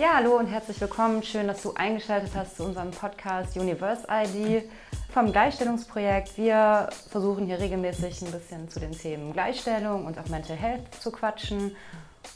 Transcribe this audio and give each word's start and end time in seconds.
Ja, 0.00 0.14
hallo 0.14 0.38
und 0.38 0.46
herzlich 0.46 0.80
willkommen. 0.80 1.22
Schön, 1.22 1.46
dass 1.46 1.60
du 1.60 1.74
eingeschaltet 1.74 2.30
hast 2.34 2.56
zu 2.56 2.64
unserem 2.64 2.90
Podcast 2.90 3.54
Universe 3.54 4.06
ID 4.10 4.64
vom 5.12 5.30
Gleichstellungsprojekt. 5.30 6.38
Wir 6.38 6.88
versuchen 7.10 7.44
hier 7.44 7.58
regelmäßig 7.58 8.22
ein 8.22 8.32
bisschen 8.32 8.70
zu 8.70 8.80
den 8.80 8.92
Themen 8.92 9.34
Gleichstellung 9.34 10.06
und 10.06 10.18
auch 10.18 10.26
Mental 10.30 10.56
Health 10.56 10.94
zu 10.94 11.12
quatschen. 11.12 11.76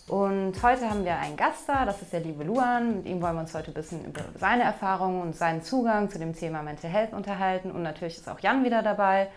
Und 0.08 0.62
heute 0.62 0.90
haben 0.90 1.06
wir 1.06 1.16
einen 1.16 1.38
Gast 1.38 1.66
da, 1.66 1.87
das 1.87 2.03
ist 2.03 2.12
der 2.12 2.21
liebe 2.21 2.45
Luan. 2.45 2.96
Mit 2.98 3.06
ihm 3.06 3.22
wollen 3.22 3.36
wir 3.36 3.40
uns 3.40 3.54
heute 3.54 3.70
ein 3.70 3.74
bisschen 3.74 4.04
über 4.04 4.20
seine 4.38 4.64
Erfahrungen 4.64 5.22
und 5.22 5.34
seinen 5.34 5.62
Zugang 5.62 6.10
zu 6.10 6.18
dem 6.18 6.34
Thema 6.34 6.62
Mental 6.62 6.90
Health 6.90 7.14
unterhalten. 7.14 7.70
Und 7.70 7.82
natürlich 7.82 8.18
ist 8.18 8.28
auch 8.28 8.40
Jan 8.40 8.62
wieder 8.62 8.82
dabei. 8.82 9.30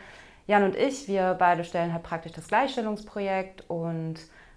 Jan 0.48 0.66
und 0.66 0.76
ich, 0.76 1.08
wir 1.08 1.34
beide 1.40 1.64
stellen 1.64 1.94
halt 1.94 2.04
praktisch 2.04 2.34
das 2.34 2.50
Gleichstellungsprojekt. 2.50 3.70
Und 3.70 4.16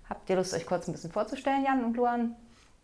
habt 0.09 0.29
ihr 0.29 0.34
Lust, 0.34 0.55
euch 0.55 0.66
kurz 0.66 0.89
ein 0.89 0.93
bisschen 0.93 1.12
vorzustellen, 1.12 1.64
Jan 1.64 1.84
und 1.84 1.96
Luan? 1.96 2.34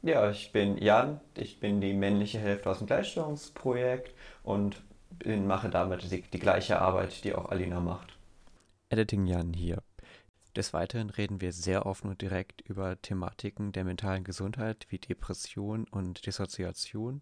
Ja, 0.03 0.31
ich 0.31 0.53
bin 0.53 0.79
Jan, 0.79 1.21
ich 1.37 1.59
bin 1.59 1.81
die 1.81 1.95
männliche 1.95 2.39
Hälfte 2.39 2.71
aus 2.71 2.79
dem 2.79 2.87
Gleichstellungsprojekt 2.87 4.15
und 4.43 4.83
bin, 5.11 5.47
mache 5.47 5.69
damit 5.69 6.11
die, 6.11 6.23
die 6.23 6.39
gleiche 6.39 6.81
Arbeit, 6.81 7.25
die 7.25 7.35
auch 7.35 7.51
Alina 7.51 7.81
macht. 7.81 8.17
Editing 8.91 9.27
Jan 9.27 9.53
hier. 9.53 9.83
Des 10.55 10.73
Weiteren 10.73 11.11
reden 11.11 11.41
wir 11.41 11.53
sehr 11.53 11.85
offen 11.85 12.09
und 12.09 12.23
direkt 12.23 12.63
über 12.63 13.01
Thematiken 13.03 13.73
der 13.73 13.85
mentalen 13.85 14.25
Gesundheit 14.25 14.87
wie 14.89 14.99
Depression 14.99 15.87
und 15.91 16.25
Dissoziation 16.25 17.21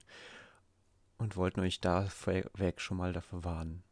und 1.18 1.36
wollten 1.36 1.60
euch 1.60 1.80
da 1.80 2.04
vorweg 2.04 2.80
schon 2.80 2.96
mal 2.96 3.12
dafür 3.12 3.42
warnen. 3.44 3.82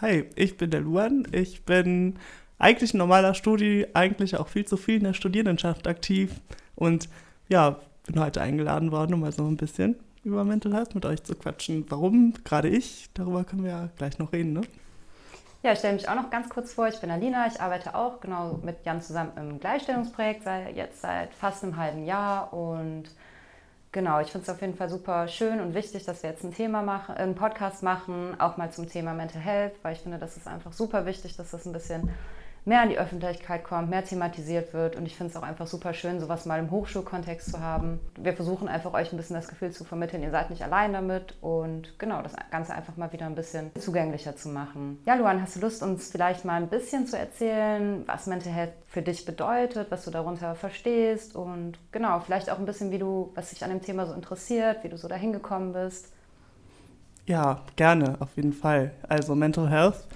Hi, 0.00 0.30
ich 0.34 0.56
bin 0.56 0.70
der 0.70 0.80
Luan. 0.80 1.26
Ich 1.32 1.64
bin 1.64 2.18
eigentlich 2.58 2.94
ein 2.94 2.98
normaler 2.98 3.34
Studi, 3.34 3.86
eigentlich 3.92 4.36
auch 4.36 4.48
viel 4.48 4.64
zu 4.64 4.76
viel 4.76 4.96
in 4.96 5.04
der 5.04 5.14
Studierendenschaft 5.14 5.86
aktiv 5.86 6.40
und 6.74 7.08
ja, 7.48 7.80
bin 8.06 8.20
heute 8.20 8.40
eingeladen 8.40 8.92
worden, 8.92 9.14
um 9.14 9.20
mal 9.20 9.32
so 9.32 9.44
ein 9.46 9.56
bisschen 9.56 9.96
über 10.24 10.44
Mental 10.44 10.74
Health 10.74 10.94
mit 10.94 11.04
euch 11.04 11.22
zu 11.22 11.34
quatschen. 11.34 11.84
Warum 11.88 12.34
gerade 12.44 12.68
ich? 12.68 13.08
Darüber 13.14 13.44
können 13.44 13.64
wir 13.64 13.70
ja 13.70 13.88
gleich 13.96 14.18
noch 14.18 14.32
reden, 14.32 14.54
ne? 14.54 14.62
Ja, 15.62 15.72
ich 15.72 15.78
stelle 15.78 15.94
mich 15.94 16.08
auch 16.08 16.14
noch 16.14 16.30
ganz 16.30 16.48
kurz 16.48 16.74
vor. 16.74 16.86
Ich 16.88 17.00
bin 17.00 17.10
Alina. 17.10 17.46
Ich 17.46 17.60
arbeite 17.60 17.94
auch 17.94 18.20
genau 18.20 18.60
mit 18.62 18.84
Jan 18.84 19.02
zusammen 19.02 19.32
im 19.36 19.58
Gleichstellungsprojekt, 19.58 20.44
seit, 20.44 20.76
jetzt 20.76 21.00
seit 21.00 21.34
fast 21.34 21.64
einem 21.64 21.76
halben 21.76 22.04
Jahr. 22.04 22.52
Und 22.52 23.04
genau, 23.90 24.20
ich 24.20 24.30
finde 24.30 24.44
es 24.44 24.50
auf 24.50 24.60
jeden 24.60 24.76
Fall 24.76 24.88
super 24.88 25.26
schön 25.26 25.60
und 25.60 25.74
wichtig, 25.74 26.04
dass 26.04 26.22
wir 26.22 26.30
jetzt 26.30 26.44
ein 26.44 26.54
Thema 26.54 26.82
machen, 26.82 27.16
einen 27.16 27.34
Podcast 27.34 27.82
machen, 27.82 28.38
auch 28.38 28.56
mal 28.56 28.70
zum 28.70 28.88
Thema 28.88 29.14
Mental 29.14 29.40
Health, 29.40 29.72
weil 29.82 29.94
ich 29.94 30.00
finde, 30.00 30.18
das 30.18 30.36
ist 30.36 30.46
einfach 30.46 30.72
super 30.72 31.06
wichtig, 31.06 31.36
dass 31.36 31.50
das 31.50 31.66
ein 31.66 31.72
bisschen 31.72 32.10
mehr 32.66 32.82
an 32.82 32.90
die 32.90 32.98
Öffentlichkeit 32.98 33.62
kommt, 33.64 33.88
mehr 33.88 34.04
thematisiert 34.04 34.74
wird. 34.74 34.96
Und 34.96 35.06
ich 35.06 35.16
finde 35.16 35.30
es 35.30 35.36
auch 35.36 35.44
einfach 35.44 35.68
super 35.68 35.94
schön, 35.94 36.20
sowas 36.20 36.46
mal 36.46 36.58
im 36.58 36.70
Hochschulkontext 36.70 37.52
zu 37.52 37.60
haben. 37.60 38.00
Wir 38.18 38.32
versuchen 38.34 38.66
einfach 38.68 38.92
euch 38.92 39.12
ein 39.12 39.16
bisschen 39.16 39.36
das 39.36 39.46
Gefühl 39.46 39.70
zu 39.70 39.84
vermitteln, 39.84 40.22
ihr 40.22 40.32
seid 40.32 40.50
nicht 40.50 40.62
allein 40.62 40.92
damit 40.92 41.36
und 41.40 41.96
genau, 41.98 42.22
das 42.22 42.32
Ganze 42.50 42.74
einfach 42.74 42.96
mal 42.96 43.12
wieder 43.12 43.26
ein 43.26 43.36
bisschen 43.36 43.70
zugänglicher 43.78 44.34
zu 44.36 44.48
machen. 44.48 44.98
Ja, 45.06 45.14
Luan, 45.14 45.40
hast 45.40 45.56
du 45.56 45.60
Lust, 45.60 45.82
uns 45.82 46.10
vielleicht 46.10 46.44
mal 46.44 46.60
ein 46.60 46.68
bisschen 46.68 47.06
zu 47.06 47.16
erzählen, 47.16 48.02
was 48.06 48.26
Mental 48.26 48.52
Health 48.52 48.72
für 48.88 49.02
dich 49.02 49.24
bedeutet, 49.24 49.90
was 49.90 50.04
du 50.04 50.10
darunter 50.10 50.56
verstehst 50.56 51.36
und 51.36 51.78
genau, 51.92 52.18
vielleicht 52.18 52.50
auch 52.50 52.58
ein 52.58 52.66
bisschen, 52.66 52.90
wie 52.90 52.98
du, 52.98 53.30
was 53.36 53.50
dich 53.50 53.62
an 53.62 53.70
dem 53.70 53.80
Thema 53.80 54.06
so 54.06 54.12
interessiert, 54.12 54.82
wie 54.82 54.88
du 54.88 54.98
so 54.98 55.06
dahin 55.06 55.32
gekommen 55.32 55.72
bist? 55.72 56.12
Ja, 57.26 57.62
gerne, 57.76 58.16
auf 58.20 58.36
jeden 58.36 58.52
Fall. 58.52 58.92
Also 59.08 59.36
Mental 59.36 59.68
Health 59.68 60.06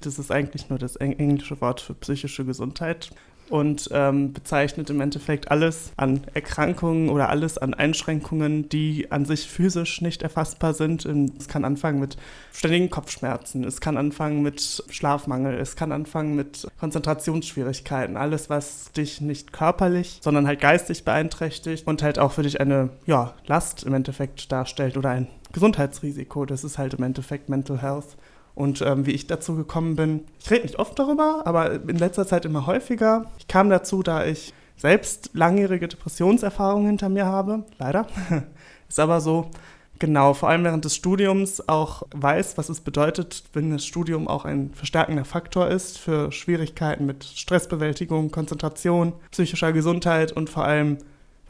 das 0.00 0.18
ist 0.18 0.30
eigentlich 0.30 0.68
nur 0.70 0.78
das 0.78 0.96
englische 0.96 1.60
Wort 1.60 1.80
für 1.80 1.94
psychische 1.94 2.44
Gesundheit 2.44 3.10
und 3.50 3.88
ähm, 3.92 4.32
bezeichnet 4.32 4.90
im 4.90 5.00
Endeffekt 5.00 5.50
alles 5.50 5.92
an 5.96 6.20
Erkrankungen 6.34 7.08
oder 7.08 7.28
alles 7.28 7.58
an 7.58 7.74
Einschränkungen, 7.74 8.68
die 8.68 9.10
an 9.10 9.24
sich 9.24 9.48
physisch 9.48 10.02
nicht 10.02 10.22
erfassbar 10.22 10.74
sind. 10.74 11.04
Es 11.04 11.48
kann 11.48 11.64
anfangen 11.64 12.00
mit 12.00 12.16
ständigen 12.52 12.90
Kopfschmerzen, 12.90 13.64
es 13.64 13.80
kann 13.80 13.96
anfangen 13.96 14.42
mit 14.42 14.84
Schlafmangel, 14.90 15.54
es 15.54 15.76
kann 15.76 15.92
anfangen 15.92 16.36
mit 16.36 16.68
Konzentrationsschwierigkeiten, 16.78 18.16
alles, 18.16 18.50
was 18.50 18.92
dich 18.92 19.20
nicht 19.20 19.52
körperlich, 19.52 20.20
sondern 20.22 20.46
halt 20.46 20.60
geistig 20.60 21.04
beeinträchtigt 21.04 21.86
und 21.86 22.02
halt 22.02 22.18
auch 22.18 22.32
für 22.32 22.42
dich 22.42 22.60
eine 22.60 22.90
ja, 23.06 23.34
Last 23.46 23.84
im 23.84 23.94
Endeffekt 23.94 24.50
darstellt 24.52 24.96
oder 24.96 25.10
ein 25.10 25.28
Gesundheitsrisiko. 25.52 26.44
Das 26.44 26.64
ist 26.64 26.78
halt 26.78 26.94
im 26.94 27.02
Endeffekt 27.02 27.48
Mental 27.48 27.80
Health 27.80 28.16
und 28.58 28.82
ähm, 28.82 29.06
wie 29.06 29.12
ich 29.12 29.28
dazu 29.28 29.54
gekommen 29.54 29.94
bin. 29.94 30.24
Ich 30.40 30.50
rede 30.50 30.62
nicht 30.62 30.78
oft 30.78 30.98
darüber, 30.98 31.42
aber 31.44 31.74
in 31.74 31.96
letzter 31.96 32.26
Zeit 32.26 32.44
immer 32.44 32.66
häufiger. 32.66 33.26
Ich 33.38 33.46
kam 33.46 33.70
dazu, 33.70 34.02
da 34.02 34.26
ich 34.26 34.52
selbst 34.76 35.30
langjährige 35.32 35.86
Depressionserfahrungen 35.86 36.88
hinter 36.88 37.08
mir 37.08 37.26
habe, 37.26 37.64
leider. 37.78 38.08
Ist 38.88 38.98
aber 38.98 39.20
so, 39.20 39.50
genau, 40.00 40.34
vor 40.34 40.48
allem 40.48 40.64
während 40.64 40.84
des 40.84 40.96
Studiums 40.96 41.68
auch 41.68 42.02
weiß, 42.12 42.58
was 42.58 42.68
es 42.68 42.80
bedeutet, 42.80 43.44
wenn 43.52 43.70
das 43.70 43.86
Studium 43.86 44.26
auch 44.26 44.44
ein 44.44 44.72
verstärkender 44.74 45.24
Faktor 45.24 45.68
ist 45.68 45.98
für 45.98 46.32
Schwierigkeiten 46.32 47.06
mit 47.06 47.24
Stressbewältigung, 47.24 48.30
Konzentration, 48.30 49.12
psychischer 49.30 49.72
Gesundheit 49.72 50.32
und 50.32 50.50
vor 50.50 50.64
allem 50.64 50.98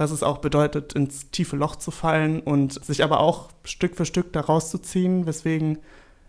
was 0.01 0.13
es 0.13 0.23
auch 0.23 0.39
bedeutet, 0.39 0.93
ins 0.93 1.29
tiefe 1.33 1.57
Loch 1.57 1.75
zu 1.75 1.91
fallen 1.91 2.39
und 2.39 2.85
sich 2.85 3.03
aber 3.03 3.19
auch 3.19 3.49
Stück 3.65 3.97
für 3.97 4.07
Stück 4.07 4.33
da 4.33 4.43
rauszuziehen, 4.43 5.27
weswegen 5.27 5.79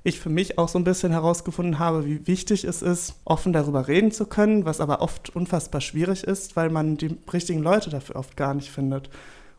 ich 0.04 0.20
für 0.20 0.30
mich 0.30 0.58
auch 0.58 0.70
so 0.70 0.80
ein 0.80 0.84
bisschen 0.84 1.12
herausgefunden 1.12 1.80
habe, 1.80 2.06
wie 2.06 2.26
wichtig 2.26 2.64
es 2.64 2.82
ist, 2.82 3.16
offen 3.26 3.54
darüber 3.54 3.88
reden 3.88 4.12
zu 4.12 4.26
können, 4.26 4.66
was 4.66 4.80
aber 4.80 5.02
oft 5.02 5.36
unfassbar 5.36 5.82
schwierig 5.82 6.24
ist, 6.24 6.56
weil 6.56 6.70
man 6.70 6.98
die 6.98 7.18
richtigen 7.32 7.62
Leute 7.62 7.90
dafür 7.90 8.16
oft 8.16 8.38
gar 8.38 8.54
nicht 8.54 8.72
findet. 8.72 9.10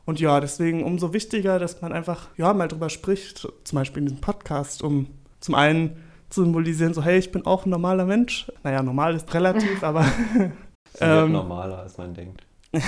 Und 0.07 0.19
ja, 0.19 0.41
deswegen 0.41 0.83
umso 0.83 1.13
wichtiger, 1.13 1.59
dass 1.59 1.83
man 1.83 1.93
einfach 1.93 2.29
ja 2.37 2.53
mal 2.55 2.69
drüber 2.69 2.89
spricht, 2.89 3.47
zum 3.65 3.77
Beispiel 3.77 4.01
in 4.01 4.09
diesem 4.09 4.21
Podcast, 4.21 4.83
um 4.83 5.09
zum 5.41 5.55
einen 5.55 5.97
zu 6.31 6.43
symbolisieren, 6.43 6.95
so 6.95 7.03
hey, 7.03 7.19
ich 7.19 7.33
bin 7.33 7.45
auch 7.45 7.67
ein 7.67 7.71
normaler 7.71 8.07
Mensch. 8.07 8.51
Naja, 8.63 8.83
normal 8.83 9.15
ist 9.15 9.33
relativ, 9.35 9.83
aber 9.83 10.07
es 10.95 11.01
ähm, 11.01 11.33
normaler, 11.33 11.81
als 11.81 11.99
man 11.99 12.15
denkt. 12.15 12.43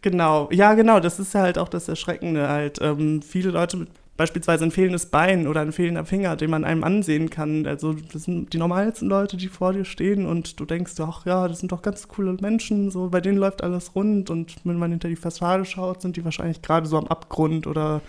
genau, 0.00 0.48
ja, 0.50 0.72
genau, 0.74 0.98
das 0.98 1.20
ist 1.20 1.34
ja 1.34 1.42
halt 1.42 1.58
auch 1.58 1.68
das 1.68 1.86
Erschreckende 1.86 2.48
halt. 2.48 2.80
Ähm, 2.80 3.20
viele 3.20 3.50
Leute 3.50 3.76
mit 3.76 3.90
beispielsweise 4.16 4.64
ein 4.64 4.70
fehlendes 4.70 5.06
Bein 5.06 5.48
oder 5.48 5.60
ein 5.60 5.72
fehlender 5.72 6.04
Finger, 6.04 6.36
den 6.36 6.50
man 6.50 6.64
einem 6.64 6.84
ansehen 6.84 7.30
kann. 7.30 7.66
Also 7.66 7.94
das 7.94 8.24
sind 8.24 8.52
die 8.52 8.58
normalsten 8.58 9.08
Leute, 9.08 9.36
die 9.36 9.48
vor 9.48 9.72
dir 9.72 9.84
stehen 9.84 10.26
und 10.26 10.60
du 10.60 10.64
denkst, 10.64 10.92
ach 11.00 11.26
ja, 11.26 11.48
das 11.48 11.60
sind 11.60 11.72
doch 11.72 11.82
ganz 11.82 12.06
coole 12.08 12.34
Menschen, 12.34 12.90
so 12.90 13.10
bei 13.10 13.20
denen 13.20 13.38
läuft 13.38 13.62
alles 13.62 13.94
rund 13.94 14.30
und 14.30 14.56
wenn 14.64 14.78
man 14.78 14.90
hinter 14.90 15.08
die 15.08 15.16
Fassade 15.16 15.64
schaut, 15.64 16.02
sind 16.02 16.16
die 16.16 16.24
wahrscheinlich 16.24 16.62
gerade 16.62 16.86
so 16.86 16.96
am 16.96 17.08
Abgrund 17.08 17.66
oder 17.66 18.02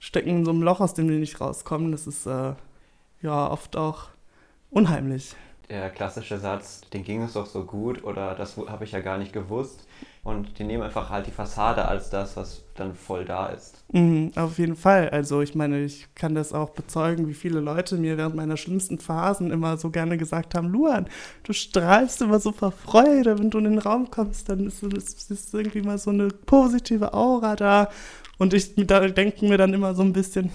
stecken 0.00 0.30
in 0.30 0.44
so 0.44 0.50
einem 0.50 0.62
Loch, 0.62 0.80
aus 0.80 0.94
dem 0.94 1.08
die 1.08 1.18
nicht 1.18 1.40
rauskommen. 1.40 1.92
Das 1.92 2.06
ist 2.06 2.26
äh, 2.26 2.54
ja 3.22 3.50
oft 3.50 3.76
auch 3.76 4.08
unheimlich. 4.70 5.34
Der 5.72 5.88
klassische 5.88 6.38
Satz, 6.38 6.82
den 6.92 7.02
ging 7.02 7.22
es 7.22 7.32
doch 7.32 7.46
so 7.46 7.64
gut 7.64 8.04
oder 8.04 8.34
das 8.34 8.58
habe 8.58 8.84
ich 8.84 8.92
ja 8.92 9.00
gar 9.00 9.16
nicht 9.16 9.32
gewusst 9.32 9.86
und 10.22 10.58
die 10.58 10.64
nehmen 10.64 10.82
einfach 10.82 11.08
halt 11.08 11.26
die 11.26 11.30
Fassade 11.30 11.88
als 11.88 12.10
das, 12.10 12.36
was 12.36 12.62
dann 12.74 12.94
voll 12.94 13.24
da 13.24 13.46
ist. 13.46 13.82
Mhm, 13.90 14.32
auf 14.36 14.58
jeden 14.58 14.76
Fall. 14.76 15.08
Also 15.08 15.40
ich 15.40 15.54
meine, 15.54 15.82
ich 15.82 16.08
kann 16.14 16.34
das 16.34 16.52
auch 16.52 16.68
bezeugen, 16.68 17.26
wie 17.26 17.32
viele 17.32 17.60
Leute 17.60 17.96
mir 17.96 18.18
während 18.18 18.36
meiner 18.36 18.58
schlimmsten 18.58 18.98
Phasen 18.98 19.50
immer 19.50 19.78
so 19.78 19.88
gerne 19.88 20.18
gesagt 20.18 20.54
haben, 20.54 20.68
Luan, 20.68 21.06
du 21.44 21.54
strahlst 21.54 22.20
immer 22.20 22.38
so 22.38 22.52
vor 22.52 22.72
Freude, 22.72 23.38
wenn 23.38 23.48
du 23.48 23.56
in 23.56 23.64
den 23.64 23.78
Raum 23.78 24.10
kommst, 24.10 24.50
dann 24.50 24.66
ist, 24.66 24.82
ist, 24.82 25.54
irgendwie 25.54 25.80
mal 25.80 25.96
so 25.96 26.10
eine 26.10 26.28
positive 26.28 27.14
Aura 27.14 27.56
da. 27.56 27.88
Und 28.36 28.52
ich 28.52 28.74
denke 28.76 29.46
mir 29.46 29.56
dann 29.56 29.72
immer 29.72 29.94
so 29.94 30.02
ein 30.02 30.12
bisschen, 30.12 30.50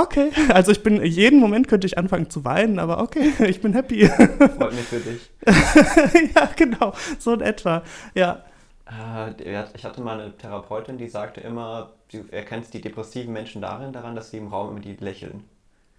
okay, 0.00 0.30
also 0.52 0.72
ich 0.72 0.82
bin, 0.82 1.04
jeden 1.04 1.40
Moment 1.40 1.68
könnte 1.68 1.86
ich 1.86 1.98
anfangen 1.98 2.30
zu 2.30 2.44
weinen, 2.44 2.78
aber 2.78 3.00
okay, 3.00 3.32
ich 3.46 3.60
bin 3.60 3.72
happy. 3.72 4.06
Freut 4.06 4.72
mich 4.72 4.84
für 4.84 5.00
dich. 5.00 5.30
ja, 6.34 6.48
genau, 6.56 6.92
so 7.18 7.34
in 7.34 7.40
etwa, 7.40 7.82
ja. 8.14 8.44
Äh, 8.86 9.64
ich 9.74 9.84
hatte 9.84 10.00
mal 10.00 10.20
eine 10.20 10.36
Therapeutin, 10.36 10.98
die 10.98 11.08
sagte 11.08 11.40
immer, 11.40 11.92
du 12.10 12.24
erkennst 12.30 12.72
die 12.74 12.80
depressiven 12.80 13.32
Menschen 13.32 13.62
darin, 13.62 13.92
daran, 13.92 14.14
dass 14.14 14.30
sie 14.30 14.38
im 14.38 14.48
Raum 14.48 14.70
immer 14.70 14.80
die 14.80 14.96
lächeln. 14.96 15.44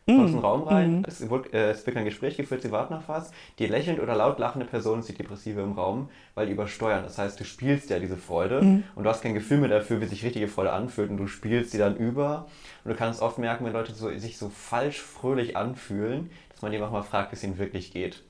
Du 0.10 0.18
kommst 0.18 0.34
in 0.34 0.40
den 0.40 0.46
Raum 0.46 0.64
rein, 0.64 1.02
mm. 1.02 1.06
es, 1.08 1.30
wird, 1.30 1.54
äh, 1.54 1.72
es 1.72 1.86
wird 1.86 1.98
ein 1.98 2.06
Gespräch 2.06 2.38
geführt, 2.38 2.62
sie 2.62 2.72
warten 2.72 2.94
auf 2.94 3.08
was. 3.08 3.32
Die 3.60 3.68
lächelnd 3.68 4.00
oder 4.00 4.16
laut 4.16 4.40
lachende 4.40 4.66
Person 4.66 5.00
ist 5.00 5.10
die 5.10 5.14
Depressive 5.14 5.62
im 5.62 5.74
Raum, 5.74 6.10
weil 6.36 6.48
die 6.48 6.54
übersteuern. 6.54 7.04
Das 7.04 7.18
heißt, 7.18 7.40
du 7.40 7.46
spielst 7.46 7.90
ja 7.90 8.00
diese 8.00 8.18
Freude 8.18 8.62
mm. 8.62 8.84
und 8.96 9.04
du 9.04 9.10
hast 9.10 9.22
kein 9.22 9.34
Gefühl 9.34 9.58
mehr 9.58 9.70
dafür, 9.70 10.02
wie 10.02 10.06
sich 10.06 10.24
richtige 10.24 10.48
Freude 10.48 10.74
anfühlt 10.74 11.10
und 11.10 11.18
du 11.18 11.28
spielst 11.28 11.72
sie 11.72 11.78
dann 11.78 11.96
über. 11.96 12.48
Und 12.84 12.92
du 12.92 12.98
kannst 12.98 13.22
oft 13.22 13.38
merken, 13.38 13.66
wenn 13.66 13.74
Leute 13.74 13.94
so, 13.94 14.10
sich 14.18 14.38
so 14.38 14.50
falsch 14.50 15.00
fröhlich 15.02 15.56
anfühlen, 15.56 16.30
dass 16.52 16.62
man 16.62 16.72
die 16.72 16.82
auch 16.82 16.92
mal 16.92 17.04
fragt, 17.04 17.32
wie 17.32 17.36
es 17.36 17.44
ihnen 17.44 17.58
wirklich 17.58 17.92
geht. 17.92 18.24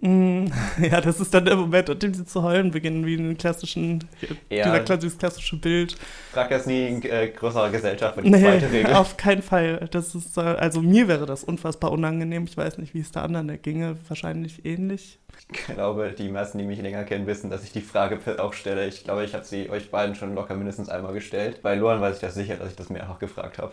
Mm, 0.00 0.46
ja, 0.80 1.00
das 1.00 1.18
ist 1.18 1.34
dann 1.34 1.44
der 1.44 1.56
Moment, 1.56 1.88
in 1.88 1.98
dem 1.98 2.14
sie 2.14 2.24
zu 2.24 2.42
heulen 2.42 2.70
beginnen, 2.70 3.04
wie 3.04 3.14
in 3.14 3.36
klassischen, 3.36 4.04
ja. 4.48 4.78
dieser, 4.78 4.96
dieses 4.96 5.18
klassische 5.18 5.56
Bild. 5.56 5.96
Frag 6.32 6.50
das 6.50 6.66
nie 6.66 6.86
in 6.86 7.02
äh, 7.02 7.28
größerer 7.28 7.70
Gesellschaft 7.70 8.16
mit 8.16 8.26
nee, 8.26 8.40
zweite 8.40 8.70
Regel. 8.70 8.94
auf 8.94 9.16
keinen 9.16 9.42
Fall. 9.42 9.88
Das 9.90 10.14
ist, 10.14 10.36
äh, 10.36 10.40
also 10.40 10.82
mir 10.82 11.08
wäre 11.08 11.26
das 11.26 11.42
unfassbar 11.42 11.90
unangenehm. 11.90 12.44
Ich 12.44 12.56
weiß 12.56 12.78
nicht, 12.78 12.94
wie 12.94 13.00
es 13.00 13.10
da 13.10 13.22
anderen 13.22 13.60
ginge. 13.60 13.96
Wahrscheinlich 14.06 14.64
ähnlich. 14.64 15.18
Ich 15.52 15.74
glaube, 15.74 16.14
die 16.16 16.28
meisten, 16.28 16.58
die 16.58 16.64
mich 16.64 16.80
länger 16.80 17.04
kennen, 17.04 17.26
wissen, 17.26 17.50
dass 17.50 17.64
ich 17.64 17.72
die 17.72 17.80
Frage 17.80 18.18
auch 18.40 18.52
stelle. 18.52 18.86
Ich 18.86 19.04
glaube, 19.04 19.24
ich 19.24 19.34
habe 19.34 19.44
sie 19.44 19.68
euch 19.68 19.90
beiden 19.90 20.14
schon 20.14 20.34
locker 20.34 20.54
mindestens 20.54 20.88
einmal 20.88 21.12
gestellt. 21.12 21.60
Bei 21.62 21.74
Luan 21.74 22.00
weiß 22.00 22.16
ich 22.16 22.20
das 22.20 22.34
sicher, 22.34 22.56
dass 22.56 22.70
ich 22.70 22.76
das 22.76 22.88
mehrfach 22.88 23.18
gefragt 23.18 23.58
habe 23.58 23.72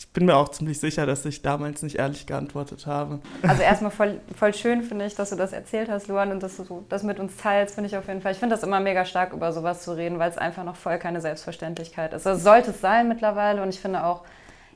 ich 0.00 0.08
bin 0.14 0.24
mir 0.24 0.34
auch 0.34 0.48
ziemlich 0.48 0.80
sicher, 0.80 1.04
dass 1.04 1.26
ich 1.26 1.42
damals 1.42 1.82
nicht 1.82 1.96
ehrlich 1.96 2.26
geantwortet 2.26 2.86
habe. 2.86 3.18
Also 3.46 3.60
erstmal 3.60 3.90
voll, 3.90 4.18
voll 4.34 4.54
schön 4.54 4.82
finde 4.82 5.04
ich, 5.04 5.14
dass 5.14 5.28
du 5.28 5.36
das 5.36 5.52
erzählt 5.52 5.90
hast, 5.90 6.08
Luan, 6.08 6.32
und 6.32 6.42
dass 6.42 6.56
du 6.56 6.86
das 6.88 7.02
mit 7.02 7.20
uns 7.20 7.36
teilst, 7.36 7.74
finde 7.74 7.88
ich 7.88 7.96
auf 7.98 8.08
jeden 8.08 8.22
Fall. 8.22 8.32
Ich 8.32 8.38
finde 8.38 8.54
das 8.54 8.64
immer 8.64 8.80
mega 8.80 9.04
stark, 9.04 9.34
über 9.34 9.52
sowas 9.52 9.82
zu 9.82 9.94
reden, 9.94 10.18
weil 10.18 10.30
es 10.30 10.38
einfach 10.38 10.64
noch 10.64 10.76
voll 10.76 10.96
keine 10.96 11.20
Selbstverständlichkeit 11.20 12.14
ist. 12.14 12.26
Also 12.26 12.42
sollte 12.42 12.70
es 12.70 12.80
sein 12.80 13.08
mittlerweile 13.08 13.62
und 13.62 13.68
ich 13.68 13.78
finde 13.78 14.02
auch, 14.02 14.22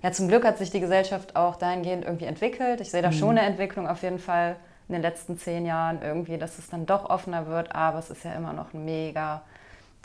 ja, 0.03 0.13
zum 0.13 0.29
Glück 0.29 0.45
hat 0.45 0.59
sich 0.59 0.71
die 0.71 0.81
Gesellschaft 0.81 1.37
auch 1.37 1.57
dahingehend 1.57 2.05
irgendwie 2.05 2.27
entwickelt. 2.27 2.83
Ich 2.83 2.91
sehe 2.91 3.01
da 3.01 3.09
mhm. 3.09 3.15
schon 3.15 3.31
eine 3.31 3.47
Entwicklung 3.47 3.89
auf 3.89 4.03
jeden 4.03 4.19
Fall 4.19 4.57
in 4.89 4.93
den 4.93 5.01
letzten 5.01 5.39
zehn 5.39 5.65
Jahren 5.65 6.03
irgendwie, 6.03 6.37
dass 6.37 6.59
es 6.59 6.69
dann 6.69 6.85
doch 6.85 7.09
offener 7.09 7.47
wird, 7.47 7.75
aber 7.75 7.99
es 7.99 8.11
ist 8.11 8.25
ja 8.25 8.35
immer 8.35 8.53
noch 8.53 8.75
ein 8.75 8.85
mega 8.85 9.41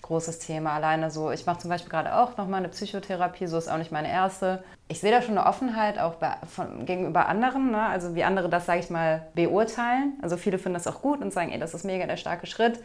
großes 0.02 0.40
Thema. 0.40 0.74
Alleine 0.74 1.12
so, 1.12 1.32
ich 1.32 1.46
mache 1.46 1.60
zum 1.60 1.70
Beispiel 1.70 1.90
gerade 1.90 2.16
auch 2.16 2.38
nochmal 2.38 2.60
eine 2.60 2.70
Psychotherapie, 2.70 3.48
so 3.48 3.58
ist 3.58 3.70
auch 3.70 3.78
nicht 3.78 3.92
meine 3.92 4.10
erste. 4.10 4.64
Ich 4.88 5.00
sehe 5.00 5.12
da 5.12 5.22
schon 5.22 5.38
eine 5.38 5.48
Offenheit 5.48 6.00
auch 6.00 6.16
bei, 6.16 6.36
von, 6.54 6.86
gegenüber 6.86 7.28
anderen, 7.28 7.72
ne? 7.72 7.84
also 7.84 8.16
wie 8.16 8.24
andere 8.24 8.50
das, 8.50 8.66
sage 8.66 8.80
ich 8.80 8.90
mal, 8.90 9.28
beurteilen. 9.36 10.14
Also 10.22 10.38
viele 10.38 10.58
finden 10.58 10.76
das 10.76 10.88
auch 10.88 11.02
gut 11.02 11.22
und 11.22 11.32
sagen, 11.34 11.52
ey, 11.52 11.60
das 11.60 11.74
ist 11.74 11.86
mega 11.86 12.06
der 12.06 12.18
starke 12.18 12.48
Schritt. 12.48 12.80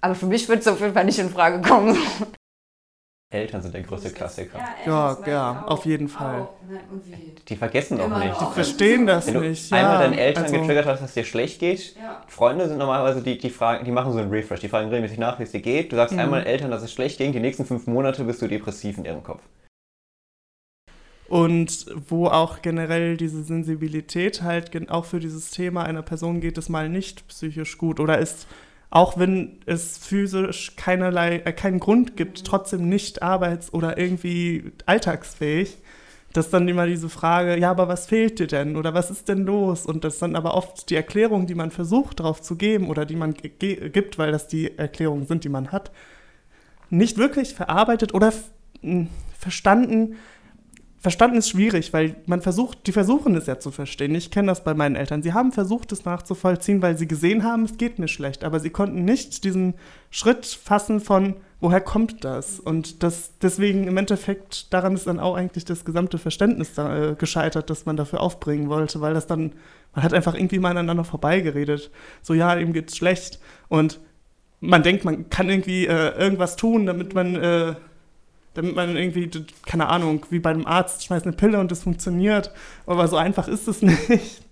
Aber 0.00 0.14
für 0.14 0.26
mich 0.26 0.48
wird 0.48 0.60
es 0.60 0.68
auf 0.68 0.80
jeden 0.80 0.94
Fall 0.94 1.04
nicht 1.04 1.18
in 1.18 1.30
Frage 1.30 1.60
kommen. 1.60 1.96
Eltern 3.30 3.60
sind 3.60 3.74
der 3.74 3.82
größte 3.82 4.10
Klassiker. 4.10 4.58
Ja, 4.86 5.18
ja, 5.20 5.30
ja 5.30 5.64
auf 5.66 5.84
jeden 5.84 6.08
Fall. 6.08 6.48
Die 7.46 7.56
vergessen 7.56 8.00
auch 8.00 8.08
nicht. 8.18 8.40
Die 8.40 8.54
verstehen 8.54 9.06
das 9.06 9.26
Wenn 9.26 9.34
du 9.34 9.40
nicht. 9.40 9.70
einmal 9.70 9.94
ja, 9.96 10.00
deinen 10.00 10.18
Eltern 10.18 10.44
also, 10.44 10.58
getriggert 10.58 10.86
hast, 10.86 11.00
dass 11.00 11.10
es 11.10 11.14
dir 11.14 11.24
schlecht 11.24 11.60
geht, 11.60 11.94
ja. 11.96 12.22
Freunde 12.26 12.66
sind 12.68 12.78
normalerweise, 12.78 13.20
die, 13.22 13.36
die, 13.36 13.50
fragen, 13.50 13.84
die 13.84 13.90
machen 13.90 14.12
so 14.12 14.18
einen 14.18 14.30
Refresh, 14.30 14.60
die 14.60 14.68
fragen 14.68 14.88
regelmäßig 14.88 15.18
nach, 15.18 15.38
wie 15.38 15.42
es 15.42 15.50
dir 15.50 15.60
geht. 15.60 15.92
Du 15.92 15.96
sagst 15.96 16.14
mhm. 16.14 16.20
einmal 16.20 16.46
Eltern, 16.46 16.70
dass 16.70 16.82
es 16.82 16.90
schlecht 16.90 17.18
ging, 17.18 17.32
die 17.32 17.40
nächsten 17.40 17.66
fünf 17.66 17.86
Monate 17.86 18.24
bist 18.24 18.40
du 18.40 18.48
depressiv 18.48 18.96
in 18.96 19.04
ihrem 19.04 19.22
Kopf. 19.22 19.42
Und 21.28 21.84
wo 22.08 22.28
auch 22.28 22.62
generell 22.62 23.18
diese 23.18 23.42
Sensibilität 23.42 24.40
halt 24.40 24.90
auch 24.90 25.04
für 25.04 25.20
dieses 25.20 25.50
Thema 25.50 25.84
einer 25.84 26.00
Person 26.00 26.40
geht 26.40 26.56
es 26.56 26.70
mal 26.70 26.88
nicht 26.88 27.28
psychisch 27.28 27.76
gut 27.76 28.00
oder 28.00 28.16
ist 28.16 28.46
auch 28.90 29.18
wenn 29.18 29.60
es 29.66 29.98
physisch 29.98 30.74
keinerlei, 30.76 31.42
äh, 31.44 31.52
keinen 31.52 31.78
Grund 31.78 32.16
gibt, 32.16 32.44
trotzdem 32.44 32.88
nicht 32.88 33.22
arbeits- 33.22 33.72
oder 33.72 33.98
irgendwie 33.98 34.72
alltagsfähig, 34.86 35.78
dass 36.32 36.50
dann 36.50 36.68
immer 36.68 36.86
diese 36.86 37.08
Frage, 37.08 37.58
ja, 37.58 37.70
aber 37.70 37.88
was 37.88 38.06
fehlt 38.06 38.38
dir 38.38 38.46
denn 38.46 38.76
oder 38.76 38.94
was 38.94 39.10
ist 39.10 39.28
denn 39.28 39.44
los? 39.44 39.86
Und 39.86 40.04
das 40.04 40.18
dann 40.18 40.36
aber 40.36 40.54
oft 40.54 40.90
die 40.90 40.94
Erklärung, 40.94 41.46
die 41.46 41.54
man 41.54 41.70
versucht 41.70 42.20
darauf 42.20 42.40
zu 42.40 42.56
geben 42.56 42.88
oder 42.88 43.06
die 43.06 43.16
man 43.16 43.34
gibt, 43.34 44.18
weil 44.18 44.32
das 44.32 44.46
die 44.46 44.76
Erklärungen 44.78 45.26
sind, 45.26 45.44
die 45.44 45.48
man 45.48 45.72
hat, 45.72 45.90
nicht 46.90 47.18
wirklich 47.18 47.54
verarbeitet 47.54 48.14
oder 48.14 48.32
verstanden 49.38 50.16
Verstanden 51.00 51.36
ist 51.36 51.50
schwierig, 51.50 51.92
weil 51.92 52.16
man 52.26 52.40
versucht, 52.40 52.86
die 52.88 52.92
versuchen 52.92 53.36
es 53.36 53.46
ja 53.46 53.60
zu 53.60 53.70
verstehen. 53.70 54.16
Ich 54.16 54.32
kenne 54.32 54.48
das 54.48 54.64
bei 54.64 54.74
meinen 54.74 54.96
Eltern. 54.96 55.22
Sie 55.22 55.32
haben 55.32 55.52
versucht, 55.52 55.92
es 55.92 56.04
nachzuvollziehen, 56.04 56.82
weil 56.82 56.98
sie 56.98 57.06
gesehen 57.06 57.44
haben, 57.44 57.64
es 57.64 57.76
geht 57.78 58.00
mir 58.00 58.08
schlecht. 58.08 58.42
Aber 58.42 58.58
sie 58.58 58.70
konnten 58.70 59.04
nicht 59.04 59.44
diesen 59.44 59.74
Schritt 60.10 60.44
fassen 60.44 60.98
von, 61.00 61.36
woher 61.60 61.80
kommt 61.80 62.24
das? 62.24 62.58
Und 62.58 63.04
das 63.04 63.38
deswegen 63.40 63.86
im 63.86 63.96
Endeffekt, 63.96 64.72
daran 64.72 64.94
ist 64.94 65.06
dann 65.06 65.20
auch 65.20 65.36
eigentlich 65.36 65.64
das 65.64 65.84
gesamte 65.84 66.18
Verständnis 66.18 66.74
da, 66.74 67.10
äh, 67.10 67.14
gescheitert, 67.14 67.70
das 67.70 67.86
man 67.86 67.96
dafür 67.96 68.20
aufbringen 68.20 68.68
wollte, 68.68 69.00
weil 69.00 69.14
das 69.14 69.28
dann, 69.28 69.52
man 69.94 70.02
hat 70.02 70.12
einfach 70.12 70.34
irgendwie 70.34 70.58
mal 70.58 70.70
aneinander 70.70 71.04
vorbeigeredet. 71.04 71.92
So, 72.22 72.34
ja, 72.34 72.56
ihm 72.56 72.72
geht's 72.72 72.96
schlecht. 72.96 73.38
Und 73.68 74.00
man 74.60 74.82
denkt, 74.82 75.04
man 75.04 75.30
kann 75.30 75.48
irgendwie 75.48 75.86
äh, 75.86 76.18
irgendwas 76.18 76.56
tun, 76.56 76.86
damit 76.86 77.14
man 77.14 77.36
äh, 77.36 77.74
damit 78.54 78.74
man 78.74 78.96
irgendwie, 78.96 79.30
keine 79.66 79.88
Ahnung, 79.88 80.26
wie 80.30 80.38
bei 80.38 80.50
einem 80.50 80.66
Arzt, 80.66 81.04
schmeißt 81.04 81.26
eine 81.26 81.36
Pille 81.36 81.60
und 81.60 81.70
das 81.70 81.82
funktioniert. 81.82 82.52
Aber 82.86 83.06
so 83.08 83.16
einfach 83.16 83.48
ist 83.48 83.68
es 83.68 83.82
nicht. 84.08 84.42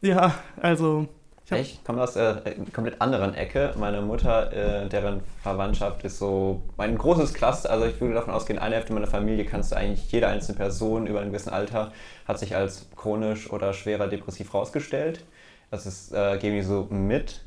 Ja, 0.00 0.34
also. 0.60 1.08
Ich, 1.50 1.74
ich 1.74 1.84
komme 1.84 2.02
aus 2.02 2.16
einer 2.16 2.40
komplett 2.72 3.00
anderen 3.00 3.34
Ecke. 3.34 3.74
Meine 3.78 4.00
Mutter, 4.00 4.52
äh, 4.52 4.88
deren 4.88 5.20
Verwandtschaft 5.42 6.02
ist 6.04 6.18
so 6.18 6.62
mein 6.76 6.96
großes 6.96 7.34
Cluster. 7.34 7.70
Also 7.70 7.84
ich 7.86 8.00
würde 8.00 8.14
davon 8.14 8.32
ausgehen, 8.32 8.58
eine 8.58 8.76
Hälfte 8.76 8.94
meiner 8.94 9.06
Familie 9.06 9.44
kannst 9.44 9.72
du 9.72 9.76
eigentlich, 9.76 10.10
jede 10.10 10.28
einzelne 10.28 10.56
Person 10.56 11.06
über 11.06 11.20
ein 11.20 11.28
gewissen 11.28 11.50
Alter 11.50 11.92
hat 12.26 12.38
sich 12.38 12.56
als 12.56 12.88
chronisch 12.96 13.50
oder 13.50 13.74
schwerer 13.74 14.08
depressiv 14.08 14.54
rausgestellt. 14.54 15.24
Das 15.70 15.84
ist, 15.84 16.12
äh, 16.12 16.38
gebe 16.38 16.56
ich 16.56 16.66
so 16.66 16.86
mit. 16.90 17.42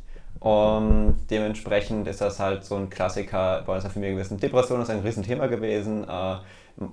Und 0.45 1.17
dementsprechend 1.31 2.07
ist 2.07 2.21
das 2.21 2.39
halt 2.39 2.63
so 2.63 2.75
ein 2.75 2.91
Klassiker 2.91 3.63
bei 3.65 3.79
der 3.79 3.89
Familie 3.89 4.13
gewesen. 4.13 4.39
Depression 4.39 4.79
ist 4.79 4.91
ein 4.91 4.99
Riesenthema 4.99 5.47
gewesen. 5.47 6.07
Äh, 6.07 6.35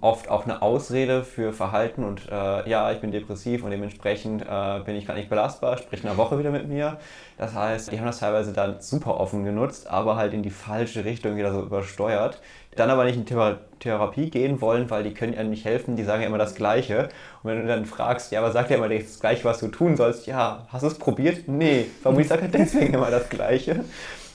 oft 0.01 0.31
auch 0.31 0.45
eine 0.45 0.63
Ausrede 0.63 1.25
für 1.25 1.53
Verhalten 1.53 2.05
und 2.05 2.29
äh, 2.31 2.69
ja, 2.69 2.93
ich 2.93 3.01
bin 3.01 3.11
depressiv 3.11 3.65
und 3.65 3.73
dementsprechend 3.73 4.43
äh, 4.43 4.81
bin 4.85 4.95
ich 4.95 5.07
gar 5.07 5.15
nicht 5.15 5.29
belastbar, 5.29 5.77
sprich 5.77 6.07
eine 6.07 6.17
Woche 6.17 6.39
wieder 6.39 6.51
mit 6.51 6.69
mir. 6.69 6.99
Das 7.37 7.55
heißt, 7.55 7.91
die 7.91 7.99
haben 7.99 8.07
das 8.07 8.21
teilweise 8.21 8.53
dann 8.53 8.81
super 8.81 9.19
offen 9.19 9.45
genutzt, 9.45 9.91
aber 9.91 10.15
halt 10.15 10.35
in 10.35 10.43
die 10.45 10.51
falsche 10.51 11.05
Richtung 11.05 11.37
wieder 11.37 11.53
so 11.53 11.63
übersteuert. 11.63 12.41
Dann 12.77 12.91
aber 12.91 13.05
nicht 13.05 13.17
in 13.17 13.27
Thera 13.27 13.59
Therapie 13.81 14.31
gehen 14.31 14.61
wollen, 14.61 14.89
weil 14.89 15.03
die 15.03 15.13
können 15.13 15.35
ja 15.35 15.43
nicht 15.43 15.65
helfen, 15.65 15.97
die 15.97 16.05
sagen 16.05 16.23
ja 16.23 16.29
immer 16.29 16.39
das 16.39 16.55
Gleiche. 16.55 17.09
Und 17.43 17.51
wenn 17.51 17.61
du 17.61 17.67
dann 17.67 17.85
fragst, 17.85 18.31
ja, 18.31 18.39
aber 18.39 18.53
sag 18.53 18.71
ja 18.71 18.77
immer 18.77 18.89
das 18.89 19.19
Gleiche, 19.19 19.45
was 19.45 19.59
du 19.59 19.67
tun 19.69 19.97
sollst, 19.97 20.27
ja, 20.29 20.67
hast 20.69 20.83
du 20.83 20.87
es 20.87 20.99
probiert? 20.99 21.49
Nee, 21.49 21.87
vermutlich 22.01 22.29
sagt 22.29 22.43
er 22.43 22.49
deswegen 22.49 22.95
immer 22.95 23.11
das 23.11 23.29
Gleiche. 23.29 23.85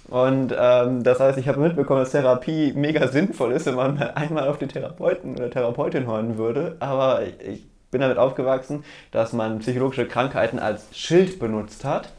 Und 0.07 0.53
ähm, 0.57 1.03
das 1.03 1.19
heißt, 1.19 1.37
ich 1.37 1.47
habe 1.47 1.59
mitbekommen, 1.59 1.99
dass 1.99 2.11
Therapie 2.11 2.71
mega 2.73 3.07
sinnvoll 3.07 3.51
ist, 3.51 3.65
wenn 3.65 3.75
man 3.75 3.97
einmal 4.01 4.47
auf 4.47 4.57
den 4.57 4.69
Therapeuten 4.69 5.35
oder 5.35 5.49
Therapeutin 5.49 6.07
hören 6.07 6.37
würde. 6.37 6.77
Aber 6.79 7.21
ich 7.25 7.65
bin 7.91 8.01
damit 8.01 8.17
aufgewachsen, 8.17 8.83
dass 9.11 9.33
man 9.33 9.59
psychologische 9.59 10.07
Krankheiten 10.07 10.59
als 10.59 10.85
Schild 10.97 11.39
benutzt 11.39 11.83
hat 11.83 12.13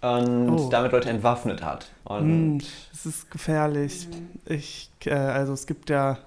und 0.00 0.50
oh. 0.50 0.68
damit 0.70 0.92
Leute 0.92 1.08
entwaffnet 1.08 1.64
hat. 1.64 1.90
Und 2.04 2.56
mm, 2.56 2.62
das 2.92 3.06
ist 3.06 3.30
gefährlich. 3.30 4.08
Ich, 4.44 4.90
äh, 5.04 5.14
also 5.14 5.52
es 5.52 5.66
gibt 5.66 5.90
ja, 5.90 6.18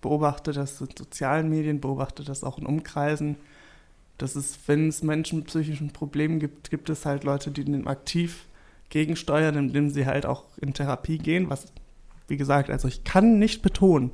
beobachte 0.00 0.52
das 0.52 0.80
in 0.80 0.88
sozialen 0.96 1.50
Medien, 1.50 1.80
beobachte 1.80 2.24
das 2.24 2.44
auch 2.44 2.58
in 2.58 2.66
Umkreisen. 2.66 3.36
Das 4.16 4.36
ist, 4.36 4.58
wenn 4.66 4.88
es 4.88 5.02
Menschen 5.02 5.40
mit 5.40 5.48
psychischen 5.48 5.92
Problemen 5.92 6.40
gibt, 6.40 6.70
gibt 6.70 6.90
es 6.90 7.06
halt 7.06 7.24
Leute, 7.24 7.50
die 7.50 7.64
dem 7.64 7.86
aktiv 7.86 8.46
gegensteuern, 8.90 9.56
indem 9.56 9.90
sie 9.90 10.06
halt 10.06 10.26
auch 10.26 10.44
in 10.60 10.74
Therapie 10.74 11.18
gehen, 11.18 11.50
was, 11.50 11.72
wie 12.26 12.36
gesagt, 12.36 12.70
also 12.70 12.88
ich 12.88 13.04
kann 13.04 13.38
nicht 13.38 13.62
betonen, 13.62 14.12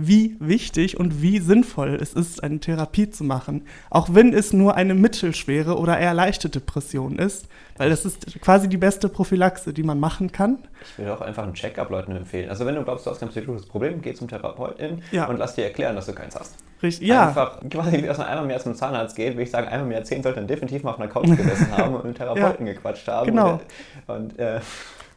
wie 0.00 0.36
wichtig 0.38 0.98
und 0.98 1.22
wie 1.22 1.40
sinnvoll 1.40 1.98
es 2.00 2.14
ist, 2.14 2.44
eine 2.44 2.60
Therapie 2.60 3.10
zu 3.10 3.24
machen, 3.24 3.66
auch 3.90 4.14
wenn 4.14 4.32
es 4.32 4.52
nur 4.52 4.76
eine 4.76 4.94
mittelschwere 4.94 5.76
oder 5.76 5.98
eher 5.98 6.14
leichte 6.14 6.48
Depression 6.48 7.18
ist, 7.18 7.48
weil 7.76 7.90
das 7.90 8.04
ist 8.04 8.40
quasi 8.40 8.68
die 8.68 8.76
beste 8.76 9.08
Prophylaxe, 9.08 9.72
die 9.72 9.82
man 9.82 9.98
machen 9.98 10.30
kann. 10.30 10.58
Ich 10.82 10.98
würde 10.98 11.14
auch 11.14 11.20
einfach 11.20 11.42
einen 11.42 11.54
Check-up 11.54 11.90
Leuten 11.90 12.14
empfehlen. 12.14 12.48
Also 12.48 12.64
wenn 12.64 12.76
du 12.76 12.84
glaubst, 12.84 13.06
du 13.06 13.10
hast 13.10 13.18
kein 13.18 13.28
psychologisches 13.30 13.68
Problem, 13.68 14.00
geh 14.00 14.14
zum 14.14 14.28
Therapeuten 14.28 15.02
ja. 15.10 15.26
und 15.26 15.36
lass 15.36 15.56
dir 15.56 15.64
erklären, 15.64 15.96
dass 15.96 16.06
du 16.06 16.12
keins 16.12 16.36
hast. 16.36 16.54
Richtig, 16.82 17.08
ja. 17.08 17.28
Einfach, 17.28 17.60
quasi, 17.68 18.02
wie 18.02 18.06
man 18.06 18.20
einmal 18.20 18.46
mehr 18.46 18.60
zum 18.60 18.74
Zahnarzt 18.74 19.16
geht, 19.16 19.32
würde 19.32 19.42
ich 19.42 19.50
sagen, 19.50 19.68
einmal 19.68 19.88
mehr 19.88 20.04
zehn 20.04 20.22
sollten 20.22 20.46
definitiv 20.46 20.84
mal 20.84 20.92
auf 20.92 21.00
einer 21.00 21.08
Couch 21.08 21.28
gesessen 21.28 21.76
haben 21.76 21.94
und 21.94 22.04
mit 22.04 22.16
Therapeuten 22.18 22.66
ja. 22.66 22.72
gequatscht 22.72 23.08
haben. 23.08 23.26
Genau. 23.26 23.60
Und, 24.06 24.16
und 24.16 24.38
äh, 24.38 24.60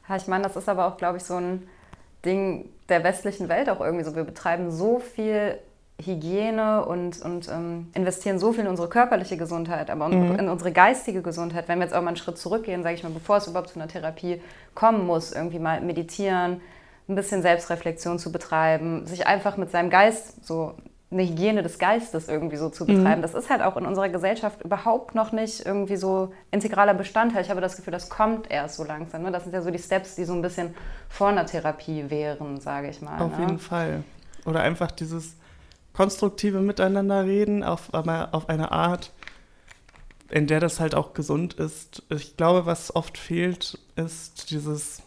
ja, 0.10 0.15
ich 0.15 0.27
meine, 0.27 0.44
das 0.44 0.56
ist 0.56 0.68
aber 0.68 0.88
auch, 0.88 0.98
glaube 0.98 1.18
ich, 1.18 1.24
so 1.24 1.36
ein 1.36 1.68
Ding 2.25 2.70
der 2.89 3.03
westlichen 3.03 3.50
Welt 3.50 3.70
auch 3.70 3.80
irgendwie 3.80 4.03
so. 4.03 4.15
Wir 4.15 4.24
betreiben 4.24 4.72
so 4.72 5.00
viel 5.00 5.58
Hygiene 6.03 6.86
und, 6.86 7.22
und 7.22 7.48
ähm, 7.50 7.89
investieren 7.94 8.39
so 8.39 8.53
viel 8.53 8.63
in 8.63 8.70
unsere 8.70 8.89
körperliche 8.89 9.38
Gesundheit, 9.38 9.89
aber 9.89 10.10
mhm. 10.10 10.39
in 10.39 10.50
unsere 10.50 10.72
geistige 10.72 11.22
Gesundheit. 11.22 11.68
Wenn 11.68 11.80
wir 11.80 11.86
jetzt 11.86 11.94
auch 11.94 12.01
mal 12.01 12.10
einen 12.10 12.18
Schritt 12.18 12.38
zurückgehen, 12.38 12.84
sage 12.84 12.96
ich 12.96 13.03
mal, 13.03 13.12
bevor 13.12 13.38
es 13.38 13.48
überhaupt 13.48 13.70
zu 13.70 13.80
einer 13.80 13.88
Therapie 13.88 14.41
kommen 14.74 15.06
muss, 15.06 15.32
irgendwie 15.32 15.60
mal 15.60 15.82
meditieren, 15.82 16.62
ein 17.08 17.15
bisschen 17.15 17.41
Selbstreflexion 17.41 18.20
zu 18.20 18.32
betreiben, 18.32 19.06
sich 19.06 19.27
einfach 19.27 19.58
mit 19.58 19.72
seinem 19.72 19.89
Geist 19.89 20.46
so 20.46 20.75
eine 21.12 21.24
Hygiene 21.24 21.62
des 21.62 21.77
Geistes 21.77 22.30
irgendwie 22.30 22.56
so 22.56 22.70
zu 22.70 22.86
betreiben. 22.86 23.20
Mhm. 23.20 23.22
Das 23.22 23.34
ist 23.34 23.50
halt 23.50 23.62
auch 23.62 23.75
in 23.75 23.86
unserer 23.86 24.08
Gesellschaft 24.08 24.62
überhaupt 24.63 25.13
noch 25.13 25.34
nicht 25.34 25.65
irgendwie 25.65 25.98
so 25.98 26.32
integraler 26.51 26.94
Bestandteil. 26.94 27.41
Ich 27.41 27.50
habe 27.50 27.60
das 27.60 27.75
Gefühl, 27.75 27.91
das 27.91 28.10
kommt 28.10 28.50
erst 28.50 28.77
so 28.77 28.86
langsam. 28.86 29.24
Ne? 29.24 29.32
Das 29.32 29.44
sind 29.44 29.53
ja 29.53 29.62
so 29.62 29.72
die 29.72 29.80
Steps, 29.80 30.15
die 30.15 30.24
so 30.24 30.34
ein 30.34 30.41
bisschen 30.41 30.74
vor 31.10 31.27
einer 31.27 31.46
Therapie 31.46 32.10
wären, 32.10 32.62
sage 32.62 32.89
ich 32.89 33.01
mal. 33.01 33.20
Auf 33.22 33.38
ne? 33.38 33.46
jeden 33.46 33.60
Fall. 33.60 34.03
Oder 34.46 34.62
einfach 34.62 34.89
dieses 34.91 35.36
konstruktive 35.94 36.62
Miteinander 36.62 37.25
reden 37.25 37.63
auf, 37.63 37.94
auf 37.94 38.50
eine 38.50 38.72
Art, 38.72 39.12
in 40.30 40.48
der 40.48 40.62
das 40.62 40.80
halt 40.80 40.96
auch 40.96 41.13
gesund 41.13 41.56
ist. 41.56 42.03
Ich 42.08 42.38
glaube, 42.38 42.65
was 42.65 42.96
oft 42.96 43.18
fehlt, 43.18 43.77
ist 43.98 44.50
dieses 44.50 45.01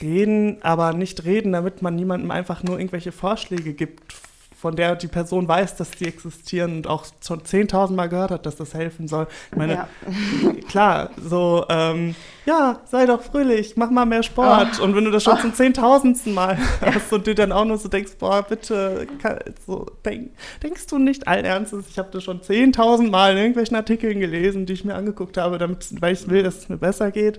Reden, 0.00 0.62
aber 0.62 0.92
nicht 0.92 1.24
reden, 1.24 1.52
damit 1.52 1.80
man 1.80 1.94
niemandem 1.94 2.32
einfach 2.32 2.64
nur 2.64 2.78
irgendwelche 2.78 3.12
Vorschläge 3.12 3.72
gibt, 3.72 4.12
von 4.60 4.74
der 4.74 4.96
die 4.96 5.06
Person 5.06 5.46
weiß, 5.46 5.76
dass 5.76 5.92
die 5.92 6.06
existieren 6.06 6.78
und 6.78 6.88
auch 6.88 7.06
schon 7.24 7.42
10.000 7.42 7.92
Mal 7.92 8.08
gehört 8.08 8.32
hat, 8.32 8.44
dass 8.44 8.56
das 8.56 8.74
helfen 8.74 9.06
soll. 9.06 9.28
Ich 9.52 9.56
meine, 9.56 9.74
ja. 9.74 9.88
klar, 10.68 11.10
so, 11.16 11.64
ähm, 11.68 12.16
ja, 12.44 12.80
sei 12.84 13.06
doch 13.06 13.22
fröhlich, 13.22 13.76
mach 13.76 13.90
mal 13.90 14.04
mehr 14.04 14.24
Sport. 14.24 14.80
Oh. 14.80 14.82
Und 14.82 14.96
wenn 14.96 15.04
du 15.04 15.12
das 15.12 15.22
schon 15.22 15.36
oh. 15.38 15.40
zum 15.42 15.54
zehntausendsten 15.54 16.34
Mal 16.34 16.58
hast 16.80 17.12
und 17.12 17.28
dir 17.28 17.36
dann 17.36 17.52
auch 17.52 17.64
nur 17.64 17.78
so 17.78 17.88
denkst, 17.88 18.14
boah, 18.18 18.42
bitte, 18.42 19.06
kann, 19.22 19.38
so, 19.64 19.86
denk, 20.04 20.32
denkst 20.60 20.88
du 20.88 20.98
nicht 20.98 21.28
allen 21.28 21.44
Ernstes, 21.44 21.84
ich 21.88 21.96
habe 21.96 22.08
das 22.10 22.24
schon 22.24 22.40
10.000 22.40 23.10
Mal 23.10 23.32
in 23.32 23.38
irgendwelchen 23.38 23.76
Artikeln 23.76 24.18
gelesen, 24.18 24.66
die 24.66 24.72
ich 24.72 24.84
mir 24.84 24.96
angeguckt 24.96 25.36
habe, 25.36 25.58
damit, 25.58 25.86
weil 26.00 26.14
ich 26.14 26.28
will, 26.28 26.42
dass 26.42 26.58
es 26.58 26.68
mir 26.68 26.78
besser 26.78 27.12
geht. 27.12 27.38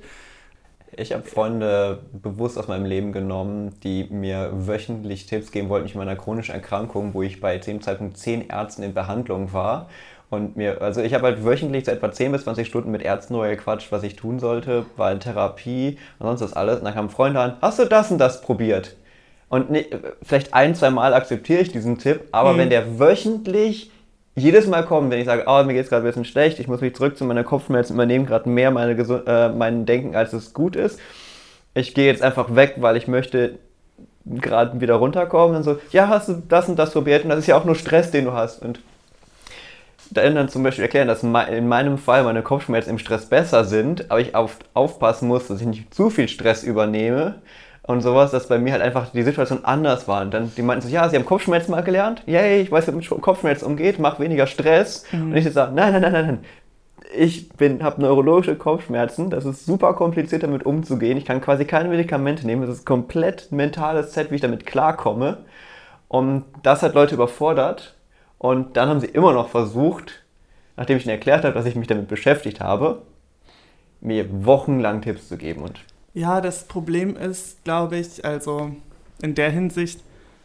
Ich 1.00 1.13
habe 1.13 1.24
Freunde 1.24 2.00
bewusst 2.12 2.58
aus 2.58 2.68
meinem 2.68 2.86
Leben 2.86 3.13
genommen, 3.13 3.74
die 3.84 4.08
mir 4.10 4.51
wöchentlich 4.53 5.27
Tipps 5.27 5.51
geben 5.51 5.70
wollten, 5.70 5.86
ich 5.86 5.96
mit 5.96 6.06
meiner 6.06 6.20
chronischen 6.20 6.53
Erkrankung, 6.53 7.13
wo 7.13 7.22
ich 7.24 7.39
bei 7.39 7.58
dem 7.58 7.82
Zeitpunkt 7.82 8.18
zehn 8.18 8.50
Ärzten 8.50 8.84
in 8.84 8.94
Behandlung 8.94 9.53
war. 9.53 9.88
Und 10.29 10.58
mir, 10.58 10.82
also 10.82 11.01
ich 11.01 11.13
habe 11.13 11.24
halt 11.24 11.46
wöchentlich 11.46 11.86
so 11.86 11.91
etwa 11.91 12.12
10 12.12 12.34
bis 12.34 12.44
20 12.44 12.68
Stunden 12.68 12.91
mit 12.91 13.01
Ärzten 13.01 13.34
neu 13.34 13.50
gequatscht, 13.50 13.91
was 13.91 14.03
ich 14.03 14.15
tun 14.15 14.39
sollte, 14.39 14.86
in 14.98 15.20
Therapie 15.20 15.98
und 16.20 16.27
sonst 16.27 16.41
das 16.41 16.53
alles. 16.53 16.79
Und 16.79 16.86
dann 16.86 16.94
kamen 16.94 17.10
Freunde 17.10 17.39
an, 17.39 17.58
hast 17.62 17.79
du 17.79 17.86
das 17.86 18.12
und 18.12 18.18
das 18.18 18.41
probiert? 18.41 18.96
Und 19.48 19.72
nicht, 19.72 19.96
vielleicht 20.22 20.53
ein, 20.53 20.75
zwei 20.75 20.91
Mal 20.91 21.13
akzeptiere 21.13 21.62
ich 21.62 21.72
diesen 21.72 21.98
Tipp, 21.98 22.25
aber 22.32 22.53
mhm. 22.53 22.58
wenn 22.58 22.70
der 22.70 23.00
wöchentlich 23.00 23.89
jedes 24.39 24.67
Mal 24.67 24.84
kommen, 24.84 25.12
wenn 25.12 25.19
ich 25.19 25.25
sage, 25.25 25.43
oh, 25.46 25.63
mir 25.63 25.74
geht 25.74 25.84
es 25.84 25.89
gerade 25.89 26.03
ein 26.03 26.08
bisschen 26.08 26.25
schlecht, 26.25 26.60
ich 26.60 26.67
muss 26.67 26.81
mich 26.81 26.96
zurück 26.96 27.17
zu 27.17 27.25
meiner 27.25 27.43
Kopfschmerzen 27.43 27.93
übernehmen, 27.93 28.25
gerade 28.25 28.50
mehr 28.50 28.72
meine 28.72 28.93
äh, 28.93 29.50
mein 29.50 29.86
Denken, 29.86 30.15
als 30.15 30.34
es 30.34 30.53
gut 30.53 30.75
ist. 30.75 31.00
Ich 31.74 31.93
gehe 31.93 32.08
jetzt 32.08 32.22
einfach 32.22 32.55
weg, 32.55 32.75
weil 32.77 32.98
ich 32.98 33.08
möchte 33.08 33.60
gerade 34.25 34.81
wieder 34.81 34.96
runterkommen 34.96 35.58
und 35.58 35.63
so, 35.63 35.79
ja, 35.91 36.08
hast 36.08 36.29
du 36.29 36.41
das 36.48 36.67
und 36.67 36.77
das 36.77 36.91
probiert 36.91 37.24
und 37.24 37.29
das 37.29 37.39
ist 37.39 37.48
ja 37.48 37.58
auch 37.58 37.65
nur 37.65 37.75
Stress, 37.75 38.12
den 38.12 38.25
du 38.25 38.34
hast. 38.34 38.62
Und 38.62 38.79
da 40.12 40.27
dann 40.27 40.50
zum 40.50 40.63
Beispiel 40.63 40.84
erklären, 40.84 41.08
dass 41.08 41.24
in 41.24 41.67
meinem 41.67 41.98
Fall 41.98 42.24
meine 42.24 42.41
Kopfschmerzen 42.41 42.91
im 42.91 42.98
Stress 42.98 43.27
besser 43.27 43.63
sind, 43.63 44.10
aber 44.10 44.19
ich 44.19 44.36
auf, 44.36 44.58
aufpassen 44.74 45.27
muss, 45.27 45.48
dass 45.48 45.62
ich 45.62 45.67
nicht 45.67 45.93
zu 45.93 46.10
viel 46.10 46.27
Stress 46.27 46.63
übernehme 46.63 47.36
und 47.89 48.01
sowas, 48.01 48.29
dass 48.29 48.46
bei 48.46 48.60
mir 48.60 48.74
halt 48.74 48.84
einfach 48.84 49.10
die 49.10 49.24
Situation 49.24 49.65
anders 49.65 50.08
war. 50.08 50.22
Und 50.22 50.31
dann, 50.31 50.51
die 50.55 50.62
meinten 50.62 50.88
so, 50.88 50.93
ja, 50.93 51.10
sie 51.10 51.15
haben 51.15 51.25
Kopfschmerzen 51.25 51.72
mal 51.72 51.81
gelernt. 51.81 52.22
Yay, 52.27 52.62
ich 52.62 52.72
weiß, 52.72 52.86
wie 52.86 52.91
man 52.91 53.00
mit 53.00 53.10
Kopfschmerzen 53.10 53.65
umgeht, 53.65 53.98
mach 53.98 54.19
weniger 54.19 54.46
Stress. 54.46 55.05
Mhm. 55.12 55.31
Und 55.31 55.38
ich 55.38 55.51
sage, 55.51 55.74
nein, 55.74 55.93
nein, 55.93 56.03
nein, 56.03 56.12
nein, 56.12 56.25
nein. 56.27 56.39
Ich 57.17 57.50
habe 57.81 58.00
neurologische 58.00 58.55
Kopfschmerzen, 58.55 59.31
das 59.31 59.43
ist 59.43 59.65
super 59.65 59.96
kompliziert 59.96 60.43
damit 60.43 60.67
umzugehen. 60.67 61.17
Ich 61.17 61.25
kann 61.25 61.41
quasi 61.41 61.65
keine 61.65 61.89
Medikamente 61.89 62.46
nehmen, 62.46 62.62
das 62.62 62.77
ist 62.77 62.86
komplett 62.86 63.51
mentales 63.51 64.13
Set, 64.13 64.29
wie 64.29 64.36
ich 64.36 64.41
damit 64.41 64.67
klarkomme. 64.67 65.38
Und 66.08 66.46
das 66.62 66.84
hat 66.84 66.93
Leute 66.93 67.15
überfordert. 67.15 67.96
Und 68.38 68.77
dann 68.77 68.88
haben 68.88 69.00
sie 69.00 69.08
immer 69.08 69.34
noch 69.34 69.50
versucht, 69.50 70.22
nachdem 70.77 70.98
ich 70.98 71.05
ihnen 71.05 71.15
erklärt 71.15 71.43
habe, 71.43 71.55
dass 71.55 71.65
ich 71.65 71.75
mich 71.75 71.88
damit 71.88 72.08
beschäftigt 72.08 72.60
habe, 72.60 73.01
mir 74.00 74.46
wochenlang 74.46 75.01
Tipps 75.01 75.27
zu 75.27 75.38
geben. 75.38 75.63
Und 75.63 75.79
ja, 76.13 76.42
das 76.42 76.68
Problem 76.68 77.16
ist, 77.16 77.63
glaube 77.63 77.98
ich, 77.98 78.25
also 78.25 78.75
in 79.22 79.36
der 79.36 79.51
Hinsicht, 79.51 80.01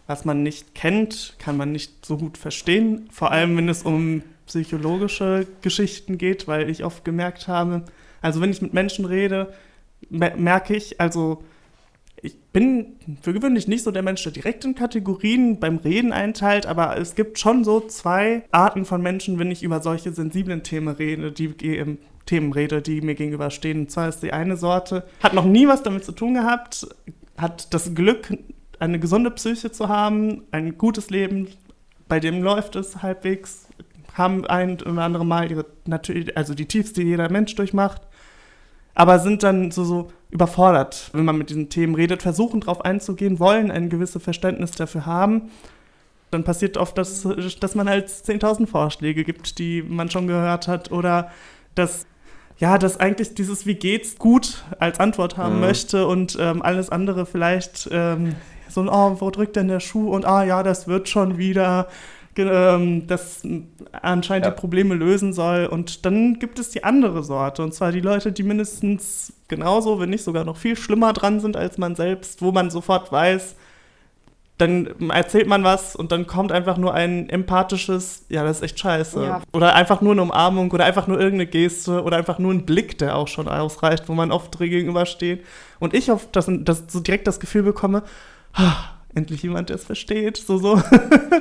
was 0.07 0.25
man 0.25 0.43
nicht 0.43 0.75
kennt, 0.75 1.35
kann 1.39 1.57
man 1.57 1.73
nicht 1.73 2.05
so 2.05 2.19
gut 2.19 2.37
verstehen. 2.37 3.09
Vor 3.11 3.31
allem, 3.31 3.57
wenn 3.57 3.69
es 3.69 3.83
um 3.83 4.23
psychologische 4.47 5.47
Geschichten 5.63 6.19
geht, 6.19 6.47
weil 6.47 6.69
ich 6.69 6.85
oft 6.85 7.05
gemerkt 7.05 7.49
habe, 7.49 7.85
also 8.21 8.41
wenn 8.41 8.51
ich 8.51 8.61
mit 8.61 8.75
Menschen 8.75 9.05
rede, 9.05 9.55
merke 10.11 10.77
ich, 10.77 11.01
also 11.01 11.43
ich 12.25 12.41
bin 12.41 12.97
für 13.21 13.35
gewöhnlich 13.35 13.69
nicht 13.69 13.85
so 13.85 13.91
der 13.91 14.03
Mensch, 14.03 14.23
der 14.23 14.33
direkt 14.33 14.65
in 14.65 14.75
Kategorien 14.75 15.61
beim 15.61 15.77
Reden 15.77 16.11
einteilt, 16.11 16.65
aber 16.65 16.97
es 16.97 17.15
gibt 17.15 17.39
schon 17.39 17.65
so 17.65 17.81
zwei 17.81 18.45
Arten 18.51 18.87
von 18.87 19.03
Menschen, 19.03 19.39
wenn 19.39 19.51
ich 19.51 19.63
über 19.63 19.83
solche 19.83 20.11
sensiblen 20.11 20.63
Themen 20.63 20.95
rede, 20.95 21.33
die 21.33 21.53
Themen 22.25 22.53
rede, 22.53 22.81
die 22.81 23.03
mir 23.03 23.15
gegenüberstehen. 23.15 23.81
Und 23.81 23.91
zwar 23.91 24.09
ist 24.09 24.23
die 24.23 24.33
eine 24.33 24.57
Sorte, 24.57 25.05
hat 25.23 25.35
noch 25.35 25.45
nie 25.45 25.69
was 25.69 25.83
damit 25.83 26.07
zu 26.07 26.13
tun 26.13 26.33
gehabt, 26.33 26.87
hat 27.37 27.75
das 27.75 27.95
Glück, 27.95 28.33
eine 28.79 28.99
gesunde 28.99 29.31
Psyche 29.31 29.71
zu 29.71 29.89
haben, 29.89 30.45
ein 30.51 30.79
gutes 30.79 31.11
Leben, 31.11 31.49
bei 32.09 32.21
dem 32.21 32.43
läuft 32.43 32.75
es 32.75 33.03
halbwegs, 33.03 33.69
haben 34.15 34.47
ein 34.47 34.81
oder 34.81 35.03
andere 35.03 35.27
Mal 35.27 35.51
ihre, 35.51 35.67
natürlich, 35.85 36.35
also 36.39 36.55
die 36.55 36.67
Tiefste, 36.67 37.03
die 37.03 37.09
jeder 37.09 37.31
Mensch 37.31 37.55
durchmacht, 37.55 38.01
aber 38.95 39.19
sind 39.19 39.43
dann 39.43 39.71
so, 39.71 39.85
so 39.85 40.09
überfordert, 40.31 41.11
wenn 41.13 41.25
man 41.25 41.39
mit 41.39 41.51
diesen 41.51 41.69
Themen 41.69 41.95
redet, 41.95 42.23
versuchen 42.23 42.61
darauf 42.61 42.85
einzugehen, 42.85 43.39
wollen 43.39 43.71
ein 43.71 43.89
gewisses 43.89 44.23
Verständnis 44.23 44.73
dafür 44.73 45.07
haben. 45.07 45.51
Dann 46.31 46.45
passiert 46.45 46.77
oft, 46.77 46.97
dass, 46.99 47.27
dass 47.61 47.75
man 47.75 47.89
halt 47.89 48.09
10.000 48.09 48.67
Vorschläge 48.67 49.25
gibt, 49.25 49.59
die 49.59 49.83
man 49.83 50.11
schon 50.11 50.27
gehört 50.27 50.69
hat, 50.69 50.91
oder 50.91 51.31
dass 51.75 52.07
ja, 52.59 52.79
dass 52.79 53.01
eigentlich 53.01 53.35
dieses 53.35 53.67
Wie 53.67 53.75
geht's 53.75 54.17
gut 54.17 54.65
als 54.79 55.01
Antwort 55.01 55.37
haben 55.37 55.57
mhm. 55.57 55.61
möchte 55.61 56.07
und 56.07 56.37
ähm, 56.41 56.63
alles 56.63 56.89
andere 56.89 57.27
vielleicht 57.27 57.89
ähm, 57.91 58.37
so 58.69 58.81
ein, 58.81 58.89
oh, 58.89 59.17
wo 59.21 59.31
drückt 59.31 59.57
denn 59.57 59.69
der 59.69 59.81
Schuh 59.81 60.11
und 60.11 60.25
ah 60.25 60.45
ja, 60.45 60.63
das 60.63 60.87
wird 60.87 61.09
schon 61.09 61.37
wieder, 61.39 61.89
ähm, 62.37 63.07
das 63.07 63.43
anscheinend 63.93 64.47
ja. 64.47 64.51
die 64.51 64.61
Probleme 64.61 64.95
lösen 64.95 65.33
soll. 65.33 65.67
Und 65.67 66.05
dann 66.05 66.39
gibt 66.39 66.59
es 66.59 66.71
die 66.71 66.85
andere 66.85 67.23
Sorte 67.23 67.63
und 67.63 67.75
zwar 67.75 67.93
die 67.93 68.01
Leute, 68.01 68.33
die 68.33 68.43
mindestens 68.43 69.33
genauso, 69.49 70.01
wenn 70.01 70.11
nicht 70.11 70.25
sogar 70.25 70.45
noch 70.45 70.57
viel 70.57 70.77
schlimmer 70.77 71.13
dran 71.13 71.41
sind 71.41 71.57
als 71.57 71.79
man 71.79 71.95
selbst, 71.95 72.43
wo 72.43 72.53
man 72.53 72.71
sofort 72.71 73.13
weiß, 73.13 73.57
dann 74.59 75.11
erzählt 75.11 75.49
man 75.49 75.65
was 75.65 75.97
und 75.97 76.13
dann 76.13 76.29
kommt 76.29 76.53
einfach 76.53 76.77
nur 76.77 76.95
ein 76.95 77.29
empathisches, 77.29 78.25
ja, 78.29 78.45
das 78.45 78.59
ist 78.59 78.63
echt 78.63 78.79
scheiße. 78.79 79.25
Ja. 79.25 79.43
Oder 79.53 79.75
einfach 79.75 80.01
nur 80.01 80.13
eine 80.13 80.23
Umarmung 80.23 80.71
oder 80.71 80.85
einfach 80.85 81.09
nur 81.09 81.19
irgendeine 81.19 81.51
Geste 81.51 82.05
oder 82.05 82.17
einfach 82.17 82.39
nur 82.39 82.53
ein 82.53 82.65
Blick, 82.65 82.97
der 82.99 83.17
auch 83.17 83.27
schon 83.27 83.49
ausreicht, 83.49 84.09
wo 84.09 84.15
man 84.15 84.31
oft 84.31 84.57
gegenübersteht. 84.57 85.45
Und 85.81 85.93
ich 85.93 86.13
auf 86.13 86.31
das, 86.31 86.49
das 86.49 86.85
so 86.89 87.01
direkt 87.01 87.27
das 87.27 87.41
Gefühl 87.41 87.65
bekomme, 87.65 88.05
endlich 89.15 89.43
jemand, 89.43 89.69
der 89.69 89.77
es 89.77 89.85
versteht. 89.85 90.37
So, 90.37 90.59
so. 90.59 90.81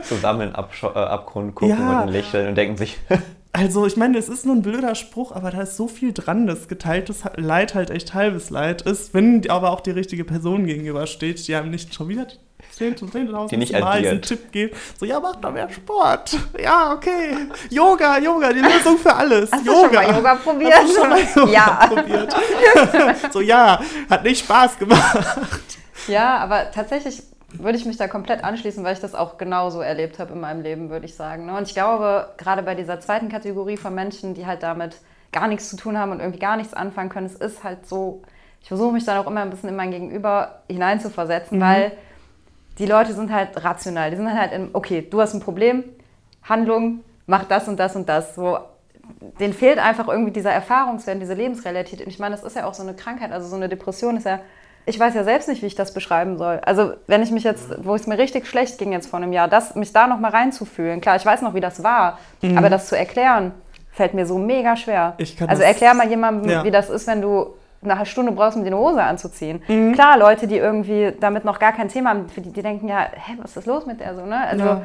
Zusammen 0.04 0.50
in 0.50 0.56
Absch 0.56 0.84
äh, 0.84 0.88
Abgrund 0.88 1.56
gucken 1.56 1.78
ja. 1.78 2.02
und 2.02 2.10
lächeln 2.10 2.50
und 2.50 2.56
denken 2.56 2.78
sich. 2.78 2.98
Also, 3.56 3.86
ich 3.86 3.98
meine, 3.98 4.18
es 4.18 4.30
ist 4.30 4.48
nur 4.48 4.56
ein 4.56 4.64
blöder 4.64 4.96
Spruch, 4.96 5.32
aber 5.32 5.52
da 5.52 5.62
ist 5.62 5.78
so 5.78 5.88
viel 5.88 6.12
dran, 6.12 6.48
dass 6.48 6.68
geteiltes 6.68 7.22
Leid 7.36 7.76
halt 7.76 7.92
echt 7.92 8.16
halbes 8.16 8.50
Leid 8.50 8.82
ist, 8.82 9.14
wenn 9.14 9.48
aber 9.48 9.70
auch 9.70 9.82
die 9.82 9.92
richtige 9.92 10.26
Person 10.26 10.66
gegenübersteht, 10.66 11.48
die 11.48 11.54
einem 11.54 11.70
nicht 11.70 11.94
schon 11.94 12.10
wieder 12.10 12.26
10.000 12.80 13.12
10 13.50 13.72
Mal 13.80 13.84
addiert. 13.84 14.12
einen 14.12 14.22
Tipp 14.24 14.52
geben. 14.52 14.76
So, 15.00 15.06
ja, 15.06 15.20
mach 15.20 15.36
doch 15.36 15.52
mehr 15.52 15.70
Sport. 15.70 16.36
Ja, 16.60 16.94
okay. 16.94 17.36
Yoga, 17.70 18.18
Yoga, 18.18 18.52
die 18.52 18.62
Lösung 18.62 18.98
für 18.98 19.14
alles. 19.14 19.52
Hast 19.52 19.66
Yoga. 19.66 19.82
du 19.82 19.84
schon 19.84 19.94
mal 19.94 20.16
Yoga 20.16 20.36
probiert? 20.36 20.74
Hast 20.74 20.90
du 20.90 21.00
schon 21.00 21.10
mal 21.10 21.20
Yoga 21.36 21.52
ja. 21.52 21.88
probiert? 21.88 22.36
so, 23.34 23.42
ja, 23.42 23.80
hat 24.10 24.24
nicht 24.24 24.44
Spaß 24.44 24.80
gemacht. 24.80 25.78
Ja, 26.08 26.38
aber 26.38 26.72
tatsächlich 26.72 27.22
würde 27.54 27.78
ich 27.78 27.86
mich 27.86 27.98
da 27.98 28.08
komplett 28.08 28.44
anschließen, 28.44 28.84
weil 28.84 28.94
ich 28.94 29.00
das 29.00 29.16
auch 29.16 29.38
genauso 29.38 29.82
erlebt 29.82 30.20
habe 30.20 30.34
in 30.34 30.40
meinem 30.40 30.62
Leben, 30.62 30.90
würde 30.90 31.06
ich 31.06 31.16
sagen. 31.16 31.46
Ne? 31.46 31.56
Und 31.56 31.68
ich 31.68 31.74
glaube, 31.74 32.30
gerade 32.38 32.64
bei 32.64 32.76
dieser 32.76 33.00
zweiten 33.00 33.30
Kategorie 33.30 33.78
von 33.78 33.94
Menschen, 33.94 34.34
die 34.34 34.46
halt 34.46 34.64
damit 34.64 34.98
gar 35.32 35.48
nichts 35.48 35.70
zu 35.70 35.78
tun 35.78 35.98
haben 35.98 36.12
und 36.12 36.20
irgendwie 36.20 36.40
gar 36.40 36.58
nichts 36.58 36.74
anfangen 36.74 37.10
können, 37.10 37.26
es 37.26 37.36
ist 37.36 37.64
halt 37.64 37.88
so, 37.88 38.22
ich 38.62 38.68
versuche 38.68 38.94
mich 38.94 39.06
dann 39.06 39.18
auch 39.18 39.28
immer 39.28 39.42
ein 39.42 39.50
bisschen 39.50 39.70
in 39.70 39.76
mein 39.76 39.92
Gegenüber 39.92 40.62
hineinzuversetzen, 40.70 41.58
mhm. 41.58 41.62
weil 41.62 41.92
die 42.80 42.86
Leute 42.86 43.14
sind 43.14 43.32
halt 43.32 43.64
rational. 43.64 44.10
Die 44.10 44.18
sind 44.18 44.34
halt 44.34 44.52
in, 44.52 44.70
okay, 44.74 45.08
du 45.08 45.22
hast 45.22 45.34
ein 45.34 45.42
Problem, 45.42 45.84
Handlung, 46.44 47.02
mach 47.28 47.46
das 47.46 47.68
und 47.68 47.80
das 47.80 47.96
und 47.96 48.10
das. 48.10 48.36
So, 48.36 48.58
denen 49.40 49.54
fehlt 49.54 49.80
einfach 49.80 50.08
irgendwie 50.08 50.32
dieser 50.32 50.52
Erfahrungswert, 50.52 51.22
diese 51.22 51.34
Lebensrealität. 51.34 52.02
Und 52.02 52.08
ich 52.08 52.20
meine, 52.20 52.36
das 52.36 52.44
ist 52.44 52.56
ja 52.56 52.66
auch 52.66 52.74
so 52.74 52.84
eine 52.84 52.96
Krankheit, 52.96 53.32
also 53.32 53.48
so 53.48 53.56
eine 53.56 53.70
Depression 53.70 54.18
ist 54.18 54.26
ja, 54.26 54.40
ich 54.86 55.00
weiß 55.00 55.14
ja 55.14 55.24
selbst 55.24 55.48
nicht, 55.48 55.62
wie 55.62 55.68
ich 55.68 55.76
das 55.76 55.94
beschreiben 55.94 56.38
soll. 56.38 56.60
Also 56.64 56.94
wenn 57.08 57.24
ich 57.24 57.32
mich 57.32 57.44
jetzt, 57.44 57.70
wo 57.84 57.96
es 57.96 58.08
mir 58.08 58.18
richtig 58.18 58.48
schlecht 58.48 58.78
ging 58.78 58.92
jetzt 58.92 59.08
vor 59.08 59.18
einem 59.18 59.32
Jahr, 59.32 59.48
das, 59.48 59.76
mich 59.76 59.94
da 59.94 60.08
nochmal 60.08 60.32
reinzufühlen. 60.32 61.00
Klar, 61.02 61.16
ich 61.16 61.26
weiß 61.26 61.42
noch, 61.42 61.54
wie 61.54 61.62
das 61.62 61.84
war, 61.84 62.20
mhm. 62.42 62.58
aber 62.58 62.70
das 62.70 62.88
zu 62.88 62.98
erklären, 62.98 63.54
fällt 63.92 64.14
mir 64.14 64.26
so 64.26 64.38
mega 64.38 64.76
schwer. 64.76 65.16
also 65.48 65.64
erklär 65.64 65.94
mal 65.94 66.10
jemandem, 66.10 66.50
ja. 66.50 66.64
wie 66.64 66.72
das 66.72 66.90
ist, 66.90 67.08
wenn 67.08 67.22
du 67.22 67.54
eine 67.84 68.06
Stunde 68.06 68.32
brauchst, 68.32 68.58
um 68.58 68.64
dir 68.64 68.70
eine 68.70 68.78
Hose 68.78 69.04
anzuziehen. 69.04 69.62
Mhm. 69.68 69.94
Klar, 69.94 70.18
Leute, 70.18 70.48
die 70.48 70.58
irgendwie 70.58 71.14
damit 71.20 71.46
noch 71.46 71.60
gar 71.60 71.74
kein 71.74 71.90
Thema 71.90 72.12
haben, 72.12 72.28
die, 72.36 72.42
die 72.42 72.62
denken 72.62 72.88
ja, 72.88 73.08
hä, 73.12 73.34
was 73.42 73.58
ist 73.58 73.66
los 73.66 73.86
mit 73.86 74.00
der 74.00 74.16
so, 74.16 74.26
ne? 74.26 74.48
Also 74.48 74.66
ja. 74.66 74.82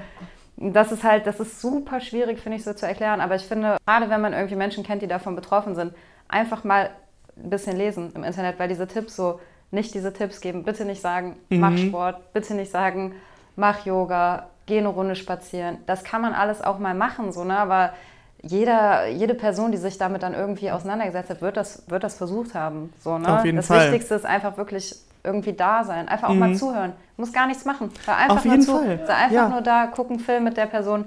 das 0.57 0.93
ist 0.93 1.05
halt, 1.05 1.27
das 1.27 1.41
ist 1.41 1.61
super 1.61 2.01
schwierig, 2.01 2.41
finde 2.41 2.59
ich, 2.59 2.65
so 2.65 2.73
zu 2.75 2.87
erklären. 2.87 3.21
Aber 3.21 3.35
ich 3.37 3.45
finde, 3.45 3.77
gerade 3.87 4.11
wenn 4.11 4.21
man 4.21 4.33
irgendwie 4.33 4.57
Menschen 4.57 4.85
kennt, 4.85 5.03
die 5.03 5.07
davon 5.07 5.37
betroffen 5.37 5.75
sind, 5.75 5.93
einfach 6.29 6.65
mal 6.65 6.91
ein 7.37 7.51
bisschen 7.51 7.77
lesen 7.77 8.13
im 8.15 8.25
Internet, 8.25 8.59
weil 8.59 8.69
diese 8.69 8.87
Tipps 8.87 9.17
so, 9.17 9.41
nicht 9.71 9.95
diese 9.95 10.13
Tipps 10.13 10.41
geben. 10.41 10.65
Bitte 10.65 10.85
nicht 10.85 11.01
sagen, 11.01 11.37
mhm. 11.49 11.61
mach 11.61 11.77
Sport, 11.77 12.33
bitte 12.33 12.55
nicht 12.55 12.71
sagen, 12.71 13.15
mach 13.57 13.85
Yoga, 13.85 14.47
geh 14.67 14.79
eine 14.79 14.89
Runde 14.89 15.15
spazieren. 15.17 15.79
Das 15.87 16.05
kann 16.05 16.23
man 16.23 16.33
alles 16.33 16.63
auch 16.63 16.79
mal 16.79 16.95
machen, 16.95 17.33
so, 17.33 17.45
ne? 17.45 17.59
Aber 17.59 17.93
jeder, 18.43 19.09
jede 19.09 19.35
Person, 19.35 19.73
die 19.73 19.79
sich 19.79 19.99
damit 19.99 20.23
dann 20.23 20.33
irgendwie 20.35 20.71
auseinandergesetzt 20.71 21.31
hat, 21.31 21.43
wird 21.43 21.57
das, 21.57 21.83
wird 21.89 22.05
das 22.05 22.17
versucht 22.17 22.55
haben. 22.55 22.93
So, 23.01 23.19
ne? 23.19 23.37
Auf 23.37 23.45
jeden 23.45 23.57
das 23.57 23.67
Fall. 23.67 23.87
Wichtigste 23.91 24.15
ist 24.15 24.25
einfach 24.25 24.57
wirklich 24.57 24.95
irgendwie 25.25 25.53
da 25.53 25.83
sein. 25.85 26.09
Einfach 26.09 26.29
auch 26.29 26.35
mal 26.35 26.55
zuhören. 26.55 26.93
Muss 27.17 27.33
gar 27.33 27.49
nichts 27.49 27.65
machen. 27.65 27.91
Sei 28.07 28.13
einfach 28.15 28.29
Mhm. 28.29 28.39
Auf 28.39 28.45
nur 28.45 28.53
jeden 28.55 28.63
zu. 28.65 28.79
Fall. 28.79 29.07
Sei 29.07 29.15
einfach 29.15 29.33
Ja. 29.35 29.49
nur 29.49 29.61
da, 29.61 29.89
guck 29.93 30.11
einen 30.11 30.21
Film 30.21 30.45
mit 30.45 30.57
der 30.57 30.67
Person. 30.67 31.07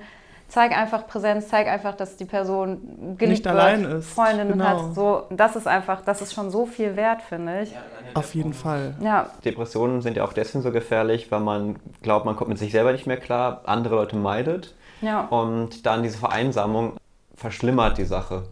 Zeig 0.51 0.77
einfach 0.77 1.07
Präsenz, 1.07 1.47
zeig 1.47 1.67
einfach, 1.67 1.95
dass 1.95 2.17
die 2.17 2.25
Person 2.25 3.15
geliebt 3.17 3.21
Nicht 3.21 3.45
wird, 3.45 3.55
allein 3.55 3.85
ist. 3.85 4.09
Freundinnen 4.09 4.51
Genau. 4.51 4.65
hat. 4.65 4.95
So, 4.95 5.23
das 5.29 5.55
ist 5.55 5.65
einfach, 5.65 6.01
das 6.01 6.21
ist 6.21 6.33
schon 6.33 6.51
so 6.51 6.65
viel 6.65 6.97
wert, 6.97 7.21
finde 7.21 7.61
ich. 7.61 7.73
Auf 8.15 8.35
jeden 8.35 8.51
Fall. 8.51 8.95
Ja, 8.99 9.29
Depressionen 9.45 10.01
sind 10.01 10.17
ja 10.17 10.25
auch 10.25 10.33
deswegen 10.33 10.61
so 10.61 10.71
gefährlich, 10.71 11.31
weil 11.31 11.39
man 11.39 11.77
glaubt, 12.01 12.25
man 12.25 12.35
kommt 12.35 12.49
mit 12.49 12.57
sich 12.57 12.73
selber 12.73 12.91
nicht 12.91 13.07
mehr 13.07 13.15
klar, 13.15 13.61
andere 13.63 13.95
Leute 13.95 14.17
meidet 14.17 14.75
ja. 14.99 15.21
und 15.21 15.85
dann 15.85 16.03
diese 16.03 16.17
Vereinsamung 16.17 16.97
verschlimmert 17.33 17.97
die 17.97 18.03
Sache. 18.03 18.43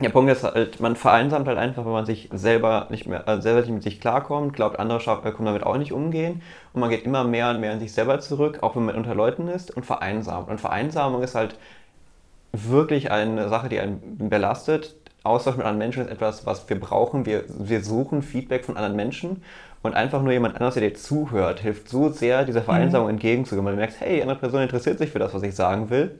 Der 0.00 0.08
Punkt 0.08 0.32
ist 0.32 0.42
halt, 0.42 0.80
man 0.80 0.96
vereinsamt 0.96 1.46
halt 1.46 1.58
einfach, 1.58 1.84
wenn 1.84 1.92
man 1.92 2.06
sich 2.06 2.30
selber 2.32 2.86
nicht 2.88 3.06
mehr, 3.06 3.28
äh, 3.28 3.40
selber 3.42 3.60
nicht 3.60 3.70
mit 3.70 3.82
sich 3.82 4.00
klarkommt, 4.00 4.54
glaubt, 4.54 4.78
andere 4.80 4.98
äh, 4.98 5.30
können 5.30 5.44
damit 5.44 5.62
auch 5.62 5.76
nicht 5.76 5.92
umgehen 5.92 6.40
und 6.74 6.80
man 6.80 6.90
geht 6.90 7.04
immer 7.04 7.24
mehr 7.24 7.50
und 7.50 7.60
mehr 7.60 7.72
in 7.72 7.80
sich 7.80 7.92
selber 7.92 8.20
zurück, 8.20 8.58
auch 8.62 8.74
wenn 8.74 8.84
man 8.84 8.96
unter 8.96 9.14
Leuten 9.14 9.48
ist 9.48 9.74
und 9.74 9.86
vereinsamt. 9.86 10.48
Und 10.48 10.60
Vereinsamung 10.60 11.22
ist 11.22 11.36
halt 11.36 11.56
wirklich 12.52 13.10
eine 13.10 13.48
Sache, 13.48 13.68
die 13.68 13.78
einen 13.78 14.28
belastet. 14.28 14.96
Austausch 15.22 15.56
mit 15.56 15.64
anderen 15.64 15.78
Menschen 15.78 16.02
ist 16.02 16.10
etwas, 16.10 16.46
was 16.46 16.68
wir 16.68 16.78
brauchen. 16.78 17.26
Wir, 17.26 17.44
wir 17.48 17.82
suchen 17.82 18.22
Feedback 18.22 18.64
von 18.64 18.76
anderen 18.76 18.96
Menschen 18.96 19.42
und 19.82 19.94
einfach 19.94 20.20
nur 20.20 20.32
jemand 20.32 20.56
anderes, 20.56 20.74
der 20.74 20.82
dir 20.88 20.94
zuhört, 20.94 21.60
hilft 21.60 21.88
so 21.88 22.08
sehr, 22.08 22.44
dieser 22.44 22.62
Vereinsamung 22.62 23.08
entgegenzugehen. 23.08 23.64
Weil 23.64 23.74
du 23.74 23.78
merkst, 23.78 24.00
hey, 24.00 24.16
die 24.16 24.22
andere 24.22 24.38
Person 24.38 24.60
interessiert 24.60 24.98
sich 24.98 25.10
für 25.10 25.20
das, 25.20 25.32
was 25.32 25.42
ich 25.44 25.54
sagen 25.54 25.90
will 25.90 26.18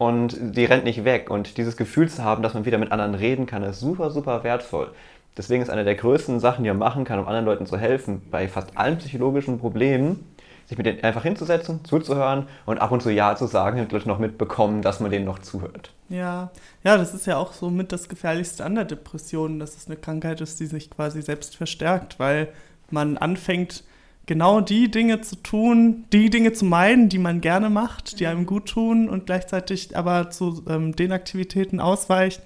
und 0.00 0.56
die 0.56 0.64
rennt 0.64 0.84
nicht 0.84 1.04
weg. 1.04 1.28
Und 1.28 1.58
dieses 1.58 1.76
Gefühl 1.76 2.08
zu 2.08 2.24
haben, 2.24 2.42
dass 2.42 2.54
man 2.54 2.64
wieder 2.64 2.78
mit 2.78 2.90
anderen 2.90 3.14
reden 3.14 3.44
kann, 3.44 3.62
ist 3.62 3.80
super, 3.80 4.10
super 4.10 4.42
wertvoll. 4.44 4.92
Deswegen 5.36 5.62
ist 5.62 5.70
eine 5.70 5.84
der 5.84 5.94
größten 5.94 6.40
Sachen, 6.40 6.64
die 6.64 6.70
man 6.70 6.78
machen 6.78 7.04
kann, 7.04 7.18
um 7.18 7.26
anderen 7.26 7.46
Leuten 7.46 7.66
zu 7.66 7.78
helfen, 7.78 8.22
bei 8.30 8.48
fast 8.48 8.76
allen 8.76 8.98
psychologischen 8.98 9.58
Problemen, 9.58 10.24
sich 10.66 10.78
mit 10.78 10.86
denen 10.86 11.02
einfach 11.02 11.24
hinzusetzen, 11.24 11.84
zuzuhören 11.84 12.46
und 12.66 12.78
ab 12.78 12.92
und 12.92 13.02
zu 13.02 13.10
Ja 13.10 13.34
zu 13.34 13.46
sagen, 13.46 13.76
damit 13.76 13.90
die 13.90 13.96
Leute 13.96 14.08
noch 14.08 14.18
mitbekommen, 14.18 14.82
dass 14.82 15.00
man 15.00 15.10
denen 15.10 15.24
noch 15.24 15.40
zuhört. 15.40 15.92
Ja, 16.08 16.50
ja, 16.84 16.96
das 16.96 17.14
ist 17.14 17.26
ja 17.26 17.38
auch 17.38 17.52
so 17.52 17.70
mit 17.70 17.92
das 17.92 18.08
Gefährlichste 18.08 18.64
an 18.64 18.74
der 18.74 18.84
Depression, 18.84 19.58
dass 19.58 19.76
es 19.76 19.86
eine 19.86 19.96
Krankheit 19.96 20.40
ist, 20.40 20.60
die 20.60 20.66
sich 20.66 20.90
quasi 20.90 21.22
selbst 21.22 21.56
verstärkt, 21.56 22.18
weil 22.18 22.48
man 22.90 23.18
anfängt, 23.18 23.84
genau 24.26 24.60
die 24.60 24.90
Dinge 24.90 25.22
zu 25.22 25.34
tun, 25.36 26.04
die 26.12 26.30
Dinge 26.30 26.52
zu 26.52 26.64
meiden, 26.64 27.08
die 27.08 27.18
man 27.18 27.40
gerne 27.40 27.68
macht, 27.68 28.20
die 28.20 28.28
einem 28.28 28.46
gut 28.46 28.68
tun 28.68 29.08
und 29.08 29.26
gleichzeitig 29.26 29.96
aber 29.96 30.30
zu 30.30 30.62
ähm, 30.68 30.94
den 30.94 31.10
Aktivitäten 31.10 31.80
ausweicht, 31.80 32.40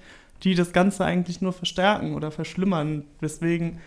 die 0.45 0.55
das 0.55 0.73
Ganze 0.73 1.05
eigentlich 1.05 1.41
nur 1.41 1.53
verstärken 1.53 2.15
oder 2.15 2.31
verschlimmern. 2.31 3.05
Deswegen, 3.21 3.81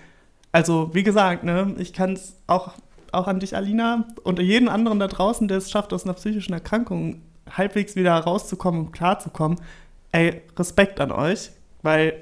also 0.51 0.89
wie 0.93 1.03
gesagt, 1.03 1.43
ne, 1.43 1.75
ich 1.77 1.93
kann 1.93 2.13
es 2.13 2.35
auch, 2.47 2.73
auch 3.11 3.27
an 3.27 3.39
dich, 3.39 3.55
Alina, 3.55 4.05
und 4.23 4.39
jeden 4.39 4.67
anderen 4.67 4.99
da 4.99 5.07
draußen, 5.07 5.47
der 5.47 5.59
es 5.59 5.69
schafft, 5.69 5.93
aus 5.93 6.03
einer 6.03 6.13
psychischen 6.13 6.53
Erkrankung 6.53 7.21
halbwegs 7.49 7.95
wieder 7.95 8.13
rauszukommen 8.13 8.87
und 8.87 8.91
klarzukommen, 8.91 9.59
ey, 10.11 10.41
Respekt 10.57 10.99
an 10.99 11.11
euch, 11.11 11.51
weil 11.83 12.13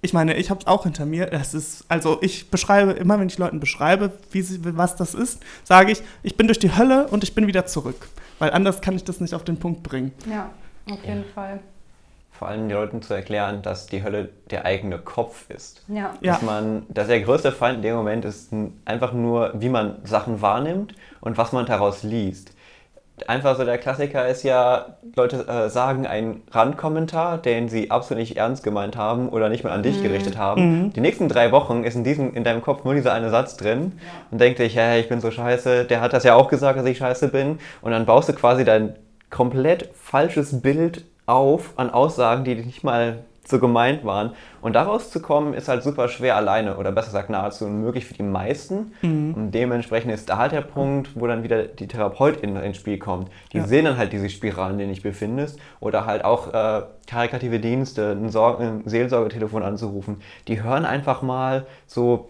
ich 0.00 0.12
meine, 0.12 0.36
ich 0.36 0.50
habe 0.50 0.60
es 0.60 0.66
auch 0.66 0.84
hinter 0.84 1.06
mir. 1.06 1.26
Das 1.26 1.54
ist, 1.54 1.84
also 1.88 2.18
ich 2.20 2.50
beschreibe, 2.50 2.92
immer 2.92 3.18
wenn 3.18 3.28
ich 3.28 3.38
Leuten 3.38 3.58
beschreibe, 3.58 4.12
wie 4.30 4.42
sie, 4.42 4.60
was 4.76 4.94
das 4.94 5.14
ist, 5.14 5.42
sage 5.64 5.90
ich, 5.90 6.02
ich 6.22 6.36
bin 6.36 6.46
durch 6.46 6.60
die 6.60 6.76
Hölle 6.76 7.08
und 7.08 7.24
ich 7.24 7.34
bin 7.34 7.48
wieder 7.48 7.66
zurück. 7.66 8.08
Weil 8.38 8.52
anders 8.52 8.80
kann 8.80 8.94
ich 8.94 9.02
das 9.02 9.20
nicht 9.20 9.34
auf 9.34 9.42
den 9.42 9.56
Punkt 9.56 9.82
bringen. 9.82 10.12
Ja, 10.30 10.50
auf 10.88 11.04
jeden 11.04 11.24
Fall. 11.34 11.60
Vor 12.38 12.46
allem 12.46 12.68
den 12.68 12.76
Leuten 12.76 13.02
zu 13.02 13.14
erklären, 13.14 13.62
dass 13.62 13.86
die 13.86 14.04
Hölle 14.04 14.28
der 14.50 14.64
eigene 14.64 14.98
Kopf 14.98 15.50
ist. 15.50 15.82
Ja. 15.88 16.14
Ja. 16.20 16.34
Dass 16.34 16.42
man, 16.42 16.86
dass 16.88 17.08
der 17.08 17.20
größte 17.20 17.50
Feind 17.50 17.78
in 17.78 17.82
dem 17.82 17.96
Moment 17.96 18.24
ist 18.24 18.52
einfach 18.84 19.12
nur, 19.12 19.52
wie 19.54 19.68
man 19.68 19.96
Sachen 20.04 20.40
wahrnimmt 20.40 20.94
und 21.20 21.36
was 21.36 21.52
man 21.52 21.66
daraus 21.66 22.04
liest. 22.04 22.52
Einfach 23.26 23.56
so 23.56 23.64
der 23.64 23.78
Klassiker 23.78 24.28
ist 24.28 24.44
ja, 24.44 24.96
Leute 25.16 25.48
äh, 25.48 25.68
sagen 25.68 26.06
einen 26.06 26.42
Randkommentar, 26.52 27.38
den 27.38 27.68
sie 27.68 27.90
absolut 27.90 28.20
nicht 28.20 28.36
ernst 28.36 28.62
gemeint 28.62 28.96
haben 28.96 29.28
oder 29.30 29.48
nicht 29.48 29.64
mal 29.64 29.72
an 29.72 29.82
dich 29.82 30.00
gerichtet 30.00 30.38
haben. 30.38 30.92
Die 30.92 31.00
nächsten 31.00 31.28
drei 31.28 31.50
Wochen 31.50 31.82
ist 31.82 31.96
in, 31.96 32.04
diesem, 32.04 32.34
in 32.34 32.44
deinem 32.44 32.62
Kopf 32.62 32.84
nur 32.84 32.94
dieser 32.94 33.12
eine 33.12 33.30
Satz 33.30 33.56
drin 33.56 33.98
und 34.30 34.40
denkt 34.40 34.60
dich, 34.60 34.76
hey, 34.76 35.00
ich 35.00 35.08
bin 35.08 35.20
so 35.20 35.32
scheiße, 35.32 35.86
der 35.86 36.00
hat 36.00 36.12
das 36.12 36.22
ja 36.22 36.36
auch 36.36 36.48
gesagt, 36.48 36.78
dass 36.78 36.86
ich 36.86 36.98
scheiße 36.98 37.26
bin. 37.26 37.58
Und 37.82 37.90
dann 37.90 38.06
baust 38.06 38.28
du 38.28 38.32
quasi 38.34 38.64
dein 38.64 38.94
komplett 39.30 39.90
falsches 39.94 40.60
Bild 40.62 41.04
auf 41.28 41.74
an 41.76 41.90
Aussagen, 41.90 42.44
die 42.44 42.54
nicht 42.54 42.82
mal 42.84 43.24
so 43.46 43.58
gemeint 43.58 44.04
waren. 44.04 44.32
Und 44.60 44.74
daraus 44.74 45.10
zu 45.10 45.22
kommen, 45.22 45.54
ist 45.54 45.68
halt 45.68 45.82
super 45.82 46.08
schwer 46.08 46.36
alleine 46.36 46.76
oder 46.76 46.92
besser 46.92 47.08
gesagt 47.08 47.30
nahezu 47.30 47.64
unmöglich 47.64 48.04
für 48.04 48.12
die 48.12 48.22
meisten. 48.22 48.92
Und 49.02 49.52
dementsprechend 49.52 50.12
ist 50.12 50.28
da 50.28 50.36
halt 50.36 50.52
der 50.52 50.60
Punkt, 50.60 51.18
wo 51.18 51.26
dann 51.26 51.42
wieder 51.42 51.62
die 51.62 51.86
Therapeutin 51.88 52.56
ins 52.56 52.76
Spiel 52.76 52.98
kommt. 52.98 53.30
Die 53.52 53.58
Ja. 53.58 53.66
sehen 53.66 53.86
dann 53.86 53.96
halt 53.96 54.12
diese 54.12 54.28
Spiralen, 54.28 54.72
in 54.72 54.78
denen 54.80 54.90
du 54.90 54.94
dich 54.96 55.02
befindest. 55.02 55.58
Oder 55.80 56.04
halt 56.04 56.24
auch 56.26 56.52
äh, 56.52 56.82
karikative 57.06 57.58
Dienste, 57.58 58.12
ein, 58.12 58.28
Sor 58.28 58.60
ein 58.60 58.82
Seelsorgetelefon 58.84 59.62
anzurufen. 59.62 60.20
Die 60.46 60.62
hören 60.62 60.84
einfach 60.84 61.22
mal 61.22 61.64
so 61.86 62.28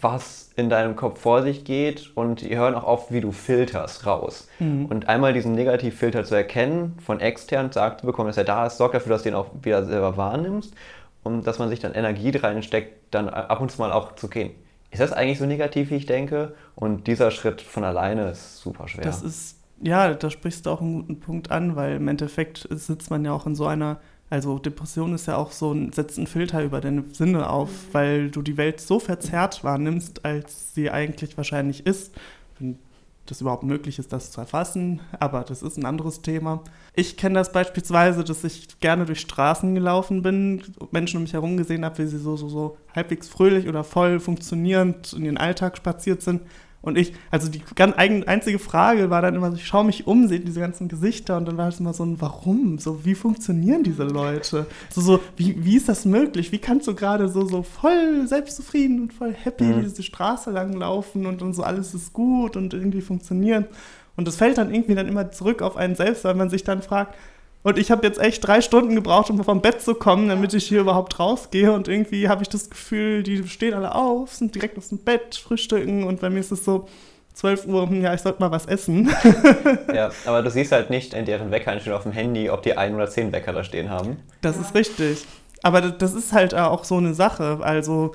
was 0.00 0.41
in 0.56 0.68
deinem 0.68 0.96
Kopf 0.96 1.20
vor 1.20 1.42
sich 1.42 1.64
geht 1.64 2.10
und 2.14 2.42
die 2.42 2.56
hören 2.56 2.74
auch 2.74 2.84
auf, 2.84 3.10
wie 3.10 3.20
du 3.20 3.32
filterst 3.32 4.06
raus. 4.06 4.48
Und 4.58 5.08
einmal 5.08 5.32
diesen 5.32 5.54
Negativfilter 5.54 6.24
zu 6.24 6.34
erkennen, 6.34 6.98
von 7.04 7.20
extern 7.20 7.72
sagt 7.72 8.00
zu 8.00 8.06
bekommen, 8.06 8.28
dass 8.28 8.36
er 8.36 8.44
da 8.44 8.66
ist, 8.66 8.76
sorgt 8.76 8.94
dafür, 8.94 9.10
dass 9.10 9.22
du 9.22 9.30
den 9.30 9.36
auch 9.36 9.50
wieder 9.62 9.84
selber 9.84 10.16
wahrnimmst 10.16 10.74
und 11.22 11.46
dass 11.46 11.58
man 11.58 11.68
sich 11.68 11.80
dann 11.80 11.94
Energie 11.94 12.36
reinsteckt, 12.36 13.14
dann 13.14 13.28
ab 13.28 13.60
und 13.60 13.70
zu 13.70 13.80
mal 13.80 13.92
auch 13.92 14.14
zu 14.14 14.28
gehen. 14.28 14.52
Ist 14.90 15.00
das 15.00 15.12
eigentlich 15.12 15.38
so 15.38 15.46
negativ, 15.46 15.90
wie 15.90 15.96
ich 15.96 16.06
denke? 16.06 16.54
Und 16.74 17.06
dieser 17.06 17.30
Schritt 17.30 17.62
von 17.62 17.82
alleine 17.82 18.28
ist 18.30 18.58
super 18.58 18.88
schwer. 18.88 19.04
Das 19.04 19.22
ist, 19.22 19.58
ja, 19.80 20.12
da 20.12 20.28
sprichst 20.28 20.66
du 20.66 20.70
auch 20.70 20.82
einen 20.82 20.92
guten 20.92 21.20
Punkt 21.20 21.50
an, 21.50 21.76
weil 21.76 21.96
im 21.96 22.08
Endeffekt 22.08 22.68
sitzt 22.70 23.10
man 23.10 23.24
ja 23.24 23.32
auch 23.32 23.46
in 23.46 23.54
so 23.54 23.66
einer, 23.66 24.00
also 24.32 24.58
Depression 24.58 25.12
ist 25.12 25.26
ja 25.26 25.36
auch 25.36 25.52
so 25.52 25.72
ein, 25.72 25.92
setzt 25.92 26.16
einen 26.16 26.26
Filter 26.26 26.64
über 26.64 26.80
deine 26.80 27.04
Sinne 27.12 27.50
auf, 27.50 27.68
weil 27.92 28.30
du 28.30 28.40
die 28.40 28.56
Welt 28.56 28.80
so 28.80 28.98
verzerrt 28.98 29.62
wahrnimmst, 29.62 30.24
als 30.24 30.74
sie 30.74 30.90
eigentlich 30.90 31.36
wahrscheinlich 31.36 31.84
ist. 31.84 32.14
Wenn 32.58 32.78
das 33.26 33.42
überhaupt 33.42 33.62
möglich 33.62 33.98
ist, 33.98 34.10
das 34.10 34.30
zu 34.30 34.40
erfassen, 34.40 35.02
aber 35.20 35.42
das 35.42 35.60
ist 35.60 35.76
ein 35.76 35.84
anderes 35.84 36.22
Thema. 36.22 36.64
Ich 36.94 37.18
kenne 37.18 37.34
das 37.34 37.52
beispielsweise, 37.52 38.24
dass 38.24 38.42
ich 38.42 38.80
gerne 38.80 39.04
durch 39.04 39.20
Straßen 39.20 39.74
gelaufen 39.74 40.22
bin, 40.22 40.62
Menschen 40.92 41.18
um 41.18 41.24
mich 41.24 41.34
herum 41.34 41.58
gesehen 41.58 41.84
habe, 41.84 41.98
wie 41.98 42.06
sie 42.06 42.18
so, 42.18 42.38
so, 42.38 42.48
so 42.48 42.78
halbwegs 42.96 43.28
fröhlich 43.28 43.68
oder 43.68 43.84
voll 43.84 44.18
funktionierend 44.18 45.12
in 45.12 45.26
ihren 45.26 45.36
Alltag 45.36 45.76
spaziert 45.76 46.22
sind. 46.22 46.40
Und 46.82 46.98
ich, 46.98 47.14
also 47.30 47.48
die 47.48 47.62
ganz 47.76 47.94
einzige 47.96 48.58
Frage 48.58 49.08
war 49.08 49.22
dann 49.22 49.36
immer 49.36 49.52
ich 49.54 49.64
schaue 49.66 49.84
mich 49.84 50.06
um, 50.08 50.26
sehe 50.26 50.40
diese 50.40 50.58
ganzen 50.58 50.88
Gesichter 50.88 51.36
und 51.36 51.46
dann 51.46 51.56
war 51.56 51.68
es 51.68 51.78
immer 51.78 51.94
so 51.94 52.04
ein 52.04 52.20
Warum? 52.20 52.78
So, 52.78 53.04
wie 53.04 53.14
funktionieren 53.14 53.84
diese 53.84 54.02
Leute? 54.02 54.66
So, 54.90 55.00
so 55.00 55.20
wie, 55.36 55.64
wie 55.64 55.76
ist 55.76 55.88
das 55.88 56.04
möglich? 56.04 56.50
Wie 56.50 56.58
kannst 56.58 56.88
du 56.88 56.94
gerade 56.94 57.28
so, 57.28 57.46
so 57.46 57.62
voll 57.62 58.26
selbstzufrieden 58.26 59.00
und 59.02 59.12
voll 59.12 59.32
happy 59.32 59.62
Mhm. 59.64 59.82
diese 59.82 60.02
Straße 60.02 60.50
lang 60.50 60.72
laufen 60.72 61.24
und, 61.24 61.40
und 61.40 61.54
so 61.54 61.62
alles 61.62 61.94
ist 61.94 62.12
gut 62.12 62.56
und 62.56 62.74
irgendwie 62.74 63.00
funktioniert? 63.00 63.68
Und 64.16 64.26
das 64.26 64.36
fällt 64.36 64.58
dann 64.58 64.74
irgendwie 64.74 64.94
dann 64.96 65.08
immer 65.08 65.30
zurück 65.30 65.62
auf 65.62 65.76
einen 65.76 65.94
selbst, 65.94 66.24
weil 66.24 66.34
man 66.34 66.50
sich 66.50 66.64
dann 66.64 66.82
fragt, 66.82 67.14
und 67.62 67.78
ich 67.78 67.90
habe 67.90 68.06
jetzt 68.06 68.18
echt 68.20 68.46
drei 68.46 68.60
Stunden 68.60 68.94
gebraucht, 68.94 69.30
um 69.30 69.42
vom 69.44 69.60
Bett 69.60 69.80
zu 69.80 69.94
kommen, 69.94 70.28
damit 70.28 70.52
ich 70.54 70.66
hier 70.66 70.80
überhaupt 70.80 71.18
rausgehe. 71.20 71.72
Und 71.72 71.86
irgendwie 71.88 72.28
habe 72.28 72.42
ich 72.42 72.48
das 72.48 72.68
Gefühl, 72.70 73.22
die 73.22 73.46
stehen 73.48 73.74
alle 73.74 73.94
auf, 73.94 74.34
sind 74.34 74.54
direkt 74.54 74.76
aus 74.78 74.88
dem 74.88 74.98
Bett, 74.98 75.36
frühstücken. 75.36 76.04
Und 76.04 76.20
bei 76.20 76.28
mir 76.30 76.40
ist 76.40 76.50
es 76.52 76.64
so 76.64 76.88
12 77.34 77.66
Uhr, 77.66 77.88
hm, 77.88 78.02
ja, 78.02 78.12
ich 78.14 78.20
sollte 78.20 78.40
mal 78.40 78.50
was 78.50 78.66
essen. 78.66 79.10
ja, 79.94 80.10
aber 80.26 80.42
du 80.42 80.50
siehst 80.50 80.72
halt 80.72 80.90
nicht 80.90 81.14
in 81.14 81.24
deren 81.24 81.50
Weckereinstellung 81.50 81.96
auf 81.98 82.02
dem 82.02 82.12
Handy, 82.12 82.50
ob 82.50 82.62
die 82.62 82.76
ein 82.76 82.94
oder 82.94 83.08
zehn 83.08 83.32
Wecker 83.32 83.52
da 83.52 83.62
stehen 83.64 83.90
haben. 83.90 84.16
Das 84.40 84.56
ist 84.58 84.74
richtig. 84.74 85.24
Aber 85.62 85.80
das- 85.80 85.98
das 85.98 86.14
ist 86.14 86.32
halt 86.32 86.54
auch 86.54 86.84
so 86.84 86.96
eine 86.96 87.14
Sache. 87.14 87.60
Also 87.62 88.12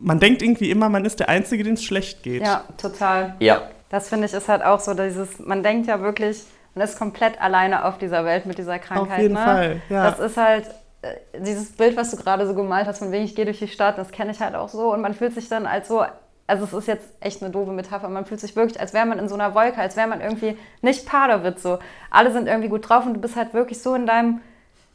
man 0.00 0.18
denkt 0.20 0.42
irgendwie 0.42 0.70
immer, 0.70 0.88
man 0.88 1.04
ist 1.04 1.20
der 1.20 1.28
Einzige, 1.28 1.62
dem 1.64 1.74
es 1.74 1.84
schlecht 1.84 2.22
geht. 2.22 2.42
Ja, 2.42 2.64
total. 2.76 3.36
Ja. 3.40 3.62
Das 3.90 4.08
finde 4.08 4.26
ich 4.26 4.32
ist 4.34 4.48
halt 4.48 4.62
auch 4.64 4.80
so, 4.80 4.92
dieses, 4.94 5.38
man 5.38 5.62
denkt 5.62 5.86
ja 5.86 6.00
wirklich, 6.00 6.42
man 6.74 6.84
ist 6.84 6.98
komplett 6.98 7.40
alleine 7.40 7.84
auf 7.84 7.98
dieser 7.98 8.24
Welt 8.24 8.46
mit 8.46 8.58
dieser 8.58 8.78
Krankheit. 8.78 9.16
Auf 9.16 9.18
jeden 9.22 9.34
ne? 9.34 9.40
Fall, 9.40 9.82
ja. 9.88 10.10
Das 10.10 10.18
ist 10.20 10.36
halt 10.36 10.66
äh, 11.02 11.40
dieses 11.40 11.72
Bild, 11.72 11.96
was 11.96 12.10
du 12.10 12.16
gerade 12.16 12.46
so 12.46 12.54
gemalt 12.54 12.86
hast, 12.86 12.98
von 12.98 13.12
wegen 13.12 13.24
ich 13.24 13.34
gehe 13.34 13.44
durch 13.44 13.58
die 13.58 13.68
Stadt, 13.68 13.98
das 13.98 14.10
kenne 14.10 14.30
ich 14.32 14.40
halt 14.40 14.54
auch 14.54 14.68
so 14.68 14.92
und 14.92 15.00
man 15.00 15.14
fühlt 15.14 15.34
sich 15.34 15.48
dann 15.48 15.66
als 15.66 15.88
so, 15.88 16.04
also 16.46 16.64
es 16.64 16.72
ist 16.72 16.88
jetzt 16.88 17.08
echt 17.20 17.42
eine 17.42 17.50
doofe 17.50 17.72
Metapher, 17.72 18.08
man 18.08 18.24
fühlt 18.24 18.40
sich 18.40 18.56
wirklich, 18.56 18.80
als 18.80 18.92
wäre 18.94 19.06
man 19.06 19.18
in 19.18 19.28
so 19.28 19.34
einer 19.34 19.54
Wolke, 19.54 19.78
als 19.80 19.96
wäre 19.96 20.08
man 20.08 20.20
irgendwie 20.20 20.56
nicht 20.82 21.06
Paderwitz 21.06 21.62
so. 21.62 21.78
Alle 22.10 22.32
sind 22.32 22.46
irgendwie 22.48 22.68
gut 22.68 22.88
drauf 22.88 23.04
und 23.06 23.14
du 23.14 23.20
bist 23.20 23.36
halt 23.36 23.54
wirklich 23.54 23.82
so 23.82 23.94
in 23.94 24.06
deinem 24.06 24.40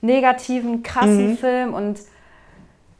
negativen, 0.01 0.83
krassen 0.83 1.31
Mhm. 1.31 1.37
Film 1.37 1.73
und 1.73 1.99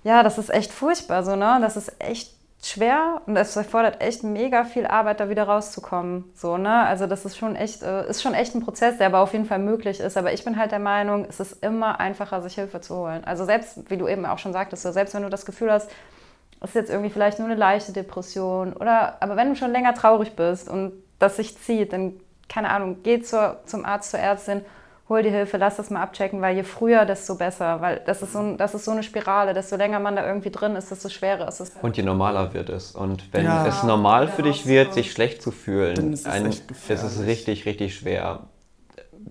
ja, 0.04 0.24
das 0.24 0.38
ist 0.38 0.50
echt 0.50 0.72
furchtbar 0.72 1.24
so, 1.24 1.36
ne? 1.36 1.58
Das 1.62 1.78
ist 1.78 1.96
echt 2.00 2.34
schwer 2.66 3.22
und 3.26 3.36
es 3.36 3.56
erfordert 3.56 4.02
echt 4.02 4.24
mega 4.24 4.64
viel 4.64 4.88
Arbeit, 4.88 5.20
da 5.20 5.30
wieder 5.30 5.44
rauszukommen. 5.44 6.32
So, 6.34 6.58
ne? 6.58 6.86
Also 6.86 7.08
das 7.08 7.26
ist 7.26 7.38
schon 7.38 7.56
echt, 7.56 7.84
äh, 7.84 8.08
ist 8.08 8.22
schon 8.22 8.34
echt 8.34 8.56
ein 8.56 8.64
Prozess, 8.64 8.98
der 8.98 9.08
aber 9.08 9.20
auf 9.20 9.34
jeden 9.34 9.46
Fall 9.46 9.60
möglich 9.60 10.00
ist. 10.00 10.16
Aber 10.16 10.32
ich 10.34 10.46
bin 10.46 10.58
halt 10.58 10.72
der 10.72 10.80
Meinung, 10.80 11.26
es 11.28 11.40
ist 11.40 11.64
immer 11.64 12.00
einfacher, 12.00 12.42
sich 12.42 12.56
Hilfe 12.56 12.80
zu 12.80 12.96
holen. 12.96 13.24
Also 13.26 13.44
selbst, 13.46 13.90
wie 13.90 13.98
du 13.98 14.08
eben 14.08 14.26
auch 14.26 14.40
schon 14.40 14.54
sagtest, 14.54 14.84
selbst 14.84 15.14
wenn 15.14 15.24
du 15.24 15.30
das 15.30 15.46
Gefühl 15.46 15.72
hast, 15.72 15.92
es 16.62 16.70
ist 16.70 16.76
jetzt 16.76 16.90
irgendwie 16.90 17.10
vielleicht 17.10 17.40
nur 17.40 17.50
eine 17.50 17.58
leichte 17.58 17.92
Depression 17.92 18.72
oder, 18.74 19.18
aber 19.22 19.36
wenn 19.36 19.50
du 19.50 19.56
schon 19.58 19.72
länger 19.72 19.94
traurig 19.94 20.34
bist 20.38 20.70
und 20.70 20.94
das 21.20 21.36
sich 21.36 21.58
zieht, 21.58 21.92
dann, 21.92 22.14
keine 22.48 22.70
Ahnung, 22.70 23.00
geh 23.04 23.22
zur, 23.22 23.60
zum 23.66 23.84
Arzt, 23.84 24.12
zur 24.12 24.22
Ärztin 24.22 24.64
hol 25.10 25.22
die 25.22 25.30
Hilfe, 25.30 25.58
lass 25.58 25.76
das 25.76 25.90
mal 25.90 26.02
abchecken, 26.02 26.42
weil 26.42 26.56
je 26.56 26.64
früher, 26.64 27.06
desto 27.06 27.36
besser. 27.36 27.82
Weil 27.82 28.02
das 28.06 28.22
ist, 28.22 28.34
so 28.34 28.40
ein, 28.40 28.58
das 28.58 28.74
ist 28.74 28.86
so 28.86 28.92
eine 28.92 29.04
Spirale. 29.04 29.54
Desto 29.54 29.76
länger 29.76 30.00
man 30.00 30.16
da 30.16 30.26
irgendwie 30.26 30.50
drin 30.50 30.76
ist, 30.76 30.92
desto 30.92 31.10
schwerer 31.10 31.48
ist 31.48 31.60
es. 31.60 31.72
Und 31.82 31.98
je 31.98 32.04
normaler 32.04 32.54
wird 32.54 32.70
es. 32.70 32.94
Und 32.94 33.34
wenn 33.34 33.46
ja. 33.46 33.68
es 33.68 33.84
normal 33.84 34.28
für 34.28 34.44
dich 34.44 34.66
wird, 34.66 34.94
sich 34.94 35.12
schlecht 35.12 35.42
zu 35.42 35.52
fühlen, 35.52 35.96
dann 35.96 36.14
ist 36.14 36.26
es, 36.26 36.32
ein, 36.32 36.46
ist 36.46 36.90
es 36.90 37.26
richtig, 37.26 37.66
richtig 37.66 37.96
schwer. 37.96 38.48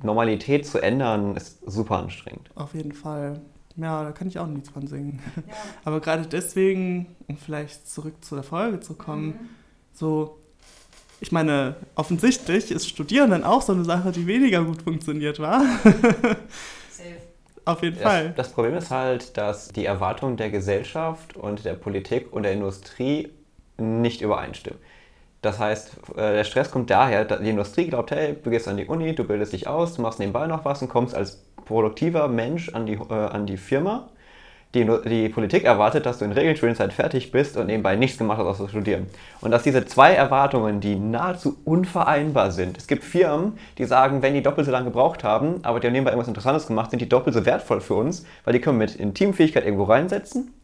Normalität 0.02 0.66
zu 0.66 0.78
ändern, 0.78 1.36
ist 1.36 1.60
super 1.66 1.98
anstrengend. 1.98 2.50
Auf 2.54 2.74
jeden 2.74 2.92
Fall. 2.92 3.40
Ja, 3.76 4.04
da 4.04 4.12
kann 4.12 4.28
ich 4.28 4.38
auch 4.38 4.46
nichts 4.46 4.68
von 4.68 4.86
singen. 4.86 5.20
Ja. 5.36 5.42
Aber 5.84 6.00
gerade 6.00 6.26
deswegen, 6.26 7.16
um 7.28 7.38
vielleicht 7.38 7.88
zurück 7.88 8.22
zu 8.22 8.34
der 8.34 8.44
Folge 8.44 8.80
zu 8.80 8.94
kommen, 8.94 9.26
mhm. 9.26 9.48
so 9.92 10.41
ich 11.22 11.30
meine, 11.30 11.76
offensichtlich 11.94 12.72
ist 12.72 12.88
Studieren 12.88 13.30
dann 13.30 13.44
auch 13.44 13.62
so 13.62 13.72
eine 13.72 13.84
Sache, 13.84 14.10
die 14.10 14.26
weniger 14.26 14.64
gut 14.64 14.82
funktioniert 14.82 15.38
war. 15.38 15.62
Auf 17.64 17.80
jeden 17.84 17.94
das, 17.94 18.02
Fall. 18.02 18.32
Das 18.36 18.50
Problem 18.50 18.74
ist 18.74 18.90
halt, 18.90 19.36
dass 19.36 19.68
die 19.68 19.84
Erwartungen 19.84 20.36
der 20.36 20.50
Gesellschaft 20.50 21.36
und 21.36 21.64
der 21.64 21.74
Politik 21.74 22.32
und 22.32 22.42
der 22.42 22.52
Industrie 22.52 23.30
nicht 23.78 24.20
übereinstimmen. 24.20 24.80
Das 25.42 25.60
heißt, 25.60 25.96
äh, 26.16 26.32
der 26.32 26.44
Stress 26.44 26.72
kommt 26.72 26.90
daher, 26.90 27.24
die 27.24 27.50
Industrie 27.50 27.86
glaubt, 27.86 28.10
hey, 28.10 28.36
du 28.42 28.50
gehst 28.50 28.66
an 28.66 28.76
die 28.76 28.86
Uni, 28.86 29.14
du 29.14 29.22
bildest 29.22 29.52
dich 29.52 29.68
aus, 29.68 29.94
du 29.94 30.02
machst 30.02 30.18
nebenbei 30.18 30.48
noch 30.48 30.64
was 30.64 30.82
und 30.82 30.88
kommst 30.88 31.14
als 31.14 31.44
produktiver 31.64 32.26
Mensch 32.26 32.68
an 32.70 32.86
die, 32.86 32.94
äh, 32.94 33.12
an 33.12 33.46
die 33.46 33.56
Firma 33.56 34.08
die, 34.74 34.88
die 35.06 35.28
Politik 35.28 35.64
erwartet, 35.64 36.06
dass 36.06 36.18
du 36.18 36.24
in 36.24 36.32
Regelstudienzeit 36.32 36.92
fertig 36.92 37.30
bist 37.30 37.56
und 37.56 37.66
nebenbei 37.66 37.94
nichts 37.94 38.16
gemacht 38.16 38.38
hast, 38.38 38.46
außer 38.46 38.68
studieren. 38.70 39.06
Und 39.42 39.50
dass 39.50 39.62
diese 39.62 39.84
zwei 39.84 40.14
Erwartungen, 40.14 40.80
die 40.80 40.96
nahezu 40.96 41.56
unvereinbar 41.64 42.52
sind. 42.52 42.78
Es 42.78 42.86
gibt 42.86 43.04
Firmen, 43.04 43.58
die 43.76 43.84
sagen, 43.84 44.22
wenn 44.22 44.32
die 44.32 44.42
doppelt 44.42 44.64
so 44.64 44.72
lange 44.72 44.86
gebraucht 44.86 45.24
haben, 45.24 45.60
aber 45.62 45.78
die 45.78 45.86
haben 45.86 45.92
nebenbei 45.92 46.12
irgendwas 46.12 46.28
Interessantes 46.28 46.66
gemacht, 46.66 46.90
sind 46.90 47.02
die 47.02 47.08
doppelt 47.08 47.34
so 47.34 47.44
wertvoll 47.44 47.82
für 47.82 47.94
uns, 47.94 48.24
weil 48.44 48.54
die 48.54 48.60
können 48.60 48.78
mit 48.78 48.96
in 48.96 49.12
Teamfähigkeit 49.12 49.64
irgendwo 49.64 49.84
reinsetzen. 49.84 50.54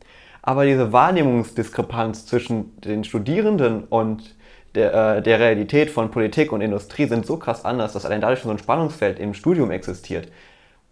Aber 0.41 0.65
diese 0.65 0.93
Wahrnehmungsdiskrepanz 0.93 2.25
zwischen 2.25 2.81
den 2.81 3.05
Studierenden 3.05 3.85
und 3.85 4.37
der, 4.75 5.17
äh, 5.17 5.23
der 5.23 5.41
Realität 5.41 5.91
von 5.91 6.11
Politik 6.11 6.53
und 6.53 6.63
Industrie 6.63 7.07
sind 7.07 7.27
so 7.27 7.37
krass 7.37 7.65
anders, 7.65 7.93
dass 7.93 8.07
allein 8.07 8.23
dadurch 8.23 8.41
schon 8.41 8.49
so 8.49 8.55
ein 8.55 8.59
Spannungsfeld 8.59 9.19
im 9.19 9.35
Studium 9.35 9.71
existiert 9.71 10.29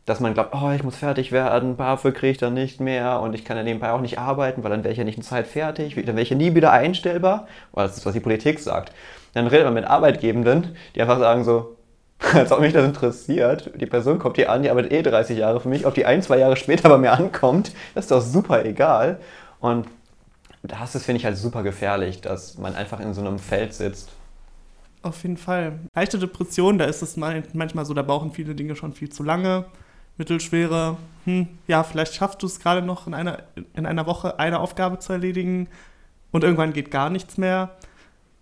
dass 0.07 0.21
man 0.21 0.35
glaubt, 0.35 0.55
oh, 0.55 0.71
ich 0.71 0.85
muss 0.85 0.97
fertig 0.97 1.33
werden, 1.33 1.77
BAföG 1.77 2.15
kriege 2.15 2.31
ich 2.31 2.39
dann 2.39 2.55
nicht 2.55 2.81
mehr 2.81 3.21
und 3.21 3.35
ich 3.35 3.45
kann 3.45 3.57
ja 3.57 3.65
nebenbei 3.65 3.91
auch 3.91 4.01
nicht 4.01 4.19
arbeiten, 4.19 4.63
weil 4.63 4.71
dann 4.71 4.85
wäre 4.85 4.93
ich 4.93 4.99
ja 4.99 5.05
nicht 5.05 5.19
in 5.19 5.25
Zeit 5.25 5.49
fertig, 5.49 5.97
dann 5.97 6.07
wäre 6.15 6.23
ich 6.23 6.31
ja 6.31 6.37
nie 6.37 6.55
wieder 6.55 6.71
einstellbar, 6.71 7.49
weil 7.73 7.89
das 7.89 7.99
ist, 7.99 8.07
was 8.07 8.13
die 8.13 8.21
Politik 8.21 8.61
sagt. 8.61 8.93
Dann 9.35 9.49
redet 9.49 9.67
man 9.67 9.75
mit 9.75 9.85
Arbeitgebenden, 9.85 10.77
die 10.95 11.03
einfach 11.03 11.19
sagen 11.19 11.43
so, 11.43 11.77
als 12.33 12.53
ob 12.53 12.61
mich 12.61 12.73
das 12.73 12.87
interessiert, 12.87 13.73
die 13.75 13.87
Person 13.87 14.21
kommt 14.21 14.37
hier 14.37 14.51
an, 14.51 14.63
die 14.63 14.71
arbeitet 14.71 14.93
eh 14.93 15.03
30 15.03 15.39
Jahre 15.39 15.61
für 15.61 15.69
mich, 15.69 15.85
ob 15.87 15.95
die 15.95 16.07
ein, 16.07 16.23
zwei 16.23 16.39
Jahre 16.39 16.57
später 16.57 16.89
bei 16.89 16.99
mir 16.99 17.13
ankommt, 17.13 17.73
das 17.95 18.05
ist 18.05 18.11
doch 18.13 18.23
super 18.23 18.65
egal. 18.65 19.19
Und 19.59 19.87
das 20.63 20.95
ist, 20.95 21.05
finde 21.05 21.19
ich, 21.19 21.25
halt 21.25 21.37
super 21.37 21.65
gefährlich, 21.65 22.21
dass 22.21 22.59
man 22.59 22.77
einfach 22.77 23.01
in 23.01 23.13
so 23.13 23.21
einem 23.21 23.41
Feld 23.41 23.75
sitzt. 23.75 24.11
Auf 25.03 25.23
jeden 25.25 25.37
Fall. 25.37 25.81
Leichte 25.95 26.19
Depression, 26.19 26.79
da 26.79 26.85
ist 26.85 27.03
es 27.03 27.17
manchmal 27.17 27.85
so, 27.85 27.93
da 27.93 28.03
brauchen 28.03 28.33
viele 28.33 28.55
Dinge 28.55 28.77
schon 28.77 28.93
viel 28.93 29.11
zu 29.11 29.23
lange 29.23 29.67
mittelschwere, 30.17 30.97
hm, 31.25 31.49
ja, 31.67 31.83
vielleicht 31.83 32.15
schaffst 32.15 32.43
du 32.43 32.47
es 32.47 32.61
gerade 32.61 32.83
noch 32.83 33.07
in 33.07 33.15
einer, 33.15 33.43
in 33.75 33.87
einer 33.87 34.07
Woche 34.07 34.39
eine 34.39 34.61
Aufgabe 34.61 34.99
zu 34.99 35.13
erledigen 35.13 35.69
und 36.31 36.45
irgendwann 36.45 36.73
geht 36.73 36.91
gar 36.91 37.11
nichts 37.11 37.37
mehr. 37.37 37.77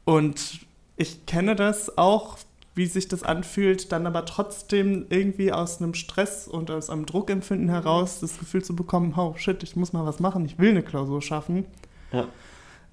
Und 0.05 0.61
ich 0.97 1.27
kenne 1.27 1.57
das 1.57 1.97
auch, 1.97 2.39
wie 2.75 2.87
sich 2.87 3.09
das 3.09 3.23
anfühlt, 3.23 3.93
dann 3.93 4.07
aber 4.07 4.25
trotzdem 4.25 5.07
irgendwie 5.09 5.53
aus 5.53 5.81
einem 5.81 5.95
Stress 5.95 6.49
und 6.49 6.71
aus 6.71 6.91
einem 6.91 7.07
Druckempfinden 7.07 7.69
heraus 7.69 8.21
das 8.21 8.39
Gefühl 8.39 8.65
zu 8.65 8.75
bekommen, 8.75 9.15
oh 9.17 9.35
shit, 9.37 9.63
ich 9.63 9.77
muss 9.77 9.93
mal 9.93 10.05
was 10.05 10.19
machen, 10.19 10.45
ich 10.45 10.59
will 10.59 10.71
eine 10.71 10.83
Klausur 10.83 11.23
schaffen. 11.23 11.65
Ja. 12.13 12.27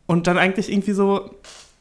Und 0.05 0.27
dann 0.27 0.37
eigentlich 0.37 0.71
irgendwie 0.71 0.91
so 0.91 1.31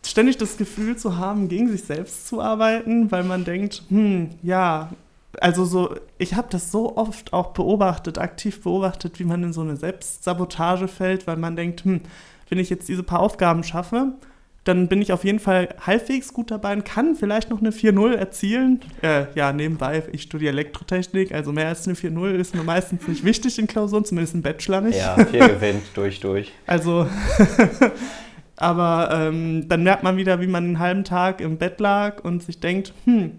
ständig 0.05 0.39
das 0.39 0.57
Gefühl 0.57 0.97
zu 0.97 1.19
haben, 1.19 1.49
gegen 1.49 1.69
sich 1.69 1.85
selbst 1.85 2.27
zu 2.27 2.41
arbeiten, 2.41 3.11
weil 3.11 3.25
man 3.25 3.45
denkt, 3.45 3.83
hm, 3.89 4.31
ja, 4.43 4.91
also 5.39 5.65
so, 5.65 5.95
ich 6.19 6.35
habe 6.35 6.49
das 6.51 6.73
so 6.73 6.97
oft 6.97 7.33
auch 7.33 7.53
beobachtet, 7.53 8.19
aktiv 8.19 8.63
beobachtet, 8.63 9.19
wie 9.21 9.25
man 9.25 9.43
in 9.45 9.53
so 9.53 9.61
eine 9.61 9.77
Selbstsabotage 9.77 10.89
fällt, 10.89 11.27
weil 11.27 11.37
man 11.37 11.57
denkt, 11.57 11.85
hm, 11.85 12.01
wenn 12.49 12.59
ich 12.59 12.71
jetzt 12.71 12.89
diese 12.89 13.03
paar 13.03 13.21
Aufgaben 13.21 13.63
schaffe, 13.63 14.15
dann 14.65 14.89
bin 14.89 15.01
ich 15.01 15.13
auf 15.13 15.25
jeden 15.25 15.39
Fall 15.39 15.69
halbwegs 15.87 16.35
gut 16.35 16.51
dabei 16.51 16.75
und 16.75 16.85
kann 16.85 17.15
vielleicht 17.15 17.49
noch 17.49 17.61
eine 17.61 17.71
4-0 17.71 18.15
erzielen. 18.15 18.81
Äh, 19.03 19.27
ja, 19.35 19.53
nebenbei, 19.53 20.03
ich 20.13 20.23
studiere 20.23 20.53
Elektrotechnik, 20.53 21.33
also 21.33 21.53
mehr 21.53 21.69
als 21.69 21.87
eine 21.87 21.97
4-0 21.97 22.35
ist 22.35 22.55
mir 22.55 22.63
meistens 22.63 23.07
nicht 23.09 23.25
wichtig 23.25 23.59
in 23.59 23.67
Klausuren, 23.67 24.05
zumindest 24.05 24.35
im 24.35 24.43
Bachelor 24.43 24.83
nicht. 24.83 24.99
Ja, 24.99 25.17
4 25.25 25.49
gewinnt, 25.49 25.83
durch, 25.95 26.21
durch. 26.21 26.53
Also, 26.67 27.07
aber 28.57 29.11
ähm, 29.13 29.67
dann 29.69 29.83
merkt 29.83 30.03
man 30.03 30.17
wieder, 30.19 30.41
wie 30.41 30.47
man 30.47 30.65
einen 30.65 30.79
halben 30.79 31.05
Tag 31.05 31.41
im 31.41 31.57
Bett 31.57 31.81
lag 31.81 32.23
und 32.23 32.43
sich 32.43 32.61
denkt, 32.61 32.93
hm, 33.05 33.33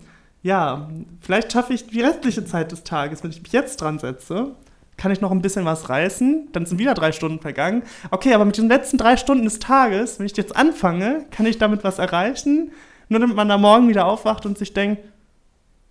ja, 0.43 0.89
vielleicht 1.21 1.51
schaffe 1.51 1.73
ich 1.73 1.87
die 1.87 2.01
restliche 2.01 2.45
Zeit 2.45 2.71
des 2.71 2.83
Tages, 2.83 3.23
wenn 3.23 3.31
ich 3.31 3.41
mich 3.41 3.51
jetzt 3.51 3.81
dran 3.81 3.99
setze, 3.99 4.55
kann 4.97 5.11
ich 5.11 5.21
noch 5.21 5.31
ein 5.31 5.41
bisschen 5.41 5.65
was 5.65 5.89
reißen, 5.89 6.49
dann 6.51 6.65
sind 6.65 6.77
wieder 6.77 6.93
drei 6.93 7.11
Stunden 7.11 7.39
vergangen. 7.39 7.83
Okay, 8.11 8.33
aber 8.33 8.45
mit 8.45 8.57
den 8.57 8.67
letzten 8.67 8.97
drei 8.97 9.17
Stunden 9.17 9.45
des 9.45 9.59
Tages, 9.59 10.19
wenn 10.19 10.25
ich 10.25 10.37
jetzt 10.37 10.55
anfange, 10.55 11.25
kann 11.31 11.45
ich 11.45 11.57
damit 11.57 11.83
was 11.83 11.97
erreichen, 11.99 12.71
nur 13.09 13.19
damit 13.19 13.35
man 13.35 13.49
da 13.49 13.57
morgen 13.57 13.87
wieder 13.87 14.05
aufwacht 14.05 14.45
und 14.45 14.57
sich 14.57 14.73
denkt, 14.73 15.01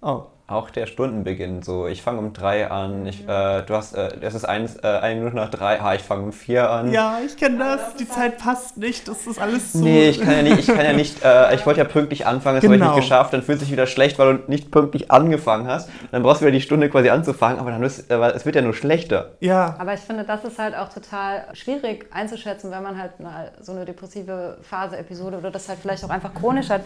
oh, 0.00 0.24
auch 0.50 0.70
der 0.70 0.86
Stundenbeginn 0.86 1.62
so. 1.62 1.86
Ich 1.86 2.02
fange 2.02 2.18
um 2.18 2.32
drei 2.32 2.70
an. 2.70 3.06
Ich, 3.06 3.22
äh, 3.22 3.62
du 3.62 3.74
hast, 3.74 3.94
äh, 3.94 4.10
es 4.20 4.34
ist 4.34 4.44
eins, 4.44 4.76
äh, 4.76 4.86
eine 4.86 5.20
Minute 5.20 5.36
nach 5.36 5.50
drei. 5.50 5.80
Ah, 5.80 5.94
ich 5.94 6.02
fange 6.02 6.24
um 6.24 6.32
vier 6.32 6.68
an. 6.68 6.92
Ja, 6.92 7.18
ich 7.24 7.36
kenne 7.36 7.58
das. 7.58 7.94
Die 7.96 8.08
Zeit 8.08 8.38
passt 8.38 8.76
nicht. 8.76 9.06
Das 9.06 9.26
ist 9.26 9.40
alles 9.40 9.72
so. 9.72 9.78
Nee, 9.78 10.08
ich 10.08 10.20
kann 10.20 10.32
ja 10.32 10.42
nicht. 10.42 10.58
Ich 10.58 10.66
kann 10.66 10.84
ja 10.84 10.92
nicht. 10.92 11.24
Äh, 11.24 11.54
ich 11.54 11.64
wollte 11.66 11.80
ja 11.80 11.86
pünktlich 11.86 12.26
anfangen. 12.26 12.56
Das 12.56 12.62
genau. 12.62 12.72
habe 12.72 12.76
ich 12.76 12.80
nicht 12.80 12.88
genau. 12.88 12.96
geschafft. 12.96 13.32
Dann 13.32 13.42
fühlt 13.42 13.60
sich 13.60 13.70
wieder 13.70 13.86
schlecht, 13.86 14.18
weil 14.18 14.38
du 14.38 14.50
nicht 14.50 14.70
pünktlich 14.70 15.10
angefangen 15.10 15.68
hast. 15.68 15.88
Dann 16.10 16.22
brauchst 16.22 16.40
du 16.40 16.46
wieder 16.46 16.52
die 16.52 16.60
Stunde 16.60 16.90
quasi 16.90 17.10
anzufangen. 17.10 17.60
Aber 17.60 17.70
dann 17.70 17.82
ist, 17.82 18.10
äh, 18.10 18.16
es 18.30 18.44
wird 18.44 18.56
ja 18.56 18.62
nur 18.62 18.74
schlechter. 18.74 19.30
Ja. 19.40 19.76
Aber 19.78 19.94
ich 19.94 20.00
finde, 20.00 20.24
das 20.24 20.44
ist 20.44 20.58
halt 20.58 20.74
auch 20.74 20.88
total 20.88 21.44
schwierig 21.52 22.06
einzuschätzen, 22.10 22.70
wenn 22.70 22.82
man 22.82 23.00
halt 23.00 23.12
so 23.60 23.72
eine 23.72 23.84
depressive 23.84 24.58
Phase, 24.62 24.96
Episode 24.96 25.38
oder 25.38 25.50
das 25.50 25.68
halt 25.68 25.78
vielleicht 25.80 26.04
auch 26.04 26.10
einfach 26.10 26.34
chronisch 26.34 26.70
hat 26.70 26.82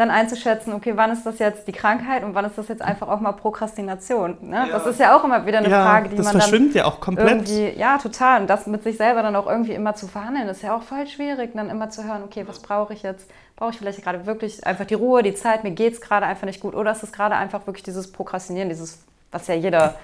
dann 0.00 0.10
einzuschätzen, 0.10 0.72
okay, 0.72 0.92
wann 0.96 1.10
ist 1.10 1.26
das 1.26 1.38
jetzt 1.38 1.68
die 1.68 1.72
Krankheit 1.72 2.24
und 2.24 2.34
wann 2.34 2.46
ist 2.46 2.56
das 2.56 2.68
jetzt 2.68 2.80
einfach 2.80 3.08
auch 3.08 3.20
mal 3.20 3.32
Prokrastination. 3.32 4.38
Ne? 4.40 4.56
Ja. 4.56 4.78
Das 4.78 4.86
ist 4.86 4.98
ja 4.98 5.14
auch 5.14 5.22
immer 5.24 5.44
wieder 5.44 5.58
eine 5.58 5.68
ja, 5.68 5.84
Frage, 5.84 6.08
die 6.08 6.16
man 6.16 6.24
dann 6.24 6.34
Das 6.34 6.44
verschwimmt 6.44 6.74
ja 6.74 6.86
auch 6.86 7.00
komplett. 7.00 7.28
Irgendwie, 7.28 7.78
ja, 7.78 7.98
total. 7.98 8.40
Und 8.40 8.50
das 8.50 8.66
mit 8.66 8.82
sich 8.82 8.96
selber 8.96 9.22
dann 9.22 9.36
auch 9.36 9.46
irgendwie 9.46 9.72
immer 9.72 9.94
zu 9.94 10.08
verhandeln, 10.08 10.48
ist 10.48 10.62
ja 10.62 10.74
auch 10.74 10.82
voll 10.82 11.06
schwierig, 11.06 11.50
dann 11.54 11.68
immer 11.68 11.90
zu 11.90 12.02
hören, 12.04 12.22
okay, 12.24 12.44
was 12.48 12.60
brauche 12.60 12.94
ich 12.94 13.02
jetzt? 13.02 13.30
Brauche 13.56 13.72
ich 13.72 13.78
vielleicht 13.78 14.02
gerade 14.02 14.24
wirklich 14.24 14.66
einfach 14.66 14.86
die 14.86 14.94
Ruhe, 14.94 15.22
die 15.22 15.34
Zeit, 15.34 15.64
mir 15.64 15.72
geht 15.72 15.92
es 15.92 16.00
gerade 16.00 16.24
einfach 16.24 16.46
nicht 16.46 16.60
gut 16.60 16.74
oder 16.74 16.92
ist 16.92 17.02
es 17.02 17.12
gerade 17.12 17.36
einfach 17.36 17.66
wirklich 17.66 17.82
dieses 17.82 18.10
Prokrastinieren, 18.10 18.70
dieses, 18.70 19.04
was 19.30 19.46
ja 19.48 19.54
jeder 19.54 19.96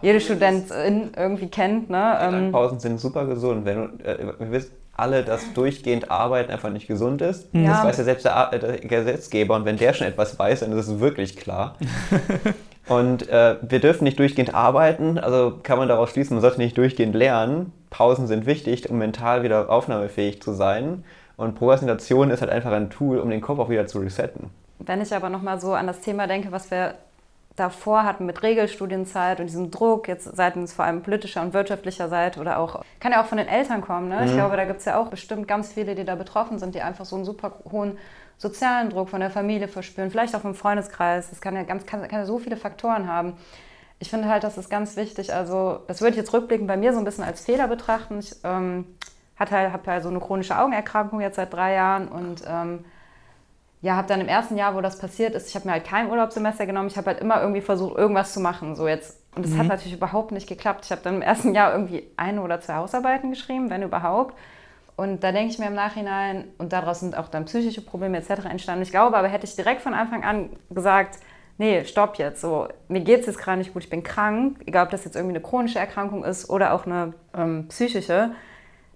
jede 0.00 0.20
Studentin 0.20 1.10
irgendwie 1.16 1.48
kennt. 1.48 1.90
Ne? 1.90 2.18
Ähm, 2.20 2.52
Pausen 2.52 2.78
sind 2.78 3.00
super 3.00 3.26
gesund. 3.26 3.64
Wenn 3.64 3.98
du, 3.98 4.04
äh, 4.04 4.62
alle, 4.98 5.22
dass 5.22 5.52
durchgehend 5.54 6.10
Arbeiten 6.10 6.50
einfach 6.50 6.70
nicht 6.70 6.88
gesund 6.88 7.22
ist. 7.22 7.48
Ja. 7.52 7.72
Das 7.72 7.84
weiß 7.84 7.98
ja 7.98 8.04
selbst 8.04 8.24
der, 8.24 8.52
äh, 8.52 8.58
der, 8.58 8.78
Gesetzgeber 8.78 9.54
und 9.54 9.64
wenn 9.64 9.76
der 9.76 9.92
schon 9.92 10.06
etwas 10.06 10.38
weiß, 10.38 10.60
dann 10.60 10.72
ist 10.72 10.88
es 10.88 11.00
wirklich 11.00 11.36
klar. 11.36 11.76
und 12.88 13.28
äh, 13.28 13.56
wir 13.62 13.80
dürfen 13.80 14.04
nicht 14.04 14.18
durchgehend 14.18 14.54
arbeiten, 14.54 15.18
also 15.18 15.58
kann 15.62 15.78
man 15.78 15.88
daraus 15.88 16.10
schließen, 16.10 16.34
man 16.34 16.42
sollte 16.42 16.58
nicht 16.58 16.76
durchgehend 16.76 17.14
lernen. 17.14 17.72
Pausen 17.90 18.26
sind 18.26 18.46
wichtig, 18.46 18.90
um 18.90 18.98
mental 18.98 19.42
wieder 19.42 19.70
aufnahmefähig 19.70 20.42
zu 20.42 20.52
sein. 20.52 21.04
Und 21.36 21.54
Prokrastination 21.54 22.30
ist 22.30 22.40
halt 22.40 22.50
einfach 22.50 22.72
ein 22.72 22.90
Tool, 22.90 23.18
um 23.18 23.30
den 23.30 23.40
Kopf 23.40 23.60
auch 23.60 23.70
wieder 23.70 23.86
zu 23.86 24.00
resetten. 24.00 24.50
Wenn 24.80 25.00
ich 25.00 25.14
aber 25.14 25.28
nochmal 25.28 25.60
so 25.60 25.74
an 25.74 25.86
das 25.86 26.00
Thema 26.00 26.26
denke, 26.26 26.50
was 26.50 26.70
wir 26.70 26.94
davor 27.58 28.04
hatten 28.04 28.26
mit 28.26 28.42
Regelstudienzeit 28.42 29.40
und 29.40 29.46
diesem 29.46 29.70
Druck, 29.70 30.08
jetzt 30.08 30.24
seitens 30.36 30.72
vor 30.72 30.84
allem 30.84 31.02
politischer 31.02 31.42
und 31.42 31.52
wirtschaftlicher 31.52 32.08
Seite 32.08 32.40
oder 32.40 32.58
auch, 32.58 32.82
kann 33.00 33.12
ja 33.12 33.22
auch 33.22 33.26
von 33.26 33.38
den 33.38 33.48
Eltern 33.48 33.80
kommen. 33.80 34.08
Ne? 34.08 34.20
Mhm. 34.20 34.26
Ich 34.26 34.32
glaube, 34.32 34.56
da 34.56 34.64
gibt 34.64 34.80
es 34.80 34.84
ja 34.84 34.98
auch 35.00 35.08
bestimmt 35.08 35.48
ganz 35.48 35.72
viele, 35.72 35.94
die 35.94 36.04
da 36.04 36.14
betroffen 36.14 36.58
sind, 36.58 36.74
die 36.74 36.82
einfach 36.82 37.04
so 37.04 37.16
einen 37.16 37.24
super 37.24 37.60
hohen 37.70 37.98
sozialen 38.38 38.90
Druck 38.90 39.08
von 39.08 39.20
der 39.20 39.30
Familie 39.30 39.68
verspüren, 39.68 40.10
vielleicht 40.10 40.34
auch 40.34 40.40
vom 40.40 40.54
Freundeskreis. 40.54 41.30
Das 41.30 41.40
kann 41.40 41.56
ja, 41.56 41.64
ganz, 41.64 41.86
kann, 41.86 42.02
kann 42.02 42.20
ja 42.20 42.24
so 42.24 42.38
viele 42.38 42.56
Faktoren 42.56 43.08
haben. 43.08 43.34
Ich 43.98 44.10
finde 44.10 44.28
halt, 44.28 44.44
das 44.44 44.56
ist 44.56 44.70
ganz 44.70 44.96
wichtig. 44.96 45.34
Also, 45.34 45.80
das 45.88 46.00
würde 46.00 46.12
ich 46.12 46.16
jetzt 46.16 46.32
rückblickend 46.32 46.68
bei 46.68 46.76
mir 46.76 46.92
so 46.92 47.00
ein 47.00 47.04
bisschen 47.04 47.24
als 47.24 47.40
Fehler 47.40 47.66
betrachten. 47.66 48.20
Ich 48.20 48.36
ähm, 48.44 48.86
halt, 49.38 49.50
habe 49.50 49.90
halt 49.90 50.02
so 50.04 50.08
eine 50.08 50.20
chronische 50.20 50.56
Augenerkrankung 50.56 51.20
jetzt 51.20 51.34
seit 51.34 51.52
drei 51.52 51.74
Jahren 51.74 52.06
und 52.06 52.42
ähm, 52.46 52.84
ja, 53.80 53.96
habe 53.96 54.08
dann 54.08 54.20
im 54.20 54.28
ersten 54.28 54.56
Jahr, 54.56 54.74
wo 54.74 54.80
das 54.80 54.98
passiert 54.98 55.34
ist, 55.34 55.48
ich 55.48 55.54
habe 55.54 55.66
mir 55.66 55.72
halt 55.72 55.84
kein 55.84 56.10
Urlaubssemester 56.10 56.66
genommen. 56.66 56.88
Ich 56.88 56.96
habe 56.96 57.08
halt 57.08 57.20
immer 57.20 57.40
irgendwie 57.40 57.60
versucht, 57.60 57.96
irgendwas 57.96 58.32
zu 58.32 58.40
machen. 58.40 58.74
So 58.74 58.88
jetzt. 58.88 59.22
Und 59.36 59.46
es 59.46 59.52
mhm. 59.52 59.58
hat 59.58 59.66
natürlich 59.68 59.94
überhaupt 59.94 60.32
nicht 60.32 60.48
geklappt. 60.48 60.84
Ich 60.84 60.90
habe 60.90 61.00
dann 61.02 61.16
im 61.16 61.22
ersten 61.22 61.54
Jahr 61.54 61.72
irgendwie 61.72 62.10
eine 62.16 62.42
oder 62.42 62.60
zwei 62.60 62.74
Hausarbeiten 62.74 63.30
geschrieben, 63.30 63.70
wenn 63.70 63.82
überhaupt. 63.82 64.34
Und 64.96 65.22
da 65.22 65.30
denke 65.30 65.52
ich 65.52 65.60
mir 65.60 65.66
im 65.66 65.74
Nachhinein, 65.74 66.48
und 66.58 66.72
daraus 66.72 66.98
sind 66.98 67.16
auch 67.16 67.28
dann 67.28 67.44
psychische 67.44 67.82
Probleme 67.82 68.18
etc. 68.18 68.46
entstanden. 68.50 68.82
Ich 68.82 68.90
glaube 68.90 69.16
aber, 69.16 69.28
hätte 69.28 69.46
ich 69.46 69.54
direkt 69.54 69.80
von 69.80 69.94
Anfang 69.94 70.24
an 70.24 70.50
gesagt, 70.70 71.20
nee, 71.56 71.84
stopp 71.84 72.16
jetzt, 72.16 72.40
so, 72.40 72.66
mir 72.88 73.02
geht 73.02 73.20
es 73.20 73.26
jetzt 73.26 73.38
gerade 73.38 73.58
nicht 73.58 73.72
gut, 73.72 73.84
ich 73.84 73.90
bin 73.90 74.02
krank, 74.02 74.58
egal 74.66 74.86
ob 74.86 74.90
das 74.90 75.04
jetzt 75.04 75.14
irgendwie 75.14 75.36
eine 75.36 75.42
chronische 75.42 75.78
Erkrankung 75.78 76.24
ist 76.24 76.50
oder 76.50 76.72
auch 76.72 76.86
eine 76.86 77.14
ähm, 77.32 77.66
psychische, 77.68 78.32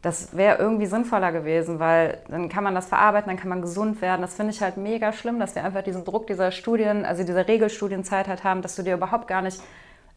das 0.02 0.36
wäre 0.36 0.58
irgendwie 0.58 0.86
sinnvoller 0.86 1.30
gewesen, 1.30 1.78
weil 1.78 2.18
dann 2.28 2.48
kann 2.48 2.64
man 2.64 2.74
das 2.74 2.86
verarbeiten, 2.86 3.28
dann 3.28 3.38
kann 3.38 3.48
man 3.48 3.62
gesund 3.62 4.02
werden. 4.02 4.20
Das 4.20 4.34
finde 4.34 4.52
ich 4.52 4.60
halt 4.60 4.76
mega 4.76 5.12
schlimm, 5.12 5.38
dass 5.38 5.54
wir 5.54 5.64
einfach 5.64 5.82
diesen 5.82 6.04
Druck 6.04 6.26
dieser 6.26 6.50
Studien, 6.50 7.04
also 7.04 7.22
dieser 7.22 7.46
Regelstudienzeit 7.46 8.26
halt 8.26 8.42
haben, 8.42 8.62
dass 8.62 8.74
du 8.74 8.82
dir 8.82 8.94
überhaupt 8.94 9.28
gar 9.28 9.42
nicht 9.42 9.62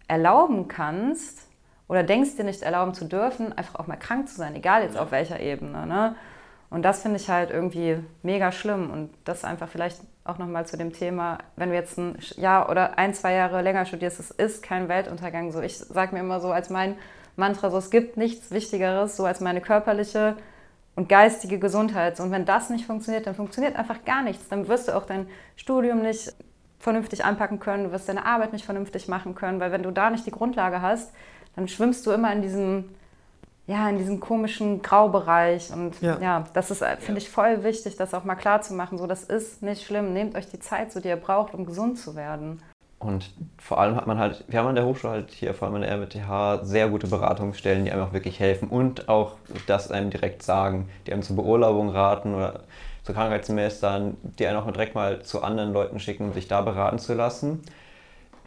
erlauben 0.08 0.68
kannst 0.68 1.48
oder 1.88 2.02
denkst 2.02 2.36
dir 2.36 2.44
nicht 2.44 2.64
erlauben 2.64 2.96
zu 2.96 3.06
dürfen, 3.06 3.56
einfach 3.56 3.76
auch 3.76 3.86
mal 3.86 3.96
krank 3.96 4.28
zu 4.28 4.36
sein, 4.36 4.56
egal 4.56 4.82
jetzt 4.82 4.98
auf 4.98 5.12
welcher 5.12 5.40
Ebene. 5.40 5.86
Ne? 5.86 6.16
Und 6.72 6.82
das 6.82 7.04
finde 7.04 7.18
ich 7.18 7.30
halt 7.30 7.52
irgendwie 7.52 8.00
mega 8.24 8.52
schlimm 8.52 8.90
und 8.90 9.12
das 9.24 9.44
einfach 9.44 9.70
vielleicht 9.70 10.02
auch 10.24 10.40
nochmal 10.40 10.66
zu 10.66 10.78
dem 10.78 10.94
Thema, 10.94 11.38
wenn 11.56 11.70
du 11.70 11.76
jetzt 11.76 12.00
ein 12.00 12.18
Jahr 12.38 12.70
oder 12.72 12.98
ein, 12.98 13.14
zwei 13.14 13.34
Jahre 13.34 13.62
länger 13.62 13.86
studierst, 13.86 14.20
es 14.20 14.32
ist 14.32 14.64
kein 14.64 14.90
Weltuntergang. 14.90 15.52
So, 15.52 15.62
ich 15.62 15.78
sage 15.78 16.16
mir 16.16 16.22
immer 16.22 16.40
so 16.40 16.52
als 16.52 16.72
mein 16.72 16.96
Mantra, 17.36 17.70
so 17.70 17.78
es 17.78 17.90
gibt 17.90 18.18
nichts 18.18 18.52
Wichtigeres 18.52 19.18
so 19.18 19.26
als 19.26 19.40
meine 19.40 19.62
körperliche 19.62 20.36
und 20.96 21.10
geistige 21.10 21.60
Gesundheit. 21.60 22.20
Und 22.20 22.32
wenn 22.32 22.46
das 22.46 22.70
nicht 22.70 22.86
funktioniert, 22.86 23.28
dann 23.28 23.36
funktioniert 23.36 23.76
einfach 23.76 24.06
gar 24.06 24.24
nichts. 24.24 24.48
Dann 24.48 24.68
wirst 24.68 24.88
du 24.88 24.96
auch 24.96 25.06
dein 25.06 25.28
Studium 25.56 26.02
nicht 26.02 26.34
vernünftig 26.80 27.26
anpacken 27.26 27.60
können, 27.60 27.86
du 27.86 27.92
wirst 27.92 28.08
deine 28.08 28.26
Arbeit 28.26 28.54
nicht 28.54 28.64
vernünftig 28.64 29.08
machen 29.08 29.34
können, 29.34 29.60
weil 29.60 29.72
wenn 29.72 29.82
du 29.82 29.92
da 29.92 30.12
nicht 30.12 30.26
die 30.26 30.32
Grundlage 30.32 30.82
hast, 30.82 31.12
dann 31.56 31.68
schwimmst 31.68 32.06
du 32.06 32.12
immer 32.12 32.32
in 32.32 32.44
diesem, 32.44 32.90
ja, 33.66 33.90
in 33.90 33.98
diesem 33.98 34.20
komischen 34.20 34.82
Graubereich. 34.82 35.72
Und 35.74 36.00
ja, 36.02 36.20
ja 36.20 36.44
das 36.54 36.70
ist, 36.70 36.84
finde 37.00 37.20
ich, 37.20 37.30
voll 37.30 37.64
wichtig, 37.64 37.96
das 37.96 38.14
auch 38.14 38.24
mal 38.24 38.36
klar 38.36 38.62
zu 38.62 38.74
machen. 38.74 38.98
So, 38.98 39.08
das 39.08 39.24
ist 39.24 39.64
nicht 39.64 39.84
schlimm. 39.84 40.14
Nehmt 40.14 40.36
euch 40.36 40.48
die 40.48 40.60
Zeit, 40.60 40.92
so 40.92 41.00
die 41.00 41.08
ihr 41.08 41.16
braucht, 41.16 41.54
um 41.54 41.66
gesund 41.66 41.98
zu 41.98 42.16
werden. 42.16 42.62
Und 43.06 43.32
vor 43.58 43.80
allem 43.80 43.96
hat 43.96 44.08
man 44.08 44.18
halt, 44.18 44.44
wir 44.48 44.60
haben 44.60 44.68
an 44.68 44.76
der 44.76 44.86
Hochschule 44.86 45.14
halt 45.14 45.32
hier, 45.32 45.54
vor 45.54 45.68
allem 45.68 45.76
an 45.76 45.82
der 45.82 45.92
RWTH, 45.92 46.66
sehr 46.66 46.90
gute 46.90 47.08
Beratungsstellen, 47.08 47.86
die 47.86 47.92
einem 47.92 48.04
auch 48.04 48.14
wirklich 48.14 48.40
helfen 48.40 48.68
und 48.70 49.10
auch 49.10 49.36
das 49.68 49.92
einem 49.92 50.10
direkt 50.10 50.44
sagen, 50.44 50.90
die 51.06 51.14
einem 51.14 51.22
zur 51.22 51.36
Beurlaubung 51.36 51.90
raten 51.90 52.34
oder 52.34 52.62
zu 53.04 53.14
Krankheitssemestern, 53.14 54.18
die 54.40 54.48
einen 54.48 54.58
auch 54.58 54.70
direkt 54.72 54.96
mal 54.96 55.22
zu 55.22 55.44
anderen 55.44 55.72
Leuten 55.74 56.00
schicken, 56.00 56.34
sich 56.34 56.48
da 56.48 56.62
beraten 56.62 56.98
zu 56.98 57.14
lassen. 57.14 57.62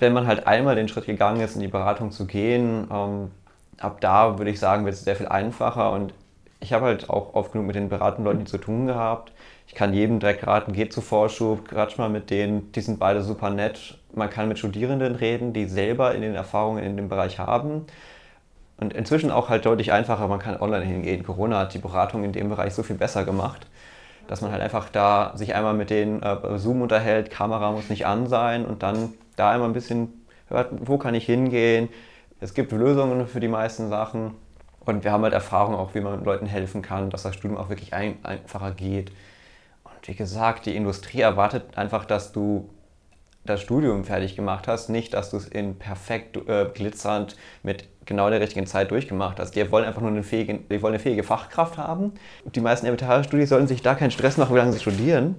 Wenn 0.01 0.13
man 0.13 0.27
halt 0.27 0.47
einmal 0.47 0.75
den 0.75 0.89
Schritt 0.89 1.07
gegangen 1.07 1.41
ist, 1.41 1.55
in 1.55 1.61
die 1.61 1.69
Beratung 1.69 2.11
zu 2.11 2.27
gehen, 2.27 2.89
ähm, 2.93 3.31
ab 3.79 4.01
da 4.01 4.39
würde 4.39 4.51
ich 4.51 4.59
sagen, 4.59 4.85
wird 4.85 4.95
es 4.95 5.05
sehr 5.05 5.17
viel 5.17 5.29
einfacher 5.29 5.93
und 5.93 6.13
ich 6.61 6.73
habe 6.73 6.87
halt 6.87 7.09
auch 7.09 7.35
oft 7.35 7.53
genug 7.53 7.69
mit 7.69 7.77
den 7.77 7.89
beratenden 7.89 8.25
Leuten 8.25 8.47
zu 8.47 8.59
tun 8.59 8.87
gehabt. 8.87 9.33
Ich 9.69 9.75
kann 9.75 9.95
jedem 9.95 10.19
direkt 10.19 10.47
raten, 10.47 10.73
geht 10.73 10.93
zu 10.93 11.01
Vorschub, 11.01 11.69
quatsch 11.69 11.99
mal 11.99 12.09
mit 12.09 12.31
denen, 12.31 12.73
die 12.73 12.81
sind 12.81 12.99
beide 12.99 13.23
super 13.23 13.51
nett 13.51 13.99
man 14.19 14.29
kann 14.29 14.49
mit 14.49 14.59
Studierenden 14.59 15.15
reden, 15.15 15.53
die 15.53 15.67
selber 15.67 16.15
in 16.15 16.21
den 16.21 16.35
Erfahrungen 16.35 16.83
in 16.83 16.97
dem 16.97 17.09
Bereich 17.09 17.39
haben. 17.39 17.87
Und 18.77 18.93
inzwischen 18.93 19.31
auch 19.31 19.49
halt 19.49 19.67
deutlich 19.67 19.93
einfacher, 19.93 20.29
man 20.29 20.39
kann 20.39 20.61
online 20.61 20.85
hingehen. 20.85 21.25
Corona 21.25 21.61
hat 21.61 21.75
die 21.75 21.79
Beratung 21.79 22.23
in 22.25 22.33
dem 22.33 22.49
Bereich 22.49 22.75
so 22.75 22.83
viel 22.83 22.97
besser 22.97 23.25
gemacht, 23.25 23.67
dass 24.29 24.41
man 24.41 24.53
halt 24.53 24.63
einfach 24.63 24.89
da 24.91 25.33
sich 25.35 25.55
einmal 25.55 25.75
mit 25.75 25.91
den 25.91 26.23
äh, 26.23 26.59
Zoom 26.59 26.83
unterhält, 26.83 27.31
Kamera 27.31 27.73
muss 27.73 27.89
nicht 27.89 28.07
an 28.07 28.27
sein 28.27 28.67
und 28.67 28.83
dann 28.83 29.15
da 29.37 29.51
einmal 29.51 29.69
ein 29.69 29.73
bisschen 29.73 30.27
hört, 30.49 30.69
wo 30.81 30.99
kann 30.99 31.15
ich 31.15 31.27
hingehen. 31.27 31.89
Es 32.41 32.55
gibt 32.55 32.71
Lösungen 32.71 33.27
für 33.27 33.41
die 33.41 33.49
meisten 33.49 33.89
Sachen 33.89 34.35
und 34.85 35.03
wir 35.03 35.11
haben 35.11 35.25
halt 35.25 35.35
Erfahrung 35.35 35.75
auch, 35.75 35.95
wie 35.95 36.01
man 36.01 36.25
Leuten 36.25 36.47
helfen 36.47 36.83
kann, 36.83 37.11
dass 37.11 37.25
das 37.25 37.35
Studium 37.35 37.59
auch 37.59 37.69
wirklich 37.69 37.95
ein, 37.95 38.17
einfacher 38.23 38.71
geht. 38.71 39.11
Wie 40.09 40.15
gesagt, 40.15 40.65
die 40.65 40.75
Industrie 40.75 41.21
erwartet 41.21 41.77
einfach, 41.77 42.07
dass 42.07 42.33
du 42.33 42.71
das 43.45 43.61
Studium 43.61 44.05
fertig 44.05 44.37
gemacht 44.37 44.67
hast, 44.67 44.89
nicht, 44.89 45.13
dass 45.13 45.29
du 45.29 45.37
es 45.37 45.47
in 45.47 45.79
perfekt 45.79 46.39
äh, 46.49 46.65
glitzernd 46.73 47.37
mit 47.63 47.87
genau 48.07 48.31
der 48.31 48.41
richtigen 48.41 48.67
Zeit 48.67 48.91
durchgemacht 48.91 49.39
hast. 49.39 49.55
Die 49.55 49.71
wollen 49.71 49.85
einfach 49.85 50.01
nur 50.01 50.11
eine 50.11 50.23
fähige, 50.23 50.61
die 50.61 50.81
wollen 50.81 50.95
eine 50.95 50.99
fähige 50.99 51.25
Fachkraft 51.25 51.77
haben. 51.77 52.15
Die 52.47 52.61
meisten 52.61 52.87
RWTH-Studien 52.87 53.47
sollten 53.47 53.67
sich 53.67 53.83
da 53.83 53.95
keinen 53.95 54.11
Stress 54.11 54.39
machen, 54.39 54.55
wie 54.55 54.59
lange 54.59 54.73
sie 54.73 54.81
studieren, 54.81 55.35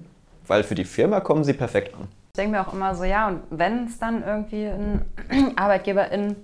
weil 0.46 0.62
für 0.62 0.76
die 0.76 0.86
Firma 0.86 1.20
kommen 1.20 1.44
sie 1.44 1.54
perfekt 1.54 1.96
an. 1.96 2.08
Ich 2.36 2.38
denke 2.38 2.52
mir 2.52 2.68
auch 2.68 2.72
immer 2.72 2.94
so, 2.94 3.06
ja, 3.06 3.28
und 3.28 3.42
wenn 3.50 3.86
es 3.86 3.98
dann 3.98 4.24
irgendwie 4.24 4.68
ein 4.68 5.04
Arbeitgeberin 5.56 6.36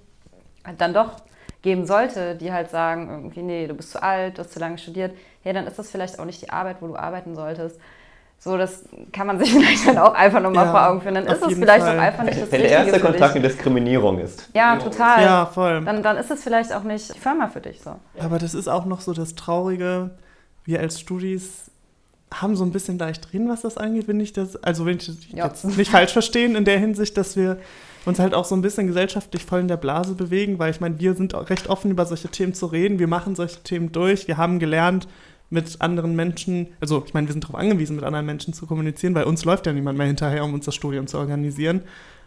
dann 0.79 0.95
doch 0.95 1.17
geben 1.61 1.85
sollte, 1.85 2.33
die 2.35 2.51
halt 2.51 2.71
sagen, 2.71 3.07
irgendwie, 3.07 3.43
nee, 3.43 3.67
du 3.67 3.75
bist 3.75 3.91
zu 3.91 4.01
alt, 4.01 4.39
du 4.39 4.41
hast 4.41 4.51
zu 4.51 4.59
lange 4.59 4.79
studiert, 4.79 5.15
ja, 5.43 5.53
dann 5.53 5.67
ist 5.67 5.77
das 5.77 5.91
vielleicht 5.91 6.17
auch 6.17 6.25
nicht 6.25 6.41
die 6.41 6.49
Arbeit, 6.49 6.77
wo 6.79 6.87
du 6.87 6.95
arbeiten 6.95 7.35
solltest. 7.35 7.79
So, 8.39 8.57
das 8.57 8.83
kann 9.11 9.27
man 9.27 9.39
sich 9.39 9.51
vielleicht 9.53 9.87
dann 9.87 9.97
auch 9.97 10.13
einfach 10.13 10.41
nochmal 10.41 10.65
ja, 10.65 10.71
vor 10.71 10.87
Augen 10.87 11.01
führen. 11.01 11.15
Dann 11.15 11.27
ist 11.27 11.41
es 11.41 11.53
vielleicht 11.57 11.83
Fall. 11.83 11.97
auch 11.97 12.01
einfach 12.01 12.23
nicht 12.23 12.41
das 12.41 12.51
Wenn 12.51 12.61
der 12.61 12.69
erste 12.69 12.99
Kontakt 12.99 13.35
eine 13.35 13.47
Diskriminierung 13.47 14.19
ist. 14.19 14.49
Ja, 14.53 14.77
total. 14.77 15.23
Ja, 15.23 15.45
voll. 15.47 15.83
Dann, 15.83 16.03
dann 16.03 16.17
ist 16.17 16.29
es 16.29 16.43
vielleicht 16.43 16.73
auch 16.73 16.83
nicht 16.83 17.15
die 17.15 17.19
Firma 17.19 17.47
für 17.47 17.61
dich 17.61 17.81
so. 17.81 17.95
Aber 18.19 18.37
das 18.37 18.53
ist 18.53 18.67
auch 18.67 18.85
noch 18.85 19.01
so 19.01 19.13
das 19.13 19.35
Traurige. 19.35 20.11
Wir 20.63 20.79
als 20.79 20.99
Studis 20.99 21.71
haben 22.33 22.55
so 22.55 22.63
ein 22.63 22.71
bisschen 22.71 22.97
leicht 22.97 23.31
drin, 23.31 23.49
was 23.49 23.61
das 23.61 23.77
angeht, 23.77 24.07
wenn 24.07 24.19
ich 24.19 24.33
das, 24.33 24.55
also 24.57 24.85
wenn 24.85 24.97
ich 24.97 25.31
ja. 25.31 25.45
jetzt 25.47 25.63
nicht 25.63 25.91
falsch 25.91 26.11
verstehen, 26.11 26.55
in 26.55 26.65
der 26.65 26.79
Hinsicht, 26.79 27.17
dass 27.17 27.35
wir 27.35 27.57
uns 28.05 28.19
halt 28.19 28.33
auch 28.33 28.45
so 28.45 28.55
ein 28.55 28.61
bisschen 28.61 28.87
gesellschaftlich 28.87 29.43
voll 29.43 29.61
in 29.61 29.67
der 29.67 29.77
Blase 29.77 30.13
bewegen, 30.13 30.59
weil 30.59 30.71
ich 30.71 30.81
meine, 30.81 30.99
wir 30.99 31.15
sind 31.15 31.33
auch 31.33 31.49
recht 31.49 31.69
offen 31.69 31.91
über 31.91 32.05
solche 32.05 32.27
Themen 32.27 32.53
zu 32.53 32.67
reden, 32.67 32.99
wir 32.99 33.07
machen 33.07 33.35
solche 33.35 33.61
Themen 33.61 33.91
durch, 33.91 34.27
wir 34.27 34.37
haben 34.37 34.59
gelernt, 34.59 35.07
mit 35.55 35.81
anderen 35.81 36.15
Menschen, 36.15 36.67
also 36.79 37.03
ich 37.03 37.15
meine, 37.15 37.27
wir 37.27 37.33
sind 37.33 37.43
darauf 37.43 37.59
angewiesen, 37.59 37.95
mit 37.95 38.05
anderen 38.05 38.27
Menschen 38.27 38.53
zu 38.53 38.67
kommunizieren, 38.67 39.15
weil 39.15 39.23
uns 39.23 39.43
läuft 39.43 39.65
ja 39.65 39.73
niemand 39.73 39.97
mehr 39.97 40.05
hinterher, 40.05 40.43
um 40.43 40.53
uns 40.53 40.65
das 40.65 40.75
Studium 40.75 41.07
zu 41.07 41.17
organisieren. 41.17 41.81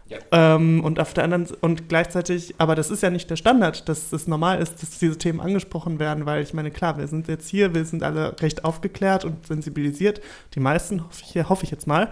Ja. 0.08 0.18
Ähm, 0.32 0.82
und 0.82 0.98
auf 0.98 1.12
der 1.12 1.24
anderen 1.24 1.46
und 1.60 1.88
gleichzeitig, 1.88 2.54
aber 2.56 2.74
das 2.74 2.90
ist 2.90 3.02
ja 3.02 3.10
nicht 3.10 3.28
der 3.28 3.36
Standard, 3.36 3.88
dass 3.88 4.10
es 4.10 4.26
normal 4.26 4.60
ist, 4.60 4.82
dass 4.82 4.98
diese 4.98 5.18
Themen 5.18 5.38
angesprochen 5.38 5.98
werden, 5.98 6.24
weil 6.24 6.42
ich 6.42 6.54
meine, 6.54 6.70
klar, 6.70 6.96
wir 6.96 7.06
sind 7.06 7.28
jetzt 7.28 7.48
hier, 7.48 7.74
wir 7.74 7.84
sind 7.84 8.02
alle 8.02 8.34
recht 8.40 8.64
aufgeklärt 8.64 9.26
und 9.26 9.46
sensibilisiert, 9.46 10.22
die 10.54 10.60
meisten, 10.60 11.04
hoffe 11.04 11.22
ich, 11.22 11.48
hoffe 11.48 11.64
ich 11.64 11.70
jetzt 11.70 11.86
mal. 11.86 12.10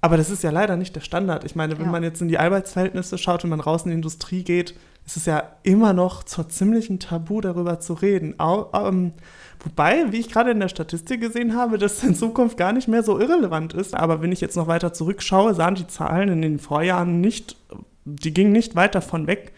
Aber 0.00 0.16
das 0.16 0.30
ist 0.30 0.42
ja 0.42 0.50
leider 0.50 0.76
nicht 0.76 0.96
der 0.96 1.00
Standard. 1.00 1.44
Ich 1.44 1.54
meine, 1.54 1.78
wenn 1.78 1.86
ja. 1.86 1.92
man 1.92 2.02
jetzt 2.02 2.22
in 2.22 2.28
die 2.28 2.38
Arbeitsverhältnisse 2.38 3.18
schaut 3.18 3.44
und 3.44 3.50
man 3.50 3.60
raus 3.60 3.82
in 3.82 3.90
die 3.90 3.96
Industrie 3.96 4.42
geht, 4.42 4.74
ist 5.06 5.16
es 5.16 5.26
ja 5.26 5.52
immer 5.62 5.92
noch 5.92 6.24
zur 6.24 6.48
ziemlichen 6.48 6.98
Tabu, 6.98 7.40
darüber 7.40 7.80
zu 7.80 7.94
reden. 7.94 8.38
Au, 8.38 8.70
ähm, 8.74 9.12
Wobei, 9.60 10.12
wie 10.12 10.18
ich 10.18 10.30
gerade 10.30 10.50
in 10.50 10.60
der 10.60 10.68
Statistik 10.68 11.20
gesehen 11.20 11.56
habe, 11.56 11.78
das 11.78 12.02
in 12.04 12.14
Zukunft 12.14 12.56
gar 12.56 12.72
nicht 12.72 12.88
mehr 12.88 13.02
so 13.02 13.18
irrelevant 13.18 13.72
ist. 13.72 13.94
Aber 13.94 14.22
wenn 14.22 14.32
ich 14.32 14.40
jetzt 14.40 14.56
noch 14.56 14.68
weiter 14.68 14.92
zurückschaue, 14.92 15.54
sahen 15.54 15.74
die 15.74 15.86
Zahlen 15.86 16.28
in 16.28 16.42
den 16.42 16.58
Vorjahren 16.58 17.20
nicht, 17.20 17.56
die 18.04 18.32
gingen 18.32 18.52
nicht 18.52 18.76
weit 18.76 18.94
davon 18.94 19.26
weg. 19.26 19.52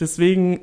Deswegen, 0.00 0.60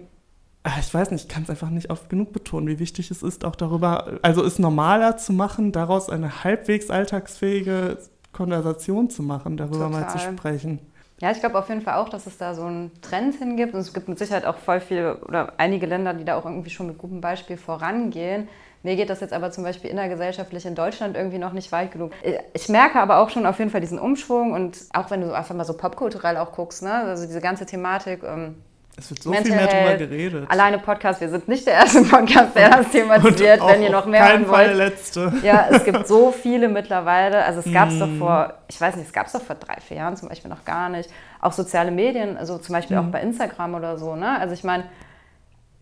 ah, 0.64 0.74
ich 0.80 0.94
weiß 0.94 1.12
nicht, 1.12 1.24
ich 1.24 1.28
kann 1.30 1.44
es 1.44 1.50
einfach 1.50 1.70
nicht 1.70 1.90
oft 1.92 2.10
genug 2.10 2.34
betonen, 2.34 2.68
wie 2.68 2.80
wichtig 2.80 3.12
es 3.12 3.24
ist, 3.24 3.46
auch 3.46 3.56
darüber, 3.56 4.20
also 4.22 4.44
es 4.44 4.60
normaler 4.60 5.18
zu 5.18 5.32
machen, 5.32 5.72
daraus 5.72 6.10
eine 6.10 6.44
halbwegs 6.44 6.90
alltagsfähige 6.90 8.00
Konversation 8.34 9.10
zu 9.10 9.24
machen, 9.24 9.56
darüber 9.56 9.86
Total. 9.86 10.02
mal 10.02 10.10
zu 10.10 10.20
sprechen. 10.20 10.80
Ja, 11.20 11.32
ich 11.32 11.40
glaube 11.40 11.58
auf 11.58 11.68
jeden 11.70 11.82
Fall 11.82 11.96
auch, 11.96 12.10
dass 12.10 12.28
es 12.28 12.38
da 12.38 12.54
so 12.54 12.64
einen 12.64 12.92
Trend 13.02 13.36
hingibt. 13.36 13.74
Und 13.74 13.80
es 13.80 13.94
gibt 13.94 14.08
mit 14.08 14.20
Sicherheit 14.20 14.46
auch 14.46 14.58
voll 14.58 14.80
viele 14.80 15.18
oder 15.26 15.54
einige 15.58 15.88
Länder, 15.88 16.14
die 16.14 16.26
da 16.26 16.38
auch 16.38 16.46
irgendwie 16.46 16.70
schon 16.70 16.88
mit 16.88 16.98
gutem 17.00 17.22
Beispiel 17.22 17.58
vorangehen. 17.58 18.48
Mir 18.84 18.96
geht 18.96 19.10
das 19.10 19.20
jetzt 19.20 19.34
aber 19.34 19.50
zum 19.52 19.64
Beispiel 19.64 19.90
innergesellschaftlich 19.90 20.66
in 20.66 20.76
Deutschland 20.76 21.18
irgendwie 21.18 21.40
noch 21.40 21.54
nicht 21.54 21.72
weit 21.72 21.92
genug. 21.92 22.12
Ich 22.54 22.70
merke 22.70 23.00
aber 23.00 23.18
auch 23.18 23.32
schon 23.32 23.48
auf 23.48 23.58
jeden 23.58 23.72
Fall 23.72 23.82
diesen 23.82 23.98
Umschwung 23.98 24.54
und 24.54 24.78
auch 24.94 25.10
wenn 25.10 25.22
du 25.22 25.36
einfach 25.36 25.56
mal 25.56 25.66
so 25.66 25.76
popkulturell 25.76 26.38
auch 26.38 26.52
guckst, 26.52 26.84
ne? 26.84 26.94
also 26.94 27.26
diese 27.26 27.42
ganze 27.42 27.66
Thematik, 27.66 28.22
ähm, 28.24 28.56
es 29.00 29.12
wird 29.12 29.22
so 29.22 29.30
Mental 29.30 29.46
viel 29.46 29.56
mehr 29.56 29.68
darüber 29.68 30.06
geredet. 30.06 30.50
Alleine 30.50 30.80
Podcast, 30.80 31.22
wir 31.22 31.30
sind 31.30 31.48
nicht 31.48 31.68
der 31.68 31.76
erste 31.76 32.02
Podcast, 32.02 32.56
der 32.56 32.70
das 32.70 32.90
thematisiert, 32.92 33.62
wenn 33.66 33.84
ihr 33.84 33.92
noch 33.92 34.08
mehr 34.08 34.28
hören 34.28 34.48
wollt. 34.48 34.56
Fall 34.56 34.68
der 34.68 34.76
letzte. 34.76 35.34
Ja, 35.44 35.68
es 35.70 35.84
gibt 35.84 36.08
so 36.08 36.32
viele 36.32 36.68
mittlerweile. 36.68 37.46
Also 37.46 37.60
es 37.60 37.72
gab 37.72 37.90
es 37.90 37.96
mm. 37.96 38.00
doch 38.00 38.18
vor, 38.18 38.54
ich 38.68 38.82
weiß 38.82 38.96
nicht, 38.96 39.06
es 39.06 39.14
gab 39.14 39.28
es 39.28 39.34
doch 39.34 39.42
vor 39.42 39.56
drei, 39.56 39.80
vier 39.82 39.98
Jahren 39.98 40.18
zum 40.18 40.30
Beispiel 40.30 40.50
noch 40.50 40.66
gar 40.66 40.90
nicht. 40.90 41.12
Auch 41.40 41.54
soziale 41.54 41.92
Medien, 41.92 42.38
also 42.38 42.58
zum 42.58 42.74
Beispiel 42.74 42.98
mm. 42.98 43.00
auch 43.00 43.12
bei 43.12 43.22
Instagram 43.22 43.76
oder 43.76 44.00
so. 44.00 44.16
Ne? 44.16 44.40
Also 44.40 44.56
ich 44.56 44.64
meine, 44.64 44.86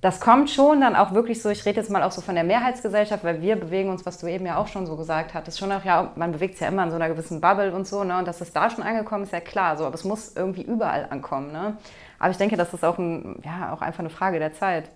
das 0.01 0.19
kommt 0.19 0.49
schon 0.49 0.81
dann 0.81 0.95
auch 0.95 1.13
wirklich 1.13 1.41
so, 1.41 1.49
ich 1.49 1.65
rede 1.65 1.79
jetzt 1.79 1.89
mal 1.89 2.03
auch 2.03 2.11
so 2.11 2.19
von 2.19 2.35
der 2.35 2.43
Mehrheitsgesellschaft, 2.43 3.23
weil 3.23 3.41
wir 3.41 3.55
bewegen 3.55 3.89
uns, 3.89 4.05
was 4.05 4.17
du 4.17 4.27
eben 4.27 4.45
ja 4.45 4.57
auch 4.57 4.67
schon 4.67 4.85
so 4.85 4.97
gesagt 4.97 5.33
hattest, 5.33 5.57
schon 5.57 5.71
auch, 5.71 5.85
ja, 5.85 6.11
man 6.15 6.33
bewegt 6.33 6.55
sich 6.55 6.61
ja 6.61 6.67
immer 6.67 6.83
in 6.83 6.89
so 6.89 6.97
einer 6.97 7.07
gewissen 7.07 7.39
Bubble 7.39 7.73
und 7.73 7.87
so, 7.87 8.03
ne? 8.03 8.19
Und 8.19 8.27
dass 8.27 8.41
es 8.41 8.51
da 8.51 8.69
schon 8.69 8.83
angekommen 8.83 9.23
ist, 9.23 9.31
ja 9.31 9.39
klar, 9.39 9.77
so, 9.77 9.85
aber 9.85 9.95
es 9.95 10.03
muss 10.03 10.35
irgendwie 10.35 10.63
überall 10.63 11.07
ankommen, 11.09 11.51
ne? 11.51 11.77
Aber 12.19 12.31
ich 12.31 12.37
denke, 12.37 12.57
das 12.57 12.73
ist 12.73 12.83
auch, 12.83 12.97
ein, 12.97 13.41
ja, 13.43 13.73
auch 13.73 13.81
einfach 13.81 13.99
eine 13.99 14.09
Frage 14.09 14.39
der 14.39 14.53
Zeit. 14.53 14.89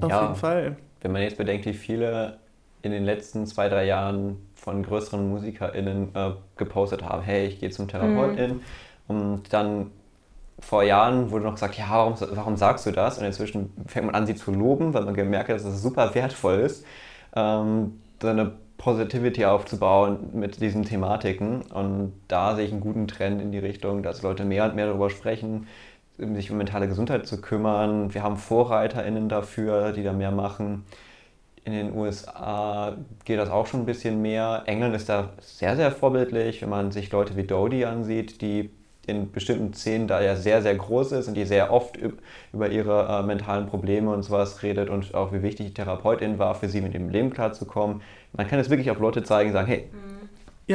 Auf 0.00 0.10
ja. 0.10 0.22
jeden 0.22 0.36
Fall. 0.36 0.76
wenn 1.00 1.12
man 1.12 1.22
jetzt 1.22 1.36
bedenkt, 1.36 1.66
wie 1.66 1.74
viele 1.74 2.38
in 2.82 2.92
den 2.92 3.04
letzten 3.04 3.46
zwei, 3.46 3.68
drei 3.68 3.84
Jahren 3.84 4.38
von 4.54 4.82
größeren 4.82 5.28
MusikerInnen 5.28 6.14
äh, 6.14 6.30
gepostet 6.56 7.02
haben, 7.02 7.22
hey, 7.22 7.46
ich 7.46 7.60
gehe 7.60 7.70
zum 7.70 7.88
Therapeutin. 7.88 8.54
Mhm. 8.54 8.60
Und 9.08 9.52
dann 9.52 9.90
vor 10.58 10.82
Jahren 10.82 11.30
wurde 11.30 11.44
noch 11.44 11.54
gesagt, 11.54 11.76
ja, 11.76 11.86
warum, 11.90 12.14
warum 12.20 12.56
sagst 12.56 12.86
du 12.86 12.92
das? 12.92 13.18
Und 13.18 13.24
inzwischen 13.24 13.72
fängt 13.86 14.06
man 14.06 14.14
an, 14.14 14.26
sie 14.26 14.34
zu 14.34 14.52
loben, 14.52 14.94
weil 14.94 15.04
man 15.04 15.14
gemerkt 15.14 15.48
hat, 15.48 15.56
dass 15.56 15.64
es 15.64 15.82
super 15.82 16.14
wertvoll 16.14 16.60
ist, 16.60 16.84
ähm, 17.34 18.00
so 18.20 18.28
eine 18.28 18.52
Positivity 18.78 19.44
aufzubauen 19.44 20.30
mit 20.32 20.60
diesen 20.60 20.84
Thematiken. 20.84 21.62
Und 21.62 22.12
da 22.28 22.54
sehe 22.54 22.66
ich 22.66 22.72
einen 22.72 22.80
guten 22.80 23.08
Trend 23.08 23.40
in 23.40 23.52
die 23.52 23.58
Richtung, 23.58 24.02
dass 24.02 24.22
Leute 24.22 24.44
mehr 24.44 24.64
und 24.64 24.74
mehr 24.74 24.86
darüber 24.86 25.10
sprechen, 25.10 25.66
sich 26.18 26.50
um 26.50 26.58
mentale 26.58 26.88
Gesundheit 26.88 27.26
zu 27.26 27.40
kümmern. 27.40 28.12
Wir 28.14 28.22
haben 28.22 28.36
VorreiterInnen 28.36 29.28
dafür, 29.28 29.92
die 29.92 30.02
da 30.02 30.12
mehr 30.12 30.30
machen. 30.30 30.84
In 31.64 31.72
den 31.72 31.94
USA 31.94 32.96
geht 33.24 33.38
das 33.38 33.48
auch 33.48 33.66
schon 33.66 33.80
ein 33.80 33.86
bisschen 33.86 34.20
mehr. 34.20 34.64
England 34.66 34.96
ist 34.96 35.08
da 35.08 35.30
sehr, 35.40 35.76
sehr 35.76 35.92
vorbildlich, 35.92 36.62
wenn 36.62 36.68
man 36.68 36.90
sich 36.90 37.12
Leute 37.12 37.36
wie 37.36 37.44
Dodie 37.44 37.86
ansieht, 37.86 38.42
die 38.42 38.70
in 39.06 39.32
bestimmten 39.32 39.74
Szenen 39.74 40.06
da 40.06 40.20
ja 40.20 40.36
sehr, 40.36 40.62
sehr 40.62 40.74
groß 40.74 41.12
ist 41.12 41.28
und 41.28 41.34
die 41.34 41.44
sehr 41.44 41.72
oft 41.72 41.98
über 42.52 42.68
ihre 42.68 43.08
äh, 43.08 43.22
mentalen 43.26 43.66
Probleme 43.66 44.12
und 44.12 44.22
sowas 44.22 44.62
redet 44.62 44.90
und 44.90 45.14
auch 45.14 45.32
wie 45.32 45.42
wichtig 45.42 45.66
die 45.68 45.74
Therapeutin 45.74 46.38
war, 46.38 46.54
für 46.54 46.68
sie 46.68 46.80
mit 46.80 46.94
dem 46.94 47.08
Leben 47.08 47.30
klarzukommen. 47.30 48.02
Man 48.32 48.46
kann 48.46 48.60
es 48.60 48.70
wirklich 48.70 48.90
auf 48.90 49.00
Leute 49.00 49.24
zeigen 49.24 49.52
sagen, 49.52 49.66
hey, 49.66 49.90
mhm. 49.92 50.11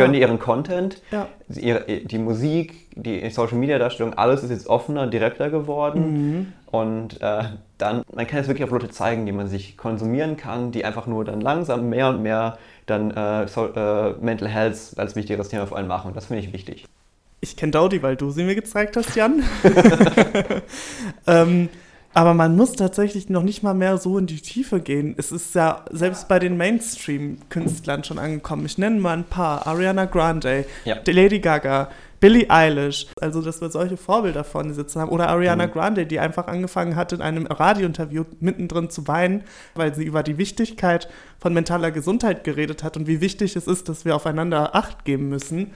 Ja. 0.05 0.07
die 0.07 0.21
ihren 0.21 0.39
Content, 0.39 1.01
ja. 1.11 1.27
ihre, 1.49 1.85
die 1.85 2.17
Musik, 2.17 2.87
die 2.95 3.29
Social 3.29 3.57
Media 3.57 3.77
Darstellung, 3.79 4.13
alles 4.13 4.43
ist 4.43 4.49
jetzt 4.49 4.67
offener, 4.67 5.07
direkter 5.07 5.49
geworden 5.49 6.13
mhm. 6.37 6.53
und 6.67 7.21
äh, 7.21 7.43
dann, 7.77 8.03
man 8.13 8.27
kann 8.27 8.39
es 8.39 8.47
wirklich 8.47 8.63
auf 8.63 8.71
Leute 8.71 8.89
zeigen, 8.89 9.25
die 9.25 9.31
man 9.31 9.47
sich 9.47 9.77
konsumieren 9.77 10.37
kann, 10.37 10.71
die 10.71 10.85
einfach 10.85 11.07
nur 11.07 11.25
dann 11.25 11.41
langsam 11.41 11.89
mehr 11.89 12.09
und 12.09 12.21
mehr 12.21 12.57
dann 12.85 13.11
äh, 13.11 13.47
so, 13.47 13.67
äh, 13.67 14.13
Mental 14.21 14.47
Health 14.47 14.93
als 14.97 15.15
wichtigeres 15.15 15.49
Thema 15.49 15.67
vor 15.67 15.77
allem 15.77 15.87
machen 15.87 16.09
und 16.09 16.17
das 16.17 16.25
finde 16.27 16.43
ich 16.43 16.53
wichtig. 16.53 16.85
Ich 17.39 17.55
kenne 17.55 17.71
Daudi, 17.71 18.01
weil 18.01 18.15
du 18.15 18.31
sie 18.31 18.43
mir 18.43 18.55
gezeigt 18.55 18.97
hast, 18.97 19.15
Jan. 19.15 19.43
ähm, 21.27 21.69
aber 22.17 22.33
man 22.33 22.55
muss 22.55 22.71
tatsächlich 22.73 23.29
noch 23.29 23.43
nicht 23.43 23.61
mal 23.61 23.75
mehr 23.75 23.99
so 23.99 24.17
in 24.17 24.25
die 24.25 24.41
Tiefe 24.41 24.79
gehen. 24.79 25.13
Es 25.19 25.31
ist 25.31 25.53
ja 25.53 25.85
selbst 25.91 26.27
bei 26.27 26.39
den 26.39 26.57
Mainstream-Künstlern 26.57 28.03
schon 28.03 28.17
angekommen. 28.17 28.65
Ich 28.65 28.79
nenne 28.79 28.99
mal 28.99 29.17
ein 29.17 29.23
paar. 29.23 29.67
Ariana 29.67 30.05
Grande, 30.05 30.65
ja. 30.83 30.95
Lady 31.05 31.37
Gaga, 31.37 31.91
Billie 32.19 32.49
Eilish. 32.49 33.05
Also, 33.21 33.43
dass 33.43 33.61
wir 33.61 33.69
solche 33.69 33.97
Vorbilder 33.97 34.43
vorne 34.43 34.73
sitzen 34.73 34.99
haben. 34.99 35.11
Oder 35.11 35.29
Ariana 35.29 35.67
mhm. 35.67 35.71
Grande, 35.71 36.07
die 36.07 36.19
einfach 36.19 36.47
angefangen 36.47 36.95
hat, 36.95 37.13
in 37.13 37.21
einem 37.21 37.45
Radiointerview 37.45 38.23
mittendrin 38.39 38.89
zu 38.89 39.07
weinen, 39.07 39.43
weil 39.75 39.93
sie 39.93 40.03
über 40.03 40.23
die 40.23 40.39
Wichtigkeit 40.39 41.07
von 41.39 41.53
mentaler 41.53 41.91
Gesundheit 41.91 42.43
geredet 42.43 42.81
hat 42.81 42.97
und 42.97 43.05
wie 43.05 43.21
wichtig 43.21 43.55
es 43.55 43.67
ist, 43.67 43.89
dass 43.89 44.05
wir 44.05 44.15
aufeinander 44.15 44.73
Acht 44.73 45.05
geben 45.05 45.29
müssen. 45.29 45.71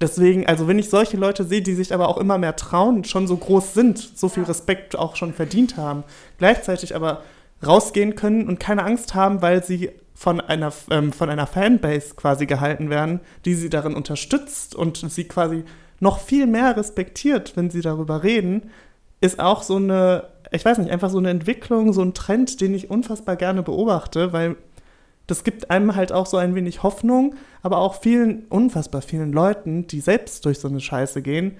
Deswegen, 0.00 0.46
also 0.46 0.66
wenn 0.66 0.78
ich 0.78 0.90
solche 0.90 1.16
Leute 1.16 1.44
sehe, 1.44 1.62
die 1.62 1.74
sich 1.74 1.94
aber 1.94 2.08
auch 2.08 2.18
immer 2.18 2.38
mehr 2.38 2.56
trauen, 2.56 3.04
schon 3.04 3.26
so 3.26 3.36
groß 3.36 3.74
sind, 3.74 3.98
so 3.98 4.28
viel 4.28 4.42
Respekt 4.42 4.96
auch 4.96 5.16
schon 5.16 5.32
verdient 5.32 5.76
haben, 5.76 6.04
gleichzeitig 6.38 6.96
aber 6.96 7.22
rausgehen 7.64 8.14
können 8.14 8.48
und 8.48 8.60
keine 8.60 8.84
Angst 8.84 9.14
haben, 9.14 9.40
weil 9.40 9.64
sie 9.64 9.90
von 10.14 10.40
einer, 10.40 10.72
ähm, 10.90 11.12
von 11.12 11.30
einer 11.30 11.46
Fanbase 11.46 12.14
quasi 12.14 12.46
gehalten 12.46 12.90
werden, 12.90 13.20
die 13.44 13.54
sie 13.54 13.70
darin 13.70 13.94
unterstützt 13.94 14.74
und 14.74 14.96
sie 15.10 15.24
quasi 15.24 15.64
noch 16.00 16.18
viel 16.18 16.46
mehr 16.46 16.76
respektiert, 16.76 17.56
wenn 17.56 17.70
sie 17.70 17.80
darüber 17.80 18.22
reden, 18.22 18.70
ist 19.20 19.40
auch 19.40 19.62
so 19.62 19.76
eine, 19.76 20.28
ich 20.50 20.64
weiß 20.64 20.78
nicht, 20.78 20.90
einfach 20.90 21.10
so 21.10 21.18
eine 21.18 21.30
Entwicklung, 21.30 21.92
so 21.92 22.02
ein 22.02 22.14
Trend, 22.14 22.60
den 22.60 22.74
ich 22.74 22.90
unfassbar 22.90 23.36
gerne 23.36 23.62
beobachte, 23.62 24.32
weil 24.32 24.56
das 25.26 25.44
gibt 25.44 25.70
einem 25.70 25.96
halt 25.96 26.12
auch 26.12 26.26
so 26.26 26.36
ein 26.36 26.54
wenig 26.54 26.82
Hoffnung, 26.82 27.34
aber 27.62 27.78
auch 27.78 28.00
vielen, 28.00 28.44
unfassbar 28.48 29.02
vielen 29.02 29.32
Leuten, 29.32 29.86
die 29.86 30.00
selbst 30.00 30.44
durch 30.44 30.58
so 30.58 30.68
eine 30.68 30.80
Scheiße 30.80 31.22
gehen, 31.22 31.56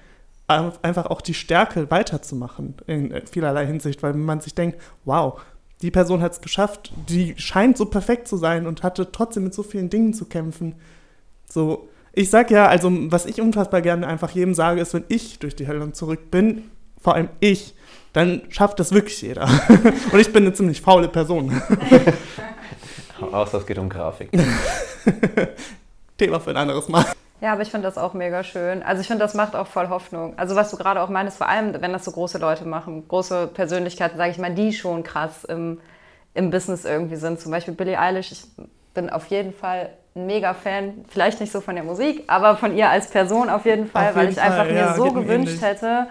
einfach 0.47 1.07
auch 1.07 1.21
die 1.21 1.33
Stärke 1.33 1.89
weiterzumachen 1.89 2.75
in 2.85 3.13
vielerlei 3.25 3.65
Hinsicht, 3.65 4.03
weil 4.03 4.13
man 4.13 4.41
sich 4.41 4.53
denkt, 4.53 4.79
wow, 5.03 5.41
die 5.81 5.91
Person 5.91 6.21
hat 6.21 6.33
es 6.33 6.41
geschafft, 6.41 6.93
die 7.09 7.33
scheint 7.37 7.77
so 7.77 7.85
perfekt 7.85 8.27
zu 8.27 8.37
sein 8.37 8.67
und 8.67 8.83
hatte 8.83 9.11
trotzdem 9.11 9.43
mit 9.43 9.53
so 9.53 9.63
vielen 9.63 9.89
Dingen 9.89 10.13
zu 10.13 10.25
kämpfen. 10.25 10.75
So, 11.49 11.89
ich 12.13 12.29
sag 12.29 12.51
ja, 12.51 12.67
also 12.67 12.91
was 13.11 13.25
ich 13.25 13.41
unfassbar 13.41 13.81
gerne 13.81 14.07
einfach 14.07 14.29
jedem 14.31 14.53
sage, 14.53 14.81
ist, 14.81 14.93
wenn 14.93 15.03
ich 15.09 15.39
durch 15.39 15.55
die 15.55 15.67
Hölle 15.67 15.91
zurück 15.91 16.31
bin, 16.31 16.63
vor 17.01 17.15
allem 17.15 17.29
ich, 17.39 17.75
dann 18.13 18.43
schafft 18.49 18.79
das 18.79 18.93
wirklich 18.93 19.21
jeder. 19.21 19.43
und 20.11 20.19
ich 20.19 20.31
bin 20.31 20.43
eine 20.43 20.53
ziemlich 20.53 20.79
faule 20.79 21.09
Person. 21.09 21.51
Außer 23.21 23.57
es 23.59 23.65
geht 23.65 23.77
um 23.77 23.89
Grafik. 23.89 24.29
Thema 26.17 26.39
für 26.39 26.51
ein 26.51 26.57
anderes 26.57 26.87
Mal. 26.87 27.05
Ja, 27.41 27.51
aber 27.53 27.61
ich 27.61 27.69
finde 27.69 27.87
das 27.87 27.97
auch 27.97 28.13
mega 28.13 28.43
schön. 28.43 28.81
Also 28.81 29.01
ich 29.01 29.07
finde, 29.07 29.23
das 29.23 29.33
macht 29.33 29.55
auch 29.55 29.67
voll 29.67 29.89
Hoffnung. 29.89 30.37
Also 30.37 30.55
was 30.55 30.71
du 30.71 30.77
gerade 30.77 31.01
auch 31.01 31.09
meinst, 31.09 31.37
vor 31.37 31.49
allem, 31.49 31.79
wenn 31.81 31.91
das 31.91 32.05
so 32.05 32.11
große 32.11 32.37
Leute 32.37 32.65
machen, 32.65 33.07
große 33.07 33.47
Persönlichkeiten, 33.47 34.17
sage 34.17 34.31
ich 34.31 34.37
mal, 34.37 34.53
die 34.53 34.71
schon 34.71 35.03
krass 35.03 35.43
im, 35.43 35.79
im 36.33 36.49
Business 36.49 36.85
irgendwie 36.85 37.17
sind. 37.17 37.39
Zum 37.39 37.51
Beispiel 37.51 37.73
Billie 37.73 37.99
Eilish. 37.99 38.31
Ich 38.31 38.47
bin 38.93 39.09
auf 39.09 39.27
jeden 39.27 39.53
Fall 39.53 39.89
ein 40.15 40.25
mega 40.25 40.53
Fan, 40.53 41.03
vielleicht 41.09 41.41
nicht 41.41 41.51
so 41.51 41.59
von 41.59 41.75
der 41.75 41.83
Musik, 41.83 42.23
aber 42.27 42.55
von 42.55 42.75
ihr 42.75 42.89
als 42.89 43.09
Person 43.09 43.49
auf 43.49 43.65
jeden 43.65 43.87
Fall, 43.87 44.09
auf 44.09 44.15
weil 44.15 44.29
jeden 44.29 44.37
ich 44.37 44.39
Fall, 44.39 44.51
einfach 44.59 44.73
ja, 44.73 44.89
mir 44.91 44.95
so 44.95 45.11
gewünscht 45.11 45.49
ähnlich. 45.49 45.61
hätte, 45.61 46.07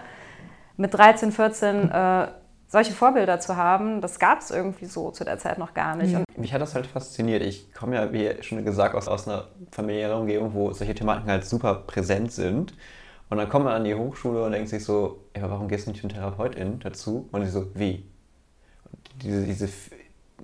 mit 0.77 0.93
13, 0.93 1.31
14 1.31 1.89
äh, 1.89 2.27
solche 2.75 2.93
Vorbilder 2.93 3.39
zu 3.39 3.55
haben, 3.55 4.01
das 4.01 4.19
gab 4.19 4.41
es 4.41 4.51
irgendwie 4.51 4.85
so 4.85 5.09
zu 5.11 5.23
der 5.23 5.37
Zeit 5.37 5.57
noch 5.57 5.73
gar 5.73 5.95
nicht. 5.95 6.13
Und 6.13 6.25
Mich 6.37 6.53
hat 6.53 6.61
das 6.61 6.75
halt 6.75 6.87
fasziniert. 6.87 7.41
Ich 7.41 7.73
komme 7.73 7.95
ja, 7.95 8.11
wie 8.11 8.43
schon 8.43 8.63
gesagt, 8.65 8.95
aus, 8.95 9.07
aus 9.07 9.27
einer 9.27 9.47
familiären 9.71 10.19
Umgebung, 10.19 10.53
wo 10.53 10.73
solche 10.73 10.93
Thematiken 10.93 11.31
halt 11.31 11.45
super 11.45 11.75
präsent 11.87 12.31
sind. 12.31 12.73
Und 13.29 13.37
dann 13.37 13.47
kommt 13.47 13.65
man 13.65 13.73
an 13.73 13.85
die 13.85 13.95
Hochschule 13.95 14.43
und 14.43 14.51
denkt 14.51 14.69
sich 14.69 14.83
so, 14.83 15.21
ey, 15.33 15.41
warum 15.41 15.69
gehst 15.69 15.87
du 15.87 15.91
nicht 15.91 16.03
mit 16.03 16.13
Therapeutin 16.13 16.79
dazu? 16.79 17.29
Und 17.31 17.43
ich 17.43 17.49
so, 17.49 17.67
wie? 17.73 18.03
Und 18.91 19.23
diese, 19.23 19.45
diese, 19.45 19.69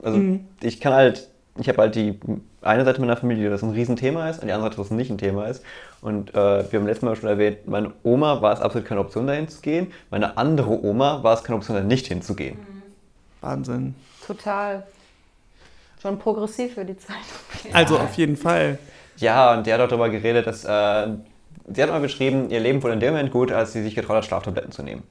also 0.02 0.17
mhm. 0.17 0.48
ich 0.62 0.80
kann 0.80 0.94
halt 0.94 1.30
ich 1.58 1.67
habe 1.67 1.82
halt 1.82 1.96
die 1.96 2.20
eine 2.62 2.86
Seite 2.86 3.02
meiner 3.02 3.17
Familie, 3.17 3.46
die 3.46 3.50
das 3.50 3.63
ein 3.63 3.72
Riesenthema 3.72 4.30
ist, 4.30 4.41
und 4.41 4.48
die 4.48 4.54
andere 4.54 4.70
Seite, 4.70 4.82
das 4.82 4.91
nicht 4.91 5.12
ein 5.12 5.17
Thema 5.17 5.48
ist. 5.48 5.63
Und 6.02 6.32
äh, 6.32 6.72
wir 6.72 6.80
haben 6.80 6.88
letztes 6.88 7.04
Mal 7.04 7.16
schon 7.16 7.30
erwähnt, 7.30 7.68
meine 7.68 7.94
Oma 8.04 8.42
war 8.42 8.54
es 8.54 8.60
absolut 8.60 8.88
keine 8.88 9.02
Option, 9.02 9.28
dahin 9.28 9.48
zu 9.48 9.62
gehen. 9.62 9.92
Meine 10.10 10.36
andere 10.36 10.84
Oma 10.84 11.24
war 11.24 11.36
es 11.36 11.44
keine 11.44 11.58
Option, 11.58 11.76
da 11.76 11.84
nicht 11.84 12.08
hinzugehen. 12.08 12.58
Mhm. 12.58 12.82
Wahnsinn. 13.42 13.96
Total. 14.26 14.84
Schon 16.02 16.18
progressiv 16.18 16.74
für 16.74 16.86
die 16.86 16.98
Zeit. 16.98 17.18
Also 17.74 18.00
auf 18.00 18.16
jeden 18.16 18.36
Fall. 18.36 18.80
Ja, 19.18 19.54
und 19.54 19.68
der 19.68 19.76
hat 19.76 19.82
auch 19.82 19.88
darüber 19.88 20.10
geredet, 20.10 20.48
dass 20.48 20.66
äh, 20.66 21.08
sie 21.72 21.84
hat 21.84 21.90
mal 21.90 22.02
beschrieben, 22.02 22.50
ihr 22.50 22.60
Leben 22.60 22.82
wurde 22.82 22.96
in 22.96 23.00
dem 23.00 23.14
Moment 23.14 23.32
gut, 23.32 23.52
als 23.52 23.74
sie 23.74 23.84
sich 23.84 23.94
getraut 23.94 24.18
hat, 24.18 24.26
Schlaftabletten 24.26 24.72
zu 24.72 24.82
nehmen. 24.82 25.04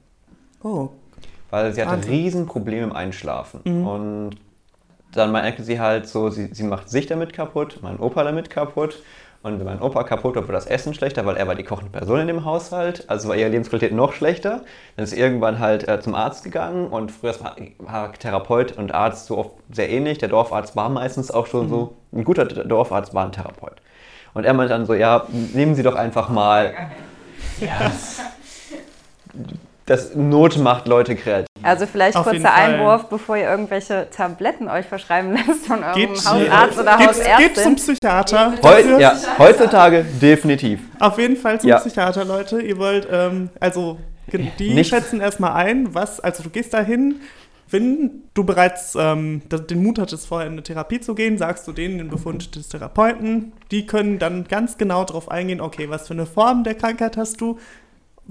Oh. 0.63 0.89
Weil 1.49 1.73
sie 1.73 1.81
hatte 1.81 1.93
Wahnsinn. 1.93 2.11
Riesenprobleme 2.11 2.83
im 2.83 2.93
Einschlafen. 2.93 3.61
Mhm. 3.63 3.87
Und 3.87 4.31
dann 5.13 5.31
merkte 5.31 5.63
sie 5.63 5.79
halt 5.79 6.07
so, 6.07 6.29
sie, 6.29 6.53
sie 6.53 6.63
macht 6.63 6.89
sich 6.89 7.07
damit 7.07 7.31
kaputt, 7.31 7.79
mein 7.81 7.97
Opa 7.99 8.23
damit 8.23 8.49
kaputt. 8.49 9.01
Und 9.43 9.57
wenn 9.57 9.65
mein 9.65 9.81
Opa 9.81 10.03
kaputt 10.03 10.35
war, 10.35 10.43
wurde 10.43 10.53
das 10.53 10.67
Essen 10.67 10.93
schlechter, 10.93 11.25
weil 11.25 11.35
er 11.35 11.47
war 11.47 11.55
die 11.55 11.63
kochende 11.63 11.91
Person 11.91 12.19
in 12.19 12.27
dem 12.27 12.45
Haushalt. 12.45 13.05
Also 13.07 13.27
war 13.27 13.35
ihre 13.35 13.49
Lebensqualität 13.49 13.91
noch 13.91 14.13
schlechter. 14.13 14.61
Dann 14.95 15.03
ist 15.03 15.11
sie 15.11 15.19
irgendwann 15.19 15.59
halt 15.59 15.87
äh, 15.87 15.99
zum 15.99 16.13
Arzt 16.13 16.43
gegangen 16.43 16.87
und 16.87 17.11
früher 17.11 17.33
war, 17.41 17.55
war, 17.79 18.13
Therapeut 18.13 18.77
und 18.77 18.93
Arzt 18.93 19.25
so 19.25 19.39
oft 19.39 19.51
sehr 19.71 19.89
ähnlich. 19.89 20.19
Der 20.19 20.29
Dorfarzt 20.29 20.75
war 20.75 20.89
meistens 20.89 21.31
auch 21.31 21.47
schon 21.47 21.65
mhm. 21.65 21.69
so, 21.69 21.93
ein 22.13 22.23
guter 22.23 22.45
Dorfarzt 22.45 23.15
war 23.15 23.25
ein 23.25 23.31
Therapeut. 23.31 23.81
Und 24.35 24.45
er 24.45 24.53
meinte 24.53 24.73
dann 24.73 24.85
so, 24.85 24.93
ja, 24.93 25.25
nehmen 25.53 25.73
Sie 25.75 25.83
doch 25.83 25.95
einfach 25.95 26.29
mal. 26.29 26.73
Ja, 27.59 27.91
das 29.85 30.15
Not 30.15 30.57
macht 30.57 30.87
Leute 30.87 31.15
kreativ. 31.15 31.50
Also 31.63 31.85
vielleicht 31.85 32.15
Auf 32.15 32.25
kurzer 32.27 32.53
Einwurf, 32.53 33.05
bevor 33.05 33.37
ihr 33.37 33.49
irgendwelche 33.49 34.07
Tabletten 34.09 34.67
euch 34.67 34.85
verschreiben 34.85 35.31
lässt 35.47 35.67
von 35.67 35.83
eurem 35.83 35.95
geht, 35.95 36.09
Hausarzt 36.09 36.79
oder 36.79 36.97
geht, 36.97 37.07
Hausärztin. 37.07 37.47
Geht 37.47 37.57
zum 37.57 37.75
Psychiater. 37.75 38.53
Heu, 38.63 38.99
ja, 38.99 39.15
heutzutage 39.37 40.05
definitiv. 40.21 40.79
Auf 40.99 41.17
jeden 41.17 41.37
Fall 41.37 41.59
zum 41.59 41.69
ja. 41.69 41.77
Psychiater, 41.79 42.25
Leute. 42.25 42.61
Ihr 42.61 42.77
wollt, 42.77 43.07
ähm, 43.11 43.49
also 43.59 43.97
die 44.59 44.73
Nicht. 44.73 44.89
schätzen 44.89 45.19
erstmal 45.19 45.53
ein, 45.53 45.93
was, 45.93 46.19
also 46.19 46.43
du 46.43 46.49
gehst 46.49 46.73
dahin, 46.73 47.15
wenn 47.69 48.23
du 48.33 48.43
bereits 48.43 48.95
ähm, 48.99 49.41
den 49.49 49.81
Mut 49.81 49.97
hattest, 49.97 50.27
vorher 50.27 50.47
in 50.47 50.53
eine 50.53 50.63
Therapie 50.63 50.99
zu 50.99 51.15
gehen, 51.15 51.37
sagst 51.37 51.67
du 51.67 51.71
denen 51.71 51.97
den 51.97 52.09
Befund 52.09 52.55
des 52.55 52.67
Therapeuten. 52.69 53.53
Die 53.71 53.85
können 53.85 54.19
dann 54.19 54.45
ganz 54.45 54.77
genau 54.77 55.05
darauf 55.05 55.31
eingehen, 55.31 55.61
okay, 55.61 55.89
was 55.89 56.07
für 56.07 56.13
eine 56.13 56.25
Form 56.25 56.63
der 56.63 56.75
Krankheit 56.75 57.15
hast 57.15 57.39
du, 57.39 57.59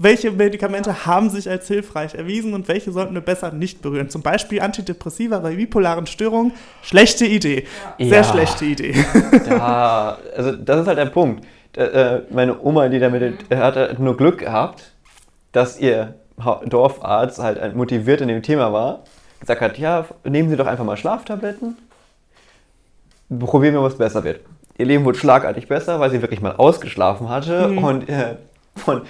welche 0.03 0.31
Medikamente 0.31 1.05
haben 1.05 1.29
sich 1.29 1.49
als 1.49 1.67
hilfreich 1.67 2.15
erwiesen 2.15 2.53
und 2.53 2.67
welche 2.67 2.91
sollten 2.91 3.13
wir 3.13 3.21
besser 3.21 3.51
nicht 3.51 3.81
berühren. 3.81 4.09
Zum 4.09 4.21
Beispiel 4.21 4.61
Antidepressiva 4.61 5.39
bei 5.39 5.55
bipolaren 5.55 6.07
Störungen. 6.07 6.53
Schlechte 6.81 7.25
Idee. 7.25 7.65
Ja. 7.97 8.05
Sehr 8.05 8.17
ja. 8.17 8.23
schlechte 8.23 8.65
Idee. 8.65 8.95
Ja, 9.49 10.17
also 10.35 10.53
das 10.53 10.81
ist 10.81 10.87
halt 10.87 10.97
der 10.97 11.05
Punkt. 11.07 11.45
Äh, 11.75 12.19
meine 12.29 12.61
Oma, 12.61 12.87
die 12.87 12.99
damit 12.99 13.45
hat 13.53 13.75
halt 13.75 13.99
nur 13.99 14.15
Glück 14.15 14.39
gehabt, 14.39 14.93
dass 15.51 15.79
ihr 15.79 16.15
Dorfarzt 16.65 17.39
halt 17.39 17.75
motiviert 17.75 18.21
in 18.21 18.29
dem 18.29 18.41
Thema 18.41 18.71
war, 18.71 19.03
gesagt 19.39 19.61
hat, 19.61 19.77
ja, 19.77 20.05
nehmen 20.23 20.49
Sie 20.49 20.55
doch 20.55 20.67
einfach 20.67 20.85
mal 20.85 20.97
Schlaftabletten 20.97 21.77
probieren 23.39 23.73
wir, 23.73 23.83
was 23.83 23.97
besser 23.97 24.23
wird. 24.23 24.41
Ihr 24.77 24.85
Leben 24.85 25.05
wurde 25.05 25.17
schlagartig 25.17 25.67
besser, 25.67 25.99
weil 25.99 26.09
sie 26.09 26.21
wirklich 26.21 26.41
mal 26.41 26.55
ausgeschlafen 26.55 27.29
hatte 27.29 27.67
mhm. 27.67 27.77
und 27.83 28.09
äh, 28.09 28.35
von 28.75 29.01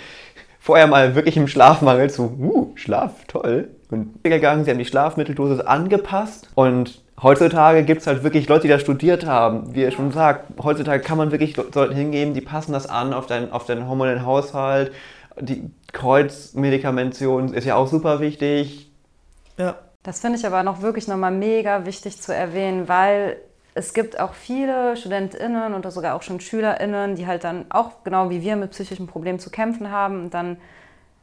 vorher 0.62 0.88
mal 0.88 1.16
wirklich 1.16 1.36
im 1.36 1.48
Schlafmangel 1.48 2.10
zu, 2.10 2.24
uh, 2.40 2.72
Schlaf, 2.76 3.26
toll. 3.28 3.70
Und 3.90 4.24
gegangen, 4.24 4.64
sie 4.64 4.72
haben 4.72 4.78
die 4.78 4.86
Schlafmitteldosis 4.86 5.60
angepasst 5.60 6.50
und 6.56 7.02
heutzutage 7.22 7.84
gibt 7.84 8.02
es 8.02 8.08
halt 8.08 8.24
wirklich 8.24 8.48
Leute, 8.48 8.62
die 8.62 8.68
da 8.70 8.80
studiert 8.80 9.26
haben. 9.26 9.74
Wie 9.76 9.82
ihr 9.82 9.92
schon 9.92 10.12
sagt, 10.12 10.64
heutzutage 10.64 11.04
kann 11.04 11.18
man 11.18 11.32
wirklich 11.32 11.58
Leute 11.58 11.94
hingeben, 11.94 12.34
die 12.34 12.42
passen 12.42 12.72
das 12.72 12.88
an 12.88 13.12
auf 13.14 13.26
deinen, 13.26 13.52
auf 13.52 13.66
deinen 13.66 13.88
hormonellen 13.90 14.26
Haushalt. 14.26 14.94
Die 15.40 15.70
Kreuzmedikamentation 15.92 17.54
ist 17.54 17.66
ja 17.66 17.76
auch 17.76 17.88
super 17.88 18.20
wichtig. 18.22 18.90
Ja. 19.58 19.76
Das 20.04 20.20
finde 20.20 20.40
ich 20.40 20.48
aber 20.48 20.64
noch 20.64 20.82
wirklich 20.82 21.08
nochmal 21.08 21.32
mega 21.32 21.86
wichtig 21.86 22.20
zu 22.20 22.34
erwähnen, 22.34 22.88
weil 22.88 23.38
es 23.74 23.94
gibt 23.94 24.20
auch 24.20 24.34
viele 24.34 24.98
StudentInnen 24.98 25.74
oder 25.74 25.92
sogar 25.92 26.16
auch 26.16 26.24
schon 26.24 26.40
SchülerInnen, 26.40 27.16
die 27.16 27.26
halt 27.26 27.44
dann 27.44 27.66
auch 27.70 28.04
genau 28.04 28.30
wie 28.30 28.42
wir 28.42 28.56
mit 28.56 28.72
psychischen 28.72 29.08
Problemen 29.08 29.40
zu 29.40 29.50
kämpfen 29.50 29.92
haben 29.92 30.26
und 30.26 30.34
dann, 30.34 30.58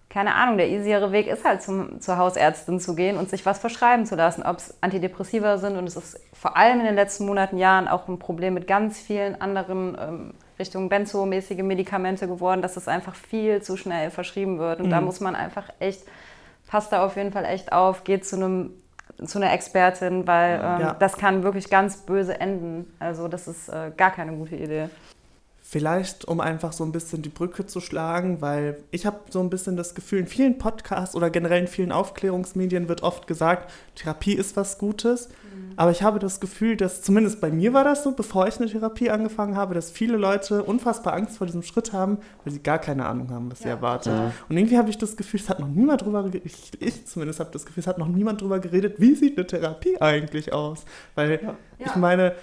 keine 0.09 0.35
Ahnung, 0.35 0.57
der 0.57 0.71
easiere 0.71 1.13
Weg 1.13 1.27
ist 1.27 1.45
halt 1.45 1.63
zum, 1.63 2.01
zur 2.01 2.17
Hausärztin 2.17 2.81
zu 2.81 2.95
gehen 2.95 3.19
und 3.19 3.29
sich 3.29 3.45
was 3.45 3.59
verschreiben 3.59 4.07
zu 4.07 4.15
lassen, 4.15 4.43
ob 4.43 4.57
es 4.57 4.75
Antidepressiva 4.81 5.59
sind 5.59 5.77
und 5.77 5.87
es 5.87 5.97
ist 5.97 6.21
vor 6.33 6.57
allem 6.57 6.81
in 6.81 6.87
den 6.87 6.95
letzten 6.95 7.27
Monaten, 7.27 7.59
Jahren 7.59 7.87
auch 7.87 8.09
ein 8.09 8.19
Problem 8.19 8.55
mit 8.55 8.67
ganz 8.67 8.99
vielen 8.99 9.39
anderen 9.39 9.99
ähm, 10.01 10.35
Richtung 10.59 10.89
benzomäßige 10.89 11.63
Medikamente 11.63 12.27
geworden, 12.27 12.63
dass 12.63 12.79
es 12.79 12.89
einfach 12.89 13.15
viel 13.15 13.61
zu 13.61 13.77
schnell 13.77 14.11
verschrieben 14.11 14.59
wird 14.59 14.81
und 14.81 14.87
mhm. 14.87 14.91
da 14.91 15.03
muss 15.03 15.21
man 15.21 15.37
einfach 15.37 15.69
echt, 15.81 16.03
passt 16.67 16.93
da 16.93 17.05
auf 17.05 17.17
jeden 17.17 17.33
Fall 17.33 17.45
echt 17.45 17.73
auf, 17.73 18.05
geht 18.05 18.27
zu 18.27 18.37
einem 18.37 18.73
zu 19.25 19.39
einer 19.39 19.53
Expertin, 19.53 20.27
weil 20.27 20.55
ähm, 20.55 20.81
ja. 20.81 20.97
das 20.99 21.17
kann 21.17 21.43
wirklich 21.43 21.71
ganz 21.71 21.99
böse 21.99 22.41
enden. 22.41 22.93
Also 22.99 23.29
das 23.29 23.49
ist 23.49 23.69
äh, 23.69 23.91
gar 23.97 24.11
keine 24.11 24.33
gute 24.33 24.57
Idee. 24.57 24.89
Vielleicht, 25.61 26.27
um 26.27 26.41
einfach 26.41 26.73
so 26.73 26.83
ein 26.83 26.93
bisschen 26.93 27.21
die 27.21 27.29
Brücke 27.29 27.67
zu 27.67 27.81
schlagen, 27.81 28.41
weil 28.41 28.79
ich 28.91 29.05
habe 29.05 29.19
so 29.29 29.41
ein 29.41 29.51
bisschen 29.51 29.77
das 29.77 29.95
Gefühl, 29.95 30.21
in 30.21 30.27
vielen 30.27 30.57
Podcasts 30.57 31.15
oder 31.15 31.29
generell 31.29 31.61
in 31.61 31.67
vielen 31.67 31.93
Aufklärungsmedien 31.93 32.89
wird 32.89 33.03
oft 33.03 33.27
gesagt, 33.27 33.71
Therapie 33.95 34.33
ist 34.33 34.57
was 34.57 34.79
Gutes. 34.79 35.29
Mhm. 35.59 35.73
Aber 35.77 35.91
ich 35.91 36.03
habe 36.03 36.19
das 36.19 36.41
Gefühl, 36.41 36.77
dass 36.77 37.03
zumindest 37.03 37.41
bei 37.41 37.51
mir 37.51 37.73
war 37.73 37.85
das 37.85 38.03
so, 38.03 38.13
bevor 38.13 38.47
ich 38.49 38.59
eine 38.59 38.69
Therapie 38.69 39.11
angefangen 39.11 39.57
habe, 39.57 39.75
dass 39.75 39.91
viele 39.91 40.17
Leute 40.17 40.63
unfassbar 40.63 41.15
Angst 41.15 41.39
vor 41.39 41.47
diesem 41.47 41.63
Schritt 41.63 41.93
haben, 41.93 42.19
weil 42.45 42.53
sie 42.53 42.63
gar 42.63 42.79
keine 42.79 43.07
Ahnung 43.07 43.31
haben, 43.31 43.51
was 43.51 43.61
ja. 43.61 43.65
sie 43.65 43.69
erwartet. 43.71 44.13
Ja. 44.13 44.33
Und 44.49 44.57
irgendwie 44.57 44.79
habe 44.79 44.91
ich 44.91 44.99
das 44.99 45.17
Gefühl, 45.17 45.41
es 45.41 45.49
hat 45.49 45.61
noch 45.61 45.69
niemand 45.69 46.03
drüber 46.03 46.23
geredet, 46.23 46.47
ich, 46.47 46.83
ich 46.83 47.07
zumindest 47.07 47.41
habe 47.41 47.51
das 47.53 47.67
Gefühl, 47.67 47.81
es 47.81 47.87
hat 47.87 47.99
noch 47.99 48.09
niemand 48.09 48.41
drüber 48.41 48.59
geredet, 48.59 48.97
wie 48.99 49.15
sieht 49.15 49.37
eine 49.37 49.47
Therapie 49.47 50.01
eigentlich 50.01 50.53
aus? 50.53 50.85
Weil 51.15 51.41
ja. 51.43 51.55
ich 51.79 51.97
meine, 51.97 52.35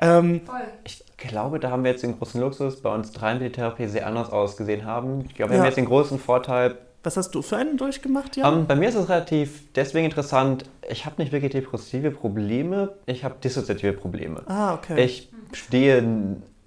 ähm, 0.00 0.42
ich 0.84 1.04
glaube, 1.16 1.58
da 1.60 1.70
haben 1.70 1.84
wir 1.84 1.90
jetzt 1.90 2.02
den 2.02 2.18
großen 2.18 2.40
Luxus, 2.40 2.80
bei 2.80 2.94
uns 2.94 3.12
dreien 3.12 3.40
die 3.40 3.50
Therapie 3.50 3.86
sehr 3.86 4.06
anders 4.06 4.30
ausgesehen 4.30 4.84
haben. 4.84 5.24
Ich 5.26 5.34
glaube, 5.34 5.50
wir 5.50 5.56
ja. 5.56 5.62
haben 5.62 5.66
jetzt 5.66 5.78
den 5.78 5.86
großen 5.86 6.18
Vorteil. 6.18 6.76
Was 7.06 7.16
hast 7.16 7.36
du 7.36 7.40
für 7.40 7.56
einen 7.56 7.76
durchgemacht, 7.76 8.36
ja? 8.36 8.48
Um, 8.48 8.58
ähm, 8.58 8.66
bei 8.66 8.74
mir 8.74 8.88
ist 8.88 8.96
es 8.96 9.08
relativ 9.08 9.72
deswegen 9.76 10.06
interessant, 10.06 10.64
ich 10.90 11.06
habe 11.06 11.22
nicht 11.22 11.30
wirklich 11.30 11.52
depressive 11.52 12.10
Probleme, 12.10 12.96
ich 13.06 13.22
habe 13.22 13.36
dissoziative 13.44 13.92
Probleme. 13.92 14.42
Ah, 14.46 14.74
okay. 14.74 15.04
Ich 15.04 15.30
stehe 15.52 16.04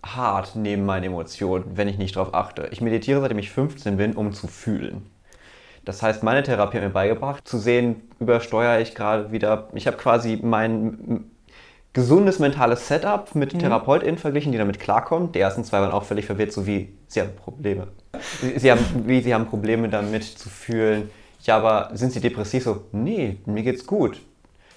hart 0.02 0.56
neben 0.56 0.86
meinen 0.86 1.04
Emotionen, 1.04 1.66
wenn 1.76 1.90
ich 1.90 1.98
nicht 1.98 2.16
darauf 2.16 2.34
achte. 2.34 2.70
Ich 2.72 2.80
meditiere, 2.80 3.20
seitdem 3.20 3.38
ich 3.38 3.50
15 3.50 3.98
bin, 3.98 4.14
um 4.14 4.32
zu 4.32 4.48
fühlen. 4.48 5.08
Das 5.84 6.02
heißt, 6.02 6.24
meine 6.24 6.42
Therapie 6.42 6.78
hat 6.78 6.86
mir 6.86 6.90
beigebracht, 6.90 7.46
zu 7.46 7.58
sehen, 7.58 7.98
übersteuere 8.22 8.80
ich 8.80 8.96
gerade 8.96 9.34
wieder. 9.34 9.68
Ich 9.74 9.88
habe 9.88 9.98
quasi 9.98 10.40
mein 10.42 11.26
gesundes 11.94 12.40
mentales 12.40 12.88
Setup 12.88 13.34
mit 13.36 13.54
mhm. 13.54 13.60
TherapeutInnen 13.60 14.18
verglichen, 14.18 14.52
die 14.52 14.58
damit 14.58 14.80
klarkommen. 14.80 15.32
Die 15.32 15.40
ersten 15.40 15.64
zwei 15.64 15.82
waren 15.82 15.92
auch 15.92 16.04
völlig 16.04 16.26
verwirrt, 16.26 16.52
so 16.52 16.68
wie 16.68 16.90
sie 17.08 17.22
haben 17.22 17.36
Probleme. 17.36 17.88
Sie 18.58 18.72
haben, 18.72 18.84
wie 19.06 19.22
sie 19.22 19.34
haben 19.34 19.48
Probleme 19.48 19.90
damit 19.90 20.24
zu 20.24 20.50
fühlen, 20.50 21.10
ja, 21.44 21.58
aber 21.58 21.92
sind 21.94 22.12
sie 22.12 22.20
depressiv? 22.20 22.64
So, 22.64 22.84
nee, 22.92 23.38
mir 23.46 23.64
geht's 23.64 23.86
gut. 23.86 24.22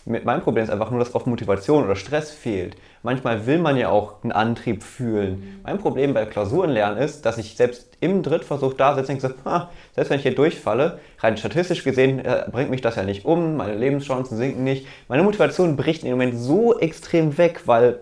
Mein 0.05 0.41
Problem 0.41 0.65
ist 0.65 0.71
einfach 0.71 0.91
nur, 0.91 0.99
dass 0.99 1.15
oft 1.15 1.29
Motivation 1.29 1.85
oder 1.85 1.95
Stress 1.95 2.33
fehlt. 2.33 2.77
Manchmal 3.05 3.47
will 3.47 3.59
man 3.59 3.77
ja 3.77 3.89
auch 3.89 4.23
einen 4.23 4.33
Antrieb 4.33 4.83
fühlen. 4.83 5.61
Mein 5.63 5.79
Problem 5.79 6.13
bei 6.13 6.25
Klausurenlernen 6.25 6.99
ist, 6.99 7.25
dass 7.25 7.39
ich 7.39 7.57
selbst 7.57 7.97
im 8.01 8.25
Drittversuch 8.25 8.75
da 8.75 8.97
sitze 8.97 9.13
und 9.13 9.23
denke, 9.23 9.37
so, 9.45 9.67
selbst 9.95 10.11
wenn 10.11 10.17
ich 10.17 10.23
hier 10.23 10.35
durchfalle, 10.35 10.99
rein 11.21 11.37
statistisch 11.37 11.85
gesehen 11.85 12.19
äh, 12.19 12.47
bringt 12.51 12.71
mich 12.71 12.81
das 12.81 12.97
ja 12.97 13.05
nicht 13.05 13.25
um, 13.25 13.57
meine 13.57 13.77
Lebenschancen 13.77 14.37
sinken 14.37 14.65
nicht. 14.65 14.87
Meine 15.07 15.23
Motivation 15.23 15.77
bricht 15.77 16.03
im 16.03 16.11
Moment 16.11 16.37
so 16.37 16.79
extrem 16.79 17.39
weg, 17.39 17.63
weil 17.67 18.01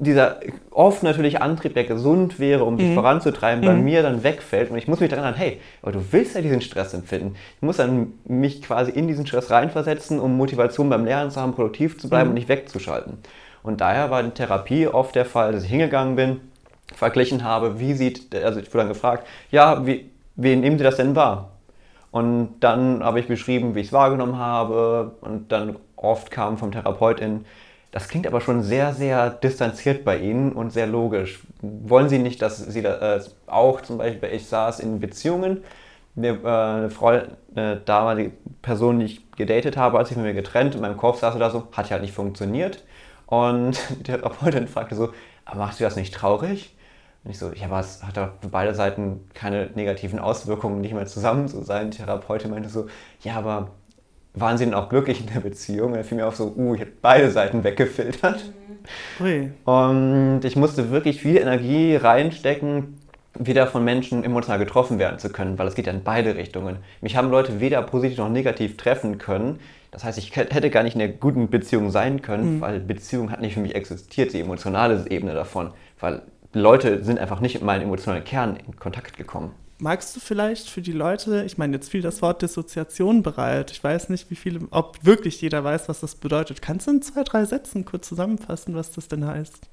dieser 0.00 0.40
oft 0.70 1.02
natürlich 1.02 1.42
Antrieb, 1.42 1.74
der 1.74 1.84
gesund 1.84 2.40
wäre, 2.40 2.64
um 2.64 2.78
dich 2.78 2.88
mhm. 2.88 2.94
voranzutreiben, 2.94 3.64
bei 3.64 3.74
mhm. 3.74 3.84
mir 3.84 4.02
dann 4.02 4.24
wegfällt 4.24 4.70
und 4.70 4.78
ich 4.78 4.88
muss 4.88 4.98
mich 5.00 5.10
daran 5.10 5.24
erinnern, 5.24 5.38
hey, 5.38 5.60
aber 5.82 5.92
du 5.92 6.00
willst 6.10 6.34
ja 6.34 6.40
diesen 6.40 6.62
Stress 6.62 6.94
empfinden. 6.94 7.36
Ich 7.56 7.62
muss 7.62 7.76
dann 7.76 8.14
mich 8.24 8.62
quasi 8.62 8.90
in 8.90 9.06
diesen 9.06 9.26
Stress 9.26 9.50
reinversetzen, 9.50 10.18
um 10.18 10.36
Motivation 10.36 10.88
beim 10.88 11.04
Lernen 11.04 11.30
zu 11.30 11.40
haben, 11.40 11.52
produktiv 11.52 11.98
zu 11.98 12.08
bleiben 12.08 12.28
mhm. 12.28 12.30
und 12.30 12.34
nicht 12.34 12.48
wegzuschalten. 12.48 13.18
Und 13.62 13.82
daher 13.82 14.10
war 14.10 14.20
in 14.20 14.32
Therapie 14.32 14.86
oft 14.86 15.14
der 15.14 15.26
Fall, 15.26 15.52
dass 15.52 15.64
ich 15.64 15.70
hingegangen 15.70 16.16
bin, 16.16 16.40
verglichen 16.94 17.44
habe, 17.44 17.78
wie 17.78 17.92
sieht, 17.92 18.34
also 18.34 18.58
ich 18.58 18.68
wurde 18.68 18.78
dann 18.78 18.88
gefragt, 18.88 19.26
ja, 19.50 19.86
wie, 19.86 20.10
wie 20.36 20.56
nehmen 20.56 20.78
Sie 20.78 20.84
das 20.84 20.96
denn 20.96 21.14
wahr? 21.14 21.50
Und 22.10 22.56
dann 22.60 23.04
habe 23.04 23.20
ich 23.20 23.28
beschrieben, 23.28 23.74
wie 23.74 23.80
ich 23.80 23.88
es 23.88 23.92
wahrgenommen 23.92 24.38
habe 24.38 25.12
und 25.20 25.52
dann 25.52 25.76
oft 25.94 26.30
kam 26.30 26.58
vom 26.58 26.72
Therapeutin, 26.72 27.44
das 27.92 28.08
klingt 28.08 28.26
aber 28.26 28.40
schon 28.40 28.62
sehr, 28.62 28.94
sehr 28.94 29.30
distanziert 29.30 30.04
bei 30.04 30.18
Ihnen 30.18 30.52
und 30.52 30.70
sehr 30.70 30.86
logisch. 30.86 31.40
Wollen 31.60 32.08
Sie 32.08 32.18
nicht, 32.18 32.40
dass 32.40 32.58
Sie 32.58 32.82
das 32.82 33.28
äh, 33.28 33.30
auch 33.46 33.80
zum 33.80 33.98
Beispiel, 33.98 34.28
ich 34.32 34.46
saß 34.46 34.80
in 34.80 35.00
Beziehungen, 35.00 35.64
eine, 36.16 36.28
äh, 36.28 36.46
eine, 36.46 36.90
Frau, 36.90 37.20
eine 37.54 37.76
damalige 37.76 38.32
Person, 38.62 39.00
die 39.00 39.06
ich 39.06 39.30
gedatet 39.32 39.76
habe, 39.76 39.98
als 39.98 40.10
ich 40.10 40.16
mit 40.16 40.26
mir 40.26 40.34
getrennt, 40.34 40.74
in 40.74 40.80
meinem 40.80 40.96
Kopf 40.96 41.20
saß 41.20 41.34
oder 41.34 41.50
so, 41.50 41.68
hat 41.72 41.90
ja 41.90 41.98
nicht 41.98 42.12
funktioniert. 42.12 42.84
Und 43.26 43.78
die 43.98 44.02
Therapeutin 44.04 44.68
fragte 44.68 44.94
so, 44.94 45.12
aber 45.44 45.58
machst 45.60 45.80
du 45.80 45.84
das 45.84 45.96
nicht 45.96 46.14
traurig? 46.14 46.76
Und 47.24 47.32
ich 47.32 47.38
so, 47.38 47.52
ja, 47.52 47.66
aber 47.66 47.80
es 47.80 48.02
hat 48.02 48.16
doch 48.16 48.30
für 48.40 48.48
beide 48.48 48.74
Seiten 48.74 49.28
keine 49.34 49.66
negativen 49.74 50.18
Auswirkungen, 50.20 50.80
nicht 50.80 50.94
mehr 50.94 51.06
zusammen 51.06 51.48
zu 51.48 51.62
sein. 51.62 51.90
Die 51.90 51.98
Therapeutin 51.98 52.50
meinte 52.50 52.68
so, 52.68 52.86
ja, 53.20 53.34
aber 53.34 53.72
waren 54.34 54.58
sie 54.58 54.64
denn 54.64 54.74
auch 54.74 54.88
glücklich 54.88 55.20
in 55.20 55.32
der 55.32 55.40
Beziehung? 55.40 55.92
Und 55.92 55.98
da 55.98 56.02
fiel 56.02 56.16
mir 56.16 56.26
auf 56.26 56.36
so, 56.36 56.54
uh, 56.56 56.74
ich 56.74 56.80
habe 56.80 56.92
beide 57.02 57.30
Seiten 57.30 57.64
weggefiltert. 57.64 58.44
Mhm. 59.18 59.54
Und 59.64 60.40
ich 60.44 60.56
musste 60.56 60.90
wirklich 60.90 61.20
viel 61.20 61.36
Energie 61.36 61.96
reinstecken, 61.96 62.96
wieder 63.38 63.66
von 63.66 63.84
Menschen 63.84 64.24
emotional 64.24 64.58
getroffen 64.58 64.98
werden 64.98 65.18
zu 65.18 65.30
können, 65.30 65.58
weil 65.58 65.66
es 65.66 65.74
geht 65.74 65.86
ja 65.86 65.92
in 65.92 66.02
beide 66.02 66.36
Richtungen. 66.36 66.78
Mich 67.00 67.16
haben 67.16 67.30
Leute 67.30 67.60
weder 67.60 67.82
positiv 67.82 68.18
noch 68.18 68.28
negativ 68.28 68.76
treffen 68.76 69.18
können. 69.18 69.60
Das 69.90 70.04
heißt, 70.04 70.18
ich 70.18 70.34
hätte 70.36 70.70
gar 70.70 70.82
nicht 70.82 70.94
in 70.94 71.02
einer 71.02 71.12
guten 71.12 71.48
Beziehung 71.48 71.90
sein 71.90 72.22
können, 72.22 72.56
mhm. 72.56 72.60
weil 72.60 72.80
Beziehung 72.80 73.30
hat 73.30 73.40
nicht 73.40 73.54
für 73.54 73.60
mich 73.60 73.74
existiert, 73.74 74.32
die 74.32 74.40
emotionale 74.40 75.04
Ebene 75.10 75.34
davon. 75.34 75.72
Weil 75.98 76.22
Leute 76.52 77.04
sind 77.04 77.18
einfach 77.18 77.40
nicht 77.40 77.54
mit 77.54 77.62
meinem 77.62 77.82
emotionalen 77.82 78.24
Kern 78.24 78.56
in 78.66 78.76
Kontakt 78.76 79.16
gekommen. 79.16 79.52
Magst 79.80 80.14
du 80.14 80.20
vielleicht 80.20 80.68
für 80.68 80.82
die 80.82 80.92
Leute, 80.92 81.44
ich 81.44 81.56
meine, 81.56 81.74
jetzt 81.76 81.90
fiel 81.90 82.02
das 82.02 82.20
Wort 82.20 82.42
Dissoziation 82.42 83.22
bereit. 83.22 83.70
Ich 83.70 83.82
weiß 83.82 84.10
nicht, 84.10 84.30
wie 84.30 84.36
viele, 84.36 84.60
ob 84.70 84.98
wirklich 85.04 85.40
jeder 85.40 85.64
weiß, 85.64 85.88
was 85.88 86.00
das 86.00 86.16
bedeutet. 86.16 86.60
Kannst 86.60 86.86
du 86.86 86.90
in 86.90 87.02
zwei, 87.02 87.22
drei 87.24 87.46
Sätzen 87.46 87.86
kurz 87.86 88.06
zusammenfassen, 88.06 88.74
was 88.74 88.90
das 88.90 89.08
denn 89.08 89.26
heißt? 89.26 89.70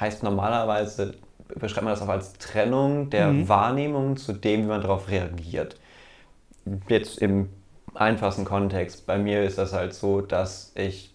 Heißt 0.00 0.22
normalerweise, 0.22 1.14
beschreibt 1.56 1.84
man 1.84 1.92
das 1.92 2.00
auch 2.00 2.08
als 2.08 2.32
Trennung 2.34 3.10
der 3.10 3.28
mhm. 3.28 3.48
Wahrnehmung 3.48 4.16
zu 4.16 4.32
dem, 4.32 4.62
wie 4.62 4.68
man 4.68 4.80
darauf 4.80 5.10
reagiert. 5.10 5.76
Jetzt 6.88 7.18
im 7.18 7.50
einfachsten 7.94 8.46
Kontext. 8.46 9.06
Bei 9.06 9.18
mir 9.18 9.42
ist 9.42 9.58
das 9.58 9.74
halt 9.74 9.92
so, 9.92 10.22
dass 10.22 10.72
ich 10.74 11.14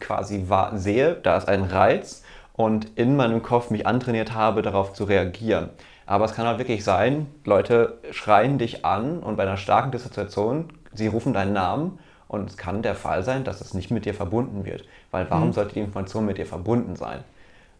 quasi 0.00 0.44
sehe, 0.74 1.14
da 1.14 1.36
ist 1.36 1.48
ein 1.48 1.62
Reiz 1.62 2.22
und 2.52 2.98
in 2.98 3.16
meinem 3.16 3.42
Kopf 3.42 3.70
mich 3.70 3.86
antrainiert 3.86 4.34
habe, 4.34 4.62
darauf 4.62 4.92
zu 4.92 5.04
reagieren. 5.04 5.70
Aber 6.10 6.24
es 6.24 6.34
kann 6.34 6.44
halt 6.44 6.58
wirklich 6.58 6.82
sein, 6.82 7.28
Leute 7.44 7.98
schreien 8.10 8.58
dich 8.58 8.84
an 8.84 9.20
und 9.20 9.36
bei 9.36 9.44
einer 9.44 9.56
starken 9.56 9.92
Dissoziation, 9.92 10.64
sie 10.92 11.06
rufen 11.06 11.32
deinen 11.32 11.52
Namen 11.52 12.00
und 12.26 12.50
es 12.50 12.56
kann 12.56 12.82
der 12.82 12.96
Fall 12.96 13.22
sein, 13.22 13.44
dass 13.44 13.60
es 13.60 13.74
nicht 13.74 13.92
mit 13.92 14.06
dir 14.06 14.12
verbunden 14.12 14.64
wird. 14.64 14.84
Weil 15.12 15.30
warum 15.30 15.46
mhm. 15.46 15.52
sollte 15.52 15.74
die 15.74 15.78
Information 15.78 16.26
mit 16.26 16.36
dir 16.36 16.46
verbunden 16.46 16.96
sein? 16.96 17.20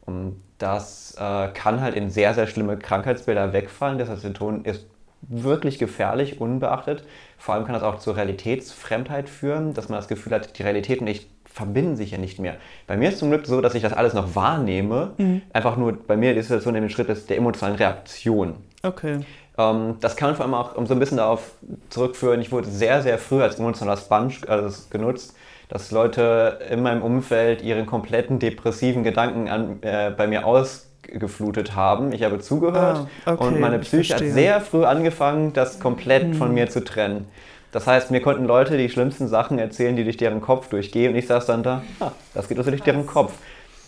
Und 0.07 0.41
das 0.59 1.17
äh, 1.19 1.49
kann 1.49 1.81
halt 1.81 1.97
in 1.97 2.09
sehr, 2.09 2.33
sehr 2.35 2.47
schlimme 2.47 2.77
Krankheitsbilder 2.77 3.53
wegfallen. 3.53 3.99
Dissoziation 3.99 4.65
ist 4.65 4.87
wirklich 5.23 5.81
gefährlich, 5.81 6.41
unbeachtet. 6.41 7.03
Vor 7.37 7.57
allem 7.57 7.65
kann 7.65 7.75
das 7.75 7.83
auch 7.83 7.99
zur 7.99 8.17
Realitätsfremdheit 8.17 9.29
führen, 9.29 9.75
dass 9.75 9.89
man 9.89 9.99
das 9.99 10.07
Gefühl 10.07 10.35
hat, 10.35 10.57
die 10.57 10.63
Realität 10.63 11.01
nicht 11.03 11.29
verbinden 11.53 11.97
sich 11.97 12.13
ja 12.13 12.19
nicht 12.19 12.39
mehr. 12.39 12.57
Bei 12.87 12.97
mir 12.97 13.09
ist 13.09 13.19
zum 13.19 13.31
Glück 13.31 13.47
so, 13.47 13.61
dass 13.61 13.75
ich 13.75 13.83
das 13.83 13.93
alles 13.93 14.15
noch 14.15 14.35
wahrnehme. 14.35 15.13
Mhm. 15.19 15.43
Einfach 15.53 15.77
nur 15.77 15.93
bei 15.93 16.17
mir 16.17 16.35
die 16.35 16.43
Situation 16.43 16.75
in 16.75 16.83
dem 16.83 16.91
Schritt 16.91 17.09
ist 17.09 17.29
der 17.29 17.37
emotionalen 17.37 17.77
Reaktion. 17.77 18.55
Okay. 18.83 19.21
Ähm, 19.59 19.97
das 20.01 20.17
kann 20.17 20.31
man 20.31 20.37
vor 20.37 20.45
allem 20.45 20.55
auch 20.55 20.77
um 20.77 20.87
so 20.87 20.95
ein 20.95 21.01
bisschen 21.01 21.19
darauf 21.19 21.53
zurückführen. 21.91 22.41
Ich 22.41 22.53
wurde 22.53 22.69
sehr, 22.69 23.03
sehr 23.03 23.19
früh 23.19 23.43
als 23.43 23.59
emotionaler 23.59 23.99
Sponge 23.99 24.35
also 24.47 24.83
genutzt. 24.91 25.35
dass 25.69 25.93
Leute 25.93 26.59
in 26.69 26.83
meinem 26.83 27.03
Umfeld 27.03 27.63
ihre 27.63 27.85
kompletten 27.85 28.39
depressiven 28.41 29.05
Gedanken 29.05 29.49
an, 29.49 29.79
äh, 29.83 30.11
bei 30.11 30.27
mir 30.27 30.45
ausgeflutet 30.45 31.77
haben. 31.77 32.13
Ich 32.13 32.25
habe 32.25 32.41
zugehört 32.41 33.07
ah, 33.25 33.33
okay, 33.33 33.45
und 33.45 33.61
meine 33.61 33.79
Psyche 33.79 34.15
hat 34.15 34.23
sehr 34.25 34.61
früh 34.61 34.85
angefangen, 34.85 35.53
das 35.53 35.79
komplett 35.79 36.23
hm. 36.23 36.35
von 36.35 36.55
mir 36.55 36.69
zu 36.69 36.83
trennen. 36.83 37.27
Das 37.73 37.87
heißt, 37.87 38.11
mir 38.11 38.21
konnten 38.21 38.45
Leute 38.47 38.77
die 38.77 38.89
schlimmsten 38.89 39.29
Sachen 39.29 39.59
erzählen, 39.59 39.97
die 39.97 40.05
durch 40.05 40.17
deren 40.17 40.41
Kopf 40.41 40.69
durchgehen 40.69 41.13
und 41.13 41.19
ich 41.19 41.27
saß 41.27 41.47
dann 41.47 41.63
da, 41.63 41.83
ah, 42.01 42.13
das 42.35 42.49
geht 42.49 42.59
also 42.59 42.71
durch 42.71 42.83
deren 42.83 43.07
Kopf. 43.07 43.33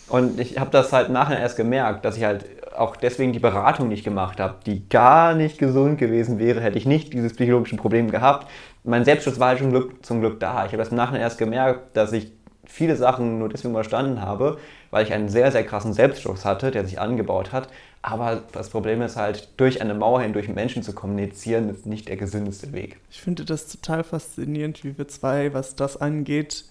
Und 0.07 0.39
ich 0.39 0.59
habe 0.59 0.69
das 0.69 0.93
halt 0.93 1.09
nachher 1.09 1.39
erst 1.39 1.57
gemerkt, 1.57 2.05
dass 2.05 2.17
ich 2.17 2.23
halt 2.23 2.45
auch 2.75 2.95
deswegen 2.95 3.33
die 3.33 3.39
Beratung 3.39 3.87
nicht 3.87 4.03
gemacht 4.03 4.39
habe, 4.39 4.55
die 4.65 4.87
gar 4.89 5.33
nicht 5.33 5.57
gesund 5.57 5.97
gewesen 5.97 6.39
wäre, 6.39 6.61
hätte 6.61 6.77
ich 6.77 6.85
nicht 6.85 7.13
dieses 7.13 7.33
psychologische 7.33 7.77
Problem 7.77 8.11
gehabt. 8.11 8.49
Mein 8.83 9.05
Selbstschutz 9.05 9.39
war 9.39 9.49
halt 9.49 9.59
schon 9.59 9.71
Glück, 9.71 10.05
zum 10.05 10.19
Glück 10.19 10.39
da. 10.39 10.65
Ich 10.65 10.73
habe 10.73 10.77
das 10.77 10.91
nachher 10.91 11.19
erst 11.19 11.37
gemerkt, 11.37 11.95
dass 11.95 12.11
ich 12.11 12.31
viele 12.65 12.95
Sachen 12.95 13.39
nur 13.39 13.49
deswegen 13.49 13.73
überstanden 13.73 14.21
habe, 14.21 14.57
weil 14.91 15.05
ich 15.05 15.13
einen 15.13 15.29
sehr, 15.29 15.51
sehr 15.51 15.63
krassen 15.63 15.93
Selbstschutz 15.93 16.45
hatte, 16.45 16.71
der 16.71 16.85
sich 16.85 16.99
angebaut 16.99 17.51
hat. 17.51 17.69
Aber 18.05 18.43
das 18.51 18.69
Problem 18.69 19.01
ist 19.01 19.15
halt, 19.15 19.47
durch 19.55 19.81
eine 19.81 19.93
Mauer 19.93 20.21
hindurch 20.21 20.49
Menschen 20.49 20.83
zu 20.83 20.91
kommunizieren, 20.93 21.69
ist 21.69 21.85
nicht 21.85 22.09
der 22.09 22.17
gesündeste 22.17 22.73
Weg. 22.73 22.97
Ich 23.09 23.21
finde 23.21 23.45
das 23.45 23.67
total 23.67 24.03
faszinierend, 24.03 24.83
wie 24.83 24.97
wir 24.97 25.07
zwei, 25.07 25.53
was 25.53 25.75
das 25.77 25.95
angeht, 25.95 26.65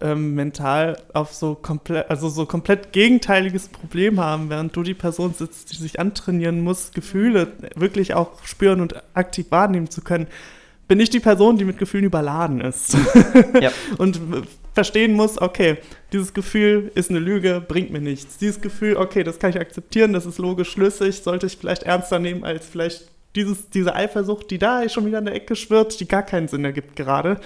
ähm, 0.00 0.36
mental 0.36 0.96
auf 1.12 1.32
so 1.34 1.56
komplett, 1.56 2.08
also 2.08 2.28
so 2.28 2.46
komplett 2.46 2.92
gegenteiliges 2.92 3.68
Problem 3.68 4.20
haben, 4.20 4.48
während 4.48 4.76
du 4.76 4.84
die 4.84 4.94
Person 4.94 5.34
sitzt, 5.34 5.72
die 5.72 5.76
sich 5.76 5.98
antrainieren 5.98 6.60
muss, 6.60 6.92
Gefühle 6.92 7.52
wirklich 7.74 8.14
auch 8.14 8.44
spüren 8.44 8.80
und 8.80 8.94
aktiv 9.14 9.46
wahrnehmen 9.50 9.90
zu 9.90 10.02
können, 10.02 10.28
bin 10.88 11.00
ich 11.00 11.10
die 11.10 11.20
Person, 11.20 11.58
die 11.58 11.64
mit 11.64 11.78
Gefühlen 11.78 12.04
überladen 12.04 12.60
ist. 12.60 12.96
Ja. 13.60 13.70
und 13.98 14.20
verstehen 14.74 15.14
muss, 15.14 15.40
okay, 15.40 15.78
dieses 16.12 16.34
Gefühl 16.34 16.90
ist 16.94 17.10
eine 17.10 17.18
Lüge, 17.18 17.64
bringt 17.66 17.90
mir 17.90 18.00
nichts. 18.00 18.38
Dieses 18.38 18.60
Gefühl, 18.60 18.96
okay, 18.96 19.24
das 19.24 19.38
kann 19.38 19.50
ich 19.50 19.58
akzeptieren, 19.58 20.12
das 20.12 20.26
ist 20.26 20.38
logisch 20.38 20.70
schlüssig, 20.70 21.22
sollte 21.22 21.46
ich 21.46 21.56
vielleicht 21.56 21.84
ernster 21.84 22.18
nehmen 22.18 22.44
als 22.44 22.66
vielleicht 22.66 23.08
dieses, 23.34 23.70
diese 23.70 23.94
Eifersucht, 23.94 24.50
die 24.50 24.58
da 24.58 24.86
schon 24.88 25.06
wieder 25.06 25.18
in 25.18 25.26
der 25.26 25.34
Ecke 25.34 25.56
schwirrt, 25.56 25.98
die 26.00 26.08
gar 26.08 26.22
keinen 26.22 26.48
Sinn 26.48 26.64
ergibt 26.64 26.96
gerade. 26.96 27.40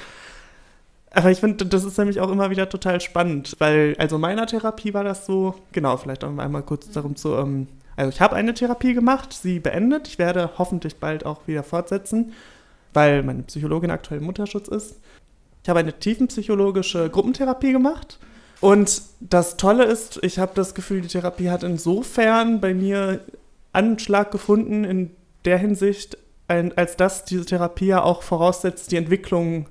Aber 1.12 1.30
ich 1.30 1.38
finde, 1.38 1.66
das 1.66 1.84
ist 1.84 1.98
nämlich 1.98 2.20
auch 2.20 2.30
immer 2.30 2.50
wieder 2.50 2.68
total 2.68 3.00
spannend, 3.00 3.56
weil, 3.58 3.96
also 3.98 4.16
meiner 4.18 4.46
Therapie 4.46 4.94
war 4.94 5.04
das 5.04 5.26
so, 5.26 5.56
genau, 5.72 5.96
vielleicht 5.96 6.24
auch 6.24 6.36
einmal 6.36 6.62
kurz 6.62 6.90
darum 6.90 7.16
zu, 7.16 7.34
ähm, 7.36 7.66
also 7.96 8.10
ich 8.10 8.20
habe 8.20 8.36
eine 8.36 8.54
Therapie 8.54 8.94
gemacht, 8.94 9.32
sie 9.32 9.58
beendet, 9.58 10.06
ich 10.06 10.18
werde 10.18 10.50
hoffentlich 10.56 10.96
bald 10.96 11.26
auch 11.26 11.46
wieder 11.46 11.64
fortsetzen, 11.64 12.32
weil 12.92 13.22
meine 13.22 13.42
Psychologin 13.42 13.90
aktuell 13.90 14.20
Mutterschutz 14.20 14.68
ist. 14.68 15.00
Ich 15.62 15.68
habe 15.68 15.80
eine 15.80 15.98
tiefenpsychologische 15.98 17.10
Gruppentherapie 17.10 17.72
gemacht 17.72 18.18
und 18.60 19.02
das 19.20 19.56
Tolle 19.56 19.84
ist, 19.84 20.20
ich 20.22 20.38
habe 20.38 20.52
das 20.54 20.74
Gefühl, 20.74 21.00
die 21.00 21.08
Therapie 21.08 21.50
hat 21.50 21.62
insofern 21.62 22.60
bei 22.60 22.74
mir 22.74 23.20
Anschlag 23.72 24.30
gefunden 24.30 24.84
in 24.84 25.10
der 25.44 25.58
Hinsicht, 25.58 26.18
als 26.48 26.96
dass 26.96 27.24
diese 27.24 27.46
Therapie 27.46 27.86
ja 27.86 28.02
auch 28.02 28.22
voraussetzt, 28.22 28.90
die 28.92 28.96
Entwicklung 28.96 29.66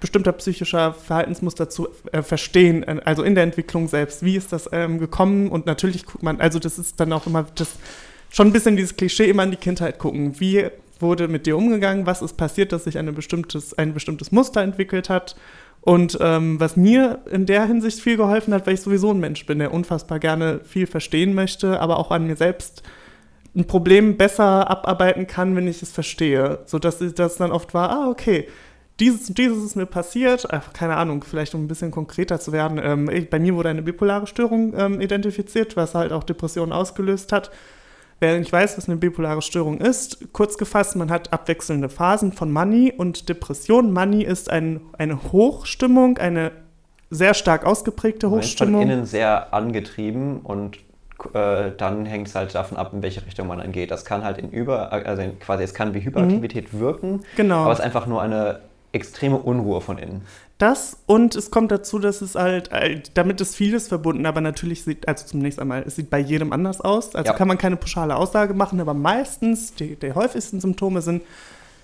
bestimmter 0.00 0.32
psychischer 0.32 0.94
Verhaltensmuster 0.94 1.68
zu 1.68 1.88
äh, 2.10 2.22
verstehen, 2.22 2.82
äh, 2.82 3.00
also 3.04 3.22
in 3.22 3.36
der 3.36 3.44
Entwicklung 3.44 3.86
selbst. 3.86 4.24
Wie 4.24 4.36
ist 4.36 4.52
das 4.52 4.68
ähm, 4.72 4.98
gekommen? 4.98 5.48
Und 5.48 5.66
natürlich 5.66 6.06
guckt 6.06 6.24
man, 6.24 6.40
also 6.40 6.58
das 6.58 6.78
ist 6.78 6.98
dann 6.98 7.12
auch 7.12 7.26
immer 7.28 7.46
das 7.54 7.76
schon 8.30 8.48
ein 8.48 8.52
bisschen 8.52 8.76
dieses 8.76 8.96
Klischee, 8.96 9.30
immer 9.30 9.44
in 9.44 9.52
die 9.52 9.58
Kindheit 9.58 10.00
gucken. 10.00 10.40
Wie 10.40 10.66
wurde 11.02 11.28
mit 11.28 11.46
dir 11.46 11.56
umgegangen? 11.56 12.06
Was 12.06 12.22
ist 12.22 12.36
passiert, 12.36 12.72
dass 12.72 12.84
sich 12.84 12.98
eine 12.98 13.12
bestimmtes, 13.12 13.76
ein 13.76 13.92
bestimmtes 13.92 14.32
Muster 14.32 14.62
entwickelt 14.62 15.08
hat? 15.08 15.36
Und 15.82 16.16
ähm, 16.20 16.60
was 16.60 16.76
mir 16.76 17.20
in 17.30 17.44
der 17.44 17.66
Hinsicht 17.66 18.00
viel 18.00 18.16
geholfen 18.16 18.54
hat, 18.54 18.66
weil 18.66 18.74
ich 18.74 18.80
sowieso 18.80 19.10
ein 19.10 19.18
Mensch 19.18 19.44
bin, 19.46 19.58
der 19.58 19.74
unfassbar 19.74 20.20
gerne 20.20 20.60
viel 20.64 20.86
verstehen 20.86 21.34
möchte, 21.34 21.80
aber 21.80 21.98
auch 21.98 22.12
an 22.12 22.26
mir 22.26 22.36
selbst 22.36 22.84
ein 23.54 23.66
Problem 23.66 24.16
besser 24.16 24.70
abarbeiten 24.70 25.26
kann, 25.26 25.56
wenn 25.56 25.66
ich 25.66 25.82
es 25.82 25.90
verstehe. 25.90 26.60
Sodass 26.66 26.98
das 27.14 27.36
dann 27.36 27.50
oft 27.50 27.74
war, 27.74 27.90
ah, 27.90 28.08
okay, 28.08 28.46
dieses 29.00 29.28
und 29.28 29.38
dieses 29.38 29.64
ist 29.64 29.76
mir 29.76 29.86
passiert, 29.86 30.46
Ach, 30.50 30.72
keine 30.72 30.96
Ahnung, 30.96 31.24
vielleicht 31.24 31.54
um 31.54 31.64
ein 31.64 31.68
bisschen 31.68 31.90
konkreter 31.90 32.38
zu 32.38 32.52
werden. 32.52 32.80
Ähm, 32.82 33.26
bei 33.30 33.40
mir 33.40 33.54
wurde 33.56 33.70
eine 33.70 33.82
bipolare 33.82 34.28
Störung 34.28 34.74
ähm, 34.76 35.00
identifiziert, 35.00 35.76
was 35.76 35.94
halt 35.94 36.12
auch 36.12 36.22
Depressionen 36.22 36.72
ausgelöst 36.72 37.32
hat. 37.32 37.50
Wer 38.22 38.38
nicht 38.38 38.52
weiß, 38.52 38.78
was 38.78 38.88
eine 38.88 38.98
bipolare 38.98 39.42
Störung 39.42 39.78
ist, 39.78 40.32
kurz 40.32 40.56
gefasst, 40.56 40.94
man 40.94 41.10
hat 41.10 41.32
abwechselnde 41.32 41.88
Phasen 41.88 42.30
von 42.30 42.52
Money 42.52 42.94
und 42.96 43.28
Depression. 43.28 43.92
Money 43.92 44.22
ist 44.22 44.48
ein, 44.48 44.80
eine 44.96 45.32
Hochstimmung, 45.32 46.18
eine 46.18 46.52
sehr 47.10 47.34
stark 47.34 47.66
ausgeprägte 47.66 48.30
Hochstimmung. 48.30 48.82
Von 48.82 48.90
innen 48.90 49.06
sehr 49.06 49.52
angetrieben 49.52 50.38
und 50.38 50.76
äh, 51.34 51.72
dann 51.76 52.06
hängt 52.06 52.28
es 52.28 52.36
halt 52.36 52.54
davon 52.54 52.78
ab, 52.78 52.92
in 52.92 53.02
welche 53.02 53.26
Richtung 53.26 53.48
man 53.48 53.58
dann 53.58 53.72
geht. 53.72 53.90
Das 53.90 54.04
kann 54.04 54.22
halt 54.22 54.38
in 54.38 54.50
über, 54.50 54.92
also 54.92 55.24
quasi 55.40 55.64
es 55.64 55.74
kann 55.74 55.92
wie 55.92 56.04
Hyperaktivität 56.04 56.72
mhm. 56.72 56.78
wirken, 56.78 57.22
genau. 57.34 57.62
aber 57.62 57.72
es 57.72 57.80
ist 57.80 57.84
einfach 57.84 58.06
nur 58.06 58.22
eine 58.22 58.60
extreme 58.92 59.38
Unruhe 59.38 59.80
von 59.80 59.98
innen. 59.98 60.22
Das 60.62 60.96
und 61.06 61.34
es 61.34 61.50
kommt 61.50 61.72
dazu, 61.72 61.98
dass 61.98 62.20
es 62.20 62.36
halt, 62.36 62.70
äh, 62.70 63.00
damit 63.14 63.40
ist 63.40 63.56
vieles 63.56 63.88
verbunden, 63.88 64.26
aber 64.26 64.40
natürlich 64.40 64.84
sieht, 64.84 65.08
also 65.08 65.26
zunächst 65.26 65.58
einmal, 65.58 65.82
es 65.84 65.96
sieht 65.96 66.08
bei 66.08 66.20
jedem 66.20 66.52
anders 66.52 66.80
aus. 66.80 67.16
Also 67.16 67.32
ja. 67.32 67.36
kann 67.36 67.48
man 67.48 67.58
keine 67.58 67.74
pauschale 67.74 68.14
Aussage 68.14 68.54
machen, 68.54 68.80
aber 68.80 68.94
meistens, 68.94 69.74
die, 69.74 69.96
die 69.96 70.12
häufigsten 70.12 70.60
Symptome 70.60 71.02
sind 71.02 71.24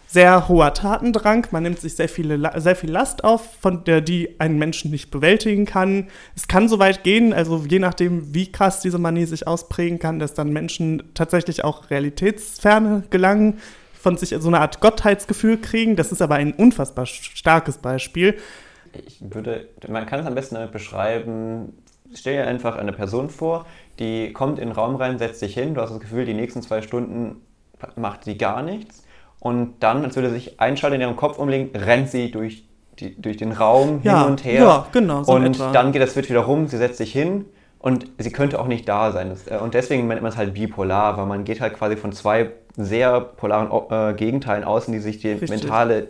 sehr 0.07 0.47
hoher 0.47 0.75
Tatendrang. 0.75 1.49
Man 1.51 1.65
nimmt 1.65 1.81
sich 1.81 1.97
sehr, 1.97 2.09
viele, 2.09 2.53
sehr 2.61 2.77
viel 2.77 2.93
Last 2.93 3.25
auf, 3.25 3.57
von 3.61 3.83
der 3.83 4.01
die 4.01 4.39
einen 4.39 4.59
Menschen 4.59 4.93
nicht 4.93 5.11
bewältigen 5.11 5.65
kann. 5.65 6.07
Es 6.37 6.47
kann 6.47 6.69
so 6.69 6.79
weit 6.79 7.03
gehen, 7.03 7.33
also 7.33 7.65
je 7.69 7.81
nachdem, 7.81 8.33
wie 8.33 8.53
krass 8.53 8.79
diese 8.79 8.99
Manie 8.99 9.25
sich 9.25 9.49
ausprägen 9.49 9.99
kann, 9.99 10.21
dass 10.21 10.35
dann 10.35 10.53
Menschen 10.53 11.03
tatsächlich 11.15 11.65
auch 11.65 11.91
realitätsferne 11.91 13.03
gelangen 13.11 13.59
von 14.01 14.17
sich 14.17 14.37
so 14.39 14.47
eine 14.47 14.61
Art 14.61 14.79
Gottheitsgefühl 14.79 15.59
kriegen. 15.59 15.97
Das 15.97 16.13
ist 16.13 16.23
aber 16.23 16.37
ein 16.37 16.53
unfassbar 16.53 17.07
starkes 17.07 17.79
Beispiel. 17.79 18.39
Ich 19.07 19.21
würde, 19.21 19.69
man 19.89 20.07
kann 20.07 20.21
es 20.21 20.27
am 20.27 20.35
besten 20.35 20.57
damit 20.57 20.73
beschreiben, 20.73 21.73
stell 22.15 22.35
dir 22.35 22.47
einfach 22.47 22.77
eine 22.77 22.93
Person 22.93 23.31
vor, 23.31 23.67
die 23.99 24.33
kommt 24.33 24.59
in 24.59 24.69
den 24.69 24.73
Raum 24.73 24.97
rein, 24.97 25.19
setzt 25.19 25.41
sich 25.41 25.55
hin, 25.55 25.75
du 25.75 25.81
hast 25.81 25.91
das 25.91 26.01
Gefühl, 26.01 26.25
die 26.25 26.35
nächsten 26.35 26.63
zwei 26.63 26.83
Stunden 26.83 27.43
macht 27.97 28.25
sie 28.25 28.39
gar 28.39 28.63
nichts 28.63 29.05
und 29.41 29.75
dann, 29.81 30.05
als 30.05 30.17
würde 30.17 30.31
sich 30.31 30.61
einschalten 30.61 30.97
in 30.97 31.01
ihrem 31.03 31.17
Kopf 31.17 31.39
umlegen, 31.39 31.71
rennt 31.77 32.09
sie 32.11 32.31
durch, 32.31 32.65
die, 32.99 33.21
durch 33.21 33.37
den 33.37 33.53
Raum 33.53 34.01
ja, 34.03 34.21
hin 34.21 34.31
und 34.31 34.45
her. 34.45 34.63
Ja, 34.63 34.87
genau. 34.93 35.23
So 35.23 35.33
und 35.33 35.45
etwa. 35.45 35.73
dann 35.73 35.93
geht 35.93 36.03
das 36.03 36.13
Switch 36.13 36.29
wieder 36.29 36.41
rum, 36.41 36.67
sie 36.67 36.77
setzt 36.77 36.99
sich 36.99 37.13
hin 37.13 37.45
und 37.79 38.07
sie 38.19 38.31
könnte 38.31 38.59
auch 38.59 38.67
nicht 38.67 38.89
da 38.89 39.13
sein. 39.13 39.33
Äh, 39.49 39.59
und 39.59 39.75
deswegen 39.75 40.09
nennt 40.09 40.23
man 40.23 40.33
es 40.33 40.37
halt 40.37 40.55
bipolar, 40.55 41.17
weil 41.17 41.27
man 41.27 41.45
geht 41.45 41.61
halt 41.61 41.75
quasi 41.75 41.97
von 41.97 42.13
zwei 42.13 42.51
sehr 42.77 43.21
polaren 43.21 43.71
äh, 43.91 44.15
Gegenteilen 44.15 44.65
aus, 44.65 44.87
in 44.87 44.93
die 44.93 45.01
sich 45.01 45.19
die 45.19 45.31
Richtig. 45.31 45.51
mentale 45.51 46.09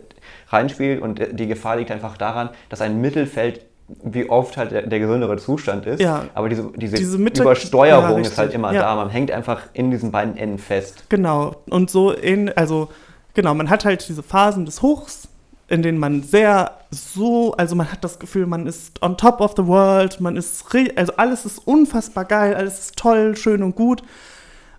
reinspielt. 0.49 1.01
Und 1.01 1.21
die 1.31 1.47
Gefahr 1.47 1.77
liegt 1.77 1.91
einfach 1.91 2.17
daran, 2.17 2.49
dass 2.69 2.81
ein 2.81 3.01
Mittelfeld 3.01 3.61
wie 4.03 4.29
oft 4.29 4.57
halt 4.57 4.71
der, 4.71 4.83
der 4.83 4.99
gesündere 4.99 5.37
Zustand 5.37 5.85
ist. 5.85 5.99
Ja. 5.99 6.25
Aber 6.35 6.49
diese, 6.49 6.71
diese, 6.75 6.95
diese 6.95 7.17
Mitte, 7.17 7.41
Übersteuerung 7.41 8.17
ja, 8.17 8.21
ist 8.21 8.37
halt 8.37 8.53
immer 8.53 8.71
ja. 8.71 8.81
da. 8.81 8.95
Man 8.95 9.09
hängt 9.09 9.31
einfach 9.31 9.63
in 9.73 9.91
diesen 9.91 10.11
beiden 10.11 10.37
Enden 10.37 10.59
fest. 10.59 11.05
Genau. 11.09 11.55
Und 11.69 11.89
so 11.89 12.11
in, 12.11 12.49
also 12.55 12.89
genau, 13.33 13.53
man 13.53 13.69
hat 13.69 13.85
halt 13.85 14.07
diese 14.07 14.23
Phasen 14.23 14.65
des 14.65 14.81
Hochs, 14.81 15.27
in 15.67 15.81
denen 15.81 15.97
man 15.97 16.23
sehr 16.23 16.71
so, 16.91 17.53
also 17.53 17.75
man 17.75 17.91
hat 17.91 18.03
das 18.03 18.19
Gefühl, 18.19 18.45
man 18.45 18.67
ist 18.67 19.01
on 19.03 19.17
top 19.17 19.41
of 19.41 19.53
the 19.55 19.65
world, 19.65 20.19
man 20.19 20.35
ist, 20.35 20.63
also 20.95 21.13
alles 21.17 21.45
ist 21.45 21.59
unfassbar 21.67 22.25
geil, 22.25 22.55
alles 22.55 22.79
ist 22.79 22.97
toll, 22.97 23.35
schön 23.35 23.63
und 23.63 23.75
gut. 23.75 24.03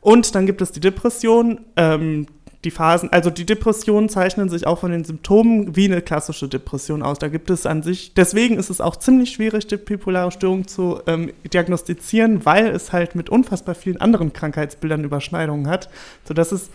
Und 0.01 0.35
dann 0.35 0.47
gibt 0.47 0.63
es 0.63 0.73
die 0.73 0.81
Depression. 0.81 1.61
Ähm, 1.77 2.27
die 2.65 2.71
Phasen, 2.71 3.11
also 3.11 3.31
die 3.31 3.47
Depressionen 3.47 4.11
zeichnen 4.11 4.51
sich 4.51 4.67
auch 4.67 4.81
von 4.81 4.91
den 4.91 5.05
Symptomen 5.05 5.77
wie 5.77 5.87
eine 5.87 6.03
klassische 6.03 6.47
Depression 6.47 7.03
aus. 7.03 7.19
Da 7.19 7.29
gibt 7.29 7.49
es 7.49 7.65
an 7.65 7.83
sich, 7.83 8.13
deswegen 8.13 8.59
ist 8.59 8.69
es 8.69 8.83
auch 8.83 8.97
ziemlich 8.97 9.31
schwierig, 9.31 9.67
die 9.67 9.79
bipolare 9.79 10.31
Störung 10.31 10.69
zu 10.69 11.01
ähm, 11.07 11.33
diagnostizieren, 11.53 12.45
weil 12.45 12.67
es 12.67 12.93
halt 12.93 13.15
mit 13.15 13.31
unfassbar 13.31 13.75
vielen 13.75 13.99
anderen 13.99 14.35
Krankheitsbildern 14.35 15.05
Überschneidungen 15.05 15.69
hat, 15.69 15.89
sodass 16.25 16.53
es 16.53 16.69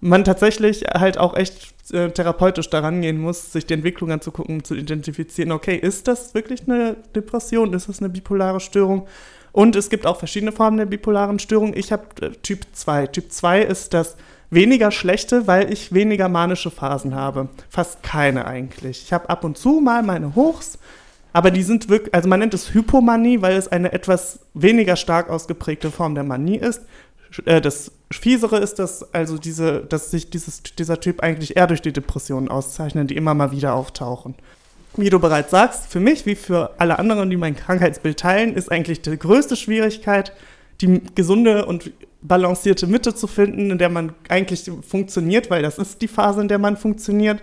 man 0.00 0.24
tatsächlich 0.24 0.84
halt 0.94 1.18
auch 1.18 1.36
echt 1.36 1.74
äh, 1.92 2.10
therapeutisch 2.10 2.70
daran 2.70 3.02
gehen 3.02 3.20
muss, 3.20 3.52
sich 3.52 3.66
die 3.66 3.74
Entwicklung 3.74 4.10
anzugucken, 4.10 4.64
zu 4.64 4.74
identifizieren, 4.74 5.52
okay, 5.52 5.76
ist 5.76 6.08
das 6.08 6.34
wirklich 6.34 6.62
eine 6.66 6.96
Depression, 7.14 7.72
ist 7.74 7.88
das 7.88 8.00
eine 8.00 8.08
bipolare 8.08 8.60
Störung? 8.60 9.06
Und 9.52 9.76
es 9.76 9.90
gibt 9.90 10.06
auch 10.06 10.16
verschiedene 10.16 10.52
Formen 10.52 10.78
der 10.78 10.86
bipolaren 10.86 11.38
Störung. 11.38 11.74
Ich 11.76 11.92
habe 11.92 12.04
äh, 12.20 12.30
Typ 12.42 12.66
2. 12.72 13.08
Typ 13.08 13.30
2 13.30 13.62
ist 13.62 13.94
das 13.94 14.16
weniger 14.50 14.90
schlechte, 14.90 15.46
weil 15.46 15.72
ich 15.72 15.92
weniger 15.92 16.28
manische 16.28 16.70
Phasen 16.70 17.14
habe. 17.14 17.48
Fast 17.68 18.02
keine 18.02 18.46
eigentlich. 18.46 19.04
Ich 19.04 19.12
habe 19.12 19.30
ab 19.30 19.44
und 19.44 19.56
zu 19.56 19.80
mal 19.80 20.02
meine 20.02 20.34
Hochs, 20.34 20.78
aber 21.32 21.50
die 21.50 21.62
sind 21.62 21.88
wirklich, 21.88 22.14
also 22.14 22.28
man 22.28 22.40
nennt 22.40 22.54
es 22.54 22.74
Hypomanie, 22.74 23.40
weil 23.40 23.56
es 23.56 23.68
eine 23.68 23.92
etwas 23.92 24.40
weniger 24.54 24.96
stark 24.96 25.30
ausgeprägte 25.30 25.90
Form 25.90 26.14
der 26.14 26.24
Manie 26.24 26.56
ist. 26.56 26.82
Äh, 27.44 27.60
das 27.60 27.92
Fiesere 28.10 28.58
ist, 28.58 28.80
dass 28.80 29.14
also 29.14 29.38
diese, 29.38 29.82
dass 29.82 30.10
sich 30.10 30.30
dieses, 30.30 30.62
dieser 30.62 30.98
Typ 30.98 31.20
eigentlich 31.20 31.56
eher 31.56 31.68
durch 31.68 31.82
die 31.82 31.92
Depressionen 31.92 32.48
auszeichnet, 32.48 33.10
die 33.10 33.16
immer 33.16 33.34
mal 33.34 33.52
wieder 33.52 33.74
auftauchen. 33.74 34.34
wie 34.96 35.10
du 35.10 35.20
bereits 35.20 35.52
sagst, 35.52 35.86
für 35.86 36.00
mich 36.00 36.26
wie 36.26 36.34
für 36.34 36.74
alle 36.78 36.98
anderen, 36.98 37.30
die 37.30 37.36
mein 37.36 37.54
Krankheitsbild 37.54 38.18
teilen, 38.18 38.54
ist 38.54 38.72
eigentlich 38.72 39.02
die 39.02 39.16
größte 39.16 39.54
Schwierigkeit, 39.54 40.32
die 40.80 41.00
gesunde 41.14 41.66
und 41.66 41.92
balancierte 42.22 42.86
Mitte 42.86 43.14
zu 43.14 43.26
finden, 43.26 43.70
in 43.70 43.78
der 43.78 43.88
man 43.88 44.12
eigentlich 44.28 44.70
funktioniert, 44.86 45.50
weil 45.50 45.62
das 45.62 45.78
ist 45.78 46.02
die 46.02 46.08
Phase, 46.08 46.40
in 46.42 46.48
der 46.48 46.58
man 46.58 46.76
funktioniert, 46.76 47.42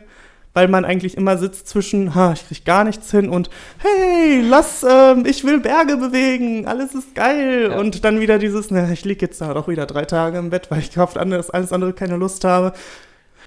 weil 0.53 0.67
man 0.67 0.85
eigentlich 0.85 1.17
immer 1.17 1.37
sitzt 1.37 1.67
zwischen, 1.67 2.15
ha, 2.15 2.33
ich 2.33 2.47
krieg 2.47 2.65
gar 2.65 2.83
nichts 2.83 3.11
hin 3.11 3.29
und 3.29 3.49
hey, 3.79 4.41
lass, 4.41 4.83
ähm, 4.83 5.25
ich 5.25 5.43
will 5.43 5.59
Berge 5.59 5.97
bewegen, 5.97 6.67
alles 6.67 6.95
ist 6.95 7.13
geil 7.15 7.69
ja. 7.71 7.79
und 7.79 8.03
dann 8.03 8.19
wieder 8.19 8.39
dieses, 8.39 8.71
na, 8.71 8.91
ich 8.91 9.05
liege 9.05 9.25
jetzt 9.25 9.41
da 9.41 9.53
doch 9.53 9.67
wieder 9.67 9.85
drei 9.85 10.05
Tage 10.05 10.37
im 10.37 10.49
Bett, 10.49 10.71
weil 10.71 10.79
ich 10.79 10.97
auf 10.99 11.15
alles 11.17 11.51
andere 11.51 11.93
keine 11.93 12.17
Lust 12.17 12.43
habe. 12.43 12.73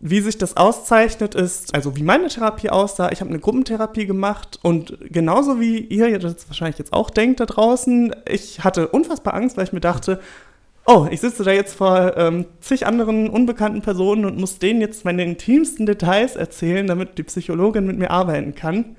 Wie 0.02 0.20
sich 0.20 0.38
das 0.38 0.56
auszeichnet, 0.56 1.34
ist, 1.34 1.74
also 1.74 1.94
wie 1.94 2.02
meine 2.02 2.28
Therapie 2.28 2.70
aussah, 2.70 3.10
ich 3.12 3.20
habe 3.20 3.28
eine 3.30 3.38
Gruppentherapie 3.38 4.06
gemacht 4.06 4.58
und 4.62 4.96
genauso 5.10 5.60
wie 5.60 5.78
ihr 5.78 6.18
das 6.18 6.48
wahrscheinlich 6.48 6.78
jetzt 6.78 6.94
auch 6.94 7.10
denkt 7.10 7.40
da 7.40 7.44
draußen, 7.44 8.14
ich 8.26 8.64
hatte 8.64 8.88
unfassbar 8.88 9.34
Angst, 9.34 9.58
weil 9.58 9.64
ich 9.64 9.74
mir 9.74 9.80
dachte, 9.80 10.20
oh, 10.86 11.06
ich 11.10 11.20
sitze 11.20 11.44
da 11.44 11.52
jetzt 11.52 11.74
vor 11.74 12.16
ähm, 12.16 12.46
zig 12.60 12.86
anderen 12.86 13.28
unbekannten 13.28 13.82
Personen 13.82 14.24
und 14.24 14.38
muss 14.38 14.58
denen 14.58 14.80
jetzt 14.80 15.04
meine 15.04 15.22
intimsten 15.22 15.86
Details 15.86 16.36
erzählen, 16.36 16.86
damit 16.86 17.18
die 17.18 17.22
Psychologin 17.22 17.86
mit 17.86 17.98
mir 17.98 18.10
arbeiten 18.10 18.54
kann. 18.54 18.96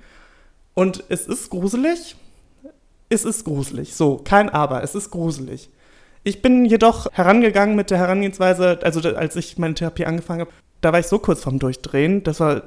Und 0.74 1.04
es 1.10 1.28
ist 1.28 1.50
gruselig. 1.50 2.16
Es 3.10 3.26
ist 3.26 3.44
gruselig. 3.44 3.94
So, 3.94 4.18
kein 4.24 4.50
Aber, 4.50 4.84
es 4.84 4.96
ist 4.96 5.12
gruselig. 5.12 5.70
Ich 6.24 6.42
bin 6.42 6.66
jedoch 6.66 7.12
herangegangen 7.12 7.76
mit 7.76 7.90
der 7.90 7.98
Herangehensweise, 7.98 8.80
also 8.84 9.02
als 9.16 9.36
ich 9.36 9.58
meine 9.58 9.74
Therapie 9.74 10.06
angefangen 10.06 10.42
habe, 10.42 10.52
da 10.82 10.92
war 10.92 11.00
ich 11.00 11.08
so 11.08 11.20
kurz 11.20 11.44
vorm 11.44 11.60
Durchdrehen. 11.60 12.24
Das 12.24 12.40
war 12.40 12.64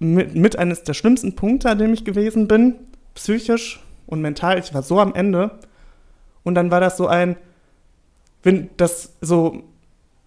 mit, 0.00 0.34
mit 0.34 0.56
eines 0.56 0.82
der 0.82 0.94
schlimmsten 0.94 1.36
Punkte, 1.36 1.70
an 1.70 1.78
dem 1.78 1.92
ich 1.92 2.04
gewesen 2.04 2.48
bin, 2.48 2.76
psychisch 3.14 3.80
und 4.06 4.20
mental. 4.20 4.58
Ich 4.58 4.74
war 4.74 4.82
so 4.82 4.98
am 4.98 5.14
Ende. 5.14 5.52
Und 6.42 6.54
dann 6.54 6.70
war 6.70 6.80
das 6.80 6.96
so 6.96 7.06
ein, 7.06 7.36
wenn 8.42 8.70
das 8.76 9.12
so, 9.20 9.62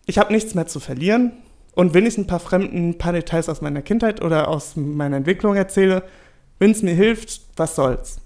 ich 0.05 0.18
habe 0.18 0.34
nichts 0.34 0.55
mehr 0.55 0.68
zu 0.68 0.80
verlieren. 0.80 1.32
Und 1.76 1.93
wenn 1.93 2.05
ich 2.05 2.18
ein 2.18 2.28
paar 2.28 2.39
Fremden, 2.39 2.89
ein 2.89 2.97
paar 2.97 3.14
Details 3.14 3.49
aus 3.49 3.61
meiner 3.61 3.82
Kindheit 3.82 4.22
oder 4.22 4.47
aus 4.47 4.76
meiner 4.76 5.18
Entwicklung 5.18 5.55
erzähle, 5.55 6.03
wenn 6.59 6.72
es 6.72 6.84
mir 6.84 6.93
hilft, 6.93 7.41
was 7.57 7.76
soll's. 7.76 8.20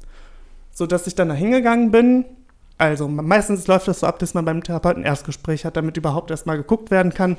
So 0.74 0.86
dass 0.86 1.08
ich 1.08 1.16
dann 1.16 1.30
da 1.30 1.36
hingegangen 1.36 1.92
bin. 1.92 2.26
Also 2.78 3.08
meistens 3.08 3.66
läuft 3.68 3.88
das 3.88 4.02
so 4.02 4.08
ab, 4.08 4.20
dass 4.20 4.34
man 4.34 4.46
beim 4.46 4.64
Therapeuten 4.64 5.04
Erstgespräch 5.04 5.66
hat, 5.66 5.78
damit 5.78 5.98
überhaupt 5.98 6.30
erstmal 6.30 6.58
geguckt 6.58 6.92
werden 6.92 7.14
kann. 7.14 7.38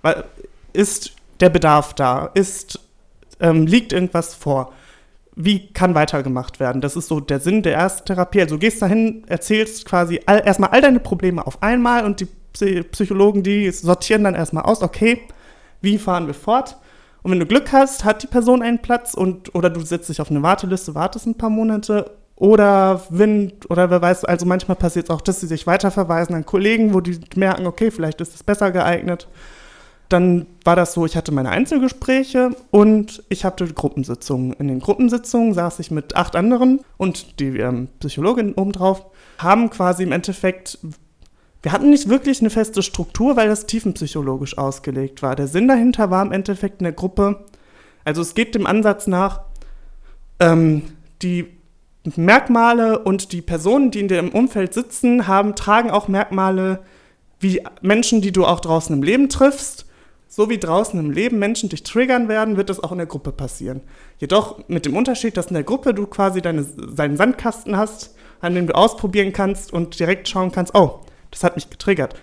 Weil 0.00 0.24
ist 0.72 1.12
der 1.40 1.50
Bedarf 1.50 1.92
da? 1.94 2.30
Ist, 2.34 2.80
ähm, 3.40 3.66
liegt 3.66 3.92
irgendwas 3.92 4.34
vor? 4.34 4.72
Wie 5.40 5.72
kann 5.72 5.94
weitergemacht 5.94 6.58
werden? 6.58 6.80
Das 6.80 6.96
ist 6.96 7.06
so 7.06 7.20
der 7.20 7.38
Sinn 7.38 7.62
der 7.62 7.74
Ersttherapie. 7.74 8.40
Also 8.40 8.56
du 8.56 8.58
gehst 8.58 8.82
dahin, 8.82 9.22
erzählst 9.28 9.84
quasi 9.84 10.20
all, 10.26 10.42
erstmal 10.44 10.70
all 10.70 10.80
deine 10.80 10.98
Probleme 10.98 11.46
auf 11.46 11.62
einmal 11.62 12.04
und 12.04 12.18
die 12.18 12.26
Psychologen, 12.82 13.44
die 13.44 13.70
sortieren 13.70 14.24
dann 14.24 14.34
erstmal 14.34 14.64
aus, 14.64 14.82
okay, 14.82 15.20
wie 15.80 15.96
fahren 15.96 16.26
wir 16.26 16.34
fort? 16.34 16.76
Und 17.22 17.30
wenn 17.30 17.38
du 17.38 17.46
Glück 17.46 17.70
hast, 17.70 18.04
hat 18.04 18.24
die 18.24 18.26
Person 18.26 18.62
einen 18.62 18.80
Platz 18.80 19.14
und 19.14 19.54
oder 19.54 19.70
du 19.70 19.80
setzt 19.80 20.08
dich 20.08 20.20
auf 20.20 20.28
eine 20.28 20.42
Warteliste, 20.42 20.96
wartest 20.96 21.26
ein 21.26 21.38
paar 21.38 21.50
Monate 21.50 22.10
oder 22.34 23.02
wenn, 23.10 23.52
oder 23.68 23.90
wer 23.90 24.02
weiß, 24.02 24.24
also 24.24 24.44
manchmal 24.44 24.76
passiert 24.76 25.04
es 25.04 25.10
auch, 25.10 25.20
dass 25.20 25.40
sie 25.40 25.46
sich 25.46 25.68
weiterverweisen 25.68 26.34
an 26.34 26.46
Kollegen, 26.46 26.94
wo 26.94 27.00
die 27.00 27.20
merken, 27.36 27.66
okay, 27.68 27.92
vielleicht 27.92 28.20
ist 28.20 28.34
es 28.34 28.42
besser 28.42 28.72
geeignet 28.72 29.28
dann 30.08 30.46
war 30.64 30.74
das 30.74 30.94
so, 30.94 31.04
ich 31.04 31.16
hatte 31.16 31.32
meine 31.32 31.50
Einzelgespräche 31.50 32.50
und 32.70 33.22
ich 33.28 33.44
hatte 33.44 33.66
Gruppensitzungen. 33.66 34.54
In 34.54 34.68
den 34.68 34.80
Gruppensitzungen 34.80 35.52
saß 35.52 35.80
ich 35.80 35.90
mit 35.90 36.16
acht 36.16 36.34
anderen 36.34 36.80
und 36.96 37.40
die 37.40 37.58
ähm, 37.58 37.88
Psychologin 38.00 38.54
obendrauf, 38.54 39.04
haben 39.36 39.68
quasi 39.68 40.04
im 40.04 40.12
Endeffekt, 40.12 40.78
wir 41.62 41.72
hatten 41.72 41.90
nicht 41.90 42.08
wirklich 42.08 42.40
eine 42.40 42.48
feste 42.48 42.82
Struktur, 42.82 43.36
weil 43.36 43.48
das 43.48 43.66
tiefenpsychologisch 43.66 44.56
ausgelegt 44.56 45.22
war. 45.22 45.36
Der 45.36 45.46
Sinn 45.46 45.68
dahinter 45.68 46.10
war 46.10 46.24
im 46.24 46.32
Endeffekt 46.32 46.80
eine 46.80 46.94
Gruppe, 46.94 47.44
also 48.04 48.22
es 48.22 48.34
geht 48.34 48.54
dem 48.54 48.66
Ansatz 48.66 49.06
nach, 49.06 49.42
ähm, 50.40 50.82
die 51.20 51.48
Merkmale 52.16 53.00
und 53.00 53.32
die 53.32 53.42
Personen, 53.42 53.90
die 53.90 54.00
in 54.00 54.08
dem 54.08 54.30
Umfeld 54.30 54.72
sitzen, 54.72 55.26
haben, 55.26 55.54
tragen 55.54 55.90
auch 55.90 56.08
Merkmale 56.08 56.80
wie 57.40 57.62
Menschen, 57.82 58.22
die 58.22 58.32
du 58.32 58.46
auch 58.46 58.60
draußen 58.60 58.96
im 58.96 59.02
Leben 59.02 59.28
triffst 59.28 59.87
so 60.38 60.48
wie 60.48 60.58
draußen 60.58 61.00
im 61.00 61.10
Leben 61.10 61.40
Menschen 61.40 61.68
dich 61.68 61.82
triggern 61.82 62.28
werden, 62.28 62.56
wird 62.56 62.70
das 62.70 62.78
auch 62.78 62.92
in 62.92 62.98
der 62.98 63.08
Gruppe 63.08 63.32
passieren. 63.32 63.80
Jedoch 64.18 64.60
mit 64.68 64.86
dem 64.86 64.96
Unterschied, 64.96 65.36
dass 65.36 65.48
in 65.48 65.54
der 65.54 65.64
Gruppe 65.64 65.92
du 65.92 66.06
quasi 66.06 66.40
deine, 66.40 66.62
deinen 66.62 67.16
Sandkasten 67.16 67.76
hast, 67.76 68.14
an 68.40 68.54
dem 68.54 68.68
du 68.68 68.76
ausprobieren 68.76 69.32
kannst 69.32 69.72
und 69.72 69.98
direkt 69.98 70.28
schauen 70.28 70.52
kannst, 70.52 70.76
oh, 70.76 71.00
das 71.32 71.42
hat 71.42 71.56
mich 71.56 71.68
getriggert. 71.70 72.14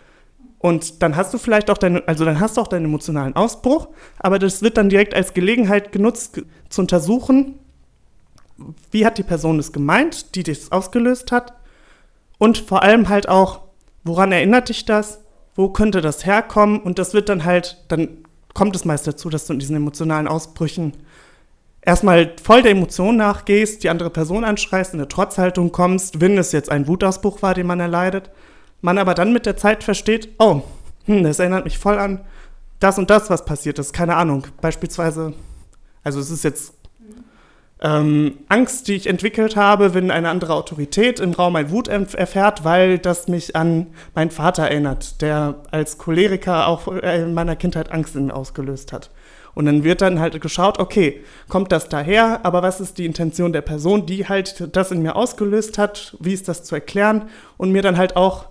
Und 0.59 1.03
dann 1.03 1.17
hast 1.17 1.33
du 1.33 1.37
vielleicht 1.37 1.69
auch 1.69 1.77
deine, 1.77 2.07
also 2.07 2.23
dann 2.23 2.39
hast 2.39 2.55
du 2.55 2.61
auch 2.61 2.69
deinen 2.69 2.85
emotionalen 2.85 3.35
Ausbruch, 3.35 3.89
aber 4.17 4.39
das 4.39 4.61
wird 4.61 4.77
dann 4.77 4.87
direkt 4.87 5.13
als 5.13 5.33
Gelegenheit 5.33 5.91
genutzt, 5.91 6.41
zu 6.69 6.81
untersuchen, 6.81 7.59
wie 8.91 9.05
hat 9.05 9.17
die 9.17 9.23
Person 9.23 9.59
es 9.59 9.73
gemeint, 9.73 10.35
die 10.35 10.43
das 10.43 10.71
ausgelöst 10.71 11.33
hat 11.33 11.51
und 12.37 12.59
vor 12.59 12.81
allem 12.81 13.09
halt 13.09 13.27
auch, 13.27 13.63
woran 14.05 14.31
erinnert 14.31 14.69
dich 14.69 14.85
das 14.85 15.19
wo 15.55 15.69
könnte 15.69 16.01
das 16.01 16.25
herkommen? 16.25 16.79
Und 16.79 16.99
das 16.99 17.13
wird 17.13 17.29
dann 17.29 17.45
halt, 17.45 17.83
dann 17.87 18.09
kommt 18.53 18.75
es 18.75 18.85
meist 18.85 19.07
dazu, 19.07 19.29
dass 19.29 19.47
du 19.47 19.53
in 19.53 19.59
diesen 19.59 19.75
emotionalen 19.75 20.27
Ausbrüchen 20.27 20.93
erstmal 21.81 22.33
voll 22.41 22.61
der 22.61 22.71
Emotion 22.71 23.17
nachgehst, 23.17 23.83
die 23.83 23.89
andere 23.89 24.09
Person 24.09 24.43
anschreist, 24.43 24.93
in 24.93 24.99
eine 24.99 25.07
Trotzhaltung 25.07 25.71
kommst, 25.71 26.21
wenn 26.21 26.37
es 26.37 26.51
jetzt 26.51 26.71
ein 26.71 26.87
Wutausbruch 26.87 27.41
war, 27.41 27.53
den 27.53 27.67
man 27.67 27.79
erleidet, 27.79 28.29
man 28.81 28.97
aber 28.97 29.13
dann 29.13 29.33
mit 29.33 29.45
der 29.45 29.57
Zeit 29.57 29.83
versteht, 29.83 30.29
oh, 30.39 30.61
hm, 31.05 31.23
das 31.23 31.39
erinnert 31.39 31.65
mich 31.65 31.77
voll 31.77 31.97
an 31.97 32.21
das 32.79 32.97
und 32.97 33.09
das, 33.09 33.29
was 33.29 33.45
passiert 33.45 33.79
ist, 33.79 33.93
keine 33.93 34.15
Ahnung. 34.15 34.47
Beispielsweise, 34.61 35.33
also 36.03 36.19
es 36.19 36.29
ist 36.29 36.43
jetzt 36.43 36.73
ähm, 37.85 38.39
Angst, 38.49 38.87
die 38.87 38.95
ich 38.95 39.05
entwickelt 39.05 39.55
habe, 39.55 39.93
wenn 39.93 40.09
eine 40.09 40.29
andere 40.29 40.55
Autorität 40.55 41.19
im 41.19 41.33
Raum 41.33 41.55
ein 41.55 41.69
Wut 41.69 41.87
erfährt, 41.87 42.63
weil 42.63 42.97
das 42.97 43.27
mich 43.27 43.55
an 43.55 43.87
meinen 44.15 44.31
Vater 44.31 44.63
erinnert, 44.63 45.21
der 45.21 45.61
als 45.69 45.99
Choleriker 45.99 46.67
auch 46.67 46.87
in 46.87 47.35
meiner 47.35 47.55
Kindheit 47.55 47.91
Angst 47.91 48.15
in 48.15 48.25
mir 48.25 48.35
ausgelöst 48.35 48.91
hat. 48.91 49.11
Und 49.53 49.67
dann 49.67 49.83
wird 49.83 50.01
dann 50.01 50.19
halt 50.19 50.41
geschaut, 50.41 50.79
okay, 50.79 51.23
kommt 51.47 51.71
das 51.71 51.87
daher, 51.87 52.43
aber 52.43 52.63
was 52.63 52.81
ist 52.81 52.97
die 52.97 53.05
Intention 53.05 53.53
der 53.53 53.61
Person, 53.61 54.07
die 54.07 54.27
halt 54.27 54.75
das 54.75 54.89
in 54.89 55.03
mir 55.03 55.15
ausgelöst 55.15 55.77
hat, 55.77 56.17
wie 56.19 56.33
ist 56.33 56.47
das 56.47 56.63
zu 56.63 56.73
erklären 56.73 57.29
und 57.57 57.71
mir 57.71 57.83
dann 57.83 57.97
halt 57.97 58.15
auch, 58.15 58.47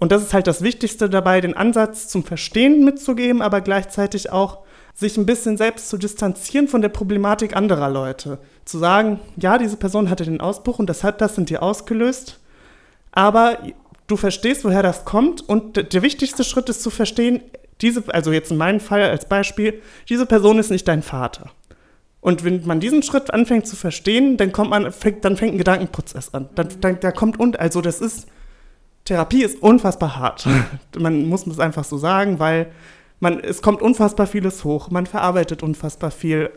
und 0.00 0.10
das 0.10 0.22
ist 0.22 0.32
halt 0.32 0.46
das 0.46 0.62
Wichtigste 0.62 1.10
dabei, 1.10 1.42
den 1.42 1.54
Ansatz 1.54 2.08
zum 2.08 2.24
Verstehen 2.24 2.84
mitzugeben, 2.86 3.42
aber 3.42 3.60
gleichzeitig 3.60 4.32
auch 4.32 4.60
sich 4.94 5.16
ein 5.16 5.26
bisschen 5.26 5.56
selbst 5.56 5.88
zu 5.88 5.96
distanzieren 5.96 6.68
von 6.68 6.82
der 6.82 6.88
Problematik 6.88 7.54
anderer 7.54 7.90
Leute. 7.90 8.38
Zu 8.64 8.78
sagen, 8.78 9.20
ja, 9.36 9.58
diese 9.58 9.76
Person 9.76 10.08
hatte 10.08 10.24
den 10.24 10.40
Ausbruch 10.40 10.78
und 10.78 10.88
das 10.88 11.02
hat 11.04 11.20
das 11.20 11.36
in 11.38 11.46
dir 11.46 11.62
ausgelöst, 11.62 12.38
aber 13.10 13.58
du 14.06 14.16
verstehst, 14.16 14.64
woher 14.64 14.82
das 14.82 15.04
kommt 15.04 15.48
und 15.48 15.92
der 15.92 16.02
wichtigste 16.02 16.44
Schritt 16.44 16.68
ist 16.68 16.82
zu 16.82 16.90
verstehen, 16.90 17.40
diese, 17.80 18.04
also 18.14 18.32
jetzt 18.32 18.50
in 18.50 18.56
meinem 18.56 18.80
Fall 18.80 19.02
als 19.02 19.26
Beispiel, 19.26 19.82
diese 20.08 20.26
Person 20.26 20.58
ist 20.58 20.70
nicht 20.70 20.86
dein 20.86 21.02
Vater. 21.02 21.50
Und 22.20 22.44
wenn 22.44 22.64
man 22.64 22.78
diesen 22.78 23.02
Schritt 23.02 23.34
anfängt 23.34 23.66
zu 23.66 23.74
verstehen, 23.74 24.36
dann 24.36 24.52
kommt 24.52 24.70
man, 24.70 24.84
dann 24.84 25.36
fängt 25.36 25.54
ein 25.54 25.58
Gedankenprozess 25.58 26.32
an. 26.32 26.48
Dann, 26.54 26.68
dann, 26.80 27.00
da 27.00 27.10
kommt 27.10 27.40
und, 27.40 27.58
also 27.58 27.80
das 27.80 28.00
ist, 28.00 28.28
Therapie 29.04 29.42
ist 29.42 29.60
unfassbar 29.60 30.16
hart. 30.16 30.46
man 30.98 31.26
muss 31.26 31.46
es 31.48 31.58
einfach 31.58 31.82
so 31.82 31.98
sagen, 31.98 32.38
weil 32.38 32.70
man, 33.18 33.40
es 33.40 33.60
kommt 33.60 33.82
unfassbar 33.82 34.28
vieles 34.28 34.62
hoch, 34.62 34.88
man 34.90 35.06
verarbeitet 35.06 35.64
unfassbar 35.64 36.12
viel. 36.12 36.50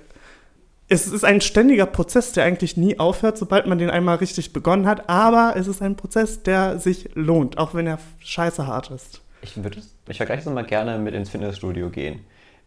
Es 0.87 1.07
ist 1.07 1.25
ein 1.25 1.41
ständiger 1.41 1.87
Prozess, 1.87 2.31
der 2.33 2.43
eigentlich 2.43 2.77
nie 2.77 2.99
aufhört, 2.99 3.39
sobald 3.39 3.65
man 3.65 3.79
den 3.79 3.89
einmal 3.89 4.17
richtig 4.17 4.53
begonnen 4.53 4.85
hat, 4.85 5.09
aber 5.09 5.55
es 5.55 5.65
ist 5.65 5.81
ein 5.81 5.95
Prozess, 5.95 6.43
der 6.43 6.77
sich 6.77 7.09
lohnt, 7.15 7.57
auch 7.57 7.73
wenn 7.73 7.87
er 7.87 7.97
scheiße 8.19 8.67
hart 8.67 8.91
ist. 8.91 9.21
Ich 9.41 9.61
würde 9.63 9.81
ich 10.07 10.17
vergleiche 10.17 10.47
es 10.47 10.53
mal 10.53 10.63
gerne 10.63 10.99
mit 10.99 11.15
ins 11.15 11.31
Fitnessstudio 11.31 11.89
gehen. 11.89 12.19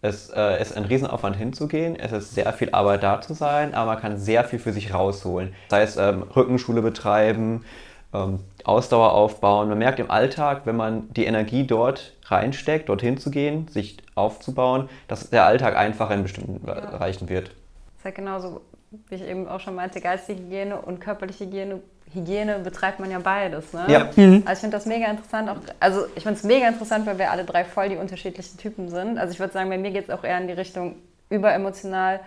Es 0.02 0.30
äh, 0.30 0.60
ist 0.60 0.76
ein 0.76 0.84
Riesenaufwand 0.84 1.36
hinzugehen, 1.36 1.96
es 1.96 2.10
ist 2.10 2.34
sehr 2.34 2.52
viel 2.52 2.70
Arbeit 2.70 3.04
da 3.04 3.20
zu 3.20 3.34
sein, 3.34 3.74
aber 3.74 3.92
man 3.92 4.00
kann 4.00 4.18
sehr 4.18 4.42
viel 4.42 4.58
für 4.58 4.72
sich 4.72 4.92
rausholen. 4.92 5.54
Das 5.68 5.78
heißt, 5.78 5.98
ähm, 5.98 6.22
Rückenschule 6.22 6.82
betreiben, 6.82 7.64
ähm, 8.12 8.40
Ausdauer 8.64 9.12
aufbauen. 9.12 9.68
Man 9.68 9.78
merkt 9.78 10.00
im 10.00 10.10
Alltag, 10.10 10.62
wenn 10.64 10.76
man 10.76 11.12
die 11.12 11.24
Energie 11.24 11.66
dort 11.66 12.14
reinsteckt, 12.24 12.88
dorthin 12.88 13.18
zu 13.18 13.30
gehen, 13.30 13.68
sich 13.68 13.98
aufzubauen, 14.14 14.88
dass 15.06 15.30
der 15.30 15.46
Alltag 15.46 15.76
einfacher 15.76 16.14
in 16.14 16.22
bestimmten 16.24 16.66
ja. 16.66 16.74
Bereichen 16.74 17.28
wird. 17.28 17.52
Das 17.98 18.02
ist 18.02 18.04
halt 18.04 18.14
genauso, 18.14 18.60
wie 19.08 19.16
ich 19.16 19.22
eben 19.22 19.48
auch 19.48 19.58
schon 19.58 19.74
meinte, 19.74 20.00
geistige 20.00 20.40
Hygiene 20.40 20.80
und 20.80 21.00
körperliche 21.00 21.46
Hygiene. 21.46 21.80
Hygiene 22.14 22.60
betreibt 22.60 23.00
man 23.00 23.10
ja 23.10 23.18
beides. 23.18 23.72
Ne? 23.72 23.86
Ja. 23.88 24.10
Mhm. 24.14 24.44
Also 24.46 24.52
ich 24.52 24.58
finde 24.60 24.76
das 24.76 24.86
mega 24.86 25.10
interessant. 25.10 25.50
Auch, 25.50 25.56
also 25.80 26.06
ich 26.14 26.22
finde 26.22 26.38
es 26.38 26.44
mega 26.44 26.68
interessant, 26.68 27.04
weil 27.06 27.18
wir 27.18 27.32
alle 27.32 27.44
drei 27.44 27.64
voll 27.64 27.88
die 27.88 27.96
unterschiedlichen 27.96 28.56
Typen 28.56 28.88
sind. 28.88 29.18
Also 29.18 29.32
ich 29.32 29.40
würde 29.40 29.52
sagen, 29.52 29.68
bei 29.68 29.78
mir 29.78 29.90
geht 29.90 30.04
es 30.04 30.10
auch 30.10 30.22
eher 30.22 30.38
in 30.40 30.46
die 30.46 30.52
Richtung 30.52 30.94
überemotional, 31.28 32.20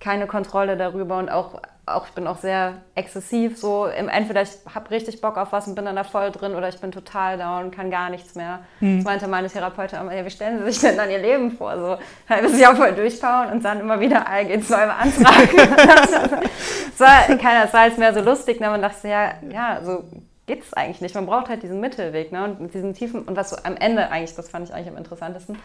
keine 0.00 0.26
Kontrolle 0.26 0.78
darüber 0.78 1.18
und 1.18 1.28
auch 1.28 1.60
auch, 1.84 2.06
ich 2.06 2.12
bin 2.12 2.26
auch 2.26 2.38
sehr 2.38 2.74
exzessiv 2.94 3.58
so. 3.58 3.86
Entweder 3.86 4.42
ich 4.42 4.50
habe 4.72 4.90
richtig 4.90 5.20
Bock 5.20 5.36
auf 5.36 5.52
was 5.52 5.66
und 5.66 5.74
bin 5.74 5.84
dann 5.84 5.96
da 5.96 6.04
voll 6.04 6.30
drin 6.30 6.54
oder 6.54 6.68
ich 6.68 6.80
bin 6.80 6.92
total 6.92 7.38
down, 7.38 7.72
kann 7.72 7.90
gar 7.90 8.08
nichts 8.08 8.34
mehr. 8.36 8.60
Mhm. 8.80 8.98
Das 8.98 9.04
meinte 9.04 9.28
meine 9.28 9.48
Therapeutin 9.48 9.98
immer, 9.98 10.14
ja, 10.14 10.24
wie 10.24 10.30
stellen 10.30 10.58
Sie 10.60 10.70
sich 10.70 10.80
denn 10.80 10.96
dann 10.96 11.10
Ihr 11.10 11.18
Leben 11.18 11.50
vor? 11.50 11.76
So, 11.76 11.98
halbes 12.28 12.58
Jahr 12.58 12.76
voll 12.76 12.92
durchbauen 12.92 13.50
und 13.50 13.64
dann 13.64 13.80
immer 13.80 13.98
wieder 13.98 14.28
ALG 14.28 14.62
2 14.62 14.86
beantragen. 14.86 15.76
das 15.76 17.00
war, 17.00 17.36
keiner, 17.36 17.64
das 17.64 17.74
war 17.74 17.86
jetzt 17.86 17.98
mehr 17.98 18.14
so 18.14 18.20
lustig, 18.20 18.60
ne? 18.60 18.68
man 18.68 18.82
dachte, 18.82 19.08
ja, 19.08 19.34
ja, 19.50 19.80
so 19.82 20.04
geht 20.46 20.62
es 20.62 20.72
eigentlich 20.74 21.00
nicht. 21.00 21.14
Man 21.16 21.26
braucht 21.26 21.48
halt 21.48 21.64
diesen 21.64 21.80
Mittelweg 21.80 22.30
ne? 22.30 22.44
und 22.44 22.72
diesen 22.74 22.94
tiefen, 22.94 23.22
und 23.22 23.36
was 23.36 23.50
so 23.50 23.56
am 23.64 23.76
Ende 23.76 24.08
eigentlich, 24.10 24.36
das 24.36 24.50
fand 24.50 24.68
ich 24.68 24.74
eigentlich 24.74 24.88
am 24.88 24.96
interessantesten, 24.96 25.58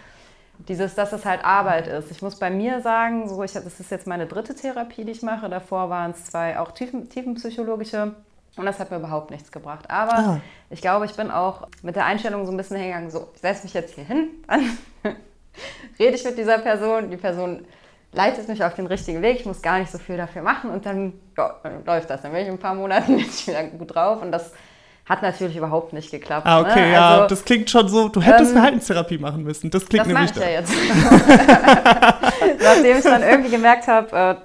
dieses, 0.60 0.96
dass 0.96 1.14
es 1.14 1.26
halt 1.26 1.46
Arbeit 1.46 1.88
ist. 1.88 2.12
Ich 2.12 2.22
muss 2.22 2.38
bei 2.38 2.50
mir 2.50 2.82
sagen, 2.82 3.30
so 3.30 3.44
ich, 3.44 3.54
das 3.54 3.80
ist 3.80 3.92
jetzt 3.92 4.08
meine 4.08 4.26
dritte 4.26 4.56
Therapie, 4.56 5.06
die 5.06 5.12
ich 5.12 5.22
mache. 5.22 5.50
Davor 5.50 5.90
waren 5.90 6.12
es 6.12 6.26
zwei 6.26 6.60
auch 6.60 6.72
tiefen, 6.72 7.10
tiefenpsychologische 7.10 8.16
und 8.58 8.66
das 8.66 8.80
hat 8.80 8.92
mir 8.92 8.98
überhaupt 8.98 9.32
nichts 9.32 9.52
gebracht. 9.52 9.90
Aber 9.90 10.18
ah. 10.18 10.42
ich 10.70 10.82
glaube, 10.82 11.06
ich 11.06 11.14
bin 11.14 11.32
auch 11.32 11.68
mit 11.84 11.96
der 11.96 12.06
Einstellung 12.06 12.46
so 12.46 12.52
ein 12.52 12.58
bisschen 12.58 12.78
hingegangen, 12.78 13.12
so, 13.12 13.30
ich 13.36 13.42
setze 13.42 13.64
mich 13.64 13.74
jetzt 13.74 13.96
hier 13.96 14.04
hin, 14.04 14.30
dann 14.48 14.78
rede 16.00 16.16
ich 16.16 16.26
mit 16.26 16.38
dieser 16.38 16.58
Person, 16.58 17.12
die 17.12 17.18
Person 17.18 17.66
leitet 18.14 18.48
mich 18.48 18.64
auf 18.64 18.74
den 18.74 18.88
richtigen 18.88 19.22
Weg, 19.22 19.40
ich 19.40 19.46
muss 19.46 19.62
gar 19.62 19.80
nicht 19.80 19.92
so 19.92 20.00
viel 20.00 20.18
dafür 20.18 20.42
machen 20.42 20.72
und 20.72 20.86
dann, 20.86 21.14
ja, 21.38 21.56
dann 21.62 21.86
läuft 21.86 22.10
das. 22.10 22.22
Dann 22.22 22.32
bin 22.32 22.42
ich 22.42 22.48
in 22.48 22.54
ein 22.54 22.60
paar 22.60 22.74
Monaten 22.74 23.18
wieder 23.46 23.64
gut 23.66 23.94
drauf 23.94 24.22
und 24.22 24.32
das 24.32 24.52
hat 25.08 25.22
natürlich 25.22 25.56
überhaupt 25.56 25.94
nicht 25.94 26.12
geklappt. 26.12 26.46
Ah, 26.46 26.62
okay, 26.62 26.88
ne? 26.88 26.94
ja, 26.94 27.10
also, 27.10 27.28
das 27.28 27.46
klingt 27.46 27.70
schon 27.70 27.88
so, 27.88 28.10
du 28.10 28.22
hättest 28.22 28.52
ähm, 28.52 28.58
Verhaltenstherapie 28.58 29.18
machen 29.18 29.44
müssen. 29.44 29.70
Das 29.70 29.86
klingt 29.86 30.06
das 30.06 30.14
nämlich 30.14 30.32
da. 30.32 30.42
ja 30.42 30.50
jetzt. 30.50 30.74
Nachdem 32.64 32.98
ich 32.98 33.04
dann 33.04 33.24
irgendwie 33.24 33.52
gemerkt 33.52 33.88
habe, 33.88 34.18
äh, 34.18 34.36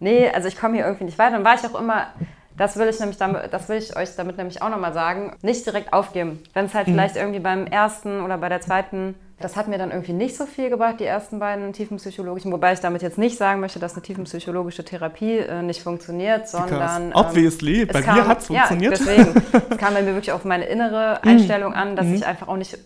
nee, 0.00 0.28
also 0.28 0.48
ich 0.48 0.58
komme 0.58 0.74
hier 0.74 0.84
irgendwie 0.84 1.04
nicht 1.04 1.18
weiter, 1.18 1.32
dann 1.32 1.44
war 1.44 1.54
ich 1.54 1.64
auch 1.64 1.80
immer, 1.80 2.08
das 2.56 2.76
will 2.76 2.88
ich 2.88 3.00
nämlich 3.00 3.16
damit, 3.16 3.52
das 3.52 3.68
will 3.68 3.78
ich 3.78 3.96
euch 3.96 4.14
damit 4.16 4.36
nämlich 4.36 4.60
auch 4.60 4.68
nochmal 4.68 4.92
sagen, 4.92 5.34
nicht 5.42 5.64
direkt 5.64 5.92
aufgeben. 5.92 6.42
Wenn 6.52 6.66
es 6.66 6.74
halt 6.74 6.88
mhm. 6.88 6.92
vielleicht 6.92 7.16
irgendwie 7.16 7.40
beim 7.40 7.66
ersten 7.66 8.20
oder 8.20 8.36
bei 8.36 8.50
der 8.50 8.60
zweiten 8.60 9.14
das 9.38 9.54
hat 9.54 9.68
mir 9.68 9.76
dann 9.76 9.90
irgendwie 9.90 10.14
nicht 10.14 10.34
so 10.34 10.46
viel 10.46 10.70
gebracht, 10.70 10.98
die 10.98 11.04
ersten 11.04 11.38
beiden 11.38 11.72
tiefenpsychologischen, 11.74 12.50
wobei 12.52 12.72
ich 12.72 12.80
damit 12.80 13.02
jetzt 13.02 13.18
nicht 13.18 13.36
sagen 13.36 13.60
möchte, 13.60 13.78
dass 13.78 13.92
eine 13.92 14.02
tiefenpsychologische 14.02 14.82
Therapie 14.82 15.38
äh, 15.38 15.62
nicht 15.62 15.82
funktioniert, 15.82 16.48
sondern. 16.48 17.06
Ähm, 17.06 17.10
obviously, 17.14 17.84
bei 17.84 18.00
kam, 18.00 18.16
mir 18.16 18.26
hat 18.26 18.40
es 18.40 18.46
funktioniert. 18.46 18.98
Ja, 18.98 19.04
deswegen. 19.04 19.42
es 19.70 19.76
kam 19.76 19.92
bei 19.92 20.02
mir 20.02 20.14
wirklich 20.14 20.32
auf 20.32 20.44
meine 20.44 20.64
innere 20.64 21.20
mhm. 21.22 21.30
Einstellung 21.30 21.74
an, 21.74 21.96
dass 21.96 22.06
mhm. 22.06 22.14
ich 22.14 22.26
einfach 22.26 22.48
auch 22.48 22.56
nicht 22.56 22.78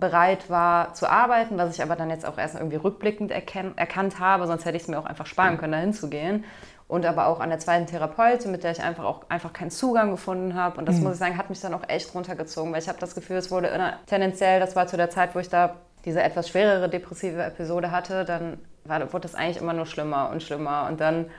bereit 0.00 0.50
war 0.50 0.94
zu 0.94 1.08
arbeiten, 1.08 1.58
was 1.58 1.76
ich 1.76 1.80
aber 1.80 1.94
dann 1.94 2.10
jetzt 2.10 2.26
auch 2.26 2.36
erst 2.36 2.56
irgendwie 2.56 2.74
rückblickend 2.74 3.30
erkannt 3.30 4.18
habe, 4.18 4.48
sonst 4.48 4.64
hätte 4.64 4.76
ich 4.76 4.82
es 4.82 4.88
mir 4.88 4.98
auch 4.98 5.06
einfach 5.06 5.26
sparen 5.26 5.58
können, 5.58 5.72
da 5.72 5.78
hinzugehen 5.78 6.44
und 6.92 7.06
aber 7.06 7.26
auch 7.26 7.40
an 7.40 7.48
der 7.48 7.58
zweiten 7.58 7.86
Therapeutin, 7.86 8.52
mit 8.52 8.64
der 8.64 8.72
ich 8.72 8.82
einfach 8.82 9.04
auch 9.04 9.22
einfach 9.30 9.54
keinen 9.54 9.70
Zugang 9.70 10.10
gefunden 10.10 10.54
habe. 10.54 10.78
Und 10.78 10.86
das 10.86 10.96
mhm. 10.96 11.04
muss 11.04 11.14
ich 11.14 11.18
sagen, 11.20 11.38
hat 11.38 11.48
mich 11.48 11.58
dann 11.58 11.72
auch 11.72 11.88
echt 11.88 12.14
runtergezogen, 12.14 12.70
weil 12.70 12.82
ich 12.82 12.88
habe 12.88 12.98
das 12.98 13.14
Gefühl, 13.14 13.38
es 13.38 13.50
wurde 13.50 13.70
tendenziell, 14.04 14.60
das 14.60 14.76
war 14.76 14.86
zu 14.86 14.98
der 14.98 15.08
Zeit, 15.08 15.34
wo 15.34 15.38
ich 15.38 15.48
da 15.48 15.76
diese 16.04 16.22
etwas 16.22 16.50
schwerere 16.50 16.90
depressive 16.90 17.42
Episode 17.42 17.92
hatte, 17.92 18.26
dann 18.26 18.58
war, 18.84 19.00
wurde 19.10 19.22
das 19.22 19.34
eigentlich 19.34 19.56
immer 19.56 19.72
nur 19.72 19.86
schlimmer 19.86 20.28
und 20.30 20.42
schlimmer. 20.42 20.86
Und 20.86 21.00
dann 21.00 21.30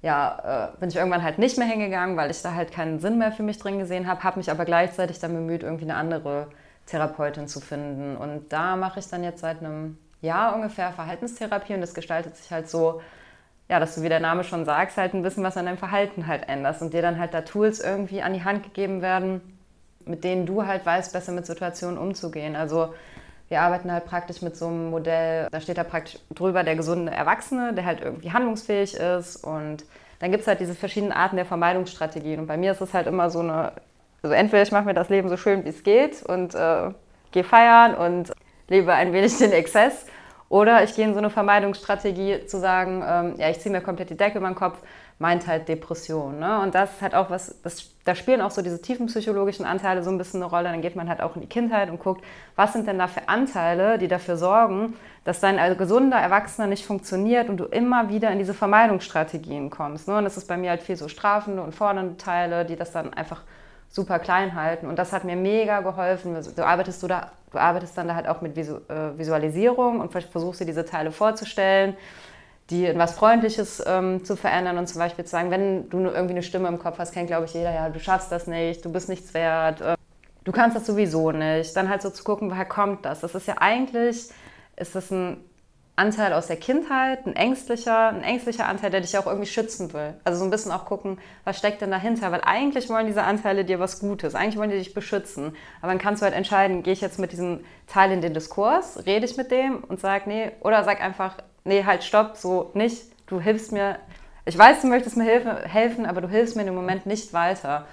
ja, 0.00 0.70
äh, 0.72 0.80
bin 0.80 0.88
ich 0.88 0.96
irgendwann 0.96 1.22
halt 1.22 1.36
nicht 1.38 1.58
mehr 1.58 1.66
hingegangen, 1.66 2.16
weil 2.16 2.30
ich 2.30 2.40
da 2.40 2.54
halt 2.54 2.72
keinen 2.72 2.98
Sinn 2.98 3.18
mehr 3.18 3.30
für 3.30 3.42
mich 3.42 3.58
drin 3.58 3.78
gesehen 3.78 4.08
habe, 4.08 4.22
habe 4.22 4.38
mich 4.38 4.50
aber 4.50 4.64
gleichzeitig 4.64 5.18
dann 5.18 5.34
bemüht, 5.34 5.64
irgendwie 5.64 5.84
eine 5.84 5.96
andere 5.96 6.46
Therapeutin 6.86 7.46
zu 7.46 7.60
finden. 7.60 8.16
Und 8.16 8.50
da 8.54 8.76
mache 8.76 9.00
ich 9.00 9.08
dann 9.08 9.22
jetzt 9.22 9.40
seit 9.40 9.60
einem 9.60 9.98
Jahr 10.22 10.54
ungefähr 10.54 10.94
Verhaltenstherapie 10.94 11.74
und 11.74 11.82
das 11.82 11.92
gestaltet 11.92 12.38
sich 12.38 12.50
halt 12.50 12.70
so, 12.70 13.02
ja, 13.72 13.80
dass 13.80 13.94
du, 13.94 14.02
wie 14.02 14.10
der 14.10 14.20
Name 14.20 14.44
schon 14.44 14.66
sagst, 14.66 14.98
halt 14.98 15.14
ein 15.14 15.22
bisschen 15.22 15.42
was 15.44 15.56
an 15.56 15.64
deinem 15.64 15.78
Verhalten 15.78 16.26
halt 16.26 16.46
änderst 16.46 16.82
und 16.82 16.92
dir 16.92 17.00
dann 17.00 17.18
halt 17.18 17.32
da 17.32 17.40
Tools 17.40 17.80
irgendwie 17.80 18.20
an 18.20 18.34
die 18.34 18.44
Hand 18.44 18.64
gegeben 18.64 19.00
werden, 19.00 19.40
mit 20.04 20.24
denen 20.24 20.44
du 20.44 20.66
halt 20.66 20.84
weißt, 20.84 21.10
besser 21.10 21.32
mit 21.32 21.46
Situationen 21.46 21.96
umzugehen. 21.96 22.54
Also 22.54 22.92
wir 23.48 23.62
arbeiten 23.62 23.90
halt 23.90 24.04
praktisch 24.04 24.42
mit 24.42 24.58
so 24.58 24.66
einem 24.66 24.90
Modell, 24.90 25.48
da 25.50 25.58
steht 25.58 25.78
da 25.78 25.84
praktisch 25.84 26.18
drüber 26.34 26.64
der 26.64 26.76
gesunde 26.76 27.12
Erwachsene, 27.12 27.72
der 27.72 27.86
halt 27.86 28.02
irgendwie 28.02 28.30
handlungsfähig 28.30 28.92
ist 28.92 29.36
und 29.36 29.84
dann 30.18 30.30
gibt 30.30 30.42
es 30.42 30.48
halt 30.48 30.60
diese 30.60 30.74
verschiedenen 30.74 31.12
Arten 31.12 31.36
der 31.36 31.46
Vermeidungsstrategien 31.46 32.40
und 32.40 32.48
bei 32.48 32.58
mir 32.58 32.72
ist 32.72 32.82
es 32.82 32.92
halt 32.92 33.06
immer 33.06 33.30
so 33.30 33.38
eine, 33.38 33.72
also 34.22 34.34
entweder 34.34 34.62
ich 34.62 34.72
mache 34.72 34.84
mir 34.84 34.92
das 34.92 35.08
Leben 35.08 35.30
so 35.30 35.38
schön, 35.38 35.64
wie 35.64 35.70
es 35.70 35.82
geht 35.82 36.22
und 36.22 36.54
äh, 36.54 36.90
gehe 37.30 37.42
feiern 37.42 37.94
und 37.94 38.34
lebe 38.68 38.92
ein 38.92 39.14
wenig 39.14 39.38
den 39.38 39.52
Exzess 39.52 40.04
oder 40.52 40.84
ich 40.84 40.94
gehe 40.94 41.06
in 41.06 41.14
so 41.14 41.18
eine 41.18 41.30
Vermeidungsstrategie 41.30 42.44
zu 42.44 42.60
sagen, 42.60 43.02
ähm, 43.08 43.34
ja, 43.38 43.48
ich 43.48 43.60
ziehe 43.60 43.72
mir 43.72 43.80
komplett 43.80 44.10
die 44.10 44.18
Decke 44.18 44.36
über 44.36 44.48
den 44.48 44.54
Kopf, 44.54 44.76
meint 45.18 45.46
halt 45.46 45.66
Depression. 45.66 46.38
Ne? 46.38 46.60
Und 46.60 46.74
das 46.74 46.92
ist 46.92 47.00
halt 47.00 47.14
auch 47.14 47.30
was, 47.30 47.56
das, 47.62 47.90
da 48.04 48.14
spielen 48.14 48.42
auch 48.42 48.50
so 48.50 48.60
diese 48.60 48.82
tiefen 48.82 49.06
psychologischen 49.06 49.64
Anteile 49.64 50.02
so 50.02 50.10
ein 50.10 50.18
bisschen 50.18 50.42
eine 50.42 50.50
Rolle. 50.50 50.64
Dann 50.64 50.82
geht 50.82 50.94
man 50.94 51.08
halt 51.08 51.22
auch 51.22 51.36
in 51.36 51.40
die 51.40 51.48
Kindheit 51.48 51.88
und 51.88 52.00
guckt, 52.00 52.22
was 52.54 52.74
sind 52.74 52.86
denn 52.86 52.98
da 52.98 53.06
für 53.06 53.30
Anteile, 53.30 53.96
die 53.96 54.08
dafür 54.08 54.36
sorgen, 54.36 54.92
dass 55.24 55.40
dein 55.40 55.58
also 55.58 55.74
gesunder 55.74 56.18
Erwachsener 56.18 56.66
nicht 56.66 56.84
funktioniert 56.84 57.48
und 57.48 57.56
du 57.56 57.64
immer 57.64 58.10
wieder 58.10 58.30
in 58.30 58.38
diese 58.38 58.52
Vermeidungsstrategien 58.52 59.70
kommst. 59.70 60.06
Ne? 60.06 60.18
Und 60.18 60.24
das 60.24 60.36
ist 60.36 60.48
bei 60.48 60.58
mir 60.58 60.68
halt 60.68 60.82
viel 60.82 60.96
so 60.96 61.08
strafende 61.08 61.62
und 61.62 61.74
fordernde 61.74 62.18
Teile, 62.18 62.66
die 62.66 62.76
das 62.76 62.92
dann 62.92 63.14
einfach 63.14 63.40
super 63.92 64.18
klein 64.18 64.54
halten. 64.54 64.86
Und 64.86 64.98
das 64.98 65.12
hat 65.12 65.24
mir 65.24 65.36
mega 65.36 65.80
geholfen. 65.82 66.34
Du 66.56 66.66
arbeitest, 66.66 67.02
du 67.02 67.06
da, 67.06 67.30
du 67.52 67.58
arbeitest 67.58 67.96
dann 67.96 68.08
da 68.08 68.14
halt 68.14 68.26
auch 68.26 68.40
mit 68.40 68.56
äh, 68.56 69.18
Visualisierung 69.18 70.00
und 70.00 70.10
versuchst 70.10 70.60
dir 70.60 70.64
diese 70.64 70.84
Teile 70.84 71.12
vorzustellen, 71.12 71.94
die 72.70 72.86
in 72.86 72.98
was 72.98 73.12
Freundliches 73.12 73.82
ähm, 73.86 74.24
zu 74.24 74.34
verändern 74.34 74.78
und 74.78 74.88
zum 74.88 74.98
Beispiel 74.98 75.26
zu 75.26 75.30
sagen, 75.30 75.50
wenn 75.50 75.90
du 75.90 75.98
irgendwie 75.98 76.32
eine 76.32 76.42
Stimme 76.42 76.68
im 76.68 76.78
Kopf 76.78 76.98
hast, 76.98 77.12
kennt 77.12 77.26
glaube 77.26 77.44
ich 77.44 77.52
jeder, 77.52 77.72
ja, 77.72 77.90
du 77.90 78.00
schaffst 78.00 78.32
das 78.32 78.46
nicht, 78.46 78.82
du 78.84 78.90
bist 78.90 79.10
nichts 79.10 79.34
wert, 79.34 79.82
äh, 79.82 79.94
du 80.44 80.52
kannst 80.52 80.74
das 80.74 80.86
sowieso 80.86 81.30
nicht. 81.30 81.76
Dann 81.76 81.90
halt 81.90 82.00
so 82.00 82.08
zu 82.08 82.24
gucken, 82.24 82.50
woher 82.50 82.64
kommt 82.64 83.04
das? 83.04 83.20
Das 83.20 83.34
ist 83.34 83.46
ja 83.46 83.56
eigentlich, 83.58 84.30
ist 84.76 84.94
das 84.94 85.10
ein 85.10 85.36
Anteil 85.94 86.32
aus 86.32 86.46
der 86.46 86.56
Kindheit, 86.56 87.26
ein 87.26 87.36
ängstlicher, 87.36 88.08
ein 88.08 88.22
ängstlicher 88.22 88.66
Anteil, 88.66 88.90
der 88.90 89.02
dich 89.02 89.16
auch 89.18 89.26
irgendwie 89.26 89.46
schützen 89.46 89.92
will. 89.92 90.14
Also 90.24 90.38
so 90.38 90.44
ein 90.44 90.50
bisschen 90.50 90.72
auch 90.72 90.86
gucken, 90.86 91.18
was 91.44 91.58
steckt 91.58 91.82
denn 91.82 91.90
dahinter? 91.90 92.32
Weil 92.32 92.40
eigentlich 92.42 92.88
wollen 92.88 93.06
diese 93.06 93.24
Anteile 93.24 93.66
dir 93.66 93.78
was 93.78 94.00
Gutes, 94.00 94.34
eigentlich 94.34 94.56
wollen 94.56 94.70
die 94.70 94.78
dich 94.78 94.94
beschützen. 94.94 95.54
Aber 95.82 95.92
dann 95.92 95.98
kannst 95.98 96.22
du 96.22 96.24
halt 96.24 96.34
entscheiden, 96.34 96.82
gehe 96.82 96.94
ich 96.94 97.02
jetzt 97.02 97.18
mit 97.18 97.32
diesem 97.32 97.60
Teil 97.86 98.10
in 98.10 98.22
den 98.22 98.32
Diskurs, 98.32 99.04
rede 99.04 99.26
ich 99.26 99.36
mit 99.36 99.50
dem 99.50 99.84
und 99.84 100.00
sag 100.00 100.26
nee, 100.26 100.52
oder 100.60 100.82
sag 100.82 101.02
einfach, 101.02 101.36
nee, 101.64 101.84
halt 101.84 102.04
stopp, 102.04 102.38
so 102.38 102.70
nicht, 102.72 103.02
du 103.26 103.38
hilfst 103.38 103.70
mir. 103.70 103.96
Ich 104.46 104.56
weiß, 104.56 104.80
du 104.80 104.86
möchtest 104.86 105.18
mir 105.18 105.24
helfen, 105.24 106.06
aber 106.06 106.22
du 106.22 106.28
hilfst 106.28 106.56
mir 106.56 106.62
im 106.62 106.74
Moment 106.74 107.04
nicht 107.04 107.34
weiter. 107.34 107.86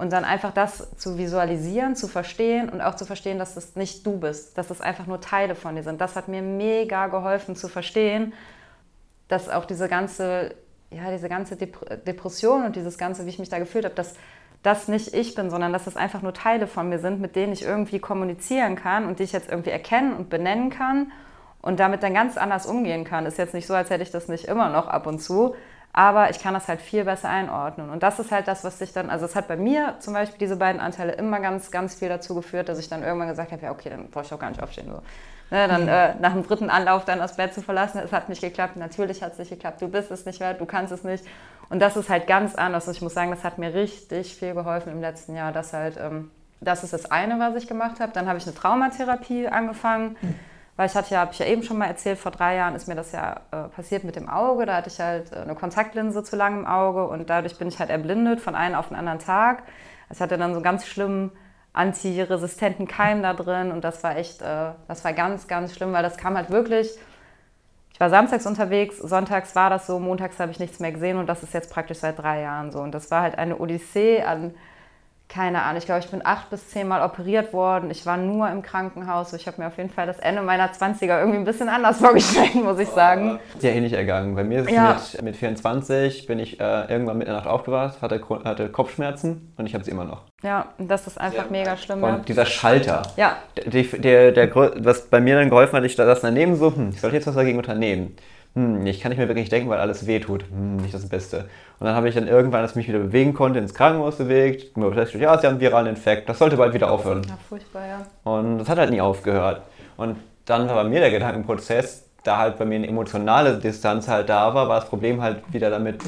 Und 0.00 0.14
dann 0.14 0.24
einfach 0.24 0.54
das 0.54 0.96
zu 0.96 1.18
visualisieren, 1.18 1.94
zu 1.94 2.08
verstehen 2.08 2.70
und 2.70 2.80
auch 2.80 2.94
zu 2.94 3.04
verstehen, 3.04 3.38
dass 3.38 3.54
das 3.54 3.76
nicht 3.76 4.06
du 4.06 4.18
bist, 4.18 4.56
dass 4.56 4.68
das 4.68 4.80
einfach 4.80 5.06
nur 5.06 5.20
Teile 5.20 5.54
von 5.54 5.76
dir 5.76 5.82
sind. 5.82 6.00
Das 6.00 6.16
hat 6.16 6.26
mir 6.26 6.40
mega 6.40 7.08
geholfen 7.08 7.54
zu 7.54 7.68
verstehen, 7.68 8.32
dass 9.28 9.50
auch 9.50 9.66
diese 9.66 9.90
ganze, 9.90 10.54
ja, 10.90 11.10
diese 11.10 11.28
ganze 11.28 11.56
Dep 11.56 12.06
Depression 12.06 12.64
und 12.64 12.76
dieses 12.76 12.96
ganze, 12.96 13.26
wie 13.26 13.28
ich 13.28 13.38
mich 13.38 13.50
da 13.50 13.58
gefühlt 13.58 13.84
habe, 13.84 13.94
dass 13.94 14.14
das 14.62 14.88
nicht 14.88 15.12
ich 15.12 15.34
bin, 15.34 15.50
sondern 15.50 15.70
dass 15.70 15.84
das 15.84 15.98
einfach 15.98 16.22
nur 16.22 16.32
Teile 16.32 16.66
von 16.66 16.88
mir 16.88 16.98
sind, 16.98 17.20
mit 17.20 17.36
denen 17.36 17.52
ich 17.52 17.62
irgendwie 17.62 17.98
kommunizieren 17.98 18.76
kann 18.76 19.04
und 19.04 19.18
die 19.18 19.24
ich 19.24 19.32
jetzt 19.32 19.50
irgendwie 19.50 19.68
erkennen 19.68 20.14
und 20.14 20.30
benennen 20.30 20.70
kann 20.70 21.12
und 21.60 21.78
damit 21.78 22.02
dann 22.02 22.14
ganz 22.14 22.38
anders 22.38 22.64
umgehen 22.64 23.04
kann. 23.04 23.26
Ist 23.26 23.36
jetzt 23.36 23.52
nicht 23.52 23.66
so, 23.66 23.74
als 23.74 23.90
hätte 23.90 24.02
ich 24.02 24.10
das 24.10 24.28
nicht 24.28 24.46
immer 24.46 24.70
noch 24.70 24.88
ab 24.88 25.06
und 25.06 25.18
zu, 25.20 25.54
aber 25.92 26.30
ich 26.30 26.38
kann 26.38 26.54
das 26.54 26.68
halt 26.68 26.80
viel 26.80 27.04
besser 27.04 27.28
einordnen. 27.28 27.90
Und 27.90 28.02
das 28.02 28.18
ist 28.20 28.30
halt 28.30 28.46
das, 28.46 28.62
was 28.62 28.78
sich 28.78 28.92
dann, 28.92 29.10
also 29.10 29.24
es 29.24 29.34
hat 29.34 29.48
bei 29.48 29.56
mir 29.56 29.96
zum 29.98 30.14
Beispiel 30.14 30.38
diese 30.38 30.56
beiden 30.56 30.80
Anteile 30.80 31.12
immer 31.12 31.40
ganz, 31.40 31.70
ganz 31.70 31.96
viel 31.96 32.08
dazu 32.08 32.34
geführt, 32.34 32.68
dass 32.68 32.78
ich 32.78 32.88
dann 32.88 33.02
irgendwann 33.02 33.28
gesagt 33.28 33.50
habe, 33.50 33.62
ja 33.62 33.72
okay, 33.72 33.90
dann 33.90 34.08
brauche 34.08 34.24
ich 34.24 34.32
auch 34.32 34.38
gar 34.38 34.50
nicht 34.50 34.62
aufstehen. 34.62 34.88
So. 34.88 35.02
Ne, 35.50 35.66
dann 35.66 35.82
mhm. 35.82 35.88
äh, 35.88 36.14
nach 36.20 36.32
dem 36.32 36.46
dritten 36.46 36.70
Anlauf 36.70 37.04
dann 37.04 37.18
das 37.18 37.36
Bett 37.36 37.52
zu 37.52 37.60
verlassen, 37.60 38.00
es 38.04 38.12
hat 38.12 38.28
nicht 38.28 38.40
geklappt, 38.40 38.76
natürlich 38.76 39.20
hat 39.20 39.32
es 39.32 39.38
nicht 39.40 39.50
geklappt, 39.50 39.82
du 39.82 39.88
bist 39.88 40.12
es 40.12 40.24
nicht 40.24 40.38
wert, 40.38 40.60
du 40.60 40.64
kannst 40.64 40.92
es 40.92 41.02
nicht. 41.02 41.24
Und 41.70 41.80
das 41.80 41.96
ist 41.96 42.08
halt 42.08 42.28
ganz 42.28 42.54
anders. 42.54 42.86
Und 42.86 42.96
ich 42.96 43.02
muss 43.02 43.14
sagen, 43.14 43.30
das 43.30 43.42
hat 43.42 43.58
mir 43.58 43.74
richtig 43.74 44.36
viel 44.36 44.54
geholfen 44.54 44.92
im 44.92 45.00
letzten 45.00 45.34
Jahr, 45.34 45.50
dass 45.50 45.72
halt, 45.72 45.96
ähm, 45.96 46.30
das 46.60 46.84
ist 46.84 46.92
das 46.92 47.10
eine, 47.10 47.40
was 47.40 47.56
ich 47.56 47.66
gemacht 47.66 47.98
habe. 47.98 48.12
Dann 48.12 48.28
habe 48.28 48.38
ich 48.38 48.46
eine 48.46 48.54
Traumatherapie 48.54 49.48
angefangen. 49.48 50.16
Mhm 50.20 50.49
weil 50.80 50.86
ich 50.86 50.94
hatte 50.94 51.12
ja, 51.12 51.20
habe 51.20 51.32
ich 51.32 51.38
ja 51.38 51.44
eben 51.44 51.62
schon 51.62 51.76
mal 51.76 51.88
erzählt, 51.88 52.18
vor 52.18 52.32
drei 52.32 52.56
Jahren 52.56 52.74
ist 52.74 52.88
mir 52.88 52.94
das 52.94 53.12
ja 53.12 53.42
äh, 53.50 53.68
passiert 53.68 54.02
mit 54.02 54.16
dem 54.16 54.30
Auge. 54.30 54.64
Da 54.64 54.76
hatte 54.76 54.88
ich 54.88 54.98
halt 54.98 55.30
äh, 55.30 55.36
eine 55.36 55.54
Kontaktlinse 55.54 56.24
zu 56.24 56.36
lang 56.36 56.60
im 56.60 56.66
Auge 56.66 57.06
und 57.06 57.28
dadurch 57.28 57.58
bin 57.58 57.68
ich 57.68 57.78
halt 57.78 57.90
erblindet 57.90 58.40
von 58.40 58.54
einem 58.54 58.76
auf 58.76 58.88
den 58.88 58.96
anderen 58.96 59.18
Tag. 59.18 59.64
Ich 60.10 60.22
hatte 60.22 60.38
dann 60.38 60.52
so 60.52 60.56
einen 60.56 60.64
ganz 60.64 60.86
schlimmen 60.86 61.32
antiresistenten 61.74 62.88
Keim 62.88 63.22
da 63.22 63.34
drin 63.34 63.72
und 63.72 63.84
das 63.84 64.02
war 64.02 64.16
echt, 64.16 64.40
äh, 64.40 64.70
das 64.88 65.04
war 65.04 65.12
ganz, 65.12 65.48
ganz 65.48 65.74
schlimm, 65.74 65.92
weil 65.92 66.02
das 66.02 66.16
kam 66.16 66.34
halt 66.34 66.48
wirklich. 66.48 66.88
Ich 67.92 68.00
war 68.00 68.08
samstags 68.08 68.46
unterwegs, 68.46 68.96
sonntags 68.96 69.54
war 69.54 69.68
das 69.68 69.86
so, 69.86 69.98
montags 69.98 70.40
habe 70.40 70.50
ich 70.50 70.60
nichts 70.60 70.80
mehr 70.80 70.92
gesehen 70.92 71.18
und 71.18 71.26
das 71.26 71.42
ist 71.42 71.52
jetzt 71.52 71.70
praktisch 71.70 71.98
seit 71.98 72.18
drei 72.18 72.40
Jahren 72.40 72.72
so. 72.72 72.80
Und 72.80 72.92
das 72.92 73.10
war 73.10 73.20
halt 73.20 73.36
eine 73.36 73.58
Odyssee 73.58 74.22
an 74.22 74.54
keine 75.32 75.62
Ahnung, 75.62 75.78
ich 75.78 75.86
glaube, 75.86 76.00
ich 76.00 76.10
bin 76.10 76.22
acht 76.24 76.50
bis 76.50 76.68
zehnmal 76.70 77.02
operiert 77.02 77.52
worden. 77.52 77.90
Ich 77.90 78.04
war 78.04 78.16
nur 78.16 78.50
im 78.50 78.62
Krankenhaus. 78.62 79.32
Ich 79.32 79.46
habe 79.46 79.62
mir 79.62 79.68
auf 79.68 79.76
jeden 79.76 79.88
Fall 79.90 80.06
das 80.06 80.18
Ende 80.18 80.42
meiner 80.42 80.72
20er 80.72 81.20
irgendwie 81.20 81.38
ein 81.38 81.44
bisschen 81.44 81.68
anders 81.68 81.98
vorgestellt, 82.00 82.56
muss 82.56 82.80
ich 82.80 82.88
sagen. 82.88 83.38
Sehr 83.58 83.74
ähnlich 83.74 83.92
ergangen. 83.92 84.34
Bei 84.34 84.42
mir 84.42 84.62
ist 84.62 84.70
Ja. 84.70 84.96
es 84.96 85.14
mit, 85.14 85.22
mit 85.22 85.36
24, 85.36 86.26
bin 86.26 86.40
ich 86.40 86.58
äh, 86.58 86.90
irgendwann 86.92 87.20
in 87.20 87.26
der 87.26 87.36
Nacht 87.36 87.46
aufgewacht, 87.46 88.02
hatte, 88.02 88.20
hatte 88.44 88.68
Kopfschmerzen 88.70 89.54
und 89.56 89.66
ich 89.66 89.74
habe 89.74 89.84
sie 89.84 89.92
immer 89.92 90.04
noch. 90.04 90.22
Ja, 90.42 90.66
und 90.78 90.90
das 90.90 91.06
ist 91.06 91.20
einfach 91.20 91.48
mega 91.48 91.76
schlimm. 91.76 92.02
Ja. 92.02 92.08
Und 92.08 92.28
dieser 92.28 92.46
Schalter, 92.46 93.02
ja, 93.16 93.36
der, 93.56 93.82
der, 94.00 94.32
der, 94.32 94.54
was 94.84 95.06
bei 95.06 95.20
mir 95.20 95.36
dann 95.38 95.48
geholfen 95.48 95.76
hat, 95.76 95.84
ich 95.84 95.94
saß 95.94 96.22
daneben 96.22 96.56
so, 96.56 96.74
hm, 96.74 96.90
ich 96.90 97.00
sollte 97.00 97.16
jetzt 97.16 97.26
was 97.28 97.36
dagegen 97.36 97.58
unternehmen. 97.58 98.16
Hm, 98.54 98.84
ich 98.86 99.00
kann 99.00 99.10
nicht 99.10 99.18
mehr 99.18 99.28
wirklich 99.28 99.48
denken, 99.48 99.70
weil 99.70 99.78
alles 99.78 100.06
wehtut. 100.06 100.44
Hm, 100.50 100.78
nicht 100.78 100.92
das 100.92 101.08
Beste. 101.08 101.48
Und 101.78 101.86
dann 101.86 101.94
habe 101.94 102.08
ich 102.08 102.14
dann 102.14 102.26
irgendwann, 102.26 102.62
als 102.62 102.72
ich 102.72 102.76
mich 102.76 102.88
wieder 102.88 102.98
bewegen 102.98 103.32
konnte, 103.32 103.58
ins 103.58 103.74
Krankenhaus 103.74 104.16
bewegt. 104.16 104.76
Mir 104.76 104.92
festgestellt, 104.92 105.22
ja, 105.22 105.38
sie 105.38 105.46
haben 105.46 105.54
einen 105.54 105.60
viralen 105.60 105.86
Infekt, 105.86 106.28
das 106.28 106.38
sollte 106.38 106.56
bald 106.56 106.74
wieder 106.74 106.90
aufhören. 106.90 107.22
ja, 107.28 107.38
furchtbar, 107.48 107.82
ja. 107.86 108.06
Und 108.30 108.58
das 108.58 108.68
hat 108.68 108.78
halt 108.78 108.90
nie 108.90 109.00
aufgehört. 109.00 109.62
Und 109.96 110.16
dann 110.44 110.68
war 110.68 110.74
bei 110.82 110.84
mir 110.84 111.00
der 111.00 111.10
Gedankenprozess, 111.10 112.06
da 112.24 112.38
halt 112.38 112.58
bei 112.58 112.64
mir 112.64 112.76
eine 112.76 112.88
emotionale 112.88 113.58
Distanz 113.58 114.08
halt 114.08 114.28
da 114.28 114.52
war, 114.52 114.68
war 114.68 114.80
das 114.80 114.88
Problem 114.88 115.22
halt 115.22 115.38
wieder 115.52 115.70
damit, 115.70 116.02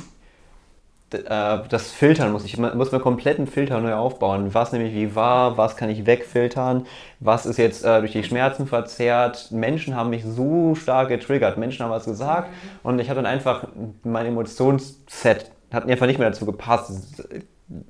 das 1.12 1.90
Filtern 1.92 2.32
muss 2.32 2.44
ich 2.44 2.58
muss 2.58 2.92
mir 2.92 3.00
komplett 3.00 3.38
einen 3.38 3.46
Filter 3.46 3.80
neu 3.80 3.94
aufbauen. 3.94 4.54
Was 4.54 4.72
nämlich 4.72 4.94
wie 4.94 5.14
war, 5.14 5.56
was 5.56 5.76
kann 5.76 5.90
ich 5.90 6.06
wegfiltern, 6.06 6.86
was 7.20 7.46
ist 7.46 7.58
jetzt 7.58 7.84
äh, 7.84 8.00
durch 8.00 8.12
die 8.12 8.24
Schmerzen 8.24 8.66
verzerrt. 8.66 9.50
Menschen 9.50 9.94
haben 9.94 10.10
mich 10.10 10.24
so 10.24 10.74
stark 10.74 11.08
getriggert, 11.08 11.58
Menschen 11.58 11.84
haben 11.84 11.90
was 11.90 12.04
gesagt 12.04 12.50
und 12.82 12.98
ich 12.98 13.08
habe 13.08 13.16
dann 13.16 13.26
einfach 13.26 13.68
mein 14.02 14.26
Emotionsset 14.26 15.50
hat 15.72 15.86
mir 15.86 15.92
einfach 15.92 16.06
nicht 16.06 16.18
mehr 16.18 16.30
dazu 16.30 16.46
gepasst. 16.46 17.22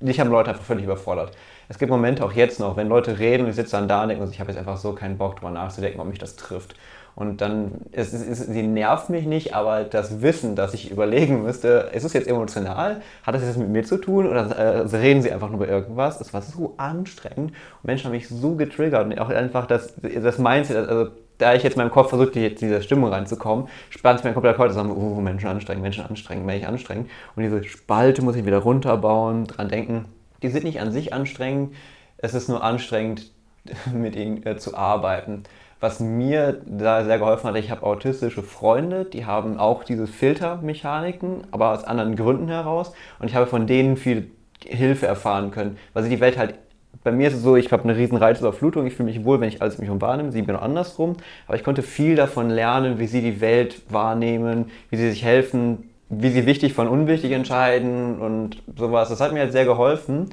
Ich 0.00 0.20
habe 0.20 0.30
Leute 0.30 0.50
einfach 0.50 0.62
völlig 0.62 0.84
überfordert. 0.84 1.36
Es 1.68 1.78
gibt 1.78 1.90
Momente 1.90 2.24
auch 2.24 2.32
jetzt 2.32 2.60
noch, 2.60 2.76
wenn 2.76 2.88
Leute 2.88 3.18
reden 3.18 3.44
und 3.44 3.50
ich 3.50 3.56
sitze 3.56 3.72
dann 3.72 3.88
da 3.88 4.02
und 4.02 4.10
denke, 4.10 4.28
ich 4.30 4.40
habe 4.40 4.50
jetzt 4.50 4.58
einfach 4.58 4.76
so 4.76 4.92
keinen 4.92 5.18
Bock 5.18 5.36
drüber 5.36 5.50
nachzudenken, 5.50 6.00
ob 6.00 6.06
mich 6.06 6.18
das 6.18 6.36
trifft. 6.36 6.74
Und 7.14 7.40
dann, 7.40 7.72
es, 7.92 8.12
es, 8.12 8.26
es, 8.26 8.46
sie 8.46 8.62
nervt 8.62 9.10
mich 9.10 9.26
nicht, 9.26 9.54
aber 9.54 9.84
das 9.84 10.22
Wissen, 10.22 10.56
dass 10.56 10.72
ich 10.72 10.90
überlegen 10.90 11.42
müsste, 11.42 11.90
ist 11.92 12.04
es 12.04 12.14
jetzt 12.14 12.26
emotional? 12.26 13.02
Hat 13.22 13.34
das 13.34 13.42
jetzt 13.42 13.58
mit 13.58 13.68
mir 13.68 13.84
zu 13.84 13.98
tun? 13.98 14.26
Oder 14.26 14.50
äh, 14.50 14.96
reden 14.96 15.20
sie 15.20 15.30
einfach 15.30 15.50
nur 15.50 15.56
über 15.56 15.68
irgendwas? 15.68 16.20
Es 16.20 16.32
war 16.32 16.40
so 16.40 16.74
anstrengend 16.78 17.50
und 17.50 17.84
Menschen 17.84 18.06
haben 18.06 18.12
mich 18.12 18.28
so 18.28 18.54
getriggert 18.54 19.04
und 19.04 19.18
auch 19.18 19.28
einfach 19.28 19.66
das, 19.66 19.94
das 20.00 20.38
Mindset, 20.38 20.88
also 20.88 21.10
da 21.38 21.54
ich 21.54 21.62
jetzt 21.62 21.74
in 21.74 21.82
meinem 21.82 21.90
Kopf 21.90 22.10
versuchte, 22.10 22.40
jetzt 22.40 22.62
in 22.62 22.68
diese 22.68 22.82
Stimmung 22.82 23.10
reinzukommen, 23.10 23.68
spannt 23.90 24.20
es 24.20 24.24
mir 24.24 24.32
komplett 24.32 24.58
heute 24.58 24.70
zusammen, 24.70 24.92
oh, 24.92 25.20
Menschen 25.20 25.48
anstrengend, 25.48 25.82
Menschen 25.82 26.04
anstrengend, 26.06 26.46
Menschen 26.46 26.68
anstrengend. 26.68 27.10
Und 27.34 27.42
diese 27.42 27.64
Spalte 27.64 28.22
muss 28.22 28.36
ich 28.36 28.46
wieder 28.46 28.58
runterbauen, 28.58 29.46
dran 29.46 29.68
denken. 29.68 30.06
Die 30.42 30.48
sind 30.48 30.64
nicht 30.64 30.80
an 30.80 30.92
sich 30.92 31.12
anstrengend, 31.12 31.74
es 32.18 32.34
ist 32.34 32.48
nur 32.48 32.62
anstrengend, 32.62 33.30
mit 33.92 34.16
ihnen 34.16 34.44
äh, 34.46 34.56
zu 34.56 34.76
arbeiten. 34.76 35.44
Was 35.82 35.98
mir 35.98 36.60
da 36.64 37.04
sehr 37.04 37.18
geholfen 37.18 37.48
hat, 37.48 37.56
ich 37.56 37.72
habe 37.72 37.82
autistische 37.82 38.44
Freunde, 38.44 39.04
die 39.04 39.26
haben 39.26 39.58
auch 39.58 39.82
diese 39.82 40.06
Filtermechaniken, 40.06 41.42
aber 41.50 41.72
aus 41.72 41.82
anderen 41.82 42.14
Gründen 42.14 42.46
heraus. 42.46 42.92
Und 43.18 43.26
ich 43.26 43.34
habe 43.34 43.48
von 43.48 43.66
denen 43.66 43.96
viel 43.96 44.30
Hilfe 44.64 45.08
erfahren 45.08 45.50
können, 45.50 45.76
weil 45.92 46.04
sie 46.04 46.10
die 46.10 46.20
Welt 46.20 46.38
halt 46.38 46.54
bei 47.02 47.10
mir 47.10 47.26
ist 47.26 47.34
es 47.34 47.42
so, 47.42 47.56
ich 47.56 47.72
habe 47.72 47.82
eine 47.82 47.96
riesen 47.96 48.16
Reizüberflutung, 48.16 48.86
ich 48.86 48.94
fühle 48.94 49.08
mich 49.08 49.24
wohl, 49.24 49.40
wenn 49.40 49.48
ich 49.48 49.60
alles 49.60 49.74
um 49.74 49.80
mich 49.80 49.88
herum 49.88 50.00
wahrnehme, 50.00 50.30
sie 50.30 50.44
genau 50.44 50.60
andersrum, 50.60 51.16
aber 51.48 51.56
ich 51.56 51.64
konnte 51.64 51.82
viel 51.82 52.14
davon 52.14 52.48
lernen, 52.48 53.00
wie 53.00 53.08
sie 53.08 53.20
die 53.20 53.40
Welt 53.40 53.82
wahrnehmen, 53.88 54.70
wie 54.90 54.96
sie 54.98 55.10
sich 55.10 55.24
helfen, 55.24 55.90
wie 56.10 56.30
sie 56.30 56.46
wichtig 56.46 56.74
von 56.74 56.86
unwichtig 56.86 57.32
entscheiden 57.32 58.20
und 58.20 58.62
sowas. 58.76 59.08
Das 59.08 59.20
hat 59.20 59.32
mir 59.32 59.40
halt 59.40 59.50
sehr 59.50 59.64
geholfen, 59.64 60.30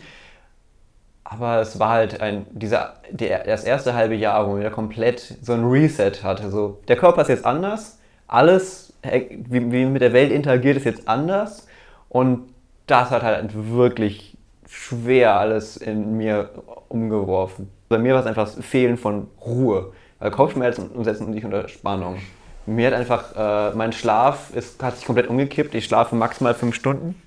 aber 1.29 1.61
es 1.61 1.79
war 1.79 1.89
halt 1.89 2.21
ein, 2.21 2.47
dieser, 2.51 2.95
der, 3.11 3.43
das 3.43 3.63
erste 3.63 3.93
halbe 3.93 4.15
Jahr, 4.15 4.49
wo 4.49 4.57
wieder 4.57 4.71
komplett 4.71 5.37
so 5.41 5.53
ein 5.53 5.63
Reset 5.63 6.23
hatte, 6.23 6.49
so, 6.49 6.79
der 6.87 6.97
Körper 6.97 7.21
ist 7.21 7.27
jetzt 7.27 7.45
anders, 7.45 7.99
alles, 8.27 8.93
äh, 9.03 9.21
wie, 9.29 9.71
wie 9.71 9.85
mit 9.85 10.01
der 10.01 10.13
Welt 10.13 10.31
interagiert, 10.31 10.77
ist 10.77 10.85
jetzt 10.85 11.07
anders 11.07 11.67
und 12.09 12.49
das 12.87 13.11
hat 13.11 13.21
halt 13.21 13.51
wirklich 13.53 14.37
schwer 14.67 15.39
alles 15.39 15.77
in 15.77 16.17
mir 16.17 16.49
umgeworfen. 16.89 17.69
Bei 17.89 17.99
mir 17.99 18.13
war 18.13 18.21
es 18.21 18.27
einfach 18.27 18.45
das 18.45 18.65
Fehlen 18.65 18.97
von 18.97 19.27
Ruhe. 19.45 19.93
Weil 20.19 20.31
Kopfschmerzen 20.31 21.03
setzen 21.03 21.33
sich 21.33 21.45
unter 21.45 21.67
Spannung. 21.69 22.17
Mir 22.65 22.87
hat 22.87 22.93
einfach, 22.93 23.35
äh, 23.35 23.75
mein 23.75 23.93
Schlaf 23.93 24.53
ist, 24.53 24.81
hat 24.83 24.97
sich 24.97 25.05
komplett 25.05 25.27
umgekippt. 25.27 25.73
Ich 25.75 25.85
schlafe 25.85 26.15
maximal 26.15 26.53
fünf 26.53 26.75
Stunden. 26.75 27.19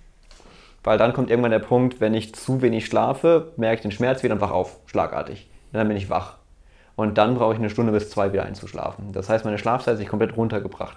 Weil 0.84 0.98
dann 0.98 1.12
kommt 1.12 1.30
irgendwann 1.30 1.52
der 1.52 1.60
Punkt, 1.60 2.00
wenn 2.00 2.14
ich 2.14 2.34
zu 2.34 2.60
wenig 2.60 2.86
schlafe, 2.86 3.52
merke 3.56 3.76
ich 3.76 3.82
den 3.82 3.92
Schmerz 3.92 4.22
wieder 4.22 4.34
und 4.34 4.40
wach 4.40 4.50
auf, 4.50 4.78
schlagartig. 4.86 5.48
Und 5.72 5.78
dann 5.78 5.88
bin 5.88 5.96
ich 5.96 6.10
wach. 6.10 6.38
Und 6.96 7.18
dann 7.18 7.36
brauche 7.36 7.54
ich 7.54 7.58
eine 7.58 7.70
Stunde 7.70 7.92
bis 7.92 8.10
zwei 8.10 8.32
wieder 8.32 8.44
einzuschlafen. 8.44 9.12
Das 9.12 9.28
heißt, 9.28 9.44
meine 9.44 9.58
Schlafzeit 9.58 9.92
hat 9.92 9.98
sich 9.98 10.08
komplett 10.08 10.36
runtergebracht. 10.36 10.96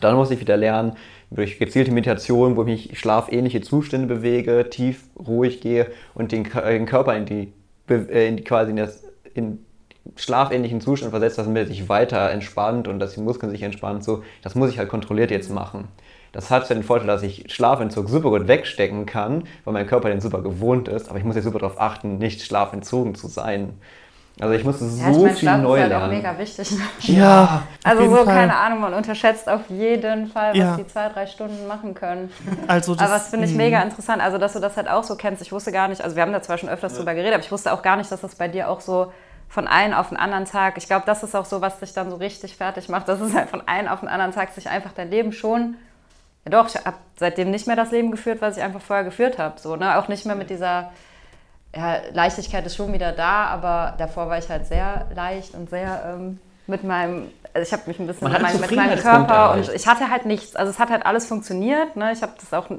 Dann 0.00 0.14
muss 0.16 0.30
ich 0.30 0.40
wieder 0.40 0.56
lernen, 0.56 0.96
durch 1.30 1.58
gezielte 1.58 1.90
Meditation, 1.90 2.56
wo 2.56 2.62
ich 2.62 2.90
mich 2.90 2.98
schlafähnliche 2.98 3.60
Zustände 3.60 4.06
bewege, 4.06 4.68
tief, 4.70 5.04
ruhig 5.18 5.60
gehe 5.60 5.90
und 6.14 6.32
den, 6.32 6.44
den 6.44 6.86
Körper 6.86 7.16
in 7.16 7.26
die, 7.26 7.52
äh, 7.88 8.28
in 8.28 8.36
die 8.36 8.44
quasi 8.44 8.70
in 8.70 8.76
das 8.76 9.04
in 9.34 9.64
schlafähnlichen 10.16 10.80
Zustand 10.80 11.10
versetzt, 11.10 11.38
dass 11.38 11.46
er 11.46 11.66
sich 11.66 11.88
weiter 11.88 12.30
entspannt 12.30 12.88
und 12.88 12.98
dass 12.98 13.14
die 13.14 13.20
Muskeln 13.20 13.50
sich 13.50 13.62
entspannen. 13.62 14.00
So, 14.00 14.22
das 14.42 14.54
muss 14.54 14.70
ich 14.70 14.78
halt 14.78 14.88
kontrolliert 14.88 15.30
jetzt 15.30 15.50
machen. 15.50 15.88
Das 16.32 16.50
hat 16.50 16.68
ja 16.68 16.74
den 16.74 16.84
Vorteil, 16.84 17.06
dass 17.08 17.22
ich 17.22 17.52
Schlafentzug 17.52 18.08
super 18.08 18.30
gut 18.30 18.46
wegstecken 18.48 19.06
kann, 19.06 19.44
weil 19.64 19.74
mein 19.74 19.86
Körper 19.86 20.08
den 20.10 20.20
super 20.20 20.42
gewohnt 20.42 20.88
ist. 20.88 21.08
Aber 21.08 21.18
ich 21.18 21.24
muss 21.24 21.34
jetzt 21.36 21.44
super 21.44 21.58
darauf 21.58 21.80
achten, 21.80 22.18
nicht 22.18 22.42
schlafentzogen 22.42 23.14
zu 23.14 23.26
sein. 23.28 23.80
Also 24.40 24.54
ich 24.54 24.64
musste 24.64 24.84
Ja, 24.96 25.12
so 25.12 25.26
ich 25.26 25.42
meine, 25.42 25.58
viel 25.58 25.58
neu 25.58 25.76
ist 25.76 25.82
halt 25.82 25.92
auch 25.92 26.06
lernen. 26.08 26.16
mega 26.16 26.38
wichtig. 26.38 26.70
Ja, 27.00 27.68
auf 27.82 27.82
Also 27.82 28.02
jeden 28.02 28.14
so, 28.14 28.24
Fall. 28.24 28.34
keine 28.34 28.56
Ahnung, 28.56 28.80
man 28.80 28.94
unterschätzt 28.94 29.48
auf 29.48 29.68
jeden 29.68 30.28
Fall, 30.28 30.56
was 30.58 30.58
Ja. 30.58 30.76
die 30.76 30.86
zwei, 30.86 31.08
drei 31.08 31.26
Stunden 31.26 31.66
machen 31.66 31.94
können. 31.94 32.32
Also 32.66 32.94
das, 32.94 33.10
Aber 33.10 33.14
das 33.14 33.28
finde 33.28 33.46
ich 33.46 33.52
mh. 33.52 33.56
mega 33.56 33.82
interessant, 33.82 34.22
also 34.22 34.38
dass 34.38 34.52
du 34.54 34.60
das 34.60 34.76
halt 34.76 34.88
auch 34.88 35.04
so 35.04 35.16
kennst. 35.16 35.42
Ich 35.42 35.52
wusste 35.52 35.72
gar 35.72 35.88
nicht, 35.88 36.00
also 36.02 36.16
wir 36.16 36.22
haben 36.22 36.32
da 36.32 36.42
zwar 36.42 36.58
schon 36.58 36.68
öfters 36.68 36.94
drüber 36.96 37.14
geredet, 37.14 37.34
aber 37.34 37.42
ich 37.44 37.52
wusste 37.52 37.72
auch 37.72 37.82
gar 37.82 37.96
nicht, 37.96 38.10
dass 38.12 38.20
das 38.20 38.34
bei 38.36 38.48
dir 38.48 38.68
auch 38.68 38.80
so 38.80 39.12
von 39.48 39.66
einem 39.66 39.94
auf 39.94 40.08
den 40.10 40.16
anderen 40.16 40.44
Tag, 40.44 40.78
ich 40.78 40.86
glaube, 40.86 41.02
das 41.06 41.22
ist 41.22 41.34
auch 41.34 41.44
so, 41.44 41.60
was 41.60 41.80
dich 41.80 41.92
dann 41.92 42.08
so 42.10 42.16
richtig 42.16 42.56
fertig 42.56 42.88
macht, 42.88 43.08
dass 43.08 43.20
es 43.20 43.34
halt 43.34 43.50
von 43.50 43.66
einem 43.66 43.88
auf 43.88 44.00
den 44.00 44.08
anderen 44.08 44.32
Tag 44.32 44.52
sich 44.52 44.68
einfach 44.70 44.92
dein 44.92 45.10
Leben 45.10 45.32
schon, 45.32 45.74
ja 46.44 46.50
doch, 46.50 46.68
ich 46.68 46.76
habe 46.76 46.96
seitdem 47.16 47.50
nicht 47.50 47.66
mehr 47.66 47.76
das 47.76 47.90
Leben 47.90 48.10
geführt, 48.10 48.40
was 48.40 48.56
ich 48.56 48.62
einfach 48.62 48.80
vorher 48.80 49.04
geführt 49.04 49.38
habe. 49.38 49.60
So, 49.60 49.76
ne? 49.76 49.98
Auch 49.98 50.08
nicht 50.08 50.24
mehr 50.26 50.36
mit 50.36 50.50
dieser, 50.50 50.90
ja, 51.74 51.98
Leichtigkeit 52.12 52.64
ist 52.66 52.76
schon 52.76 52.92
wieder 52.92 53.12
da, 53.12 53.46
aber 53.46 53.94
davor 53.98 54.28
war 54.28 54.38
ich 54.38 54.48
halt 54.48 54.66
sehr 54.66 55.06
leicht 55.14 55.54
und 55.54 55.70
sehr 55.70 56.02
ähm, 56.06 56.38
mit 56.66 56.84
meinem, 56.84 57.30
also 57.52 57.66
ich 57.66 57.72
habe 57.72 57.82
mich 57.86 57.98
ein 57.98 58.06
bisschen 58.06 58.30
mit, 58.30 58.40
meinem, 58.40 58.60
mit 58.60 58.72
meinem 58.72 58.98
Körper 58.98 59.52
und 59.52 59.68
ich 59.72 59.86
hatte 59.86 60.10
halt 60.10 60.24
nichts, 60.24 60.56
also 60.56 60.70
es 60.70 60.78
hat 60.78 60.90
halt 60.90 61.04
alles 61.04 61.26
funktioniert. 61.26 61.96
Ne? 61.96 62.12
Ich 62.12 62.22
habe 62.22 62.32
das 62.38 62.52
auch, 62.54 62.70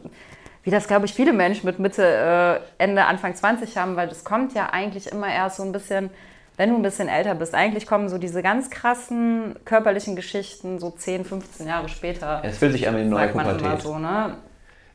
wie 0.64 0.72
das 0.72 0.88
glaube 0.88 1.06
ich 1.06 1.14
viele 1.14 1.34
Menschen 1.34 1.66
mit 1.66 1.80
Mitte, 1.80 2.62
äh, 2.80 2.84
Ende, 2.84 3.06
Anfang 3.06 3.36
20 3.36 3.78
haben, 3.78 3.96
weil 3.96 4.08
das 4.08 4.24
kommt 4.24 4.54
ja 4.54 4.70
eigentlich 4.72 5.12
immer 5.12 5.28
erst 5.28 5.58
so 5.58 5.64
ein 5.64 5.72
bisschen, 5.72 6.10
wenn 6.58 6.70
du 6.70 6.76
ein 6.76 6.82
bisschen 6.82 7.08
älter 7.08 7.36
bist. 7.36 7.56
Eigentlich 7.56 7.88
kommen 7.88 8.10
so 8.10 8.18
diese 8.18 8.44
ganz 8.44 8.70
krassen 8.70 9.56
körperlichen 9.66 10.16
Geschichten 10.16 10.80
so 10.80 10.92
10, 10.92 11.26
15 11.26 11.68
Jahre 11.68 11.90
später. 11.90 12.42
Es 12.44 12.58
fühlt 12.58 12.74
sich 12.74 12.88
an 12.88 12.96
wie 12.96 13.02
eine 13.02 13.10
neue 13.10 13.24
sagt 13.24 13.36
man 13.36 13.46
immer 13.46 13.58
Pubertät. 13.58 13.82
so, 13.82 13.98
ne? 13.98 14.36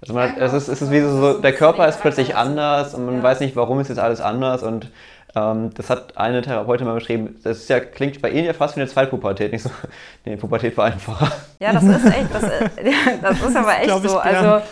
Also 0.00 0.12
man, 0.12 0.36
es, 0.36 0.52
ist, 0.52 0.68
es 0.68 0.82
ist 0.82 0.90
wie 0.90 1.00
so, 1.00 1.40
der 1.40 1.52
Körper 1.52 1.88
ist 1.88 2.00
plötzlich 2.00 2.36
anders 2.36 2.94
und 2.94 3.06
man 3.06 3.22
weiß 3.22 3.40
nicht, 3.40 3.56
warum 3.56 3.80
ist 3.80 3.88
jetzt 3.88 3.98
alles 3.98 4.20
anders 4.20 4.62
und 4.62 4.90
ähm, 5.34 5.70
das 5.74 5.90
hat 5.90 6.16
eine 6.16 6.42
Therapeutin 6.42 6.86
mal 6.86 6.94
beschrieben, 6.94 7.40
das 7.42 7.58
ist 7.58 7.68
ja, 7.68 7.80
klingt 7.80 8.20
bei 8.20 8.30
Ihnen 8.30 8.44
ja 8.44 8.52
fast 8.52 8.76
wie 8.76 8.80
eine 8.80 8.90
Zweitpubertät, 8.90 9.52
nicht 9.52 9.62
so, 9.62 9.70
nee, 10.24 10.36
Pubertät 10.36 10.76
war 10.76 10.86
einfacher. 10.86 11.32
Ja, 11.60 11.72
das 11.72 11.82
ist 11.82 12.06
echt, 12.06 12.34
das, 12.34 12.42
äh, 12.42 12.68
das 13.22 13.42
ist 13.42 13.56
aber 13.56 13.78
echt 13.78 13.86
ich 13.86 14.10
so. 14.10 14.18
Also, 14.18 14.64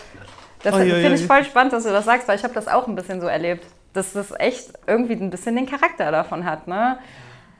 das 0.62 0.76
finde 0.76 1.14
ich 1.14 1.26
voll 1.26 1.44
spannend, 1.44 1.72
dass 1.72 1.84
du 1.84 1.90
das 1.90 2.04
sagst, 2.04 2.28
weil 2.28 2.36
ich 2.36 2.44
habe 2.44 2.54
das 2.54 2.68
auch 2.68 2.86
ein 2.86 2.94
bisschen 2.94 3.20
so 3.20 3.26
erlebt, 3.26 3.66
dass 3.94 4.12
das 4.12 4.32
echt 4.38 4.72
irgendwie 4.86 5.14
ein 5.14 5.30
bisschen 5.30 5.56
den 5.56 5.66
Charakter 5.66 6.10
davon 6.10 6.44
hat, 6.44 6.68
ne? 6.68 6.98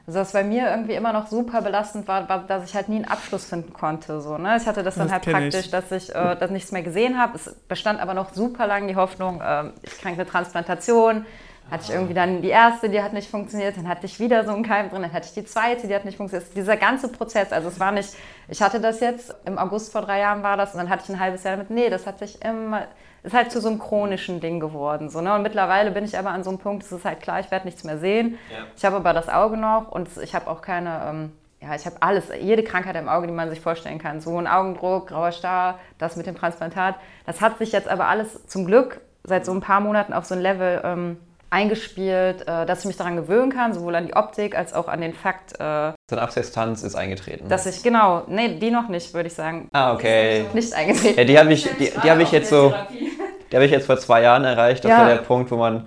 Also 0.07 0.21
was 0.21 0.33
bei 0.33 0.45
mir 0.45 0.69
irgendwie 0.69 0.93
immer 0.93 1.15
noch 1.15 1.29
super 1.29 1.63
belastend 1.63 2.07
war, 2.07 2.29
war, 2.29 2.41
dass 2.41 2.65
ich 2.69 2.75
halt 2.75 2.91
nie 2.91 2.97
einen 2.97 3.07
Abschluss 3.07 3.47
finden 3.47 3.73
konnte. 3.73 4.21
So, 4.21 4.37
ne? 4.37 4.59
Ich 4.59 4.67
hatte 4.67 4.83
das 4.83 4.97
dann 4.97 5.07
Das 5.07 5.13
halt 5.15 5.23
kenn 5.23 5.33
praktisch, 5.33 5.65
ich. 5.65 5.71
dass 5.71 5.91
ich 5.93 6.15
äh, 6.15 6.37
das 6.39 6.51
nichts 6.51 6.73
mehr 6.73 6.83
gesehen 6.83 7.19
habe. 7.19 7.37
Es 7.37 7.55
bestand 7.69 8.01
aber 8.01 8.13
noch 8.13 8.35
super 8.35 8.67
lang 8.67 8.87
die 8.87 8.97
Hoffnung, 8.97 9.41
äh, 9.41 9.71
ich 9.83 9.93
kriege 9.99 10.15
eine 10.15 10.27
Transplantation. 10.27 11.25
Hatte 11.71 11.85
ich 11.85 11.95
irgendwie 11.95 12.13
dann 12.13 12.43
die 12.43 12.51
erste, 12.51 12.91
die 12.91 13.03
hat 13.03 13.15
nicht 13.15 13.31
funktioniert, 13.31 13.79
dann 13.79 13.89
hatte 13.89 14.05
ich 14.05 14.21
wieder 14.21 14.45
so 14.45 14.53
einen 14.53 14.63
Keim 14.63 14.91
drin, 14.91 15.01
dann 15.01 15.15
hatte 15.15 15.29
ich 15.29 15.33
die 15.33 15.47
zweite, 15.47 15.87
die 15.87 15.95
hat 15.95 16.05
nicht 16.05 16.19
funktioniert. 16.19 16.55
Dieser 16.55 16.77
ganze 16.77 17.09
Prozess, 17.09 17.53
also 17.53 17.69
es 17.69 17.81
war 17.81 17.91
nicht, 17.91 18.11
ich 18.49 18.63
hatte 18.63 18.81
das 18.81 19.01
jetzt, 19.01 19.35
im 19.45 19.59
August 19.59 19.93
vor 19.93 20.03
drei 20.03 20.21
Jahren 20.21 20.43
war 20.43 20.57
das 20.57 20.73
und 20.73 20.79
dann 20.79 20.91
hatte 20.91 21.05
ich 21.05 21.11
ein 21.11 21.21
halbes 21.21 21.45
Jahr 21.45 21.57
damit, 21.57 21.71
nee, 21.71 21.89
das 21.91 22.07
hat 22.07 22.19
sich 22.19 22.43
immer, 22.45 22.83
ist 23.23 23.35
halt 23.35 23.51
zu 23.51 23.61
so 23.61 23.69
einem 23.69 23.79
chronischen 23.79 24.41
Ding 24.41 24.61
geworden. 24.61 25.09
So, 25.09 25.21
ne? 25.21 25.35
Und 25.35 25.43
mittlerweile 25.43 25.91
bin 25.91 26.05
ich 26.05 26.19
aber 26.19 26.31
an 26.31 26.45
so 26.45 26.51
einem 26.51 26.59
Punkt, 26.59 26.83
es 26.85 26.93
ist 26.93 27.05
halt 27.05 27.21
klar, 27.21 27.41
ich 27.41 27.51
werde 27.51 27.65
nichts 27.65 27.85
mehr 27.85 27.99
sehen. 27.99 28.39
Ja. 28.51 28.65
Ich 28.77 28.85
habe 28.85 28.97
aber 28.97 29.13
das 29.13 29.29
Auge 29.29 29.57
noch 29.57 29.91
und 29.91 30.09
ich 30.23 30.35
habe 30.35 30.49
auch 30.49 30.61
keine, 30.61 31.01
ähm, 31.09 31.33
ja, 31.61 31.75
ich 31.75 31.87
habe 31.87 31.97
alles, 32.01 32.25
jede 32.39 32.63
Krankheit 32.63 32.97
im 32.97 33.09
Auge, 33.09 33.27
die 33.27 33.33
man 33.33 33.49
sich 33.49 33.61
vorstellen 33.61 33.99
kann. 33.99 34.21
So 34.21 34.39
ein 34.39 34.47
Augendruck, 34.47 35.09
grauer 35.09 35.33
Star, 35.33 35.79
das 35.99 36.17
mit 36.17 36.27
dem 36.27 36.37
Transplantat. 36.37 36.97
Das 37.25 37.41
hat 37.41 37.59
sich 37.59 37.73
jetzt 37.73 37.89
aber 37.89 38.07
alles 38.09 38.47
zum 38.47 38.67
Glück 38.67 39.01
seit 39.23 39.47
so 39.47 39.53
ein 39.53 39.63
paar 39.63 39.81
Monaten 39.81 40.13
auf 40.13 40.27
so 40.27 40.35
ein 40.35 40.41
Level 40.43 40.83
ähm, 40.85 41.17
eingespielt, 41.55 42.43
äh, 42.43 42.67
dass 42.67 42.81
ich 42.81 42.87
mich 42.87 42.97
daran 42.97 43.15
gewöhnen 43.15 43.53
kann, 43.53 43.73
sowohl 43.73 43.95
an 43.95 44.07
die 44.07 44.15
Optik 44.15 44.59
als 44.59 44.75
auch 44.75 44.89
an 44.89 45.01
den 45.01 45.15
Fakt. 45.15 45.53
Äh, 45.53 45.93
so 46.11 46.17
eine 46.17 46.23
Absextanz 46.23 46.83
ist 46.83 46.97
eingetreten. 46.97 47.49
Dass 47.49 47.65
ich, 47.67 47.83
genau, 47.83 48.25
nee, 48.27 48.59
die 48.59 48.71
noch 48.73 48.89
nicht, 48.89 49.15
würde 49.15 49.29
ich 49.29 49.35
sagen. 49.35 49.69
Ah, 49.73 49.95
okay. 49.95 50.47
Nicht 50.53 50.75
eingetreten. 50.75 51.17
Ja, 51.17 51.25
die 51.25 51.39
habe 51.39 51.53
ich, 51.53 51.63
die, 51.79 51.93
die 52.03 52.11
habe 52.11 52.23
ich 52.23 52.33
jetzt 52.33 52.51
so, 52.51 52.75
die 52.91 53.57
habe 53.57 53.65
ich 53.65 53.71
jetzt 53.71 53.87
vor 53.87 53.99
zwei 53.99 54.23
Jahren 54.23 54.45
erreicht. 54.45 54.85
Das 54.85 54.91
ja. 54.91 54.99
war 54.99 55.09
der 55.09 55.17
Punkt, 55.17 55.51
wo 55.53 55.57
man 55.57 55.87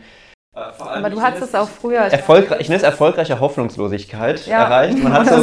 äh, 0.56 0.60
aber 0.80 1.10
du 1.10 1.22
hattest 1.22 1.44
es 1.44 1.56
auch 1.56 1.68
früher. 1.68 2.00
Erfolgreich, 2.00 2.62
ich 2.62 2.70
nenne 2.70 2.78
es 2.78 2.84
erfolgreiche 2.84 3.40
Hoffnungslosigkeit 3.42 4.48
ja. 4.48 4.64
erreicht. 4.64 4.98
Man 5.04 5.12
hat 5.12 5.28
so, 5.28 5.36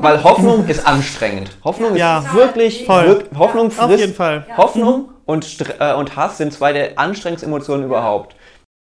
weil 0.00 0.22
Hoffnung 0.24 0.66
ist 0.66 0.86
anstrengend. 0.86 1.50
Hoffnung 1.62 1.94
ja. 1.94 2.18
ist 2.18 2.34
wirklich, 2.34 2.84
voll. 2.84 3.24
Hoffnung 3.38 3.70
frisst. 3.70 3.92
Auf 3.92 3.98
jeden 3.98 4.14
Fall. 4.14 4.44
Hoffnung 4.56 5.10
und, 5.24 5.64
äh, 5.78 5.94
und 5.94 6.16
Hass 6.16 6.38
sind 6.38 6.52
zwei 6.52 6.72
der 6.72 6.98
anstrengendsten 6.98 7.52
Emotionen 7.52 7.84
überhaupt. 7.84 8.34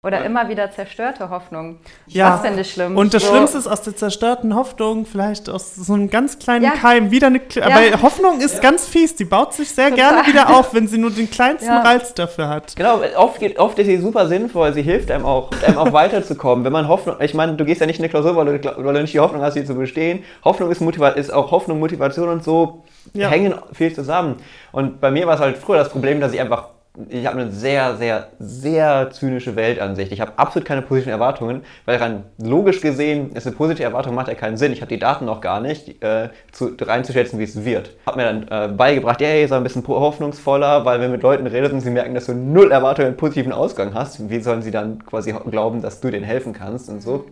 Oder 0.05 0.23
immer 0.23 0.51
wieder 0.51 0.71
zerstörte 0.71 1.31
Hoffnung. 1.31 1.79
Ja. 2.07 2.31
Das 2.31 2.43
finde 2.43 2.61
ich 2.61 2.71
schlimm. 2.71 2.97
Und 2.97 3.15
das 3.15 3.23
so. 3.23 3.31
Schlimmste 3.31 3.57
ist 3.57 3.67
aus 3.67 3.81
der 3.81 3.97
zerstörten 3.97 4.55
Hoffnung, 4.55 5.07
vielleicht 5.07 5.49
aus 5.49 5.75
so 5.75 5.95
einem 5.95 6.11
ganz 6.11 6.39
kleinen 6.39 6.65
ja. 6.65 6.73
Keim, 6.73 7.11
wieder 7.11 7.29
eine. 7.29 7.41
Ja. 7.55 7.65
Aber 7.65 8.03
Hoffnung 8.03 8.41
ist 8.41 8.57
ja. 8.57 8.61
ganz 8.61 8.87
fies. 8.87 9.17
Die 9.17 9.25
baut 9.25 9.55
sich 9.55 9.71
sehr 9.71 9.89
Total. 9.89 10.11
gerne 10.11 10.29
wieder 10.29 10.51
auf, 10.59 10.75
wenn 10.75 10.89
sie 10.89 10.99
nur 10.99 11.11
den 11.11 11.31
kleinsten 11.31 11.71
ja. 11.71 11.81
Reiz 11.81 12.13
dafür 12.13 12.51
hat. 12.51 12.77
Genau, 12.77 13.01
oft, 13.17 13.59
oft 13.59 13.79
ist 13.79 13.87
sie 13.87 13.97
super 13.97 14.29
sinnvoll. 14.29 14.75
Sie 14.75 14.83
hilft 14.83 15.11
einem 15.11 15.25
auch, 15.25 15.51
einem 15.67 15.79
auch 15.79 15.93
weiterzukommen. 15.95 16.67
Wenn 16.67 16.73
man 16.73 16.87
Hoffnung. 16.87 17.17
Ich 17.21 17.33
meine, 17.33 17.55
du 17.55 17.65
gehst 17.65 17.81
ja 17.81 17.87
nicht 17.87 17.99
in 17.99 18.05
eine 18.05 18.11
Klausur, 18.11 18.37
weil 18.37 18.59
du, 18.59 18.77
weil 18.77 18.95
du 18.95 19.01
nicht 19.01 19.15
die 19.15 19.21
Hoffnung 19.21 19.41
hast, 19.41 19.55
sie 19.55 19.65
zu 19.65 19.75
bestehen. 19.75 20.23
Hoffnung 20.45 20.71
ist, 20.71 20.83
Motiva 20.83 21.09
ist 21.09 21.33
auch 21.33 21.51
Hoffnung, 21.51 21.81
Motivation 21.81 22.29
und 22.29 22.45
so 22.45 22.85
hängen 23.15 23.55
viel 23.73 23.95
zusammen. 23.95 24.37
Und 24.71 25.01
bei 25.01 25.11
mir 25.11 25.27
war 25.27 25.37
es 25.37 25.41
halt 25.41 25.57
früher 25.57 25.79
das 25.79 25.89
Problem, 25.89 26.21
dass 26.21 26.35
ich 26.35 26.41
einfach 26.41 26.74
ich 27.09 27.27
habe 27.27 27.41
eine 27.41 27.51
sehr, 27.51 27.97
sehr, 27.97 28.29
sehr 28.39 29.11
zynische 29.11 29.57
Weltansicht. 29.57 30.13
Ich 30.13 30.21
habe 30.21 30.33
absolut 30.37 30.67
keine 30.67 30.81
positiven 30.81 31.11
Erwartungen, 31.11 31.63
weil 31.87 31.97
rein 31.97 32.23
logisch 32.39 32.81
gesehen 32.81 33.33
ist 33.33 33.49
eine 33.49 33.57
positive 33.57 33.83
Erwartung 33.83 34.15
macht 34.15 34.29
ja 34.29 34.35
keinen 34.35 34.57
Sinn. 34.57 34.73
Ich 34.73 34.81
habe 34.81 34.91
die 34.91 35.01
Daten 35.01 35.25
noch 35.25 35.41
gar 35.41 35.61
nicht, 35.61 36.03
äh, 36.05 36.29
zu, 36.53 36.77
reinzuschätzen, 36.81 37.41
wie 37.41 37.45
es 37.45 37.65
wird. 37.65 37.91
Habe 38.07 38.19
mir 38.19 38.25
dann 38.25 38.49
äh, 38.49 38.73
beigebracht, 38.73 39.21
ja, 39.21 39.27
hey, 39.27 39.49
sei 39.49 39.57
ein 39.57 39.65
bisschen 39.65 39.87
hoffnungsvoller, 39.89 40.85
weil 40.85 41.01
wenn 41.01 41.11
mit 41.11 41.23
Leuten 41.23 41.49
redest 41.49 41.73
und 41.73 41.81
sie 41.81 41.91
merken, 41.91 42.15
dass 42.15 42.27
du 42.27 42.35
null 42.35 42.71
Erwartungen 42.71 43.09
einen 43.09 43.17
positiven 43.17 43.53
Ausgang 43.53 43.93
hast, 43.93 44.31
wie 44.31 44.39
sollen 44.39 44.63
sie 44.63 44.71
dann 44.71 45.05
quasi 45.05 45.35
glauben, 45.51 45.83
dass 45.83 46.01
du 46.01 46.13
denen 46.13 46.25
helfen 46.25 46.53
kannst 46.53 46.89
und 46.89 47.01
so. 47.01 47.25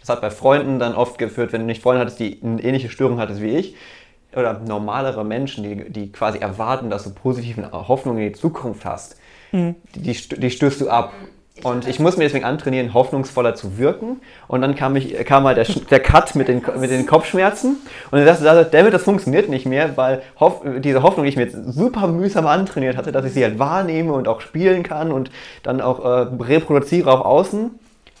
Das 0.00 0.08
hat 0.08 0.20
bei 0.20 0.30
Freunden 0.30 0.80
dann 0.80 0.96
oft 0.96 1.18
geführt, 1.18 1.52
wenn 1.52 1.60
du 1.60 1.66
nicht 1.68 1.80
Freunde 1.80 2.00
hattest, 2.00 2.18
die 2.18 2.40
eine 2.42 2.60
ähnliche 2.60 2.90
Störung 2.90 3.20
hattest 3.20 3.40
wie 3.40 3.56
ich, 3.56 3.76
oder 4.34 4.60
normalere 4.66 5.24
Menschen, 5.24 5.64
die, 5.64 5.90
die 5.90 6.12
quasi 6.12 6.38
erwarten, 6.38 6.90
dass 6.90 7.04
du 7.04 7.10
positive 7.10 7.70
Hoffnung 7.72 8.18
in 8.18 8.28
die 8.28 8.32
Zukunft 8.32 8.84
hast, 8.84 9.16
mhm. 9.52 9.76
die, 9.94 10.12
die 10.12 10.50
stößt 10.50 10.80
du 10.80 10.90
ab. 10.90 11.12
Und 11.62 11.86
ich 11.86 12.00
muss 12.00 12.16
mir 12.16 12.24
deswegen 12.24 12.44
antrainieren, 12.44 12.94
hoffnungsvoller 12.94 13.54
zu 13.54 13.76
wirken. 13.76 14.20
Und 14.48 14.62
dann 14.62 14.74
kam, 14.74 14.96
ich, 14.96 15.14
kam 15.26 15.44
halt 15.44 15.58
der, 15.58 15.66
der 15.90 16.00
Cut 16.00 16.34
mit 16.34 16.48
den, 16.48 16.62
mit 16.80 16.90
den 16.90 17.06
Kopfschmerzen. 17.06 17.76
Und 18.10 18.18
dann 18.18 18.24
dachte 18.24 18.62
ich, 18.62 18.70
David, 18.70 18.94
das 18.94 19.02
funktioniert 19.02 19.48
nicht 19.48 19.66
mehr, 19.66 19.96
weil 19.96 20.22
Hoff, 20.40 20.62
diese 20.78 21.02
Hoffnung, 21.02 21.24
die 21.24 21.28
ich 21.28 21.36
mir 21.36 21.44
jetzt 21.44 21.56
super 21.74 22.08
mühsam 22.08 22.46
antrainiert 22.46 22.96
hatte, 22.96 23.12
dass 23.12 23.26
ich 23.26 23.34
sie 23.34 23.44
halt 23.44 23.58
wahrnehme 23.58 24.14
und 24.14 24.28
auch 24.28 24.40
spielen 24.40 24.82
kann 24.82 25.12
und 25.12 25.30
dann 25.62 25.80
auch 25.80 26.02
äh, 26.04 26.42
reproduziere 26.42 27.12
auf 27.12 27.24
außen, 27.24 27.70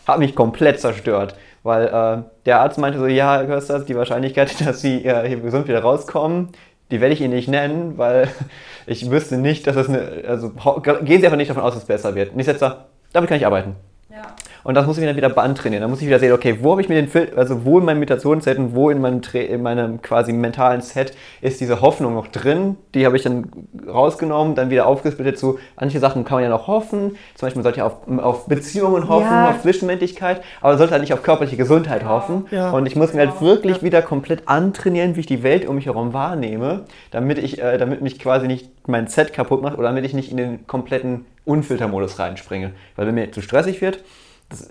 hat 0.06 0.18
mich 0.18 0.34
komplett 0.34 0.80
zerstört. 0.80 1.34
Weil 1.62 1.86
äh, 1.86 2.22
der 2.44 2.60
Arzt 2.60 2.78
meinte 2.78 2.98
so, 2.98 3.06
ja, 3.06 3.36
Herr 3.36 3.46
Kösters, 3.46 3.84
die 3.84 3.96
Wahrscheinlichkeit, 3.96 4.54
dass 4.66 4.80
Sie 4.80 5.04
äh, 5.04 5.26
hier 5.28 5.40
gesund 5.40 5.68
wieder 5.68 5.82
rauskommen, 5.82 6.48
die 6.90 7.00
werde 7.00 7.14
ich 7.14 7.20
Ihnen 7.20 7.34
nicht 7.34 7.48
nennen, 7.48 7.98
weil 7.98 8.28
ich 8.86 9.10
wüsste 9.10 9.38
nicht, 9.38 9.66
dass 9.66 9.76
es 9.76 9.88
eine, 9.88 10.24
also 10.26 10.50
gehen 10.50 11.20
Sie 11.20 11.26
einfach 11.26 11.36
nicht 11.36 11.50
davon 11.50 11.62
aus, 11.62 11.74
dass 11.74 11.82
es 11.82 11.88
besser 11.88 12.14
wird. 12.14 12.32
Und 12.32 12.40
ich 12.40 12.46
setze 12.46 12.60
da, 12.60 12.86
damit 13.12 13.28
kann 13.28 13.38
ich 13.38 13.46
arbeiten. 13.46 13.76
Ja. 14.10 14.22
Und 14.64 14.74
das 14.74 14.86
muss 14.86 14.96
ich 14.96 15.00
mir 15.00 15.08
dann 15.08 15.16
wieder 15.16 15.36
antrainieren. 15.36 15.82
Dann 15.82 15.90
muss 15.90 16.00
ich 16.00 16.06
wieder 16.06 16.18
sehen, 16.18 16.32
okay, 16.32 16.58
wo 16.60 16.72
habe 16.72 16.80
ich 16.80 16.88
mir 16.88 16.94
den 16.94 17.08
Film, 17.08 17.28
also 17.36 17.64
wo 17.64 17.78
in 17.78 17.84
meinem 17.84 17.98
Meditationsset 17.98 18.58
und 18.58 18.74
wo 18.74 18.90
in 18.90 19.00
meinem, 19.00 19.20
in 19.32 19.62
meinem 19.62 20.02
quasi 20.02 20.32
mentalen 20.32 20.80
Set 20.80 21.14
ist 21.40 21.60
diese 21.60 21.80
Hoffnung 21.80 22.14
noch 22.14 22.28
drin. 22.28 22.76
Die 22.94 23.04
habe 23.06 23.16
ich 23.16 23.22
dann 23.22 23.50
rausgenommen, 23.88 24.54
dann 24.54 24.70
wieder 24.70 24.86
aufgesplittet 24.86 25.38
zu, 25.38 25.58
manche 25.78 25.98
Sachen 25.98 26.24
kann 26.24 26.36
man 26.36 26.44
ja 26.44 26.50
noch 26.50 26.66
hoffen. 26.66 27.16
Zum 27.34 27.46
Beispiel 27.46 27.62
sollte 27.62 27.78
ja 27.78 27.86
auf, 27.86 28.08
auf 28.18 28.46
Beziehungen 28.46 29.08
hoffen, 29.08 29.26
ja. 29.26 29.50
auf 29.50 29.62
Zwischenmenschlichkeit, 29.62 30.42
aber 30.60 30.70
man 30.70 30.78
sollte 30.78 30.92
halt 30.92 31.02
nicht 31.02 31.12
auf 31.12 31.22
körperliche 31.22 31.56
Gesundheit 31.56 32.04
hoffen. 32.04 32.46
Ja. 32.50 32.70
Und 32.70 32.86
ich 32.86 32.96
muss 32.96 33.12
mir 33.12 33.20
halt 33.20 33.40
wirklich 33.40 33.82
wieder 33.82 34.02
komplett 34.02 34.48
antrainieren, 34.48 35.16
wie 35.16 35.20
ich 35.20 35.26
die 35.26 35.42
Welt 35.42 35.66
um 35.66 35.76
mich 35.76 35.86
herum 35.86 36.12
wahrnehme, 36.12 36.84
damit 37.10 37.38
ich, 37.38 37.60
äh, 37.60 37.78
damit 37.78 38.02
mich 38.02 38.18
quasi 38.18 38.46
nicht 38.46 38.70
mein 38.86 39.06
Set 39.06 39.32
kaputt 39.32 39.62
macht 39.62 39.78
oder 39.78 39.88
damit 39.88 40.04
ich 40.04 40.14
nicht 40.14 40.30
in 40.30 40.36
den 40.36 40.66
kompletten 40.66 41.24
Unfiltermodus 41.44 42.18
reinspringe. 42.18 42.72
Weil 42.96 43.06
wenn 43.06 43.14
mir 43.14 43.32
zu 43.32 43.42
stressig 43.42 43.80
wird, 43.80 44.02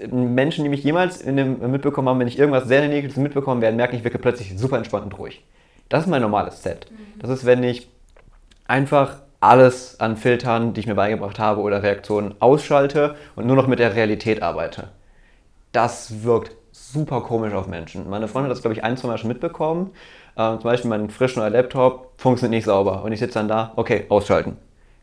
Menschen, 0.10 0.64
die 0.64 0.70
mich 0.70 0.84
jemals 0.84 1.22
in 1.22 1.38
dem, 1.38 1.72
mitbekommen 1.72 2.10
haben, 2.10 2.20
wenn 2.20 2.28
ich 2.28 2.40
irgendwas 2.40 2.68
sehr 2.68 2.88
Negatives 2.88 3.18
mitbekommen 3.18 3.62
werde, 3.62 3.76
merken, 3.76 3.96
ich 3.96 4.04
wirke 4.04 4.20
plötzlich 4.20 4.58
super 4.58 4.78
entspannt 4.78 5.06
und 5.06 5.18
ruhig. 5.18 5.44
Das 5.90 6.04
ist 6.04 6.10
mein 6.10 6.22
normales 6.22 6.64
Set. 6.64 6.88
Das 7.20 7.30
ist, 7.30 7.46
wenn 7.46 7.64
ich 7.64 7.90
einfach 8.68 9.18
alles 9.42 10.00
an 10.00 10.18
Filtern, 10.18 10.74
die 10.74 10.82
ich 10.82 10.88
mir 10.88 10.96
beigebracht 10.96 11.40
habe 11.40 11.62
oder 11.62 11.84
Reaktionen 11.84 12.36
ausschalte 12.40 13.16
und 13.36 13.48
nur 13.48 13.56
noch 13.56 13.68
mit 13.68 13.80
der 13.80 13.96
Realität 13.96 14.42
arbeite. 14.42 14.90
Das 15.72 16.24
wirkt 16.24 16.56
super 16.72 17.22
komisch 17.22 17.54
auf 17.54 17.68
Menschen. 17.68 18.10
Meine 18.10 18.28
Freundin 18.28 18.50
hat 18.50 18.56
das, 18.56 18.62
glaube 18.62 18.74
ich, 18.74 18.84
ein, 18.84 18.98
zwei 18.98 19.10
Mal 19.10 19.18
schon 19.18 19.30
mitbekommen. 19.30 19.92
Ähm, 20.38 20.60
zum 20.60 20.70
Beispiel 20.70 20.90
mein 20.90 21.10
frisch 21.10 21.36
neuer 21.36 21.50
Laptop 21.50 22.14
funktioniert 22.18 22.58
nicht 22.58 22.66
sauber 22.66 23.04
und 23.04 23.12
ich 23.12 23.20
sitze 23.20 23.40
dann 23.40 23.48
da, 23.48 23.74
okay, 23.76 24.06
ausschalten. 24.10 24.58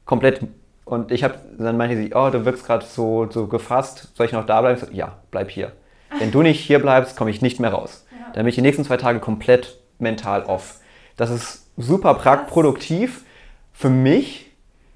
Komplett 0.04 0.40
und 0.88 1.12
ich 1.12 1.24
habe, 1.24 1.34
dann 1.58 1.76
meinte 1.76 1.96
sie, 1.96 2.12
oh, 2.14 2.30
du 2.30 2.44
wirkst 2.44 2.66
gerade 2.66 2.84
so, 2.84 3.28
so 3.30 3.46
gefasst, 3.46 4.08
soll 4.14 4.26
ich 4.26 4.32
noch 4.32 4.46
da 4.46 4.60
bleiben? 4.60 4.80
So, 4.80 4.86
ja, 4.92 5.18
bleib 5.30 5.50
hier. 5.50 5.72
Wenn 6.18 6.30
du 6.30 6.42
nicht 6.42 6.60
hier 6.60 6.78
bleibst, 6.78 7.16
komme 7.16 7.30
ich 7.30 7.42
nicht 7.42 7.60
mehr 7.60 7.72
raus. 7.72 8.06
Ja. 8.10 8.26
Dann 8.32 8.44
bin 8.44 8.48
ich 8.48 8.54
die 8.54 8.62
nächsten 8.62 8.84
zwei 8.84 8.96
Tage 8.96 9.20
komplett 9.20 9.78
mental 9.98 10.44
off. 10.44 10.80
Das 11.16 11.30
ist 11.30 11.66
super 11.76 12.14
produktiv 12.14 13.24
für 13.72 13.90
mich, 13.90 14.50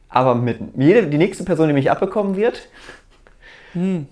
aber 0.09 0.35
mit 0.35 0.59
jede, 0.77 1.07
die 1.07 1.19
nächste 1.19 1.45
Person, 1.45 1.69
die 1.69 1.75
mich 1.75 1.91
abbekommen 1.91 2.37
wird, 2.37 2.69
hm. 3.73 4.07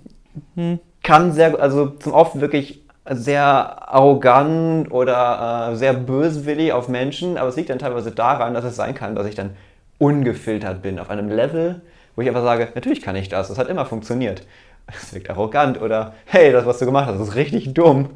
Hm. 0.54 0.80
kann 1.02 1.32
sehr, 1.32 1.58
also 1.60 1.86
zum 1.86 2.12
oft 2.12 2.40
wirklich 2.40 2.82
sehr 3.08 3.92
arrogant 3.92 4.92
oder 4.92 5.70
äh, 5.72 5.76
sehr 5.76 5.94
böswillig 5.94 6.72
auf 6.72 6.88
Menschen, 6.88 7.38
aber 7.38 7.48
es 7.48 7.56
liegt 7.56 7.70
dann 7.70 7.78
teilweise 7.78 8.12
daran, 8.12 8.54
dass 8.54 8.64
es 8.64 8.76
sein 8.76 8.94
kann, 8.94 9.14
dass 9.14 9.26
ich 9.26 9.34
dann 9.34 9.56
ungefiltert 10.00 10.82
bin, 10.82 10.98
auf 10.98 11.10
einem 11.10 11.28
Level, 11.28 11.82
wo 12.16 12.22
ich 12.22 12.28
einfach 12.28 12.42
sage, 12.42 12.68
natürlich 12.74 13.02
kann 13.02 13.14
ich 13.14 13.28
das, 13.28 13.48
das 13.48 13.58
hat 13.58 13.68
immer 13.68 13.86
funktioniert. 13.86 14.46
Das 14.86 15.14
wirkt 15.14 15.30
arrogant 15.30 15.80
oder 15.80 16.14
hey, 16.24 16.50
das, 16.50 16.66
was 16.66 16.80
du 16.80 16.86
gemacht 16.86 17.06
hast, 17.06 17.20
ist 17.20 17.36
richtig 17.36 17.74
dumm. 17.74 18.10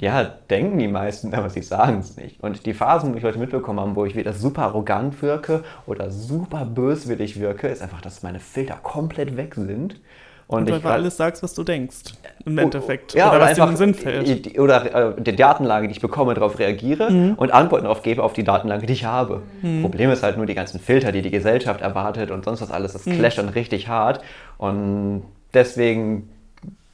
Ja, 0.00 0.24
denken 0.50 0.78
die 0.78 0.88
meisten, 0.88 1.32
aber 1.32 1.48
sie 1.50 1.62
sagen 1.62 2.00
es 2.00 2.16
nicht. 2.16 2.42
Und 2.42 2.66
die 2.66 2.74
Phasen, 2.74 3.14
wo 3.14 3.18
ich 3.18 3.24
heute 3.24 3.38
mitbekommen 3.38 3.80
habe, 3.80 3.94
wo 3.94 4.04
ich 4.04 4.16
wieder 4.16 4.32
super 4.32 4.62
arrogant 4.62 5.22
wirke 5.22 5.62
oder 5.86 6.10
super 6.10 6.64
böswillig 6.64 7.38
wirke, 7.38 7.68
ist 7.68 7.80
einfach, 7.80 8.00
dass 8.00 8.22
meine 8.22 8.40
Filter 8.40 8.78
komplett 8.82 9.36
weg 9.36 9.54
sind 9.54 10.00
und, 10.46 10.60
und 10.60 10.68
du 10.68 10.74
einfach 10.74 10.90
alles 10.90 11.16
sagst, 11.16 11.42
was 11.42 11.54
du 11.54 11.64
denkst, 11.64 12.14
im 12.44 12.58
Endeffekt. 12.58 13.14
Ja, 13.14 13.28
oder, 13.28 13.36
oder 13.36 13.46
was 13.46 13.54
dir 13.54 13.76
Sinn 13.76 13.94
fällt. 13.94 14.58
Oder 14.58 15.14
äh, 15.16 15.22
die 15.22 15.34
Datenlage, 15.34 15.88
die 15.88 15.92
ich 15.92 16.00
bekomme, 16.00 16.34
darauf 16.34 16.58
reagiere 16.58 17.10
mhm. 17.10 17.34
und 17.34 17.52
Antworten 17.52 17.84
darauf 17.84 18.02
gebe 18.02 18.22
auf 18.22 18.34
die 18.34 18.44
Datenlage, 18.44 18.86
die 18.86 18.92
ich 18.92 19.04
habe. 19.04 19.42
Mhm. 19.62 19.82
Problem 19.82 20.10
ist 20.10 20.22
halt 20.22 20.36
nur 20.36 20.46
die 20.46 20.54
ganzen 20.54 20.80
Filter, 20.80 21.12
die 21.12 21.22
die 21.22 21.30
Gesellschaft 21.30 21.80
erwartet 21.80 22.30
und 22.30 22.44
sonst 22.44 22.60
was 22.60 22.70
alles. 22.70 22.92
Das 22.92 23.06
mhm. 23.06 23.18
clasht 23.18 23.38
dann 23.38 23.48
richtig 23.48 23.88
hart. 23.88 24.20
Und 24.58 25.22
deswegen 25.54 26.28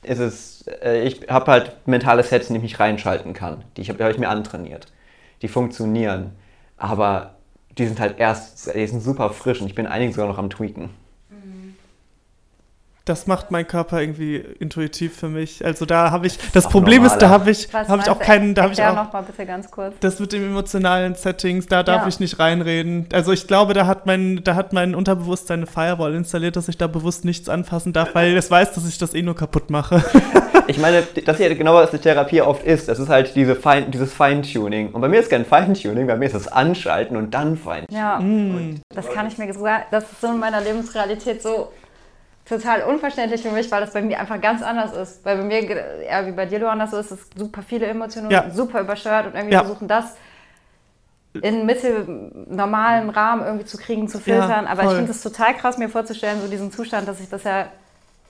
ist 0.03 0.21
es, 0.21 0.65
äh, 0.83 1.03
ich 1.03 1.29
habe 1.29 1.51
halt 1.51 1.73
mentale 1.87 2.23
Sets, 2.23 2.49
in 2.49 2.55
die 2.55 2.59
ich 2.59 2.63
mich 2.63 2.81
reinschalten 2.81 3.33
kann. 3.33 3.65
Die 3.77 3.83
habe 3.85 4.03
hab 4.05 4.13
ich 4.13 4.19
mir 4.19 4.29
antrainiert. 4.29 4.87
Die 5.43 5.49
funktionieren. 5.49 6.33
Aber 6.77 7.35
die 7.77 7.87
sind 7.87 7.99
halt 7.99 8.19
erst, 8.19 8.73
die 8.75 8.87
sind 8.87 9.01
super 9.01 9.31
frisch 9.31 9.61
und 9.61 9.67
ich 9.67 9.75
bin 9.75 9.87
einige 9.87 10.13
sogar 10.13 10.29
noch 10.29 10.39
am 10.39 10.51
Tweaken 10.51 10.91
das 13.05 13.27
macht 13.27 13.51
mein 13.51 13.67
Körper 13.67 14.01
irgendwie 14.01 14.37
intuitiv 14.37 15.17
für 15.17 15.29
mich. 15.29 15.65
Also 15.65 15.87
da 15.87 16.11
habe 16.11 16.27
ich, 16.27 16.39
das 16.53 16.69
Problem 16.69 17.03
normaler. 17.03 17.15
ist, 17.15 17.23
da 17.23 17.29
habe 17.31 17.51
ich, 17.51 17.73
habe 17.73 18.03
ich 18.03 18.11
auch 18.11 18.19
keinen, 18.19 18.55
da 18.55 18.65
habe 18.65 18.73
ich 18.73 18.83
auch, 18.83 18.95
noch 18.95 19.13
mal 19.13 19.23
bitte 19.23 19.47
ganz 19.47 19.71
kurz. 19.71 19.95
Das 20.01 20.21
mit 20.21 20.33
den 20.33 20.45
emotionalen 20.45 21.15
Settings, 21.15 21.67
da 21.67 21.83
darf 21.83 22.03
ja. 22.03 22.09
ich 22.09 22.21
nicht 22.21 22.39
reinreden. 22.39 23.09
Also 23.13 23.33
ich 23.33 23.47
glaube, 23.47 23.75
da 23.75 23.87
hat 23.87 24.07
mein, 24.07 24.43
da 24.45 24.55
hat 24.55 24.73
mein 24.73 24.95
Unterbewusstsein 24.95 25.61
eine 25.61 25.67
Firewall 25.67 26.15
installiert, 26.15 26.57
dass 26.57 26.69
ich 26.69 26.77
da 26.77 26.87
bewusst 26.87 27.25
nichts 27.25 27.49
anfassen 27.49 27.93
darf, 27.93 28.15
weil 28.15 28.37
es 28.37 28.51
weiß, 28.51 28.73
dass 28.73 28.87
ich 28.87 28.99
das 28.99 29.15
eh 29.15 29.23
nur 29.23 29.35
kaputt 29.35 29.71
mache. 29.71 30.05
ich 30.67 30.79
meine, 30.79 31.03
das 31.25 31.41
ist 31.41 31.49
ja 31.49 31.55
genau, 31.55 31.75
was 31.75 31.91
die 31.91 31.99
Therapie 31.99 32.43
oft 32.43 32.65
ist. 32.65 32.89
Das 32.89 32.99
ist 32.99 33.09
halt 33.09 33.35
diese 33.35 33.57
Fein, 33.57 33.91
dieses 33.91 34.13
Feintuning. 34.13 34.91
Und 34.93 35.01
bei 35.01 35.09
mir 35.09 35.21
ist 35.21 35.31
kein 35.31 35.45
Feintuning, 35.45 36.07
bei 36.07 36.17
mir 36.17 36.27
ist 36.27 36.35
das 36.35 36.49
Anschalten 36.49 37.17
und 37.17 37.33
dann 37.33 37.57
Feintuning. 37.57 38.01
Ja, 38.01 38.21
mm. 38.21 38.81
das 38.95 39.09
kann 39.11 39.27
ich 39.27 39.39
mir 39.39 39.53
sogar, 39.53 39.83
das 39.91 40.05
ist 40.05 40.21
so 40.21 40.29
in 40.29 40.39
meiner 40.39 40.61
Lebensrealität 40.61 41.43
so 41.43 41.73
total 42.51 42.83
unverständlich 42.83 43.43
für 43.43 43.51
mich, 43.51 43.71
weil 43.71 43.81
das 43.81 43.93
bei 43.93 44.03
mir 44.03 44.19
einfach 44.19 44.41
ganz 44.41 44.61
anders 44.61 44.93
ist. 44.93 45.25
Weil 45.25 45.39
bei 45.39 45.45
mir, 45.45 45.71
eher 45.71 46.27
wie 46.27 46.33
bei 46.33 46.47
dir, 46.47 46.59
Luana, 46.59 46.87
so 46.89 46.99
ist 46.99 47.13
es 47.13 47.21
super 47.37 47.63
viele 47.63 47.87
Emotionen, 47.87 48.31
ja. 48.31 48.51
super 48.51 48.81
übersteuert 48.81 49.27
und 49.27 49.35
irgendwie 49.35 49.55
ja. 49.55 49.61
versuchen 49.61 49.87
das 49.87 50.17
in 51.33 51.65
mittel 51.65 52.33
normalem 52.49 53.11
Rahmen 53.11 53.45
irgendwie 53.45 53.65
zu 53.65 53.79
kriegen, 53.79 54.09
zu 54.09 54.19
filtern. 54.19 54.65
Ja, 54.65 54.71
Aber 54.71 54.83
ich 54.83 54.91
finde 54.91 55.13
es 55.13 55.23
total 55.23 55.55
krass, 55.55 55.79
mir 55.79 55.89
vorzustellen, 55.89 56.41
so 56.43 56.49
diesen 56.49 56.73
Zustand, 56.73 57.07
dass 57.07 57.21
ich 57.21 57.29
das 57.29 57.45
ja 57.45 57.69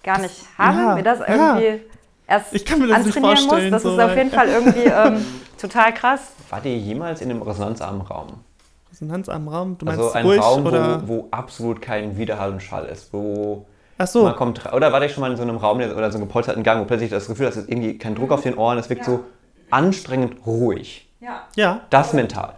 gar 0.02 0.20
nicht 0.20 0.44
habe, 0.58 0.78
ja, 0.78 0.94
mir 0.94 1.02
das 1.02 1.20
ja. 1.20 1.26
irgendwie 1.28 1.82
erst 2.26 2.52
Ich 2.52 2.66
kann 2.66 2.78
mir 2.78 2.88
das 2.88 3.06
nicht 3.06 3.16
antrainieren 3.16 3.38
vorstellen, 3.38 3.72
muss. 3.72 3.82
Das 3.82 3.82
so 3.82 3.98
ist 3.98 4.04
auf 4.04 4.16
jeden 4.16 4.30
Fall 4.30 4.48
irgendwie 4.48 4.84
ähm, 4.84 5.24
total 5.58 5.94
krass. 5.94 6.32
Wart 6.50 6.66
ihr 6.66 6.76
jemals 6.76 7.22
in 7.22 7.30
einem 7.30 7.40
resonanzarmen 7.40 8.02
Raum? 8.02 8.44
Resonanzarmen 8.90 9.48
Raum, 9.48 9.78
du 9.78 9.86
meinst 9.86 10.00
Also 10.00 10.12
ein 10.12 10.26
ruhig 10.26 10.42
Raum, 10.42 10.66
oder? 10.66 11.02
wo, 11.06 11.08
wo 11.08 11.28
absolut 11.30 11.80
kein 11.80 12.18
Widerhall 12.18 12.52
und 12.52 12.62
Schall 12.62 12.84
ist, 12.84 13.14
wo 13.14 13.64
Ach 14.02 14.06
so, 14.06 14.22
man 14.24 14.34
kommt 14.34 14.72
oder 14.72 14.92
war 14.92 15.02
ich 15.02 15.12
schon 15.12 15.20
mal 15.20 15.30
in 15.30 15.36
so 15.36 15.42
einem 15.42 15.58
Raum 15.58 15.78
der- 15.78 15.94
oder 15.94 16.10
so 16.10 16.16
einem 16.16 16.26
gepolsterten 16.26 16.62
Gang, 16.62 16.80
wo 16.80 16.84
plötzlich 16.86 17.10
das 17.10 17.26
Gefühl 17.26 17.46
hast, 17.46 17.56
es 17.56 17.64
ist 17.64 17.68
irgendwie 17.70 17.98
kein 17.98 18.14
Druck 18.14 18.32
auf 18.32 18.40
den 18.42 18.56
Ohren, 18.56 18.78
es 18.78 18.88
wirkt 18.88 19.06
Ja. 19.06 19.12
so 19.12 19.24
anstrengend 19.70 20.46
ruhig. 20.46 21.06
Ja, 21.20 21.42
ja. 21.54 21.80
Das 21.90 22.14
mental. 22.14 22.54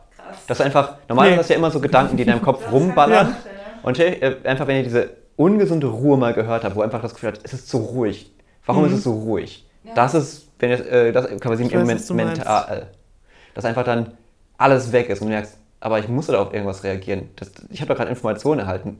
Das 0.46 0.60
ist 0.60 0.64
einfach, 0.64 0.94
normalerweise 1.08 1.34
Nee. 1.34 1.40
hast 1.40 1.48
du 1.50 1.54
ja 1.54 1.58
immer 1.58 1.70
so 1.72 1.80
Gedanken, 1.80 2.16
die 2.16 2.22
in 2.22 2.28
deinem 2.28 2.42
Kopf 2.42 2.70
rumballern. 2.70 3.34
Und 3.82 3.98
äh, 3.98 4.36
einfach, 4.44 4.68
wenn 4.68 4.76
ihr 4.76 4.82
diese 4.84 5.10
ungesunde 5.34 5.88
Ruhe 5.88 6.16
mal 6.16 6.32
gehört 6.32 6.62
habt, 6.62 6.76
wo 6.76 6.82
einfach 6.82 7.02
das 7.02 7.12
Gefühl 7.14 7.30
hat, 7.32 7.40
es 7.42 7.52
ist 7.52 7.68
zu 7.68 7.78
ruhig. 7.78 8.32
Warum 8.64 8.84
ist 8.86 8.92
es 8.92 9.02
so 9.02 9.12
ruhig? 9.12 9.66
Das 9.96 10.14
ist, 10.14 10.48
wenn 10.60 10.70
ihr, 10.70 10.86
äh, 10.92 11.12
das 11.12 11.26
kann 11.26 11.38
man 11.46 11.56
sehen, 11.56 11.68
im 11.70 11.80
Moment 11.80 11.98
meinst. 11.98 12.10
mental. 12.12 12.86
Dass 13.54 13.64
einfach 13.64 13.82
dann 13.82 14.12
alles 14.58 14.92
weg 14.92 15.08
ist 15.08 15.20
und 15.20 15.26
du 15.26 15.32
merkst, 15.32 15.58
aber 15.80 15.98
ich 15.98 16.06
muss 16.08 16.28
da 16.28 16.40
auf 16.40 16.54
irgendwas 16.54 16.84
reagieren. 16.84 17.30
Das, 17.34 17.50
ich 17.70 17.80
habe 17.80 17.88
doch 17.88 17.96
gerade 17.96 18.10
Informationen 18.10 18.60
erhalten. 18.60 18.96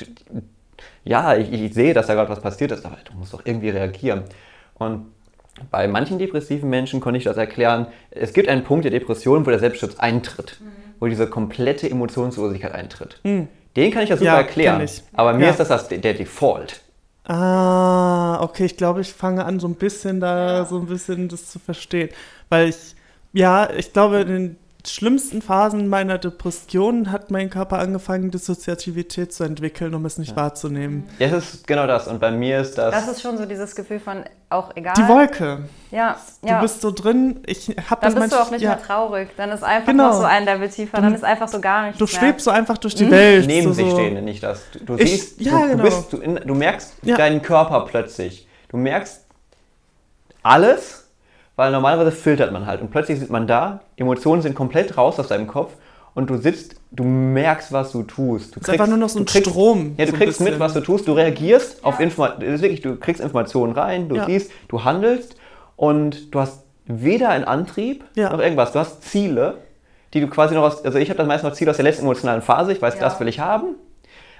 Ja, 1.04 1.36
ich, 1.36 1.52
ich 1.52 1.74
sehe, 1.74 1.94
dass 1.94 2.06
da 2.06 2.14
gerade 2.14 2.30
was 2.30 2.40
passiert 2.40 2.70
ist, 2.72 2.84
aber 2.86 2.96
du 3.04 3.14
musst 3.14 3.32
doch 3.32 3.42
irgendwie 3.44 3.70
reagieren. 3.70 4.22
Und 4.74 5.06
bei 5.70 5.86
manchen 5.88 6.18
depressiven 6.18 6.70
Menschen 6.70 7.00
konnte 7.00 7.18
ich 7.18 7.24
das 7.24 7.36
erklären. 7.36 7.86
Es 8.10 8.32
gibt 8.32 8.48
einen 8.48 8.64
Punkt 8.64 8.84
der 8.84 8.90
Depression, 8.90 9.44
wo 9.46 9.50
der 9.50 9.58
Selbstschutz 9.58 9.96
eintritt, 9.98 10.60
wo 11.00 11.06
diese 11.06 11.26
komplette 11.26 11.90
Emotionslosigkeit 11.90 12.72
eintritt. 12.72 13.20
Den 13.24 13.90
kann 13.90 14.02
ich 14.02 14.10
ja 14.10 14.16
super 14.16 14.26
Ja, 14.32 14.36
erklären. 14.38 14.88
Aber 15.14 15.34
mir 15.34 15.44
Ja. 15.46 15.50
ist 15.50 15.60
das, 15.60 15.68
das 15.68 15.88
der 15.88 16.14
Default. 16.14 16.80
Ah, 17.24 18.40
okay, 18.42 18.64
ich 18.64 18.76
glaube, 18.76 19.00
ich 19.00 19.12
fange 19.12 19.44
an, 19.44 19.60
so 19.60 19.68
ein 19.68 19.76
bisschen 19.76 20.20
da, 20.20 20.64
so 20.64 20.78
ein 20.78 20.86
bisschen 20.86 21.28
das 21.28 21.50
zu 21.50 21.58
verstehen. 21.58 22.08
Weil 22.48 22.68
ich, 22.70 22.96
ja, 23.32 23.70
ich 23.70 23.92
glaube, 23.92 24.24
den 24.24 24.56
schlimmsten 24.86 25.42
Phasen 25.42 25.88
meiner 25.88 26.18
Depression 26.18 27.12
hat 27.12 27.30
mein 27.30 27.50
Körper 27.50 27.78
angefangen, 27.78 28.30
Dissoziativität 28.30 29.32
zu 29.32 29.44
entwickeln, 29.44 29.94
um 29.94 30.04
es 30.04 30.18
nicht 30.18 30.34
wahrzunehmen. 30.36 31.08
Ja, 31.18 31.28
es 31.28 31.54
ist 31.54 31.66
genau 31.66 31.86
das. 31.86 32.08
Und 32.08 32.20
bei 32.20 32.30
mir 32.30 32.60
ist 32.60 32.76
das. 32.78 32.92
das 32.92 33.08
ist 33.08 33.22
schon 33.22 33.38
so 33.38 33.46
dieses 33.46 33.74
Gefühl 33.76 34.00
von 34.00 34.24
auch 34.50 34.74
egal. 34.76 34.94
Die 34.96 35.06
Wolke. 35.08 35.60
Ja, 35.90 36.16
Du 36.42 36.48
ja. 36.48 36.60
bist 36.60 36.80
so 36.80 36.90
drin, 36.90 37.42
ich 37.46 37.68
habe 37.90 38.00
das 38.04 38.14
dann 38.14 38.22
bist 38.24 38.32
du 38.34 38.36
auch 38.40 38.50
nicht 38.50 38.62
ja, 38.62 38.70
mehr 38.70 38.82
traurig. 38.82 39.30
Dann 39.36 39.50
ist 39.50 39.62
einfach 39.62 39.86
Genau. 39.92 40.08
noch 40.08 40.14
so 40.14 40.24
ein 40.24 40.44
Level 40.44 40.68
tiefer. 40.68 40.96
Dann, 40.96 41.04
Dann- 41.04 41.14
ist 41.14 41.24
einfach 41.24 41.48
so 41.48 41.60
gar 41.60 41.84
nichts 41.84 41.98
Du 41.98 42.04
mehr. 42.04 42.08
schwebst 42.12 42.44
so 42.44 42.50
einfach 42.50 42.76
durch 42.78 42.94
die 42.94 43.10
Welt. 43.10 43.46
neben 43.46 43.68
so, 43.68 43.72
sich 43.74 43.88
so. 43.88 43.96
stehende, 43.96 44.20
nicht 44.22 44.42
das. 44.42 44.62
Du, 44.72 44.96
du 44.96 45.02
Ich- 45.02 45.10
siehst, 45.10 45.40
ja, 45.40 45.52
du, 45.52 45.58
genau. 45.68 45.76
du, 45.76 45.82
bist, 45.82 46.12
du, 46.12 46.16
in, 46.18 46.34
du 46.44 46.54
merkst 46.54 46.94
Ja. 47.02 47.16
deinen 47.16 47.40
Körper 47.40 47.86
plötzlich. 47.88 48.46
Du 48.68 48.76
merkst 48.76 49.20
alles, 50.42 51.01
weil 51.62 51.70
normalerweise 51.70 52.10
filtert 52.10 52.50
man 52.50 52.66
halt. 52.66 52.80
Und 52.80 52.90
plötzlich 52.90 53.20
sieht 53.20 53.30
man 53.30 53.46
da, 53.46 53.82
Emotionen 53.96 54.42
sind 54.42 54.56
komplett 54.56 54.96
raus 54.98 55.20
aus 55.20 55.28
deinem 55.28 55.46
Kopf 55.46 55.74
und 56.12 56.28
du 56.28 56.36
sitzt, 56.36 56.74
du 56.90 57.04
merkst, 57.04 57.70
was 57.72 57.92
du 57.92 58.02
tust. 58.02 58.56
Du 58.56 58.60
ist 58.60 58.68
einfach 58.68 58.88
nur 58.88 58.96
noch 58.98 59.08
so 59.08 59.20
ein 59.20 59.26
kriegst, 59.26 59.48
Strom, 59.48 59.94
Ja, 59.96 60.06
du 60.06 60.10
so 60.10 60.16
kriegst 60.16 60.40
mit, 60.40 60.48
bisschen. 60.48 60.60
was 60.60 60.72
du 60.74 60.80
tust, 60.80 61.06
du 61.06 61.12
reagierst 61.12 61.84
auf 61.84 62.00
Informationen. 62.00 62.60
wirklich, 62.60 62.80
du 62.80 62.96
kriegst 62.96 63.20
Informationen 63.22 63.74
rein, 63.74 64.08
du 64.08 64.16
Ja. 64.16 64.26
siehst, 64.26 64.50
du 64.66 64.82
handelst 64.82 65.36
und 65.76 66.34
du 66.34 66.40
hast 66.40 66.64
weder 66.86 67.28
einen 67.28 67.44
Antrieb 67.44 68.02
Ja. 68.16 68.30
noch 68.32 68.40
irgendwas. 68.40 68.72
Du 68.72 68.80
hast 68.80 69.04
Ziele, 69.04 69.58
die 70.12 70.20
du 70.20 70.26
quasi 70.26 70.56
noch 70.56 70.64
aus, 70.64 70.84
also 70.84 70.98
ich 70.98 71.10
habe 71.10 71.18
das 71.18 71.28
meist 71.28 71.44
noch 71.44 71.52
Ziele 71.52 71.70
aus 71.70 71.76
der 71.76 71.84
letzten 71.84 72.02
emotionalen 72.06 72.42
Phase, 72.42 72.72
ich 72.72 72.82
weiß, 72.82 72.94
Ja. 72.94 73.00
das 73.02 73.20
will 73.20 73.28
ich 73.28 73.38
haben. 73.38 73.76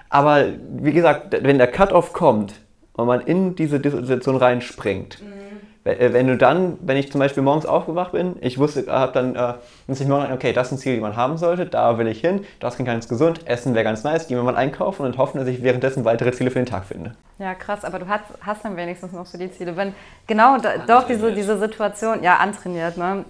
Aber 0.09 0.45
wie 0.77 0.93
gesagt, 0.93 1.37
wenn 1.41 1.59
der 1.59 1.69
Cut-off 1.69 2.13
kommt 2.13 2.55
und 2.95 3.07
man 3.07 3.21
in 3.21 3.55
diese 3.55 3.77
Situation 3.81 4.35
reinspringt, 4.37 5.21
äh, 5.23 5.52
wenn 5.85 6.29
du 6.29 6.37
dann, 6.37 6.79
wenn 6.81 6.97
ich 6.97 7.11
zum 7.11 7.19
Beispiel 7.19 7.43
morgens 7.43 7.67
aufgewacht 7.67 8.13
bin, 8.13 8.37
ich 8.41 8.59
wusste, 8.59 8.87
habe 8.87 9.13
dann, 9.13 9.35
äh, 9.35 9.55
muss 9.89 10.01
ich 10.01 10.07
morgen, 10.07 10.33
okay, 10.33 10.53
das 10.53 10.69
sind 10.69 10.79
Ziele, 10.79 10.95
die 10.95 11.01
man 11.01 11.17
haben 11.17 11.39
sollte, 11.39 11.67
da 11.67 11.99
will 11.99 12.07
ich 12.07 12.21
hin, 12.21 12.45
das 12.61 12.77
klingt 12.77 12.89
ganz 12.89 13.09
gesund, 13.09 13.47
Essen 13.49 13.75
wäre 13.75 13.83
ganz 13.85 14.05
nice, 14.05 14.29
gehen 14.29 14.37
wir 14.37 14.45
mal 14.45 14.55
einkaufen 14.57 15.05
und 15.05 15.19
hoffen, 15.19 15.39
dass 15.39 15.49
ich 15.49 15.63
währenddessen 15.63 16.05
weitere 16.05 16.31
Ziele 16.33 16.51
für 16.53 16.61
den 16.61 16.67
Tag 16.67 16.85
finde. 16.85 17.17
Ja, 17.39 17.55
krass, 17.55 17.85
aber 17.85 17.99
du 17.99 18.07
hast, 18.07 18.25
hast 18.41 18.65
dann 18.65 18.77
wenigstens 18.77 19.13
noch 19.13 19.27
so 19.27 19.37
die 19.37 19.51
Ziele. 19.51 19.77
Wenn 19.77 19.93
genau 20.29 20.59
da, 20.59 20.79
doch 20.87 21.07
diese, 21.07 21.33
diese 21.33 21.59
Situation, 21.59 22.23
ja, 22.23 22.37
antrainiert, 22.37 22.97
ne? 22.97 23.25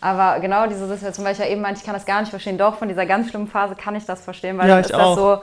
Aber 0.00 0.38
genau 0.40 0.66
diese 0.66 0.86
Situation, 0.86 1.24
weil 1.24 1.32
ich 1.32 1.38
ja 1.38 1.46
eben 1.46 1.62
meinte, 1.62 1.80
ich 1.80 1.84
kann 1.84 1.94
das 1.94 2.04
gar 2.04 2.20
nicht 2.20 2.28
verstehen. 2.30 2.58
Doch, 2.58 2.76
von 2.76 2.88
dieser 2.88 3.06
ganz 3.06 3.30
schlimmen 3.30 3.48
Phase 3.48 3.74
kann 3.74 3.94
ich 3.96 4.04
das 4.04 4.22
verstehen, 4.22 4.58
weil 4.58 4.68
Ja, 4.68 4.74
dann 4.74 4.84
ich 4.84 4.90
ist 4.90 4.94
auch. 4.94 5.14
das 5.14 5.16
so, 5.16 5.38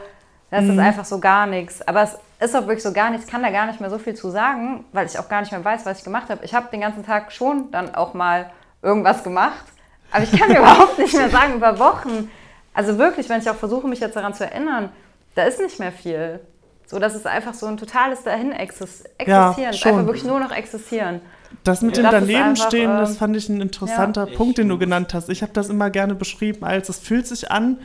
das 0.52 0.66
ist 0.66 0.80
einfach 0.80 1.06
so 1.06 1.20
gar 1.20 1.48
nichts. 1.48 1.82
Aber 1.88 2.04
es 2.04 2.18
ist 2.50 2.56
auch 2.56 2.62
wirklich 2.68 2.84
so 2.84 2.92
gar 2.94 3.10
nichts, 3.12 3.26
ich 3.26 3.32
kann 3.32 3.44
da 3.44 3.50
gar 3.52 3.68
nicht 3.68 3.80
mehr 3.82 3.90
so 3.90 3.98
viel 4.00 4.16
zu 4.16 4.30
sagen, 4.30 4.86
weil 4.94 5.06
ich 5.06 5.18
auch 5.20 5.30
gar 5.30 5.42
nicht 5.42 5.52
mehr 5.52 5.64
weiß, 5.64 5.86
was 5.86 6.00
ich 6.00 6.04
gemacht 6.04 6.30
habe. 6.30 6.44
Ich 6.44 6.54
habe 6.54 6.68
den 6.72 6.82
ganzen 6.82 7.06
Tag 7.06 7.32
schon 7.32 7.72
dann 7.72 7.94
auch 7.96 8.14
mal 8.14 8.50
irgendwas 8.82 9.24
gemacht, 9.24 9.64
aber 10.12 10.24
ich 10.24 10.32
kann 10.32 10.50
mir 10.52 10.60
überhaupt 10.60 10.98
nicht 10.98 11.14
mehr 11.14 11.30
sagen, 11.30 11.54
über 11.56 11.78
Wochen. 11.80 12.30
Also 12.74 12.98
wirklich, 12.98 13.30
wenn 13.30 13.42
ich 13.42 13.50
auch 13.50 13.56
versuche, 13.56 13.88
mich 13.88 14.00
jetzt 14.00 14.16
daran 14.16 14.34
zu 14.34 14.44
erinnern, 14.46 14.90
da 15.36 15.44
ist 15.44 15.60
nicht 15.60 15.80
mehr 15.80 15.92
viel. 15.92 16.40
So, 16.88 17.00
das 17.00 17.16
ist 17.16 17.26
einfach 17.28 17.54
so 17.54 17.68
ein 17.68 17.78
totales 17.78 18.24
dahin 18.24 18.52
exis- 18.54 19.06
Ja, 19.26 19.50
existieren. 19.52 19.74
schon. 19.74 19.92
einfach 19.92 20.06
wirklich 20.08 20.26
nur 20.26 20.40
noch 20.40 20.52
existieren. 20.52 21.22
Das 21.64 21.82
mit 21.82 21.96
dem 21.98 22.04
Das 22.04 22.14
ist 22.14 22.20
daneben 22.22 22.44
einfach, 22.50 22.68
stehen, 22.68 22.90
das 22.98 23.12
ähm, 23.12 23.16
fand 23.18 23.36
ich 23.38 23.50
ein 23.50 23.62
interessanter 23.62 24.28
Ja. 24.28 24.36
Punkt, 24.38 24.58
den 24.58 24.68
du 24.70 24.78
genannt 24.78 25.14
hast. 25.14 25.30
Ich 25.30 25.42
habe 25.42 25.54
das 25.54 25.70
immer 25.70 25.90
gerne 25.90 26.16
beschrieben 26.16 26.64
als, 26.66 26.90
es 26.90 26.98
fühlt 27.00 27.28
sich 27.28 27.52
an, 27.52 27.78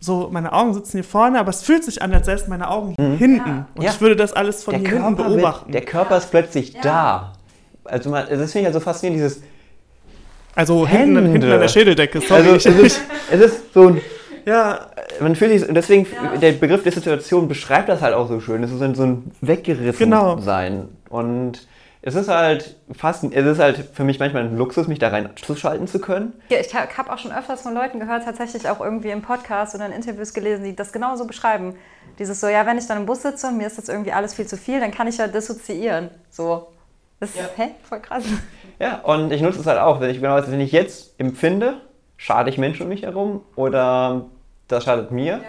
so 0.00 0.28
meine 0.32 0.52
Augen 0.52 0.72
sitzen 0.74 0.92
hier 0.98 1.04
vorne, 1.04 1.38
aber 1.38 1.50
es 1.50 1.62
fühlt 1.62 1.84
sich 1.84 2.00
an, 2.02 2.12
als 2.14 2.26
säßen 2.26 2.48
meine 2.48 2.68
Augen 2.70 2.94
hier 2.98 3.10
hinten. 3.16 3.40
Und 3.74 3.76
Mhm. 3.76 3.82
Ja. 3.82 3.90
ich 3.90 4.00
würde 4.00 4.16
das 4.16 4.32
alles 4.32 4.64
von 4.64 4.72
Der 4.72 4.80
hier 4.80 4.90
hinten 4.98 5.16
Körper, 5.16 5.30
beobachten. 5.30 5.66
wird, 5.66 5.74
der 5.74 5.82
Körper 5.90 6.16
ist 6.16 6.30
plötzlich 6.30 6.74
da. 6.80 7.32
Also 7.84 8.08
man, 8.10 8.24
das 8.28 8.52
finde 8.52 8.58
ich 8.60 8.64
halt 8.64 8.74
so 8.74 8.80
faszinierend, 8.80 9.18
dieses 9.24 9.42
also 10.54 10.86
hinten, 10.86 11.16
Hände. 11.16 11.30
hinten 11.32 11.52
an 11.52 11.60
der 11.60 11.68
Schädeldecke, 11.68 12.20
sorry. 12.20 12.48
Also 12.48 12.70
es 12.70 12.78
ist, 12.78 13.00
es 13.30 13.40
ist 13.40 13.72
so 13.74 13.88
ein 13.88 14.00
ja, 14.46 14.86
man 15.20 15.36
fühlt 15.36 15.52
sich, 15.58 15.68
und 15.68 15.74
deswegen, 15.74 16.06
der 16.40 16.52
Begriff 16.52 16.82
der 16.82 16.92
Situation 16.92 17.46
beschreibt 17.46 17.88
das 17.88 18.00
halt 18.00 18.14
auch 18.14 18.26
so 18.28 18.40
schön. 18.40 18.62
Es 18.62 18.72
ist 18.72 18.80
ein- 18.82 18.94
so 18.94 19.02
ein 19.04 19.30
weggerissen 19.42 19.98
Genau. 20.10 20.38
sein. 20.38 20.88
Und 21.10 21.66
es 22.02 22.14
ist 22.14 22.28
halt 22.28 22.76
fast, 22.92 23.24
es 23.24 23.46
ist 23.46 23.58
halt 23.58 23.76
für 23.92 24.04
mich 24.04 24.18
manchmal 24.18 24.44
ein 24.44 24.56
Luxus, 24.56 24.88
mich 24.88 24.98
da 24.98 25.08
reinzuschalten 25.08 25.86
zu 25.86 26.00
können. 26.00 26.32
Ja, 26.48 26.58
ich 26.58 26.74
habe 26.74 27.12
auch 27.12 27.18
schon 27.18 27.32
öfters 27.32 27.62
von 27.62 27.74
Leuten 27.74 28.00
gehört, 28.00 28.24
tatsächlich 28.24 28.68
auch 28.68 28.80
irgendwie 28.80 29.10
im 29.10 29.20
Podcast 29.22 29.74
oder 29.74 29.86
in 29.86 29.92
Interviews 29.92 30.32
gelesen, 30.32 30.64
die 30.64 30.74
das 30.74 30.92
genauso 30.92 31.26
beschreiben. 31.26 31.74
Dieses 32.18 32.40
so, 32.40 32.48
ja, 32.48 32.64
wenn 32.66 32.78
ich 32.78 32.86
dann 32.86 32.98
im 32.98 33.06
Bus 33.06 33.22
sitze 33.22 33.48
und 33.48 33.58
mir 33.58 33.66
ist 33.66 33.76
jetzt 33.76 33.88
irgendwie 33.88 34.12
alles 34.12 34.34
viel 34.34 34.46
zu 34.46 34.56
viel, 34.56 34.80
dann 34.80 34.90
kann 34.90 35.08
ich 35.08 35.18
ja 35.18 35.26
dissoziieren. 35.28 36.10
So. 36.30 36.68
Das 37.18 37.34
Ja. 37.34 37.42
ist, 37.44 37.58
hä? 37.58 37.70
Voll 37.82 38.00
krass. 38.00 38.24
Ja, 38.78 39.00
und 39.00 39.30
ich 39.30 39.42
nutze 39.42 39.60
es 39.60 39.66
halt 39.66 39.78
auch, 39.78 40.00
wenn 40.00 40.08
ich 40.08 40.20
genau 40.20 40.40
wenn 40.46 40.60
ich 40.60 40.72
jetzt 40.72 41.14
empfinde, 41.18 41.82
schade 42.16 42.48
ich 42.48 42.56
Menschen 42.56 42.84
um 42.84 42.88
mich 42.88 43.02
herum 43.02 43.42
oder 43.56 44.26
das 44.68 44.84
schadet 44.84 45.10
mir 45.10 45.40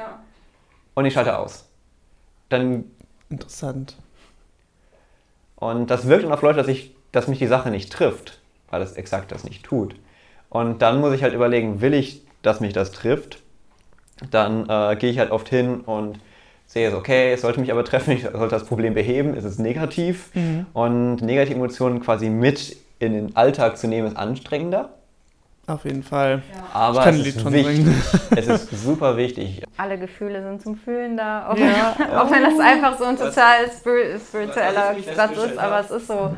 und 0.95 1.05
ich 1.05 1.13
schalte 1.13 1.37
aus. 1.37 1.65
Dann, 2.49 2.91
interessant. 3.29 3.95
Und 5.61 5.91
das 5.91 6.07
wirkt 6.07 6.23
dann 6.23 6.33
auf 6.33 6.41
Leute, 6.41 6.57
dass, 6.57 6.67
ich, 6.67 6.95
dass 7.11 7.27
mich 7.27 7.37
die 7.37 7.45
Sache 7.45 7.69
nicht 7.69 7.93
trifft, 7.93 8.39
weil 8.71 8.81
es 8.81 8.93
exakt 8.93 9.31
das 9.31 9.43
nicht 9.43 9.63
tut. 9.63 9.95
Und 10.49 10.81
dann 10.81 10.99
muss 10.99 11.13
ich 11.13 11.21
halt 11.21 11.35
überlegen, 11.35 11.81
will 11.81 11.93
ich, 11.93 12.23
dass 12.41 12.59
mich 12.61 12.73
das 12.73 12.91
trifft? 12.91 13.37
Dann 14.31 14.67
äh, 14.67 14.95
gehe 14.95 15.11
ich 15.11 15.19
halt 15.19 15.29
oft 15.29 15.47
hin 15.47 15.81
und 15.81 16.19
sehe 16.65 16.87
es, 16.89 16.95
okay, 16.95 17.31
es 17.31 17.41
sollte 17.41 17.59
mich 17.59 17.71
aber 17.71 17.85
treffen, 17.85 18.11
ich 18.11 18.23
sollte 18.23 18.47
das 18.55 18.65
Problem 18.65 18.95
beheben, 18.95 19.35
es 19.35 19.43
ist 19.43 19.59
negativ. 19.59 20.31
Und 20.73 21.17
negative 21.17 21.55
Emotionen 21.55 21.99
quasi 22.01 22.29
mit 22.29 22.75
in 22.97 23.13
den 23.13 23.35
Alltag 23.35 23.77
zu 23.77 23.87
nehmen, 23.87 24.07
ist 24.07 24.17
anstrengender. 24.17 24.95
Auf 25.71 25.85
jeden 25.85 26.03
Fall. 26.03 26.41
Aber 26.73 26.97
Ich 26.99 27.03
kann 27.05 27.15
es 27.19 27.27
ist 27.27 27.51
wichtig. 27.51 27.85
Es 28.35 28.47
ist 28.47 28.83
super 28.83 29.15
wichtig. 29.15 29.63
Alle 29.77 29.97
Gefühle 29.97 30.43
sind 30.43 30.61
zum 30.61 30.75
Fühlen 30.75 31.15
da. 31.17 31.47
Auch, 31.49 31.57
Ja. 31.57 31.95
wenn, 31.97 32.07
auch 32.17 32.29
wenn 32.31 32.43
das 32.43 32.59
einfach 32.59 32.97
so 32.97 33.05
ein 33.05 33.17
total 33.17 33.69
spir 33.71 34.19
spiritueller 34.19 34.95
Satz 35.15 35.37
ist, 35.37 35.57
aber 35.57 35.79
es 35.79 35.91
ist 35.91 36.07
so. 36.07 36.35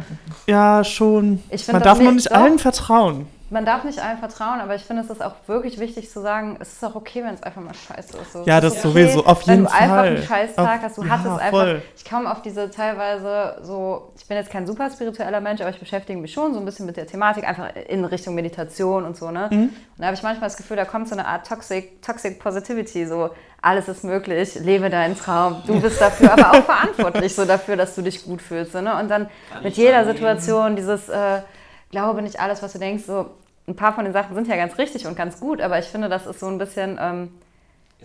Ja, 0.48 0.84
schon. 0.84 1.41
Man 1.72 1.82
darf 1.82 1.98
nur 1.99 2.12
nicht- 2.12 2.26
nicht 2.26 2.32
doch. 2.32 2.36
allen 2.41 2.60
vertrauen. 2.60 3.28
Man 3.54 3.66
darf 3.66 3.84
nicht 3.84 4.00
allen 4.00 4.18
vertrauen, 4.18 4.60
aber 4.60 4.74
ich 4.74 4.82
finde, 4.82 5.04
es 5.04 5.12
ist 5.12 5.24
auch 5.24 5.36
wirklich 5.46 5.80
wichtig 5.80 6.10
zu 6.10 6.22
sagen, 6.22 6.58
es 6.60 6.74
ist 6.74 6.84
auch 6.84 6.96
okay, 6.96 7.24
wenn 7.24 7.36
es 7.36 7.44
einfach 7.44 7.62
mal 7.62 7.76
scheiße 7.76 8.18
ist. 8.18 8.34
So, 8.34 8.44
Ja, 8.46 8.60
das 8.60 8.74
ist 8.74 8.82
sowieso, 8.82 9.24
auf 9.28 9.46
wenn 9.48 9.54
jeden 9.60 9.66
du 9.66 9.72
einfach 9.72 9.96
Fall. 9.96 10.08
einen 10.08 10.24
Scheißtag 10.24 10.78
Auf- 10.80 10.84
hast, 10.84 10.98
du 10.98 11.04
ja, 11.04 11.10
hattest 11.10 11.28
einfach, 11.40 11.50
voll. 11.52 11.82
ich 11.96 12.04
komme 12.10 12.32
auf 12.32 12.42
diese 12.42 12.72
teilweise 12.72 13.58
so, 13.62 14.12
ich 14.18 14.26
bin 14.28 14.38
jetzt 14.38 14.50
kein 14.50 14.66
super 14.66 14.90
spiritueller 14.90 15.40
Mensch, 15.40 15.62
aber 15.62 15.70
ich 15.70 15.80
beschäftige 15.80 16.18
mich 16.20 16.34
schon 16.34 16.56
so 16.56 16.60
ein 16.60 16.66
bisschen 16.66 16.88
mit 16.88 16.98
der 16.98 17.06
Thematik, 17.06 17.48
einfach 17.48 17.70
in 17.88 18.04
Richtung 18.06 18.34
Meditation 18.34 19.04
und 19.06 19.16
so, 19.16 19.30
ne? 19.30 19.50
Mhm. 19.52 19.62
Und 19.66 19.72
da 20.00 20.06
habe 20.08 20.16
ich 20.16 20.24
manchmal 20.24 20.50
das 20.50 20.58
Gefühl, 20.58 20.78
da 20.78 20.86
kommt 20.86 21.08
so 21.08 21.14
eine 21.16 21.28
Art 21.28 21.48
Toxic, 21.48 22.02
Toxic 22.02 22.40
Positivity, 22.40 23.06
so 23.06 23.30
alles 23.62 23.88
ist 23.88 24.04
möglich, 24.04 24.56
lebe 24.56 24.90
deinen 24.90 25.16
Traum, 25.16 25.62
du 25.68 25.80
bist 25.80 26.02
dafür, 26.02 26.34
aber 26.34 26.50
auch 26.58 26.64
verantwortlich 26.66 27.36
so 27.36 27.46
dafür, 27.46 27.76
dass 27.78 27.94
du 27.94 28.02
dich 28.02 28.24
gut 28.26 28.42
fühlst, 28.42 28.72
so, 28.72 28.82
ne? 28.82 28.98
Und 29.00 29.10
dann 29.10 29.30
mit 29.62 29.78
jeder 29.78 30.06
Situation 30.06 30.76
dieses, 30.76 31.08
äh, 31.08 31.42
glaube 31.92 32.24
nicht 32.24 32.40
alles, 32.40 32.64
was 32.64 32.74
du 32.74 32.80
denkst, 32.80 33.04
so 33.06 33.28
ein 33.68 33.76
paar 33.76 33.94
von 33.94 34.03
den 34.03 34.14
Sachen 34.14 34.35
sind 34.35 34.48
ja 34.48 34.56
ganz 34.56 34.77
richtig 34.77 35.06
und 35.07 35.15
ganz 35.15 35.40
gut, 35.40 35.61
aber 35.61 35.80
ich 35.80 35.85
finde, 35.85 36.10
das 36.10 36.26
ist 36.26 36.40
so 36.40 36.48
ein 36.48 36.57
bisschen, 36.57 36.99
ähm, 37.02 37.30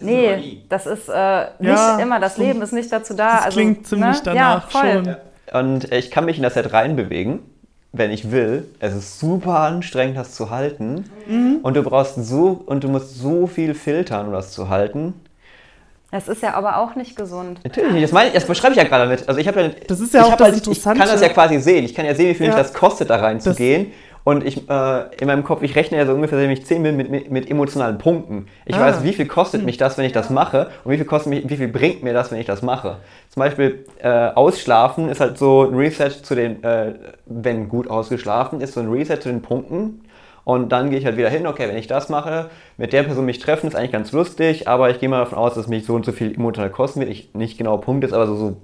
nee, 0.00 0.62
das 0.68 0.86
ist 0.86 1.08
äh, 1.08 1.46
nicht 1.58 1.70
Ja, 1.70 1.98
immer, 1.98 2.20
das 2.20 2.38
Leben 2.38 2.62
ist 2.62 2.72
nicht 2.72 2.92
dazu 2.92 3.14
da. 3.14 3.36
das 3.36 3.44
also, 3.46 3.56
klingt 3.56 3.86
ziemlich 3.86 4.16
ne? 4.16 4.22
danach 4.24 4.72
ja, 4.72 4.80
voll. 4.80 4.92
schon. 4.92 5.04
Ja. 5.06 5.60
Und 5.60 5.92
ich 5.92 6.10
kann 6.10 6.24
mich 6.26 6.36
in 6.36 6.42
das 6.42 6.54
Set 6.54 6.72
reinbewegen, 6.72 7.40
wenn 7.92 8.10
ich 8.10 8.30
will. 8.30 8.68
Es 8.80 8.94
ist 8.94 9.18
super 9.18 9.60
anstrengend, 9.60 10.16
das 10.16 10.34
zu 10.34 10.50
halten. 10.50 11.06
Mhm. 11.26 11.60
Und 11.62 11.74
du 11.74 11.82
brauchst 11.82 12.16
so, 12.16 12.62
und 12.66 12.84
du 12.84 12.88
musst 12.88 13.16
so 13.16 13.46
viel 13.46 13.74
filtern, 13.74 14.26
um 14.26 14.32
das 14.32 14.52
zu 14.52 14.68
halten. 14.68 15.14
Das 16.10 16.26
ist 16.26 16.42
ja 16.42 16.54
aber 16.54 16.78
auch 16.78 16.94
nicht 16.94 17.16
gesund. 17.16 17.60
Natürlich 17.64 17.92
nicht. 17.92 18.04
Das, 18.04 18.12
meine, 18.12 18.30
das 18.30 18.46
beschreibe 18.46 18.72
ich 18.72 18.78
ja 18.78 18.84
gerade 18.84 19.04
damit. 19.04 19.28
Also 19.28 19.40
ich 19.40 19.46
habe 19.46 19.60
ja, 19.60 19.70
das 19.86 20.00
ist 20.00 20.14
ja 20.14 20.24
auch 20.24 20.36
das 20.36 20.40
halt, 20.40 20.56
Interessante. 20.56 20.98
Ich 20.98 21.04
kann 21.04 21.12
das 21.12 21.20
ja 21.20 21.28
quasi 21.28 21.58
sehen. 21.58 21.84
Ich 21.84 21.94
kann 21.94 22.06
ja 22.06 22.14
sehen, 22.14 22.30
wie 22.30 22.34
viel 22.34 22.46
ja. 22.46 22.54
mich 22.54 22.62
das 22.62 22.72
kostet, 22.72 23.10
da 23.10 23.16
reinzugehen. 23.16 23.92
Und 24.24 24.44
ich, 24.44 24.68
äh, 24.68 25.16
in 25.20 25.26
meinem 25.26 25.44
Kopf, 25.44 25.62
ich 25.62 25.74
rechne 25.74 25.96
ja 25.96 26.06
so 26.06 26.12
ungefähr, 26.12 26.38
wenn 26.38 26.50
ich 26.50 26.66
10 26.66 26.82
bin 26.82 26.96
mit, 26.96 27.30
mit, 27.30 27.50
emotionalen 27.50 27.98
Punkten. 27.98 28.46
Ich 28.66 28.76
ah. 28.76 28.80
weiß, 28.80 29.02
wie 29.02 29.12
viel 29.12 29.26
kostet 29.26 29.64
mich 29.64 29.78
das, 29.78 29.96
wenn 29.96 30.04
ich 30.04 30.12
das 30.12 30.28
mache 30.28 30.68
und 30.84 30.92
wie 30.92 30.96
viel, 30.96 31.06
kostet 31.06 31.30
mich, 31.30 31.48
wie 31.48 31.56
viel 31.56 31.68
bringt 31.68 32.02
mir 32.02 32.12
das, 32.12 32.30
wenn 32.30 32.38
ich 32.38 32.46
das 32.46 32.62
mache. 32.62 32.96
Zum 33.30 33.40
Beispiel 33.40 33.86
äh, 34.02 34.08
Ausschlafen 34.08 35.08
ist 35.08 35.20
halt 35.20 35.38
so 35.38 35.62
ein 35.62 35.74
Reset 35.74 36.10
zu 36.10 36.34
den, 36.34 36.62
äh, 36.62 36.94
wenn 37.26 37.68
gut 37.68 37.88
ausgeschlafen 37.88 38.60
ist, 38.60 38.74
so 38.74 38.80
ein 38.80 38.90
Reset 38.90 39.16
zu 39.20 39.28
den 39.28 39.40
Punkten, 39.40 40.02
und 40.48 40.72
dann 40.72 40.88
gehe 40.88 40.98
ich 40.98 41.04
halt 41.04 41.18
wieder 41.18 41.28
hin, 41.28 41.46
okay, 41.46 41.68
wenn 41.68 41.76
ich 41.76 41.88
das 41.88 42.08
mache, 42.08 42.48
mit 42.78 42.94
der 42.94 43.02
Person 43.02 43.26
mich 43.26 43.38
treffen, 43.38 43.66
ist 43.66 43.76
eigentlich 43.76 43.92
ganz 43.92 44.12
lustig, 44.12 44.66
aber 44.66 44.88
ich 44.88 44.98
gehe 44.98 45.06
mal 45.06 45.18
davon 45.18 45.36
aus, 45.36 45.52
dass 45.52 45.68
mich 45.68 45.84
so 45.84 45.94
und 45.94 46.06
so 46.06 46.12
viel 46.12 46.34
emotional 46.34 46.70
kosten 46.70 47.00
wird. 47.00 47.10
Ich 47.10 47.34
nicht 47.34 47.58
genau 47.58 47.76
Punkt 47.76 48.02
ist, 48.02 48.14
aber 48.14 48.26
so, 48.26 48.34
so, 48.34 48.56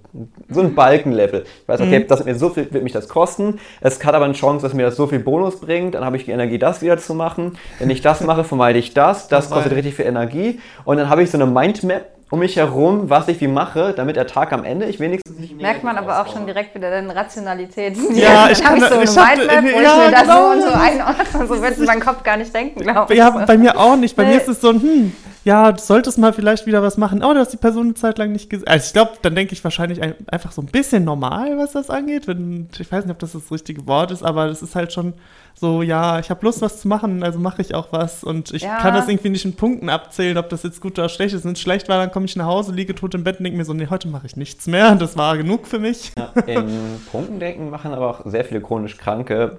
so 0.49 0.63
ein 0.63 0.75
Balkenlevel. 0.75 1.45
Ich 1.45 1.69
weiß, 1.69 1.83
okay, 1.83 1.99
mhm. 1.99 2.07
das 2.07 2.25
mir 2.25 2.37
so 2.37 2.49
viel 2.49 2.73
wird 2.73 2.85
mich 2.85 2.95
das 2.95 3.07
kosten. 3.07 3.59
Es 3.83 4.03
hat 4.03 4.15
aber 4.15 4.25
eine 4.25 4.33
Chance, 4.33 4.63
dass 4.63 4.73
mir 4.73 4.85
das 4.85 4.97
so 4.97 5.09
viel 5.09 5.19
Bonus 5.19 5.61
bringt. 5.61 5.95
Dann 5.95 6.07
habe 6.07 6.17
ich 6.17 6.25
die 6.25 6.31
Energie, 6.31 6.59
das 6.59 6.81
wieder 6.81 6.97
zu 6.97 7.13
machen. 7.13 7.59
Wenn 7.79 7.91
ich 7.91 8.01
das 8.01 8.23
mache, 8.23 8.45
vermeide 8.45 8.79
ich 8.79 8.95
das. 8.95 9.29
Das 9.29 9.51
kostet 9.51 9.75
richtig 9.75 9.95
viel 9.95 10.07
Energie. 10.07 10.61
Und 10.87 10.97
dann 10.97 11.11
habe 11.11 11.23
ich 11.23 11.31
so 11.31 11.37
eine 11.37 11.45
Mindmap, 11.45 12.14
um 12.31 12.39
mich 12.39 12.57
herum, 12.57 13.11
was 13.11 13.29
ich 13.29 13.41
wie 13.41 13.49
mache, 13.49 13.93
damit 13.95 14.17
der 14.17 14.27
Tag 14.27 14.53
am 14.53 14.65
Ende 14.65 14.87
ich 14.87 14.99
wenigstens 14.99 15.39
nicht 15.39 15.61
Merkt 15.61 15.85
man 15.85 15.97
aber 15.97 16.21
auch 16.21 16.33
schon 16.33 16.47
direkt 16.47 16.75
wieder 16.75 16.91
deine 16.91 17.15
Rationalität. 17.15 17.97
Ja, 18.13 18.49
ich 18.51 18.63
kann 18.63 18.77
ich 18.77 18.85
so 18.85 18.95
eine 18.95 19.05
Mindmap, 19.05 19.65
wo 19.65 19.81
ja, 19.81 19.93
ich 19.93 19.97
mir 19.97 20.07
genau. 20.07 20.11
das 20.11 20.27
so 20.27 20.45
und 20.45 20.63
so 20.63 20.79
einordne, 20.79 21.47
so 21.47 21.63
wird 21.63 21.79
mein 21.79 22.01
Kopf 22.01 22.23
gar 22.23 22.37
nicht 22.37 22.55
denken, 22.55 22.81
glaube 22.81 23.13
ich. 23.13 23.19
Ja, 23.19 23.31
bei 23.31 23.57
mir 23.57 23.79
auch 23.79 23.97
nicht. 23.97 24.17
Bei 24.17 24.25
nee. 24.25 24.35
mir 24.35 24.41
ist 24.41 24.49
es 24.49 24.61
so, 24.61 24.71
hm, 24.71 25.13
ja, 25.45 25.71
du 25.73 25.81
solltest 25.81 26.19
mal 26.19 26.33
vielleicht 26.33 26.67
wieder 26.67 26.83
was 26.83 26.97
machen. 26.97 27.23
Oh, 27.23 27.35
du 27.35 27.39
hast 27.39 27.53
die 27.53 27.59
Person 27.59 27.87
eine 27.87 27.95
Zeit 27.95 28.17
lang 28.17 28.33
nicht 28.33 28.49
gesehen. 28.49 28.67
Also 28.67 28.87
ich 28.87 28.93
glaube, 28.95 29.13
dann 29.21 29.35
denke 29.35 29.53
ich 29.53 29.63
wahrscheinlich 29.63 30.03
ein, 30.03 30.15
einfach 30.27 30.53
so 30.53 30.63
ein 30.63 30.67
bisschen 30.67 31.05
normal, 31.05 31.59
was 31.59 31.73
das 31.73 31.91
angeht. 31.91 32.27
Wenn, 32.27 32.69
ich 32.79 32.91
weiß 32.91 33.05
nicht, 33.05 33.13
ob 33.13 33.19
das 33.19 33.33
das 33.33 33.53
richtige 33.53 33.87
Wort 33.87 34.11
ist, 34.11 34.23
aber 34.23 34.47
das 34.47 34.63
ist 34.63 34.75
halt 34.75 34.93
schon 34.93 35.13
so, 35.55 35.83
ja, 35.83 36.19
ich 36.19 36.31
habe 36.31 36.45
Lust, 36.45 36.63
was 36.63 36.81
zu 36.81 36.89
machen, 36.89 37.23
also 37.23 37.39
mache 37.39 37.61
ich 37.61 37.75
auch 37.75 37.89
was. 37.93 38.25
Und 38.25 38.53
ich 38.53 38.63
ja. 38.63 38.79
kann 38.79 38.95
das 38.95 39.07
irgendwie 39.07 39.29
nicht 39.29 39.45
in 39.45 39.55
Punkten 39.55 39.91
abzählen, 39.91 40.39
ob 40.39 40.49
das 40.49 40.63
jetzt 40.63 40.81
gut 40.81 40.99
oder 40.99 41.11
schlecht 41.11 41.35
ist. 41.35 41.45
Wenn 41.45 41.53
es 41.53 41.61
schlecht 41.61 41.91
war, 41.91 41.99
dann 41.99 42.11
komme 42.11 42.25
ich 42.25 42.37
nach 42.37 42.47
Hause, 42.47 42.73
liege 42.73 42.95
tot 42.95 43.15
im 43.15 43.23
Bett 43.23 43.39
und 43.39 43.45
denke 43.45 43.59
mir 43.59 43.67
so, 43.67 43.75
nee, 43.75 43.89
heute 43.91 44.09
mache 44.09 44.27
ich 44.27 44.37
nichts 44.37 44.67
mehr. 44.67 44.95
Das 44.95 45.19
war 45.19 45.37
genug 45.37 45.67
für 45.67 45.79
mich. 45.79 46.13
Ja, 46.17 46.33
in 46.47 47.01
Punkten 47.13 47.39
denken 47.39 47.69
machen 47.69 47.93
aber 47.93 48.09
auch 48.09 48.23
sehr 48.25 48.45
viele 48.45 48.63
chronisch 48.63 48.97
Kranke. 48.97 49.59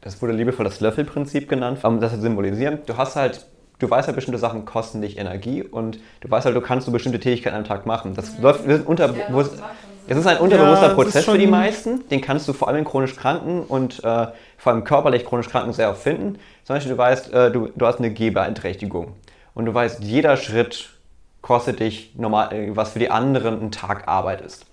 Das 0.00 0.22
wurde 0.22 0.34
liebevoll 0.34 0.64
das 0.64 0.80
Löffelprinzip 0.80 1.48
genannt, 1.48 1.80
um 1.82 2.00
das 2.00 2.12
zu 2.12 2.20
symbolisieren. 2.20 2.78
Du 2.86 2.96
hast 2.96 3.16
halt 3.16 3.44
du 3.78 3.90
weißt 3.90 4.08
halt, 4.08 4.16
bestimmte 4.16 4.38
Sachen 4.38 4.64
kosten 4.64 5.02
dich 5.02 5.18
Energie 5.18 5.62
und 5.62 5.98
du 6.20 6.30
weißt 6.30 6.46
halt, 6.46 6.56
du 6.56 6.60
kannst 6.60 6.86
so 6.86 6.92
bestimmte 6.92 7.20
Tätigkeiten 7.20 7.56
am 7.56 7.64
Tag 7.64 7.86
machen. 7.86 8.14
Das 8.14 8.38
mhm. 8.38 8.42
läuft 8.42 8.86
unter, 8.86 9.14
es 10.08 10.16
ist 10.16 10.26
ein 10.26 10.38
unterbewusster 10.38 10.88
ja, 10.88 10.94
Prozess 10.94 11.24
für 11.24 11.38
die 11.38 11.46
meisten. 11.46 12.08
Den 12.08 12.20
kannst 12.20 12.46
du 12.46 12.52
vor 12.52 12.68
allem 12.68 12.78
in 12.78 12.84
chronisch 12.84 13.16
Kranken 13.16 13.62
und 13.62 13.98
äh, 14.04 14.28
vor 14.56 14.72
allem 14.72 14.84
körperlich 14.84 15.24
chronisch 15.24 15.48
Kranken 15.48 15.72
sehr 15.72 15.90
oft 15.90 16.02
finden. 16.02 16.38
Zum 16.64 16.76
Beispiel, 16.76 16.92
du 16.92 16.98
weißt, 16.98 17.32
äh, 17.32 17.50
du, 17.50 17.70
du 17.74 17.86
hast 17.86 17.98
eine 17.98 18.10
Gehbeeinträchtigung. 18.10 19.14
Und 19.54 19.66
du 19.66 19.74
weißt, 19.74 20.02
jeder 20.04 20.36
Schritt 20.36 20.90
kostet 21.42 21.80
dich 21.80 22.14
normal, 22.16 22.52
äh, 22.52 22.76
was 22.76 22.90
für 22.90 23.00
die 23.00 23.10
anderen 23.10 23.60
ein 23.60 23.70
Tag 23.72 24.06
Arbeit 24.06 24.42
ist. 24.42 24.66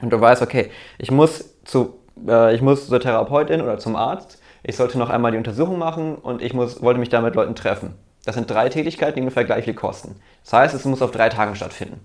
Und 0.00 0.10
du 0.10 0.20
weißt, 0.20 0.40
okay, 0.40 0.70
ich 0.98 1.10
muss, 1.10 1.56
zu, 1.64 1.98
äh, 2.26 2.54
ich 2.54 2.62
muss 2.62 2.88
zur 2.88 3.00
Therapeutin 3.00 3.60
oder 3.60 3.78
zum 3.78 3.96
Arzt, 3.96 4.40
ich 4.62 4.76
sollte 4.76 4.98
noch 4.98 5.10
einmal 5.10 5.32
die 5.32 5.38
Untersuchung 5.38 5.78
machen 5.78 6.14
und 6.14 6.42
ich 6.42 6.54
muss, 6.54 6.82
wollte 6.82 7.00
mich 7.00 7.08
da 7.10 7.20
mit 7.20 7.34
Leuten 7.34 7.54
treffen. 7.54 7.94
Das 8.24 8.34
sind 8.34 8.50
drei 8.50 8.68
Tätigkeiten, 8.68 9.16
die 9.16 9.20
ungefähr 9.22 9.44
gleich 9.44 9.64
viel 9.64 9.74
kosten. 9.74 10.16
Das 10.44 10.52
heißt, 10.52 10.74
es 10.74 10.84
muss 10.84 11.02
auf 11.02 11.10
drei 11.10 11.28
Tagen 11.28 11.54
stattfinden. 11.56 12.00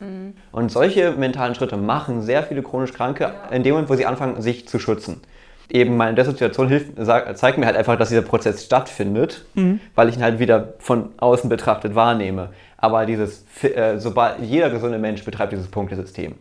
Mhm. 0.00 0.34
Und 0.50 0.72
solche 0.72 1.12
mentalen 1.12 1.54
Schritte 1.54 1.76
machen 1.76 2.22
sehr 2.22 2.42
viele 2.42 2.62
chronisch 2.62 2.92
Kranke 2.92 3.24
ja. 3.24 3.54
in 3.54 3.62
dem 3.62 3.72
Moment, 3.72 3.90
wo 3.90 3.94
sie 3.94 4.06
anfangen, 4.06 4.42
sich 4.42 4.66
zu 4.66 4.78
schützen. 4.78 5.20
Eben 5.68 5.96
meine 5.96 6.16
Dissoziation 6.16 6.66
hilft, 6.66 6.96
zeigt 7.36 7.58
mir 7.58 7.66
halt 7.66 7.76
einfach, 7.76 7.96
dass 7.96 8.08
dieser 8.08 8.22
Prozess 8.22 8.64
stattfindet, 8.64 9.44
mhm. 9.54 9.78
weil 9.94 10.08
ich 10.08 10.16
ihn 10.16 10.22
halt 10.22 10.40
wieder 10.40 10.74
von 10.80 11.10
außen 11.18 11.48
betrachtet 11.48 11.94
wahrnehme. 11.94 12.48
Aber 12.76 13.06
dieses, 13.06 13.44
äh, 13.62 13.98
sobald 13.98 14.40
jeder 14.40 14.70
gesunde 14.70 14.98
Mensch 14.98 15.24
betreibt 15.24 15.52
dieses 15.52 15.68
Punktesystem. 15.68 16.34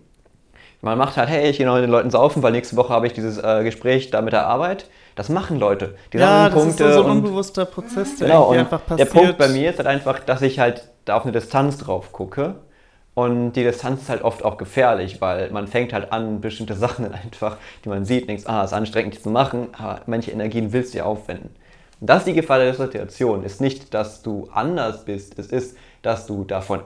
Man 0.82 0.98
macht 0.98 1.18
halt, 1.18 1.30
hey, 1.30 1.50
ich 1.50 1.58
gehe 1.58 1.68
noch 1.68 1.76
mit 1.76 1.84
den 1.84 1.92
Leuten 1.92 2.10
saufen, 2.10 2.42
weil 2.42 2.54
nächste 2.54 2.78
Woche 2.78 2.94
habe 2.94 3.06
ich 3.06 3.14
dieses 3.14 3.38
äh, 3.38 3.64
Gespräch 3.64 4.10
da 4.10 4.22
mit 4.22 4.34
der 4.34 4.48
Arbeit. 4.48 4.90
Das 5.20 5.28
machen 5.28 5.60
Leute. 5.60 5.96
Die 6.14 6.18
ja, 6.18 6.48
das 6.48 6.54
Punkte 6.54 6.86
ist 6.86 6.94
so, 6.94 7.04
ein 7.04 7.10
unbewusster 7.12 7.66
Prozess, 7.66 8.16
der 8.16 8.30
genau, 8.30 8.52
einfach 8.52 8.86
passiert. 8.86 9.14
Der 9.14 9.20
Punkt 9.20 9.38
bei 9.38 9.50
mir 9.50 9.72
ist 9.72 9.78
halt 9.78 9.88
einfach, 9.90 10.22
dass 10.22 10.42
ich 10.42 10.60
halt 10.60 10.88
da 11.04 11.18
auf 11.18 11.24
eine 11.24 11.34
Distanz 11.34 11.78
drauf 11.78 12.14
gucke 12.14 12.56
und 13.16 13.52
die 13.52 13.64
Distanz 13.64 14.04
ist 14.04 14.10
halt 14.10 14.22
oft 14.22 14.46
auch 14.46 14.56
gefährlich, 14.56 15.20
weil 15.20 15.52
man 15.52 15.68
fängt 15.68 15.92
halt 15.92 16.14
an, 16.14 16.40
bestimmte 16.40 16.74
Sachen 16.86 17.14
einfach, 17.14 17.58
die 17.84 17.90
man 17.90 18.06
sieht, 18.06 18.30
denkst, 18.30 18.46
ah, 18.46 18.64
ist 18.64 18.72
anstrengend 18.72 19.16
die 19.16 19.22
zu 19.22 19.30
machen, 19.30 19.68
aber 19.74 20.04
manche 20.06 20.32
Energien 20.32 20.72
willst 20.72 20.94
du 20.94 21.00
ja 21.00 21.04
aufwenden. 21.04 21.50
Und 22.00 22.10
das 22.10 22.20
ist 22.20 22.28
die 22.28 22.34
Gefahr 22.34 22.60
der 22.60 22.74
Situation. 22.74 23.44
Ist 23.44 23.60
nicht, 23.60 23.94
dass 23.94 24.22
du 24.22 24.48
anders 24.54 25.04
bist, 25.04 25.38
es 25.38 25.48
ist, 25.48 25.76
dass 26.02 26.28
du 26.28 26.46
davon 26.46 26.80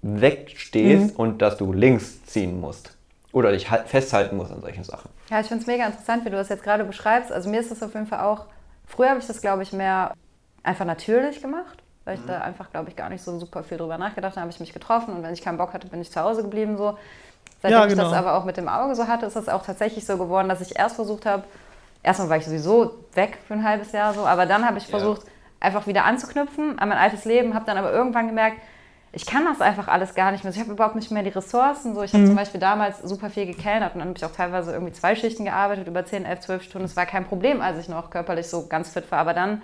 wegstehst 0.00 1.14
mhm. 1.14 1.20
und 1.20 1.42
dass 1.42 1.56
du 1.56 1.72
links 1.72 2.24
ziehen 2.24 2.60
musst. 2.60 2.96
Oder 3.32 3.50
dich 3.50 3.68
halt 3.68 3.88
festhalten 3.88 4.36
musst 4.36 4.52
an 4.52 4.60
solchen 4.60 4.84
Sachen. 4.84 5.10
Ja, 5.30 5.40
ich 5.40 5.46
finde 5.46 5.62
es 5.62 5.66
mega 5.66 5.86
interessant, 5.86 6.24
wie 6.24 6.30
du 6.30 6.36
das 6.36 6.48
jetzt 6.48 6.62
gerade 6.62 6.84
beschreibst. 6.84 7.32
Also 7.32 7.48
mir 7.48 7.60
ist 7.60 7.70
das 7.70 7.82
auf 7.82 7.94
jeden 7.94 8.06
Fall 8.06 8.20
auch, 8.20 8.46
früher 8.86 9.10
habe 9.10 9.20
ich 9.20 9.26
das, 9.26 9.40
glaube 9.40 9.62
ich, 9.62 9.72
mehr 9.72 10.12
einfach 10.62 10.84
natürlich 10.84 11.40
gemacht 11.40 11.80
weil 12.04 12.16
ich 12.16 12.22
mhm. 12.22 12.28
da 12.28 12.40
einfach, 12.40 12.70
glaube 12.70 12.88
ich, 12.90 12.96
gar 12.96 13.08
nicht 13.08 13.22
so 13.22 13.38
super 13.38 13.62
viel 13.62 13.78
drüber 13.78 13.98
nachgedacht 13.98 14.32
habe. 14.32 14.42
habe 14.42 14.50
ich 14.50 14.60
mich 14.60 14.72
getroffen 14.72 15.14
und 15.14 15.22
wenn 15.22 15.32
ich 15.32 15.42
keinen 15.42 15.58
Bock 15.58 15.72
hatte, 15.72 15.86
bin 15.86 16.00
ich 16.00 16.10
zu 16.10 16.20
Hause 16.20 16.42
geblieben. 16.42 16.76
So. 16.76 16.98
Seitdem 17.62 17.78
ja, 17.78 17.86
genau. 17.86 17.92
ich 17.92 17.96
das 17.96 18.08
genau. 18.08 18.18
aber 18.18 18.36
auch 18.36 18.44
mit 18.44 18.56
dem 18.56 18.68
Auge 18.68 18.94
so 18.94 19.06
hatte, 19.06 19.26
ist 19.26 19.36
das 19.36 19.48
auch 19.48 19.64
tatsächlich 19.64 20.06
so 20.06 20.16
geworden, 20.16 20.48
dass 20.48 20.60
ich 20.60 20.78
erst 20.78 20.96
versucht 20.96 21.26
habe, 21.26 21.44
erstmal 22.02 22.30
war 22.30 22.36
ich 22.38 22.46
sowieso 22.46 22.94
weg 23.14 23.38
für 23.46 23.54
ein 23.54 23.64
halbes 23.64 23.92
Jahr 23.92 24.14
so, 24.14 24.26
aber 24.26 24.46
dann 24.46 24.66
habe 24.66 24.78
ich 24.78 24.86
versucht, 24.86 25.24
ja. 25.24 25.30
einfach 25.60 25.86
wieder 25.86 26.04
anzuknüpfen 26.04 26.78
an 26.78 26.88
mein 26.88 26.98
altes 26.98 27.24
Leben, 27.24 27.54
habe 27.54 27.66
dann 27.66 27.76
aber 27.76 27.92
irgendwann 27.92 28.26
gemerkt, 28.26 28.56
ich 29.12 29.26
kann 29.26 29.44
das 29.44 29.60
einfach 29.60 29.88
alles 29.88 30.14
gar 30.14 30.30
nicht 30.30 30.44
mehr. 30.44 30.52
Ich 30.52 30.60
habe 30.60 30.70
überhaupt 30.70 30.94
nicht 30.94 31.10
mehr 31.10 31.24
die 31.24 31.30
Ressourcen. 31.30 31.94
So, 31.94 32.02
ich 32.02 32.12
habe 32.12 32.22
mhm. 32.22 32.28
zum 32.28 32.36
Beispiel 32.36 32.60
damals 32.60 33.00
super 33.02 33.28
viel 33.28 33.46
gekellnert 33.46 33.94
und 33.94 34.00
dann 34.00 34.08
habe 34.08 34.18
ich 34.18 34.24
auch 34.24 34.32
teilweise 34.32 34.72
irgendwie 34.72 34.92
zwei 34.92 35.16
Schichten 35.16 35.44
gearbeitet, 35.44 35.88
über 35.88 36.04
10, 36.04 36.24
11, 36.24 36.40
12 36.40 36.62
Stunden. 36.62 36.86
Das 36.86 36.96
war 36.96 37.06
kein 37.06 37.26
Problem, 37.26 37.60
als 37.60 37.78
ich 37.78 37.88
noch 37.88 38.10
körperlich 38.10 38.48
so 38.48 38.66
ganz 38.68 38.90
fit 38.90 39.10
war. 39.10 39.18
Aber 39.18 39.34
dann 39.34 39.62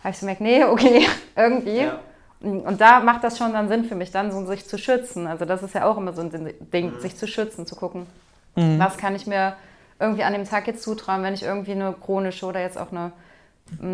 habe 0.00 0.10
ich 0.10 0.18
so 0.18 0.26
gemerkt, 0.26 0.42
nee, 0.42 0.64
okay, 0.64 1.06
irgendwie. 1.34 1.82
Ja. 1.82 1.98
Und 2.40 2.80
da 2.80 3.00
macht 3.00 3.24
das 3.24 3.36
schon 3.38 3.52
dann 3.52 3.68
Sinn 3.68 3.84
für 3.84 3.96
mich, 3.96 4.12
dann 4.12 4.30
so 4.30 4.44
sich 4.46 4.68
zu 4.68 4.78
schützen. 4.78 5.26
Also 5.26 5.44
das 5.44 5.62
ist 5.62 5.74
ja 5.74 5.86
auch 5.86 5.96
immer 5.96 6.12
so 6.12 6.22
ein 6.22 6.54
Ding, 6.72 6.94
mhm. 6.94 7.00
sich 7.00 7.16
zu 7.16 7.26
schützen, 7.26 7.66
zu 7.66 7.74
gucken, 7.74 8.06
mhm. 8.54 8.78
was 8.78 8.96
kann 8.96 9.16
ich 9.16 9.26
mir 9.26 9.56
irgendwie 9.98 10.22
an 10.22 10.34
dem 10.34 10.44
Tag 10.44 10.66
jetzt 10.66 10.82
zutrauen, 10.82 11.22
wenn 11.22 11.34
ich 11.34 11.42
irgendwie 11.42 11.72
eine 11.72 11.92
chronische 11.92 12.46
oder 12.46 12.60
jetzt 12.60 12.78
auch 12.78 12.92
eine 12.92 13.12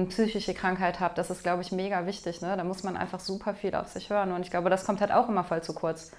psychische 0.09 0.55
Krankheit 0.55 1.01
habe. 1.01 1.15
Das 1.17 1.31
ist, 1.31 1.43
glaube 1.43 1.63
ich, 1.63 1.73
mega 1.73 2.07
wichtig. 2.07 2.41
Ne? 2.41 2.57
Da 2.57 2.65
muss 2.65 2.83
man 2.83 2.97
einfach 2.97 3.21
super 3.21 3.55
viel 3.55 3.75
auf 3.75 3.89
sich 3.89 4.11
hören. 4.11 4.33
Und 4.33 4.43
ich 4.43 4.51
glaube, 4.51 4.71
das 4.71 4.85
kommt 4.85 5.01
halt 5.01 5.13
auch 5.13 5.29
immer 5.29 5.45
voll 5.45 5.63
zu 5.63 5.73
kurz. 5.73 6.13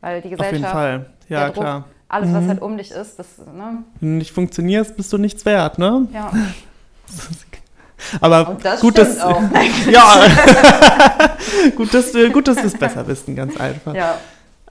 Weil 0.00 0.20
die 0.20 0.30
Gesellschaft, 0.30 0.54
auf 0.54 0.60
jeden 0.60 0.72
Fall. 0.72 1.06
Ja, 1.28 1.46
Druck, 1.50 1.62
klar. 1.62 1.84
alles, 2.08 2.30
mhm. 2.30 2.34
was 2.34 2.48
halt 2.48 2.62
um 2.62 2.76
dich 2.76 2.90
ist, 2.90 3.18
das, 3.18 3.38
ne? 3.38 3.84
Wenn 4.00 4.08
du 4.08 4.18
nicht 4.18 4.32
funktionierst, 4.32 4.96
bist 4.96 5.12
du 5.12 5.18
nichts 5.18 5.44
wert, 5.44 5.78
ne? 5.78 6.08
Ja. 6.12 6.32
Aber 8.20 8.56
das 8.60 8.80
gut, 8.80 8.98
dass, 8.98 9.20
auch. 9.20 9.40
ja, 9.90 10.26
gut, 11.76 11.94
dass, 11.94 12.12
gut, 12.12 12.48
dass 12.48 12.56
wir 12.56 12.64
es 12.64 12.76
besser 12.76 13.06
wissen, 13.06 13.36
ganz 13.36 13.56
einfach. 13.56 13.94
Ja. 13.94 14.18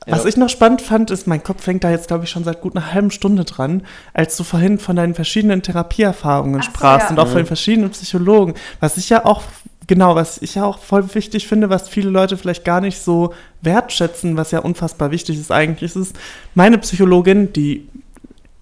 Was 0.07 0.23
ja. 0.23 0.30
ich 0.30 0.38
noch 0.38 0.49
spannend 0.49 0.82
fand, 0.82 1.11
ist, 1.11 1.28
mein 1.28 1.44
Kopf 1.44 1.68
hängt 1.68 1.84
da 1.84 1.91
jetzt, 1.91 2.07
glaube 2.07 2.23
ich, 2.23 2.30
schon 2.32 2.44
seit 2.44 2.61
gut 2.61 2.76
einer 2.76 2.91
halben 2.91 3.11
Stunde 3.11 3.44
dran, 3.44 3.84
als 4.14 4.36
du 4.36 4.44
vorhin 4.44 4.80
von 4.80 4.95
deinen 4.95 5.14
verschiedenen 5.14 5.61
Therapieerfahrungen 5.61 6.61
so, 6.61 6.69
sprachst 6.69 7.06
ja. 7.06 7.11
und 7.11 7.19
auch 7.19 7.28
von 7.28 7.38
den 7.38 7.45
verschiedenen 7.45 7.91
Psychologen. 7.91 8.56
Was 8.80 8.98
ich 8.98 9.10
ja 9.10 9.26
auch, 9.26 9.44
genau, 9.86 10.15
was 10.15 10.41
ich 10.41 10.56
ja 10.56 10.65
auch 10.65 10.80
voll 10.80 11.14
wichtig 11.14 11.48
finde, 11.48 11.69
was 11.69 11.88
viele 11.88 12.10
Leute 12.10 12.36
vielleicht 12.36 12.65
gar 12.65 12.82
nicht 12.82 12.99
so 12.99 13.36
wertschätzen, 13.61 14.38
was 14.38 14.49
ja 14.49 14.60
unfassbar 14.60 15.11
wichtig 15.11 15.40
ist 15.40 15.52
eigentlich, 15.52 15.95
ist, 15.95 16.15
meine 16.56 16.80
Psychologin, 16.80 17.53
die 17.53 17.88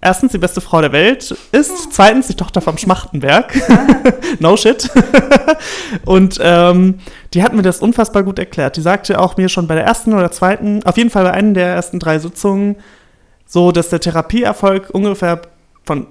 erstens 0.00 0.32
die 0.32 0.38
beste 0.38 0.60
Frau 0.60 0.80
der 0.80 0.92
Welt 0.92 1.34
ist, 1.52 1.92
zweitens 1.92 2.26
die 2.26 2.34
Tochter 2.34 2.60
vom 2.60 2.78
Schmachtenberg. 2.78 3.54
no 4.38 4.56
shit. 4.56 4.88
und 6.04 6.38
ähm, 6.42 7.00
die 7.34 7.42
hat 7.42 7.52
mir 7.52 7.62
das 7.62 7.80
unfassbar 7.80 8.22
gut 8.22 8.38
erklärt. 8.38 8.76
Die 8.76 8.80
sagte 8.80 9.18
auch 9.18 9.36
mir 9.36 9.48
schon 9.48 9.66
bei 9.66 9.74
der 9.74 9.84
ersten 9.84 10.14
oder 10.14 10.30
zweiten, 10.30 10.82
auf 10.84 10.96
jeden 10.96 11.10
Fall 11.10 11.24
bei 11.24 11.32
einer 11.32 11.52
der 11.52 11.68
ersten 11.68 11.98
drei 11.98 12.18
Sitzungen, 12.18 12.76
so, 13.46 13.72
dass 13.72 13.88
der 13.88 14.00
Therapieerfolg 14.00 14.90
ungefähr 14.90 15.42
von 15.84 16.06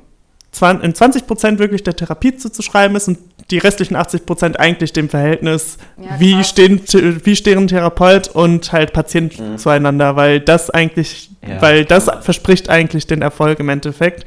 in 0.81 0.95
20 0.95 1.27
Prozent 1.27 1.59
wirklich 1.59 1.83
der 1.83 1.95
Therapie 1.95 2.35
zuzuschreiben 2.35 2.97
ist 2.97 3.07
und 3.07 3.19
die 3.51 3.57
restlichen 3.57 3.95
80 3.95 4.26
Prozent 4.26 4.59
eigentlich 4.59 4.93
dem 4.93 5.09
Verhältnis, 5.09 5.77
ja, 5.97 6.19
wie, 6.19 6.43
stehen, 6.43 6.81
wie 7.23 7.35
stehen 7.35 7.67
Therapeut 7.67 8.27
und 8.27 8.71
halt 8.71 8.93
Patient 8.93 9.39
mhm. 9.39 9.57
zueinander, 9.57 10.15
weil 10.15 10.39
das 10.39 10.69
eigentlich, 10.69 11.31
ja. 11.47 11.61
weil 11.61 11.85
das 11.85 12.09
verspricht 12.21 12.69
eigentlich 12.69 13.07
den 13.07 13.21
Erfolg 13.21 13.59
im 13.59 13.69
Endeffekt. 13.69 14.26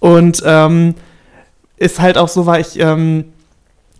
Und 0.00 0.42
ähm, 0.44 0.94
ist 1.76 2.00
halt 2.00 2.18
auch 2.18 2.28
so, 2.28 2.46
weil 2.46 2.60
ich 2.60 2.78
ähm, 2.78 3.24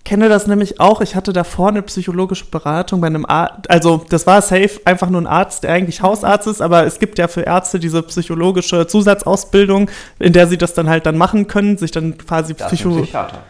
kenne 0.04 0.28
das 0.28 0.46
nämlich 0.46 0.80
auch. 0.80 1.00
Ich 1.00 1.14
hatte 1.16 1.32
davor 1.32 1.68
eine 1.68 1.82
psychologische 1.82 2.46
Beratung 2.46 3.00
bei 3.00 3.06
einem 3.06 3.26
Arzt. 3.26 3.70
Also, 3.70 4.04
das 4.08 4.26
war 4.26 4.42
safe 4.42 4.80
einfach 4.84 5.10
nur 5.10 5.20
ein 5.20 5.26
Arzt, 5.26 5.64
der 5.64 5.72
eigentlich 5.72 6.02
Hausarzt 6.02 6.46
ist, 6.46 6.60
aber 6.60 6.86
es 6.86 6.98
gibt 6.98 7.18
ja 7.18 7.28
für 7.28 7.42
Ärzte 7.42 7.78
diese 7.78 8.02
psychologische 8.02 8.86
Zusatzausbildung, 8.86 9.90
in 10.18 10.32
der 10.32 10.46
sie 10.46 10.58
das 10.58 10.74
dann 10.74 10.88
halt 10.88 11.06
dann 11.06 11.18
machen 11.18 11.46
können, 11.46 11.78
sich 11.78 11.90
dann 11.90 12.18
quasi 12.18 12.54
Das 12.54 12.72
ist 12.72 12.84
ein 12.84 12.90
Psycho. 12.90 13.02
Psychiater. 13.02 13.42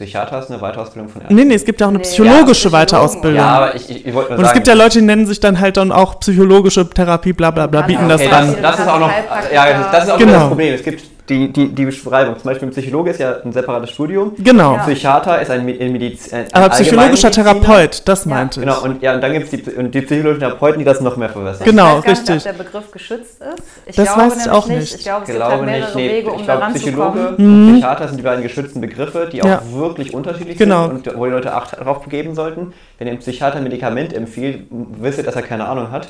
Psychiater 0.00 0.38
ist 0.38 0.50
eine 0.50 0.62
Weiterausbildung 0.62 1.10
von 1.10 1.20
Ärzten. 1.20 1.34
Nee, 1.34 1.44
nee, 1.44 1.54
es 1.54 1.64
gibt 1.66 1.78
ja 1.78 1.86
auch 1.86 1.90
eine 1.90 1.98
Nee, 1.98 2.04
psychologische 2.04 2.68
ja, 2.68 2.72
Weiterausbildung. 2.72 3.36
Ja, 3.38 3.48
aber 3.48 3.74
ich, 3.74 3.90
ich, 3.90 4.06
ich 4.06 4.14
wollte 4.14 4.30
nur 4.30 4.38
Und 4.38 4.44
es 4.44 4.48
sagen, 4.48 4.54
gibt 4.58 4.66
ja 4.68 4.72
Leute, 4.74 4.98
die 4.98 5.04
nennen 5.04 5.26
sich 5.26 5.40
dann 5.40 5.60
halt 5.60 5.76
dann 5.76 5.92
auch 5.92 6.20
psychologische 6.20 6.88
Therapie, 6.88 7.34
bla 7.34 7.50
bla 7.50 7.66
bla, 7.66 7.80
Dann 7.80 7.86
bieten 7.88 8.04
auch 8.04 8.08
das 8.08 8.22
okay, 8.22 8.32
an. 8.32 8.56
das, 8.62 8.78
ist 8.78 8.88
auch 8.88 8.98
noch, 8.98 9.10
ja, 9.52 9.88
das 9.92 10.04
ist 10.04 10.10
auch 10.10 10.18
Genau. 10.18 10.32
das 10.32 10.48
Problem. 10.48 10.74
Es 10.74 10.82
gibt 10.82 11.02
die, 11.28 11.52
die, 11.52 11.68
die 11.68 11.84
Beschreibung. 11.84 12.34
Zum 12.38 12.44
Beispiel 12.50 12.68
ein 12.68 12.70
Psychologe 12.72 13.10
ist 13.10 13.20
ja 13.20 13.36
ein 13.44 13.52
separates 13.52 13.90
Studium. 13.90 14.32
Genau. 14.38 14.74
Ja. 14.74 14.82
Psychiater 14.82 15.40
ist 15.40 15.50
ein, 15.50 15.64
Me- 15.64 15.76
ein 15.80 15.92
Mediz 15.92 16.32
ein 16.32 16.46
Aber 16.52 16.68
psychologischer. 16.70 17.30
Therapeut, 17.30 18.02
das 18.06 18.26
meinte 18.26 18.60
ich. 18.60 18.66
Genau, 18.66 18.82
und, 18.82 19.02
ja, 19.02 19.14
und 19.14 19.20
dann 19.20 19.32
gibt 19.32 19.44
es 19.44 19.50
die, 19.50 19.70
und 19.72 19.94
die 19.94 20.00
psychologischen 20.02 20.40
Therapeuten, 20.40 20.78
die 20.78 20.84
das 20.84 21.00
noch 21.00 21.16
mehr 21.16 21.28
verwässern. 21.28 21.64
Genau. 21.64 21.98
ich 22.00 22.06
weiß 22.06 22.24
gar 22.24 22.34
nicht, 22.34 22.46
richtig. 22.46 22.50
ob 22.52 22.56
der 22.58 22.64
Begriff 22.64 22.90
geschützt 22.90 23.40
ist. 23.40 23.62
Ich 23.86 23.96
Das 23.96 24.04
glaube 24.14 24.20
weiß 24.22 24.32
ich 24.32 24.38
nämlich 24.44 24.50
auch 24.62 24.66
nicht. 24.68 24.94
Ich 24.96 25.02
glaube, 25.04 25.22
es 25.24 25.28
Ich 25.28 25.34
gibt 25.34 25.44
halt 25.44 25.50
glaube 25.52 25.64
mehrere 25.66 25.84
nicht. 25.86 25.94
Nee, 25.96 26.08
Wege, 26.10 26.30
um 26.30 26.38
ich 26.38 26.44
glaube, 26.44 26.66
Psychologe 26.74 27.28
und 27.36 27.72
Psychiater 27.72 28.08
sind 28.08 28.16
die 28.18 28.22
beiden 28.22 28.42
geschützten 28.42 28.80
Begriffe, 28.80 29.28
die 29.32 29.42
auch 29.42 29.46
Ja. 29.46 29.62
wirklich 29.72 30.14
unterschiedlich 30.14 30.58
Genau. 30.58 30.88
sind 30.88 31.08
und 31.08 31.18
wo 31.18 31.24
die 31.26 31.30
Leute 31.30 31.52
Acht 31.54 31.78
darauf 31.78 32.08
geben 32.08 32.34
sollten. 32.34 32.72
Wenn 32.98 33.06
ihr 33.06 33.12
ein 33.14 33.18
Psychiater 33.18 33.56
ein 33.58 33.64
Medikament 33.64 34.12
empfiehlt, 34.12 34.64
wisst 34.70 35.18
ihr, 35.18 35.24
dass 35.24 35.36
er 35.36 35.42
keine 35.42 35.66
Ahnung 35.68 35.90
hat. 35.90 36.08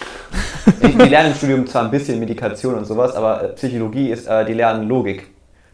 die, 0.82 0.92
die 0.98 1.08
lernen 1.08 1.30
im 1.30 1.34
Studium 1.36 1.66
zwar 1.66 1.84
ein 1.84 1.90
bisschen 1.90 2.18
Medikation 2.18 2.74
und 2.74 2.84
sowas, 2.84 3.14
aber 3.14 3.42
äh, 3.42 3.48
Psychologie 3.54 4.10
ist, 4.10 4.26
äh, 4.26 4.44
die 4.44 4.54
lernen 4.54 4.88
Logik. 4.88 5.26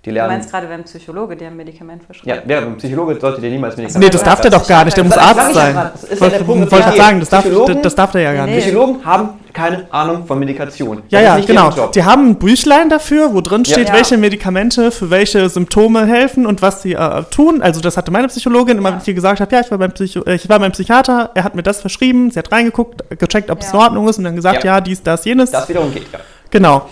Die 0.04 0.10
Du 0.10 0.14
lernen. 0.16 0.32
meinst 0.34 0.50
gerade, 0.50 0.68
wenn 0.68 0.80
ein 0.80 0.84
Psychologe 0.84 1.34
dir 1.36 1.46
ein 1.48 1.56
Medikament 1.56 2.02
Ja, 2.02 2.06
verschreibt? 2.06 2.50
ja, 2.50 2.58
ein 2.58 2.76
Psychologe 2.76 3.18
sollte 3.18 3.40
dir 3.40 3.50
niemals 3.50 3.76
Medikamente 3.76 4.06
Nee, 4.06 4.10
das 4.10 4.22
darf 4.22 4.40
der 4.40 4.50
doch 4.50 4.66
gar 4.68 4.84
nicht, 4.84 4.96
der 4.96 5.04
muss 5.04 5.16
Arzt 5.16 5.40
ich 5.40 5.46
ja 5.46 5.52
sein. 5.54 5.72
gerade. 5.72 5.90
Ja 6.10 6.20
Wollte 6.20 6.38
der 6.38 6.44
Punkt. 6.44 6.72
wollte 6.72 6.88
Ja. 6.90 6.96
sagen, 6.96 7.20
das 7.20 7.28
darf, 7.30 7.46
das 7.82 7.94
darf 7.94 8.12
der 8.12 8.20
ja 8.20 8.34
gar 8.34 8.46
nicht. 8.46 8.58
Psychologen 8.66 9.04
haben 9.04 9.28
keine 9.54 9.86
Ahnung 9.92 10.26
von 10.26 10.38
Medikation. 10.38 11.02
Ja, 11.08 11.22
Das 11.36 11.40
ja, 11.40 11.46
genau. 11.46 11.88
Die 11.94 12.04
haben 12.04 12.30
ein 12.30 12.38
Büchlein 12.38 12.90
dafür, 12.90 13.32
wo 13.32 13.40
drin 13.40 13.64
steht, 13.64 13.88
Ja. 13.88 13.94
welche 13.94 14.18
Medikamente 14.18 14.90
für 14.90 15.08
welche 15.08 15.48
Symptome 15.48 16.04
helfen 16.06 16.44
und 16.44 16.60
was 16.60 16.82
sie 16.82 16.92
äh, 16.92 17.22
tun. 17.30 17.62
Also 17.62 17.80
das 17.80 17.96
hatte 17.96 18.10
meine 18.10 18.26
Psychologin 18.28 18.76
immer, 18.76 18.90
wenn 18.92 18.98
ich 18.98 19.08
ihr 19.08 19.14
gesagt 19.14 19.40
habe, 19.40 19.54
ja, 19.54 19.62
ich 19.62 19.70
war, 19.70 19.78
beim 19.78 19.92
Psycho 19.92 20.22
äh, 20.24 20.34
ich 20.34 20.48
war 20.48 20.58
beim 20.58 20.72
Psychiater, 20.72 21.30
er 21.34 21.44
hat 21.44 21.54
mir 21.54 21.62
das 21.62 21.80
verschrieben, 21.80 22.30
sie 22.30 22.38
hat 22.38 22.52
reingeguckt, 22.52 23.02
gecheckt, 23.18 23.50
ob 23.50 23.60
es 23.60 23.72
in. 23.72 23.78
Ordnung 23.78 24.08
ist 24.08 24.18
und 24.18 24.24
dann 24.24 24.36
gesagt, 24.36 24.64
ja, 24.64 24.74
Ja. 24.74 24.80
dies, 24.80 25.02
das, 25.02 25.24
jenes. 25.24 25.50
Das 25.52 25.68
wiederum 25.68 25.92
geht, 25.94 26.06
ja. 26.12 26.18
Genau. 26.50 26.88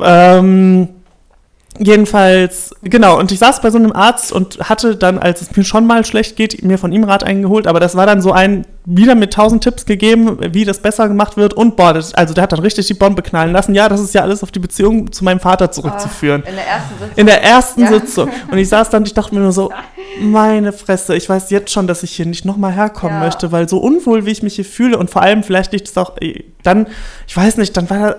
Ähm, 0.00 0.88
jedenfalls, 1.78 2.74
genau, 2.82 3.18
und 3.18 3.32
ich 3.32 3.38
saß 3.38 3.60
bei 3.60 3.70
so 3.70 3.78
einem 3.78 3.92
Arzt 3.92 4.32
und 4.32 4.58
hatte 4.68 4.96
dann, 4.96 5.18
als 5.18 5.42
es 5.42 5.56
mir 5.56 5.64
schon 5.64 5.86
mal 5.86 6.04
schlecht 6.04 6.36
geht, 6.36 6.62
mir 6.62 6.78
von 6.78 6.92
ihm 6.92 7.04
Rat 7.04 7.24
eingeholt, 7.24 7.66
aber 7.66 7.80
das 7.80 7.96
war 7.96 8.06
dann 8.06 8.20
so 8.20 8.32
ein, 8.32 8.66
wieder 8.84 9.14
mit 9.14 9.32
tausend 9.32 9.62
Tipps 9.62 9.86
gegeben, 9.86 10.38
wie 10.52 10.64
das 10.64 10.80
besser 10.80 11.06
gemacht 11.08 11.36
wird 11.36 11.54
und 11.54 11.76
boah, 11.76 11.94
das, 11.94 12.14
also 12.14 12.34
der 12.34 12.42
hat 12.42 12.52
dann 12.52 12.58
richtig 12.58 12.86
die 12.88 12.94
Bombe 12.94 13.22
knallen 13.22 13.52
lassen. 13.52 13.74
Ja, 13.74 13.88
das 13.88 14.00
ist 14.00 14.12
ja 14.12 14.22
alles 14.22 14.42
auf 14.42 14.50
die 14.50 14.58
Beziehung 14.58 15.12
zu 15.12 15.22
meinem 15.24 15.38
Vater 15.40 15.70
zurückzuführen. 15.70 16.42
In 16.48 16.56
der 16.56 16.66
ersten 16.66 16.98
Sitzung. 16.98 17.16
In 17.16 17.26
der 17.26 17.42
ersten 17.44 17.80
Ja. 17.82 17.88
Sitzung. 17.88 18.30
Und 18.50 18.58
ich 18.58 18.68
saß 18.68 18.90
dann 18.90 19.04
ich 19.04 19.14
dachte 19.14 19.34
mir 19.34 19.40
nur 19.40 19.52
so, 19.52 19.70
meine 20.20 20.72
Fresse, 20.72 21.14
ich 21.14 21.28
weiß 21.28 21.50
jetzt 21.50 21.70
schon, 21.70 21.86
dass 21.86 22.02
ich 22.02 22.10
hier 22.12 22.26
nicht 22.26 22.44
nochmal 22.44 22.72
herkommen 22.72 23.18
Ja. 23.18 23.24
möchte, 23.24 23.52
weil 23.52 23.68
so 23.68 23.78
unwohl, 23.78 24.26
wie 24.26 24.30
ich 24.32 24.42
mich 24.42 24.56
hier 24.56 24.64
fühle 24.64 24.98
und 24.98 25.10
vor 25.10 25.22
allem 25.22 25.42
vielleicht 25.44 25.72
liegt 25.72 25.86
es 25.88 25.96
auch 25.96 26.16
äh, 26.20 26.42
dann, 26.64 26.86
ich 27.28 27.36
weiß 27.36 27.56
nicht, 27.58 27.76
dann 27.76 27.88
war 27.88 27.98
da, 27.98 28.16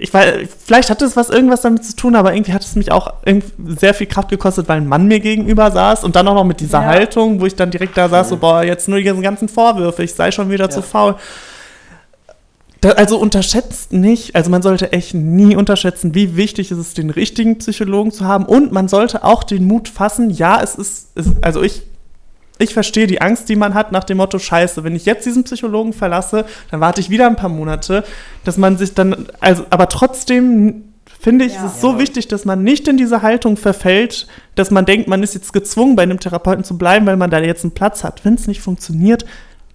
ich 0.00 0.14
weiß, 0.14 0.48
vielleicht 0.64 0.90
hatte 0.90 1.04
es 1.04 1.16
was 1.16 1.28
irgendwas 1.28 1.62
damit 1.62 1.84
zu 1.84 1.96
tun, 1.96 2.14
aber 2.14 2.32
irgendwie 2.32 2.52
hat 2.52 2.62
es 2.62 2.76
mich 2.76 2.92
auch 2.92 3.14
sehr 3.66 3.94
viel 3.94 4.06
Kraft 4.06 4.28
gekostet, 4.28 4.68
weil 4.68 4.76
ein 4.76 4.86
Mann 4.86 5.08
mir 5.08 5.18
gegenüber 5.18 5.72
saß 5.72 6.04
und 6.04 6.14
dann 6.14 6.28
auch 6.28 6.34
noch 6.34 6.44
mit 6.44 6.60
dieser 6.60 6.82
Ja. 6.82 6.86
halt, 6.86 7.16
wo 7.16 7.44
ich 7.44 7.56
dann 7.56 7.72
direkt 7.72 7.96
da 7.96 8.08
saß, 8.08 8.28
so, 8.28 8.36
boah, 8.36 8.62
jetzt 8.62 8.88
nur 8.88 8.98
die 8.98 9.04
ganzen 9.04 9.48
Vorwürfe, 9.48 10.04
ich 10.04 10.14
sei 10.14 10.30
schon 10.30 10.50
wieder 10.50 10.70
zu 10.70 10.82
faul. 10.82 11.16
Da, 12.80 12.90
also 12.90 13.18
unterschätzt 13.18 13.92
nicht, 13.92 14.36
also 14.36 14.50
man 14.50 14.62
sollte 14.62 14.92
echt 14.92 15.14
nie 15.14 15.56
unterschätzen, 15.56 16.14
wie 16.14 16.36
wichtig 16.36 16.70
ist 16.70 16.78
es, 16.78 16.94
den 16.94 17.10
richtigen 17.10 17.58
Psychologen 17.58 18.12
zu 18.12 18.24
haben 18.24 18.46
und 18.46 18.70
man 18.70 18.86
sollte 18.86 19.24
auch 19.24 19.42
den 19.42 19.66
Mut 19.66 19.88
fassen, 19.88 20.30
ja, 20.30 20.62
es 20.62 20.76
ist, 20.76 21.08
es, 21.16 21.32
also 21.42 21.60
ich, 21.60 21.82
ich 22.58 22.74
verstehe 22.74 23.06
die 23.06 23.20
Angst, 23.20 23.48
die 23.48 23.56
man 23.56 23.74
hat 23.74 23.92
nach 23.92 24.04
dem 24.04 24.16
Motto, 24.18 24.38
scheiße, 24.38 24.84
wenn 24.84 24.96
ich 24.96 25.04
jetzt 25.06 25.24
diesen 25.26 25.44
Psychologen 25.44 25.92
verlasse, 25.92 26.44
dann 26.70 26.80
warte 26.80 27.00
ich 27.00 27.10
wieder 27.10 27.26
ein 27.26 27.36
paar 27.36 27.48
Monate, 27.50 28.04
dass 28.44 28.56
man 28.56 28.76
sich 28.76 28.94
dann, 28.94 29.26
also, 29.40 29.64
aber 29.70 29.88
trotzdem 29.88 30.84
finde 31.20 31.44
ich, 31.44 31.54
Ja. 31.54 31.66
es 31.66 31.74
ist 31.74 31.80
so 31.80 31.92
Ja. 31.92 31.98
wichtig, 31.98 32.28
dass 32.28 32.44
man 32.44 32.62
nicht 32.62 32.86
in 32.88 32.96
diese 32.96 33.22
Haltung 33.22 33.56
verfällt, 33.56 34.26
dass 34.54 34.70
man 34.70 34.84
denkt, 34.86 35.08
man 35.08 35.22
ist 35.22 35.34
jetzt 35.34 35.52
gezwungen, 35.52 35.96
bei 35.96 36.02
einem 36.04 36.20
Therapeuten 36.20 36.64
zu 36.64 36.78
bleiben, 36.78 37.06
weil 37.06 37.16
man 37.16 37.30
da 37.30 37.38
jetzt 37.40 37.64
einen 37.64 37.72
Platz 37.72 38.04
hat. 38.04 38.24
Wenn 38.24 38.34
es 38.34 38.46
nicht 38.46 38.60
funktioniert, 38.60 39.24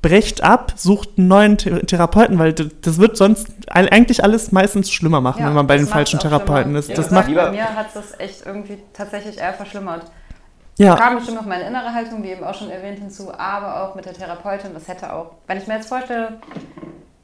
brecht 0.01 0.43
ab, 0.43 0.73
sucht 0.75 1.11
einen 1.17 1.29
neuen 1.29 1.57
The 1.59 1.69
Therapeuten, 1.85 2.37
weil 2.37 2.53
das 2.53 2.97
wird 2.97 3.15
sonst 3.15 3.47
eigentlich 3.69 4.21
alles 4.23 4.51
meistens 4.51 4.91
schlimmer 4.91 5.21
machen, 5.21 5.39
Ja, 5.41 5.47
wenn 5.47 5.53
man 5.53 5.67
bei 5.67 5.75
das 5.77 5.85
den 5.85 5.91
falschen 5.91 6.19
Therapeuten 6.19 6.63
schlimmer. 6.71 6.79
ist. 6.79 6.89
Das 6.89 6.97
das 6.97 7.11
macht, 7.11 7.33
Bei 7.33 7.51
mir 7.51 7.75
hat 7.75 7.87
es 7.95 8.19
echt 8.19 8.45
irgendwie 8.45 8.77
tatsächlich 8.93 9.37
eher 9.37 9.53
verschlimmert. 9.53 10.03
Ja, 10.77 10.95
kam 10.95 11.15
bestimmt 11.15 11.37
noch 11.37 11.45
meine 11.45 11.65
innere 11.65 11.93
Haltung, 11.93 12.23
wie 12.23 12.29
eben 12.29 12.43
auch 12.43 12.53
schon 12.55 12.69
erwähnt, 12.69 12.99
hinzu, 12.99 13.31
aber 13.37 13.83
auch 13.83 13.95
mit 13.95 14.05
der 14.05 14.13
Therapeutin. 14.13 14.73
Das 14.73 14.87
hätte 14.87 15.13
auch, 15.13 15.31
wenn 15.47 15.57
ich 15.57 15.67
mir 15.67 15.75
jetzt 15.75 15.87
vorstelle, 15.89 16.39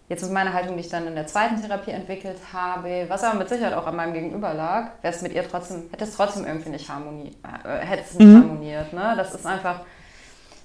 jetzt 0.08 0.22
ist 0.24 0.32
meine 0.32 0.54
Haltung, 0.54 0.76
die 0.76 0.82
ich 0.82 0.90
dann 0.90 1.08
in 1.08 1.16
der 1.16 1.28
zweiten 1.28 1.62
Therapie 1.62 1.92
entwickelt 1.92 2.38
habe, 2.54 3.06
was 3.10 3.24
aber 3.24 3.38
mit 3.40 3.50
Sicherheit 3.50 3.74
auch 3.74 3.86
an 3.88 3.96
meinem 3.96 4.14
Gegenüber 4.14 4.54
lag, 4.54 4.90
wäre 5.02 5.14
es 5.14 5.22
mit 5.22 5.34
ihr 5.34 5.48
trotzdem, 5.48 5.84
hätte 5.92 6.04
es 6.06 6.16
trotzdem 6.16 6.46
irgendwie 6.46 6.70
nicht 6.70 6.90
harmoniert, 6.90 7.36
äh, 7.64 7.86
hätte 7.86 8.04
es 8.08 8.14
nicht 8.16 8.28
Mhm. 8.28 8.36
harmoniert. 8.42 8.94
Ne? 8.94 9.14
Das 9.18 9.34
ist 9.36 9.46
einfach, 9.46 9.82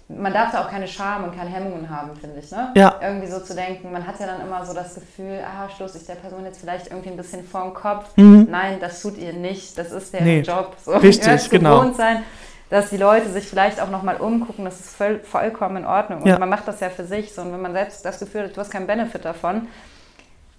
man 0.09 0.33
darf 0.35 0.53
da 0.53 0.63
auch 0.65 0.71
keine 0.71 0.87
Scham 0.87 1.25
und 1.25 1.35
keine 1.37 1.49
Hemmungen 1.51 1.89
haben, 1.89 2.15
finde 2.17 2.39
ich. 2.39 2.51
Ne? 2.51 2.71
Ja. 2.75 2.97
Irgendwie 3.03 3.27
so 3.27 3.41
zu 3.41 3.55
denken, 3.55 3.91
man 3.93 4.07
hat 4.07 4.19
ja 4.21 4.27
dann 4.27 4.41
immer 4.43 4.65
so 4.65 4.75
das 4.75 4.95
Gefühl, 4.95 5.41
ah, 5.43 5.69
stoße 5.69 5.99
ich 5.99 6.05
der 6.07 6.15
Person 6.17 6.45
jetzt 6.45 6.61
vielleicht 6.61 6.89
irgendwie 6.89 7.11
ein 7.11 7.17
bisschen 7.17 7.45
vor 7.45 7.63
den 7.65 7.75
Kopf. 7.75 8.17
Mhm. 8.17 8.47
Nein, 8.51 8.79
das 8.81 9.01
tut 9.01 9.17
ihr 9.19 9.33
nicht, 9.33 9.77
das 9.79 9.91
ist 9.93 10.13
der 10.13 10.21
Nee, 10.23 10.41
Job. 10.41 10.75
So, 10.85 10.93
richtig, 10.93 11.49
genau. 11.51 11.81
gewohnt 11.81 11.97
sein, 11.97 12.23
dass 12.71 12.91
die 12.91 12.97
Leute 12.97 13.31
sich 13.31 13.47
vielleicht 13.49 13.81
auch 13.81 13.91
nochmal 13.91 14.17
umgucken, 14.17 14.65
das 14.65 14.81
ist 14.81 14.97
voll, 14.97 15.21
vollkommen 15.21 15.79
in 15.79 15.85
Ordnung. 15.87 16.23
Und 16.23 16.29
Ja. 16.29 16.39
man 16.39 16.49
macht 16.49 16.67
das 16.67 16.81
ja 16.81 16.91
für 16.91 17.05
sich. 17.05 17.33
So, 17.35 17.43
und 17.43 17.53
wenn 17.53 17.61
man 17.61 17.73
selbst 17.73 18.05
das 18.05 18.19
Gefühl 18.19 18.45
hat, 18.45 18.57
du 18.57 18.61
hast 18.61 18.71
keinen 18.71 18.87
Benefit 18.87 19.25
davon, 19.25 19.69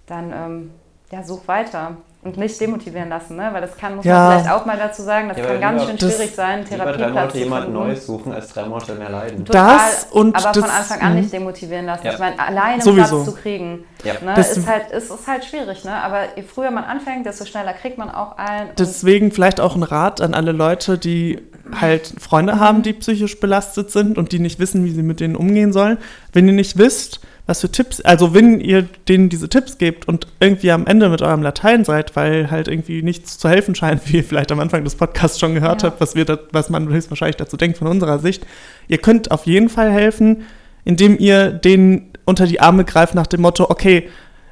dann 0.06 0.32
ähm, 0.32 0.70
ja, 1.10 1.22
such 1.22 1.46
weiter. 1.48 1.96
Und 2.26 2.36
nicht 2.38 2.60
demotivieren 2.60 3.08
lassen, 3.08 3.36
ne? 3.36 3.50
weil 3.52 3.60
das 3.60 3.76
kann, 3.76 3.94
muss 3.94 4.04
Ja. 4.04 4.14
man 4.28 4.32
vielleicht 4.40 4.52
auch 4.52 4.66
mal 4.66 4.76
dazu 4.76 5.02
sagen, 5.02 5.28
das 5.28 5.38
Ja, 5.38 5.44
kann 5.46 5.60
ganz 5.60 5.84
schön 5.84 5.96
schwierig 5.96 6.34
sein, 6.34 6.64
Lieber 6.68 6.84
drei 6.84 6.92
Therapieplatz 6.96 7.12
Monate 7.14 7.32
zu 7.32 7.38
jemand. 7.38 7.72
Neues 7.72 8.06
suchen, 8.06 8.32
als 8.32 8.48
drei 8.48 8.64
Monate 8.64 8.94
mehr 8.96 9.10
leiden. 9.10 9.44
Total, 9.44 9.76
Das 9.76 10.08
und 10.10 10.34
aber 10.36 10.52
das- 10.52 10.64
von 10.64 10.74
Anfang 10.74 11.00
an 11.02 11.12
mhm. 11.14 11.20
nicht 11.20 11.32
demotivieren 11.32 11.86
lassen. 11.86 12.04
Ja. 12.06 12.12
Ich 12.14 12.18
meine, 12.18 12.38
alleine 12.40 12.82
Sowieso. 12.82 13.22
Platz 13.22 13.24
zu 13.26 13.40
kriegen, 13.40 13.84
Ja. 14.02 14.14
ne, 14.24 14.40
ist, 14.40 14.66
halt, 14.66 14.90
ist, 14.90 15.08
ist 15.10 15.26
halt 15.28 15.44
schwierig. 15.44 15.84
Ne? 15.84 15.92
Aber 15.92 16.22
je 16.34 16.42
früher 16.42 16.72
man 16.72 16.82
anfängt, 16.82 17.26
desto 17.26 17.44
schneller 17.44 17.74
kriegt 17.74 17.96
man 17.96 18.10
auch 18.10 18.36
einen. 18.38 18.70
Und 18.70 18.78
Deswegen 18.80 19.30
vielleicht 19.30 19.60
auch 19.60 19.76
ein 19.76 19.84
Rat 19.84 20.20
an 20.20 20.34
alle 20.34 20.50
Leute, 20.50 20.98
die 20.98 21.38
halt 21.80 22.12
Freunde 22.18 22.58
haben, 22.58 22.82
die 22.82 22.92
psychisch 22.92 23.38
belastet 23.38 23.92
sind 23.92 24.18
und 24.18 24.32
die 24.32 24.40
nicht 24.40 24.58
wissen, 24.58 24.84
wie 24.84 24.90
sie 24.90 25.04
mit 25.04 25.20
denen 25.20 25.36
umgehen 25.36 25.72
sollen. 25.72 25.98
Wenn 26.32 26.48
ihr 26.48 26.54
nicht 26.54 26.76
wisst, 26.76 27.20
was 27.46 27.60
für 27.60 27.70
Tipps, 27.70 28.00
also 28.00 28.34
wenn 28.34 28.60
ihr 28.60 28.82
denen 29.08 29.28
diese 29.28 29.48
Tipps 29.48 29.78
gebt 29.78 30.08
und 30.08 30.26
irgendwie 30.40 30.72
am 30.72 30.86
Ende 30.86 31.08
mit 31.08 31.22
eurem 31.22 31.42
Latein 31.42 31.84
seid, 31.84 32.16
weil 32.16 32.50
halt 32.50 32.66
irgendwie 32.66 33.02
nichts 33.02 33.38
zu 33.38 33.48
helfen 33.48 33.74
scheint, 33.74 34.02
wie 34.12 34.18
ihr 34.18 34.24
vielleicht 34.24 34.50
am 34.52 34.60
Anfang 34.60 34.84
des 34.84 34.96
Podcasts 34.96 35.38
schon 35.38 35.54
gehört 35.54 35.82
Ja. 35.82 35.90
habt, 35.90 36.00
was, 36.00 36.14
wir 36.14 36.24
da, 36.24 36.38
was 36.52 36.70
man 36.70 36.88
höchstwahrscheinlich 36.88 37.36
dazu 37.36 37.56
denkt 37.56 37.78
von 37.78 37.86
unserer 37.86 38.18
Sicht, 38.18 38.46
ihr 38.88 38.98
könnt 38.98 39.30
auf 39.30 39.46
jeden 39.46 39.68
Fall 39.68 39.90
helfen, 39.92 40.42
indem 40.84 41.18
ihr 41.18 41.50
denen 41.50 42.10
unter 42.24 42.46
die 42.46 42.60
Arme 42.60 42.84
greift 42.84 43.14
nach 43.14 43.28
dem 43.28 43.42
Motto, 43.42 43.70
okay, 43.70 44.08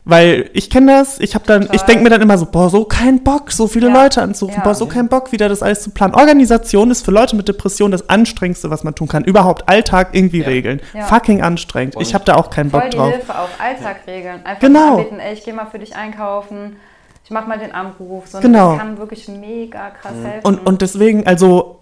weil 0.07 0.51
ich 0.53 0.69
kenne 0.69 0.93
das, 0.93 1.19
ich 1.19 1.35
habe 1.35 1.47
dann, 1.47 1.63
ich 1.63 1.69
Total. 1.69 1.87
denke 1.87 2.05
mir 2.05 2.11
dann 2.11 2.21
immer 2.21 2.37
so, 2.37 2.45
boah, 2.47 2.69
so 2.69 2.85
kein 2.85 3.25
Bock, 3.25 3.51
so 3.51 3.67
viele 3.67 3.89
Ja. 3.89 4.03
Leute 4.03 4.21
anzurufen, 4.21 4.59
Ja. 4.59 4.65
boah, 4.65 4.75
so 4.75 4.87
kein 4.87 5.09
Bock, 5.09 5.33
wieder 5.33 5.49
das 5.49 5.63
alles 5.63 5.83
zu 5.83 5.91
planen. 5.91 6.15
Organisation 6.15 6.91
ist 6.91 7.05
für 7.05 7.11
Leute 7.11 7.37
mit 7.37 7.49
Depression 7.49 7.91
das 7.91 8.09
Anstrengendste, 8.11 8.69
was 8.71 8.85
man 8.85 8.95
tun 8.95 9.09
kann. 9.09 9.25
Überhaupt 9.25 9.67
Alltag 9.69 10.09
irgendwie 10.13 10.41
Ja. 10.43 10.47
regeln. 10.49 10.81
Ja. 10.93 11.05
Fucking 11.05 11.41
anstrengend. 11.43 11.97
Und 11.97 12.03
ich 12.03 12.13
habe 12.15 12.25
da 12.25 12.35
auch 12.35 12.51
keinen 12.51 12.71
voll 12.71 12.81
Bock 12.83 12.91
die 12.91 12.97
drauf. 12.99 13.13
Hilfe 13.15 13.39
auf 13.39 13.49
Alltag 13.59 13.97
regeln. 14.07 14.45
Einfach 14.45 14.61
Genau. 14.61 14.99
anbieten, 14.99 15.21
ey, 15.21 15.33
ich 15.33 15.43
gehe 15.45 15.55
mal 15.55 15.67
für 15.67 15.79
dich 15.79 15.97
einkaufen, 15.97 16.77
ich 17.25 17.31
mach 17.31 17.47
mal 17.47 17.59
den 17.59 17.73
Anruf. 17.73 18.27
So, 18.29 18.41
Genau. 18.41 18.73
Das 18.73 18.79
kann 18.81 18.99
wirklich 18.99 19.27
mega 19.29 19.89
krass 19.91 20.13
helfen. 20.23 20.47
Und, 20.47 20.67
und 20.67 20.83
deswegen, 20.83 21.27
also, 21.27 21.79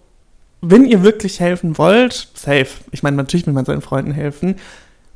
wenn 0.60 0.84
ihr 0.84 1.02
wirklich 1.02 1.40
helfen 1.40 1.76
wollt, 1.76 2.28
safe. 2.34 2.68
Ich 2.92 3.02
meine, 3.02 3.16
natürlich 3.16 3.46
will 3.48 3.52
man 3.52 3.64
seinen 3.64 3.80
Freunden 3.82 4.12
helfen. 4.12 4.54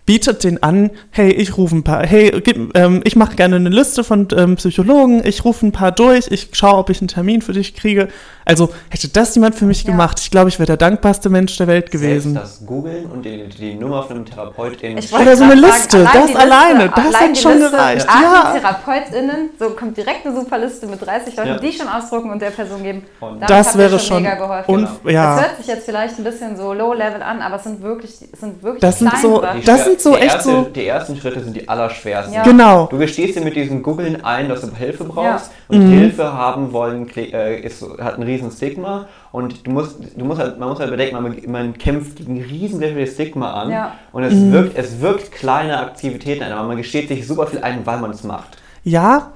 Bietet 0.07 0.45
den 0.45 0.63
an, 0.63 0.91
hey, 1.11 1.31
ich 1.33 1.57
rufe 1.59 1.75
ein 1.77 1.83
paar, 1.83 2.07
hey, 2.07 2.41
gib, 2.43 2.77
ähm, 2.79 3.01
ich 3.05 3.17
mache 3.17 3.35
gerne 3.37 3.57
eine 3.57 3.69
Liste 3.69 4.05
von 4.05 4.29
ähm, 4.37 4.55
Psychologen, 4.57 5.23
ich 5.27 5.45
rufe 5.45 5.67
ein 5.67 5.73
paar 5.73 5.91
durch, 5.93 6.29
ich 6.31 6.49
schaue, 6.53 6.79
ob 6.79 6.91
ich 6.91 7.01
einen 7.01 7.09
Termin 7.09 7.43
für 7.43 7.53
dich 7.53 7.75
kriege. 7.75 8.09
Also 8.45 8.73
hätte 8.91 9.09
das 9.09 9.35
jemand 9.35 9.57
für 9.57 9.65
mich 9.65 9.83
Ja. 9.83 9.91
gemacht, 9.91 10.21
ich 10.21 10.31
glaube, 10.31 10.49
ich 10.49 10.61
wäre 10.61 10.67
der 10.69 10.77
dankbarste 10.77 11.29
Mensch 11.29 11.57
der 11.57 11.67
Welt 11.67 11.91
gewesen. 11.91 12.35
Selbst 12.35 12.61
das 12.61 12.67
Googeln 12.67 13.07
und 13.07 13.25
die, 13.25 13.49
die 13.49 13.75
Nummer 13.75 14.05
von 14.05 14.15
einem 14.17 14.25
Therapeuten. 14.27 14.97
Ich 14.99 15.11
wollte 15.11 15.25
Oder 15.27 15.37
so 15.37 15.43
eine 15.45 15.55
Liste, 15.57 16.05
das 16.05 16.13
die 16.13 16.19
Liste, 16.19 16.39
alleine, 16.39 16.89
das 16.95 17.05
allein 17.07 17.31
hat 17.31 17.39
schon 17.39 17.53
Liste, 17.59 17.71
gereicht, 17.73 18.07
ja. 18.09 18.55
TherapeutInnen, 18.61 19.51
so 19.59 19.71
kommt 19.71 19.97
direkt 19.97 20.25
eine 20.25 20.37
super 20.37 20.59
Liste 20.59 20.87
mit 20.87 21.05
30 21.05 21.37
Leuten, 21.37 21.49
Ja. 21.49 21.59
die 21.59 21.73
schon 21.73 21.89
ausdrucken 21.89 22.31
und 22.31 22.41
der 22.41 22.51
Person 22.51 22.83
geben. 22.85 23.03
Damit 23.21 23.51
das 23.51 23.77
wäre 23.77 23.99
schon, 23.99 24.23
mega 24.23 24.37
geholfen. 24.37 24.73
und, 24.73 24.89
Genau. 25.03 25.11
ja. 25.13 25.35
Das 25.37 25.45
hört 25.47 25.57
sich 25.59 25.67
jetzt 25.67 25.85
vielleicht 25.85 26.17
ein 26.19 26.25
bisschen 26.25 26.57
so 26.57 26.73
low-level 26.73 27.23
an, 27.23 27.43
aber 27.43 27.57
es 27.57 27.65
sind 27.65 27.83
wirklich, 27.83 28.13
es 28.33 28.39
sind 28.41 28.63
wirklich 28.63 28.81
Das 28.81 29.01
sind 29.01 29.11
so- 29.21 29.39
kleine 29.41 29.59
Die 29.61 29.67
Das 29.67 29.81
schwer- 29.83 29.93
sind 30.01 30.13
so 30.13 30.17
die 30.19 30.23
echt 30.23 30.35
erste, 30.35 30.51
so- 30.51 30.63
Die 30.75 30.87
ersten 30.87 31.17
Schritte 31.17 31.41
sind 31.43 31.57
die 31.57 31.69
allerschwersten. 31.69 32.35
Ja. 32.35 32.43
Genau. 32.43 32.87
Du 32.91 32.99
gestehst 32.99 33.37
dir 33.37 33.43
mit 33.43 33.57
diesem 33.57 33.83
Googlen 33.83 34.25
ein, 34.25 34.49
dass 34.49 34.61
du 34.63 34.75
Hilfe 34.75 35.05
brauchst 35.05 35.51
Ja. 35.69 35.77
und 35.77 35.87
Mhm. 35.87 35.93
Hilfe 35.99 36.33
haben 36.33 36.73
wollen 36.73 37.09
äh, 37.17 37.61
ist, 37.61 37.83
hat 38.01 38.15
einen 38.15 38.23
riesen 38.25 38.51
Stigma 38.51 39.07
und 39.33 39.67
du 39.67 39.71
musst, 39.71 39.97
du 40.17 40.25
musst 40.25 40.41
halt, 40.41 40.59
man 40.59 40.69
muss 40.69 40.79
halt 40.81 40.91
bedenken, 40.91 41.23
man, 41.23 41.37
man 41.47 41.79
kämpft 41.79 42.17
gegen 42.17 42.37
ein 42.39 42.43
riesen 42.45 43.07
Stigma 43.07 43.53
an 43.53 43.71
Ja. 43.71 43.93
und 44.13 44.23
es, 44.25 44.35
Mhm. 44.35 44.53
wirkt, 44.53 44.79
es 44.79 45.01
wirkt 45.01 45.33
kleine 45.33 45.79
Aktivitäten 45.81 46.43
ein, 46.45 46.53
aber 46.53 46.69
man 46.69 46.77
gesteht 46.77 47.09
sich 47.09 47.27
super 47.27 47.47
viel 47.47 47.61
ein, 47.63 47.81
weil 47.85 47.99
man 47.99 48.11
es 48.11 48.25
macht. 48.25 48.57
Ja, 48.85 49.33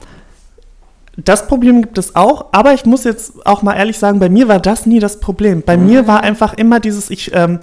das 1.17 1.47
Problem 1.49 1.83
gibt 1.83 1.99
es 1.99 2.15
auch, 2.17 2.47
aber 2.53 2.73
ich 2.73 2.87
muss 2.87 3.05
jetzt 3.05 3.45
auch 3.47 3.63
mal 3.63 3.75
ehrlich 3.75 3.99
sagen, 3.99 4.21
bei 4.21 4.29
mir 4.29 4.49
war 4.49 4.59
das 4.61 4.87
nie 4.87 5.01
das 5.01 5.21
Problem. 5.21 5.63
Bei 5.63 5.77
mir 5.77 6.07
war 6.07 6.23
einfach 6.23 6.55
immer 6.55 6.81
dieses, 6.81 7.11
ich, 7.11 7.35
ähm, 7.35 7.59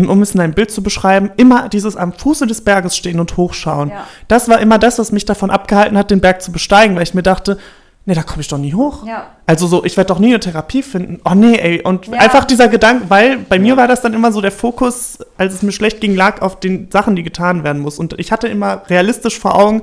um 0.00 0.22
es 0.22 0.34
in 0.34 0.40
ein 0.40 0.54
Bild 0.54 0.70
zu 0.70 0.82
beschreiben, 0.82 1.30
immer 1.36 1.68
dieses 1.68 1.96
am 1.96 2.12
Fuße 2.12 2.46
des 2.46 2.62
Berges 2.62 2.96
stehen 2.96 3.20
und 3.20 3.36
hochschauen. 3.36 3.90
Ja. 3.90 4.06
Das 4.28 4.48
war 4.48 4.60
immer 4.60 4.78
das, 4.78 4.98
was 4.98 5.12
mich 5.12 5.24
davon 5.24 5.50
abgehalten 5.50 5.96
hat, 5.98 6.10
den 6.10 6.20
Berg 6.20 6.42
zu 6.42 6.52
besteigen, 6.52 6.96
weil 6.96 7.02
ich 7.02 7.14
mir 7.14 7.22
dachte, 7.22 7.58
nee, 8.04 8.14
da 8.14 8.22
komme 8.22 8.40
ich 8.40 8.48
doch 8.48 8.58
nie 8.58 8.74
hoch. 8.74 9.06
Ja. 9.06 9.26
Also 9.46 9.66
so, 9.66 9.84
ich 9.84 9.96
werde 9.96 10.08
doch 10.08 10.18
nie 10.18 10.28
eine 10.28 10.40
Therapie 10.40 10.82
finden. 10.82 11.20
Oh 11.24 11.34
nee, 11.34 11.56
ey. 11.56 11.82
Und 11.82 12.06
Ja. 12.08 12.18
einfach 12.18 12.44
dieser 12.44 12.68
Gedanke, 12.68 13.04
weil 13.10 13.38
bei 13.38 13.58
mir 13.58 13.70
Ja. 13.70 13.76
war 13.76 13.86
das 13.88 14.00
dann 14.00 14.14
immer 14.14 14.32
so 14.32 14.40
der 14.40 14.50
Fokus, 14.52 15.18
als 15.38 15.54
es 15.54 15.62
mir 15.62 15.72
schlecht 15.72 16.00
ging, 16.00 16.16
lag 16.16 16.42
auf 16.42 16.58
den 16.58 16.90
Sachen, 16.90 17.14
die 17.14 17.22
getan 17.22 17.62
werden 17.62 17.80
muss. 17.80 17.98
Und 17.98 18.18
ich 18.18 18.32
hatte 18.32 18.48
immer 18.48 18.82
realistisch 18.88 19.38
vor 19.38 19.54
Augen, 19.54 19.82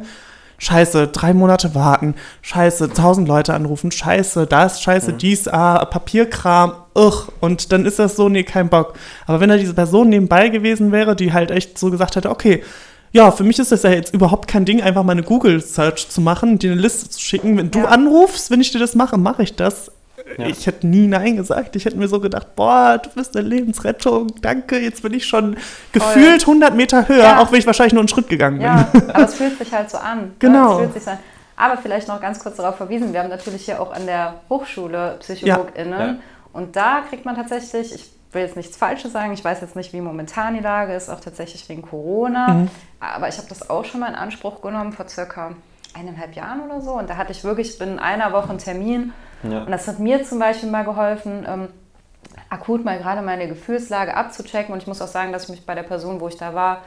scheiße, 0.60 1.08
drei 1.08 1.34
Monate 1.34 1.74
warten, 1.74 2.16
scheiße, 2.42 2.94
tausend 2.94 3.28
Leute 3.28 3.54
anrufen, 3.54 3.92
scheiße, 3.92 4.46
das, 4.46 4.82
scheiße, 4.82 5.14
dies, 5.14 5.48
ah, 5.48 5.84
Papierkram, 5.86 6.74
ugh. 6.96 7.30
Und 7.40 7.72
dann 7.72 7.86
ist 7.86 7.98
das 8.00 8.16
so, 8.16 8.30
nee, 8.30 8.44
kein 8.44 8.70
Bock. 8.70 8.94
Aber 9.26 9.40
wenn 9.40 9.50
da 9.50 9.58
diese 9.58 9.74
Person 9.74 10.10
nebenbei 10.10 10.50
gewesen 10.50 10.92
wäre, 10.92 11.16
die 11.16 11.34
halt 11.34 11.50
echt 11.52 11.78
so 11.80 11.90
gesagt 11.90 12.16
hätte, 12.16 12.30
okay, 12.30 12.64
ja, 13.12 13.32
für 13.32 13.44
mich 13.44 13.58
ist 13.58 13.72
das 13.72 13.82
ja 13.82 13.90
jetzt 13.90 14.14
überhaupt 14.14 14.48
kein 14.48 14.66
Ding, 14.66 14.82
einfach 14.84 15.04
mal 15.04 15.14
eine 15.14 15.24
Google-Search 15.24 16.10
zu 16.10 16.22
machen, 16.22 16.60
dir 16.60 16.72
eine 16.74 16.82
Liste 16.82 17.10
zu 17.10 17.20
schicken. 17.20 17.58
Wenn 17.58 17.72
du 17.72 17.80
Ja. 17.80 17.86
anrufst, 17.86 18.52
wenn 18.52 18.62
ich 18.62 18.72
dir 18.72 18.78
das 18.78 18.94
mache, 18.94 19.18
mache 19.18 19.42
ich 19.42 19.56
das. 19.56 19.92
Ja. 20.38 20.46
Ich 20.48 20.68
hätte 20.68 20.86
nie 20.88 21.08
Nein 21.08 21.36
gesagt. 21.38 21.76
Ich 21.76 21.86
hätte 21.86 21.98
mir 21.98 22.08
so 22.08 22.20
gedacht, 22.20 22.56
boah, 22.56 22.98
du 23.02 23.10
bist 23.12 23.36
eine 23.36 23.48
Lebensrettung, 23.48 24.28
danke. 24.42 24.80
Jetzt 24.80 25.02
bin 25.02 25.14
ich 25.14 25.26
schon 25.26 25.58
gefühlt 25.92 26.42
100 26.42 26.76
Meter 26.76 27.08
höher, 27.08 27.18
Ja. 27.24 27.40
auch 27.40 27.52
wenn 27.52 27.60
ich 27.60 27.66
wahrscheinlich 27.66 27.94
nur 27.94 28.02
einen 28.02 28.08
Schritt 28.10 28.30
gegangen 28.30 28.58
bin. 28.60 28.68
Ja, 28.68 28.88
aber 29.14 29.24
es 29.26 29.36
fühlt 29.36 29.58
sich 29.58 29.72
halt 29.74 29.90
so 29.90 29.98
an. 29.98 30.34
Genau. 30.40 30.80
Fühlt 30.80 30.94
sich 30.94 31.04
so 31.04 31.12
an. 31.12 31.20
Aber 31.56 31.78
vielleicht 31.78 32.08
noch 32.08 32.22
ganz 32.22 32.40
kurz 32.40 32.56
darauf 32.58 32.78
verwiesen, 32.78 33.12
wir 33.12 33.20
haben 33.22 33.30
natürlich 33.30 33.66
hier 33.66 33.82
auch 33.82 33.92
an 33.94 34.06
der 34.06 34.36
Hochschule 34.50 35.18
PsychologInnen 35.20 36.00
Ja. 36.00 36.06
Ja. 36.08 36.16
und 36.54 36.76
da 36.76 37.02
kriegt 37.10 37.26
man 37.26 37.36
tatsächlich, 37.36 37.94
ich 37.94 38.10
will 38.32 38.44
jetzt 38.44 38.56
nichts 38.56 38.78
Falsches 38.78 39.12
sagen, 39.12 39.34
ich 39.34 39.44
weiß 39.44 39.60
jetzt 39.62 39.76
nicht, 39.76 39.92
wie 39.92 40.00
momentan 40.02 40.54
die 40.54 40.62
Lage 40.62 40.94
ist, 40.94 41.10
auch 41.10 41.20
tatsächlich 41.20 41.68
wegen 41.68 41.82
Corona, 41.82 42.48
Mhm. 42.54 42.68
aber 43.02 43.28
ich 43.28 43.38
habe 43.38 43.48
das 43.50 43.70
auch 43.70 43.84
schon 43.84 44.00
mal 44.00 44.08
in 44.08 44.16
Anspruch 44.16 44.62
genommen 44.62 44.94
vor 44.94 45.08
circa 45.10 45.52
eineinhalb 45.94 46.36
Jahren 46.36 46.62
oder 46.62 46.80
so 46.82 46.92
und 46.92 47.10
da 47.10 47.18
hatte 47.18 47.32
ich 47.32 47.44
wirklich 47.44 47.78
binnen 47.80 48.00
einer 48.00 48.32
Woche 48.32 48.50
einen 48.52 48.60
Termin 48.60 49.12
Ja. 49.44 49.64
und 49.64 49.72
das 49.72 49.88
hat 49.88 50.00
mir 50.00 50.24
zum 50.24 50.40
Beispiel 50.40 50.70
mal 50.70 50.84
geholfen, 50.84 51.46
ähm, 51.48 51.68
akut 52.50 52.84
mal 52.84 52.98
gerade 52.98 53.22
meine 53.22 53.48
Gefühlslage 53.48 54.16
abzuchecken. 54.16 54.74
Und 54.74 54.82
ich 54.82 54.88
muss 54.88 55.02
auch 55.02 55.08
sagen, 55.08 55.32
dass 55.32 55.44
ich 55.44 55.50
mich 55.50 55.66
bei 55.66 55.76
der 55.76 55.84
Person, 55.84 56.20
wo 56.20 56.28
ich 56.28 56.38
da 56.38 56.54
war, 56.54 56.82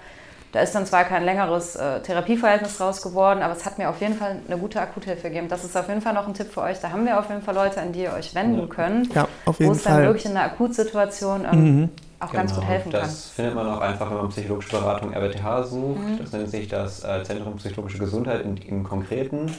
da 0.52 0.60
ist 0.60 0.74
dann 0.74 0.84
zwar 0.84 1.04
kein 1.04 1.24
längeres 1.24 1.76
äh, 1.76 2.00
Therapieverhältnis 2.00 2.76
draus 2.76 3.00
geworden, 3.00 3.40
aber 3.42 3.54
es 3.54 3.64
hat 3.64 3.78
mir 3.78 3.88
auf 3.88 4.00
jeden 4.02 4.14
Fall 4.14 4.36
eine 4.46 4.58
gute 4.58 4.80
Akuthilfe 4.82 5.28
gegeben. 5.28 5.48
Das 5.48 5.64
ist 5.64 5.74
auf 5.76 5.88
jeden 5.88 6.02
Fall 6.02 6.12
noch 6.12 6.26
ein 6.28 6.34
Tipp 6.34 6.52
für 6.52 6.60
euch. 6.60 6.78
Da 6.80 6.90
haben 6.90 7.06
wir 7.06 7.18
auf 7.18 7.28
jeden 7.30 7.40
Fall 7.42 7.54
Leute, 7.54 7.80
an 7.80 7.92
die 7.92 8.02
ihr 8.02 8.12
euch 8.12 8.34
wenden 8.34 8.60
Ja. 8.60 8.66
könnt, 8.66 9.14
Ja, 9.14 9.28
auf 9.46 9.58
wo 9.60 9.72
es 9.72 9.82
dann 9.82 9.94
Fall. 9.94 10.04
wirklich 10.04 10.26
in 10.26 10.32
einer 10.36 10.44
Akutsituation 10.44 11.46
ähm, 11.50 11.80
Mhm. 11.80 11.88
auch 12.20 12.32
ganz 12.32 12.50
gut 12.52 12.60
Genau, 12.60 12.70
helfen 12.72 12.92
kann. 12.92 13.00
Das 13.00 13.30
findet 13.30 13.54
man 13.54 13.66
auch 13.66 13.80
einfach, 13.80 14.10
wenn 14.10 14.16
man 14.18 14.28
psychologische 14.28 14.76
Beratung 14.76 15.14
RWTH 15.14 15.62
sucht. 15.64 16.00
Mhm. 16.00 16.18
Das 16.18 16.32
nennt 16.32 16.50
sich 16.50 16.68
das 16.68 17.02
äh, 17.02 17.22
Zentrum 17.24 17.56
Psychologische 17.56 17.98
Gesundheit 17.98 18.42
im, 18.44 18.56
im 18.56 18.84
Konkreten. 18.84 19.50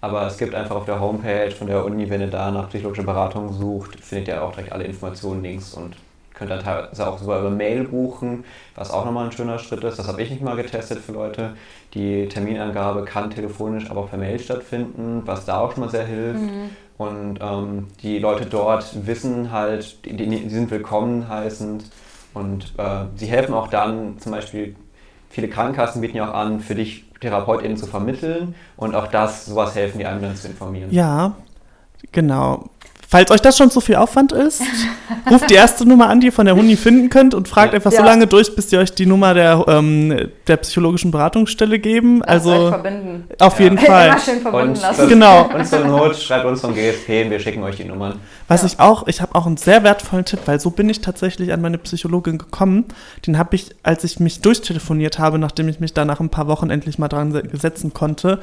Aber 0.00 0.26
es 0.26 0.38
gibt 0.38 0.54
einfach 0.54 0.76
auf 0.76 0.86
der 0.86 1.00
Homepage 1.00 1.50
von 1.50 1.66
der 1.66 1.84
Uni, 1.84 2.08
wenn 2.08 2.22
ihr 2.22 2.28
da 2.28 2.50
nach 2.50 2.68
psychologischer 2.68 3.04
Beratung 3.04 3.52
sucht, 3.52 4.00
findet 4.00 4.28
ihr 4.28 4.42
auch 4.42 4.52
direkt 4.52 4.72
alle 4.72 4.84
Informationen 4.84 5.42
links 5.42 5.74
und 5.74 5.94
könnt 6.32 6.50
dann 6.50 6.62
teilweise 6.64 7.06
auch 7.06 7.18
sogar 7.18 7.40
über 7.40 7.50
Mail 7.50 7.84
buchen, 7.84 8.44
was 8.74 8.90
auch 8.90 9.04
nochmal 9.04 9.26
ein 9.26 9.32
schöner 9.32 9.58
Schritt 9.58 9.84
ist. 9.84 9.98
Das 9.98 10.08
habe 10.08 10.22
ich 10.22 10.30
nicht 10.30 10.42
mal 10.42 10.56
getestet 10.56 10.98
für 11.00 11.12
Leute. 11.12 11.54
Die 11.92 12.28
Terminangabe 12.28 13.04
kann 13.04 13.30
telefonisch, 13.30 13.90
aber 13.90 14.00
auch 14.00 14.10
per 14.10 14.18
Mail 14.18 14.38
stattfinden, 14.38 15.22
was 15.26 15.44
da 15.44 15.60
auch 15.60 15.72
schon 15.72 15.84
mal 15.84 15.90
sehr 15.90 16.06
hilft. 16.06 16.40
Mhm. 16.40 16.70
Und 16.96 17.38
ähm, 17.42 17.88
die 18.02 18.18
Leute 18.18 18.46
dort 18.46 19.06
wissen 19.06 19.52
halt, 19.52 20.04
die, 20.06 20.16
die 20.16 20.48
sind 20.48 20.70
willkommen 20.70 21.28
heißend 21.28 21.84
und 22.32 22.72
äh, 22.78 23.04
sie 23.16 23.26
helfen 23.26 23.54
auch 23.54 23.68
dann, 23.68 24.18
zum 24.18 24.32
Beispiel, 24.32 24.76
viele 25.28 25.48
Krankenkassen 25.48 26.00
bieten 26.00 26.16
ja 26.16 26.30
auch 26.30 26.34
an, 26.34 26.60
für 26.60 26.74
dich 26.74 27.09
TherapeutInnen 27.20 27.76
zu 27.76 27.86
vermitteln 27.86 28.54
und 28.76 28.94
auch 28.94 29.08
das, 29.08 29.46
sowas 29.46 29.74
helfen 29.74 29.98
die 29.98 30.04
dann 30.04 30.36
zu 30.36 30.48
informieren. 30.48 30.90
Ja, 30.90 31.34
genau. 32.12 32.70
Falls 33.12 33.28
euch 33.32 33.40
das 33.40 33.56
schon 33.58 33.72
zu 33.72 33.80
viel 33.80 33.96
Aufwand 33.96 34.30
ist, 34.30 34.62
ruft 35.28 35.50
die 35.50 35.54
erste 35.54 35.84
Nummer 35.84 36.08
an, 36.08 36.20
die 36.20 36.26
ihr 36.28 36.32
von 36.32 36.46
der 36.46 36.56
Uni 36.56 36.76
finden 36.76 37.10
könnt 37.10 37.34
und 37.34 37.48
fragt 37.48 37.72
Ja. 37.72 37.76
einfach 37.78 37.90
so 37.90 37.96
Ja. 37.98 38.04
lange 38.04 38.28
durch, 38.28 38.54
bis 38.54 38.68
die 38.68 38.76
euch 38.76 38.92
die 38.92 39.04
Nummer 39.04 39.34
der, 39.34 39.64
ähm, 39.66 40.28
der 40.46 40.56
psychologischen 40.58 41.10
Beratungsstelle 41.10 41.80
geben. 41.80 42.22
Euch 42.22 42.28
also 42.28 42.68
verbinden. 42.68 43.24
auf 43.40 43.58
Ja. 43.58 43.64
jeden 43.64 43.78
Immer 43.78 43.86
Fall. 43.88 44.20
schön 44.20 44.40
verbunden 44.40 44.68
Und, 44.70 44.80
lassen. 44.82 45.08
Genau. 45.08 45.50
und 45.54 45.66
zur 45.66 45.80
Not 45.86 46.16
schreibt 46.18 46.44
uns 46.44 46.60
vom 46.60 46.72
GSP 46.72 47.24
und 47.24 47.30
wir 47.32 47.40
schicken 47.40 47.64
euch 47.64 47.74
die 47.78 47.84
Nummern. 47.84 48.20
Was 48.46 48.60
Ja. 48.62 48.68
ich 48.68 48.78
auch, 48.78 49.08
ich 49.08 49.20
habe 49.20 49.34
auch 49.34 49.46
einen 49.46 49.56
sehr 49.56 49.82
wertvollen 49.82 50.24
Tipp, 50.24 50.38
weil 50.46 50.60
so 50.60 50.70
bin 50.70 50.88
ich 50.88 51.00
tatsächlich 51.00 51.52
an 51.52 51.60
meine 51.60 51.78
Psychologin 51.78 52.38
gekommen. 52.38 52.84
Den 53.26 53.38
habe 53.38 53.56
ich, 53.56 53.70
als 53.82 54.04
ich 54.04 54.20
mich 54.20 54.40
durchtelefoniert 54.40 55.18
habe, 55.18 55.40
nachdem 55.40 55.68
ich 55.68 55.80
mich 55.80 55.94
da 55.94 56.04
nach 56.04 56.20
ein 56.20 56.28
paar 56.28 56.46
Wochen 56.46 56.70
endlich 56.70 56.96
mal 57.00 57.08
dran 57.08 57.32
se- 57.32 57.42
setzen 57.54 57.92
konnte, 57.92 58.38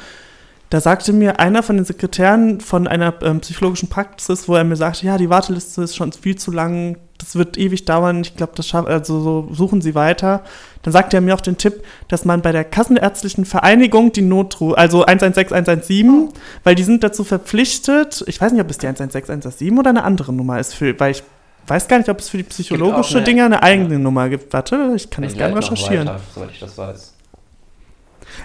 da 0.69 0.81
sagte 0.81 1.13
mir 1.13 1.39
einer 1.39 1.63
von 1.63 1.77
den 1.77 1.85
Sekretären 1.85 2.59
von 2.59 2.87
einer 2.87 3.13
ähm, 3.21 3.39
psychologischen 3.39 3.87
Praxis, 3.89 4.47
wo 4.49 4.55
er 4.55 4.63
mir 4.63 4.75
sagte, 4.75 5.05
ja, 5.05 5.17
die 5.17 5.29
Warteliste 5.29 5.81
ist 5.83 5.95
schon 5.95 6.11
viel 6.11 6.35
zu 6.37 6.51
lang, 6.51 6.97
das 7.19 7.35
wird 7.35 7.57
ewig 7.57 7.85
dauern, 7.85 8.21
ich 8.21 8.35
glaube, 8.35 8.53
das 8.55 8.67
schafft, 8.67 8.87
also 8.89 9.19
so 9.21 9.47
suchen 9.53 9.81
Sie 9.81 9.95
weiter. 9.95 10.43
Dann 10.83 10.91
sagte 10.91 11.17
er 11.17 11.21
mir 11.21 11.33
auch 11.35 11.41
den 11.41 11.57
Tipp, 11.57 11.83
dass 12.09 12.25
man 12.25 12.41
bei 12.41 12.51
der 12.51 12.63
Kassenärztlichen 12.63 13.45
Vereinigung 13.45 14.11
die 14.11 14.21
Notruf, 14.21 14.77
also 14.77 15.03
116, 15.05 15.55
117, 15.55 16.29
weil 16.63 16.75
die 16.75 16.83
sind 16.83 17.03
dazu 17.03 17.23
verpflichtet, 17.23 18.23
ich 18.27 18.39
weiß 18.39 18.51
nicht, 18.51 18.61
ob 18.61 18.69
es 18.69 18.77
die 18.77 18.87
116, 18.87 19.31
117 19.33 19.79
oder 19.79 19.89
eine 19.89 20.03
andere 20.03 20.31
Nummer 20.33 20.59
ist, 20.59 20.73
für, 20.75 20.97
weil 20.99 21.11
ich 21.11 21.23
weiß 21.65 21.87
gar 21.87 21.97
nicht, 21.97 22.09
ob 22.09 22.19
es 22.19 22.29
für 22.29 22.37
die 22.37 22.43
psychologische 22.43 23.17
eine- 23.17 23.25
Dinge 23.25 23.45
eine 23.45 23.63
eigene 23.63 23.99
Nummer 23.99 24.29
gibt. 24.29 24.53
Warte, 24.53 24.93
ich 24.95 25.09
kann 25.09 25.23
Ich 25.23 25.31
das 25.31 25.37
gerne 25.37 25.55
recherchieren. 25.57 26.07
Weiter, 26.07 26.19
soweit 26.35 26.51
ich 26.51 26.59
das 26.59 26.77
weiß. 26.77 27.13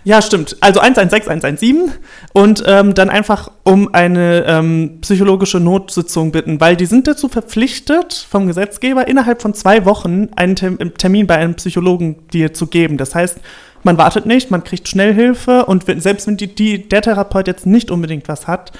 Ja, 0.05 0.21
stimmt. 0.21 0.57
Also 0.61 0.81
116, 0.81 1.31
117 1.31 1.93
und 2.33 2.63
ähm, 2.67 2.95
dann 2.95 3.11
einfach 3.11 3.51
um 3.63 3.93
eine 3.95 4.45
ähm, 4.47 4.99
psychologische 5.01 5.61
Notsitzung 5.61 6.33
bitten, 6.33 6.61
weil 6.61 6.77
die 6.77 6.87
sind 6.87 7.07
dazu 7.07 7.29
verpflichtet 7.29 8.27
vom 8.29 8.47
Gesetzgeber 8.47 9.07
innerhalb 9.07 9.43
von 9.43 9.55
zwei 9.55 9.85
Wochen 9.85 10.29
einen 10.37 10.57
Tem 10.57 10.79
Termin 10.99 11.27
bei 11.27 11.37
einem 11.37 11.55
Psychologen 11.55 12.29
dir 12.33 12.53
zu 12.53 12.67
geben. 12.67 12.97
Das 12.97 13.15
heißt, 13.15 13.39
man 13.85 13.99
wartet 13.99 14.27
nicht, 14.27 14.51
man 14.51 14.65
kriegt 14.65 14.89
schnell 14.89 15.15
Hilfe 15.15 15.67
und 15.67 15.87
wenn, 15.89 16.01
selbst 16.01 16.27
wenn 16.27 16.37
die, 16.37 16.55
die, 16.55 16.89
der 16.89 17.03
Therapeut 17.03 17.47
jetzt 17.47 17.67
nicht 17.67 17.91
unbedingt 17.91 18.29
was 18.29 18.47
hat, 18.47 18.73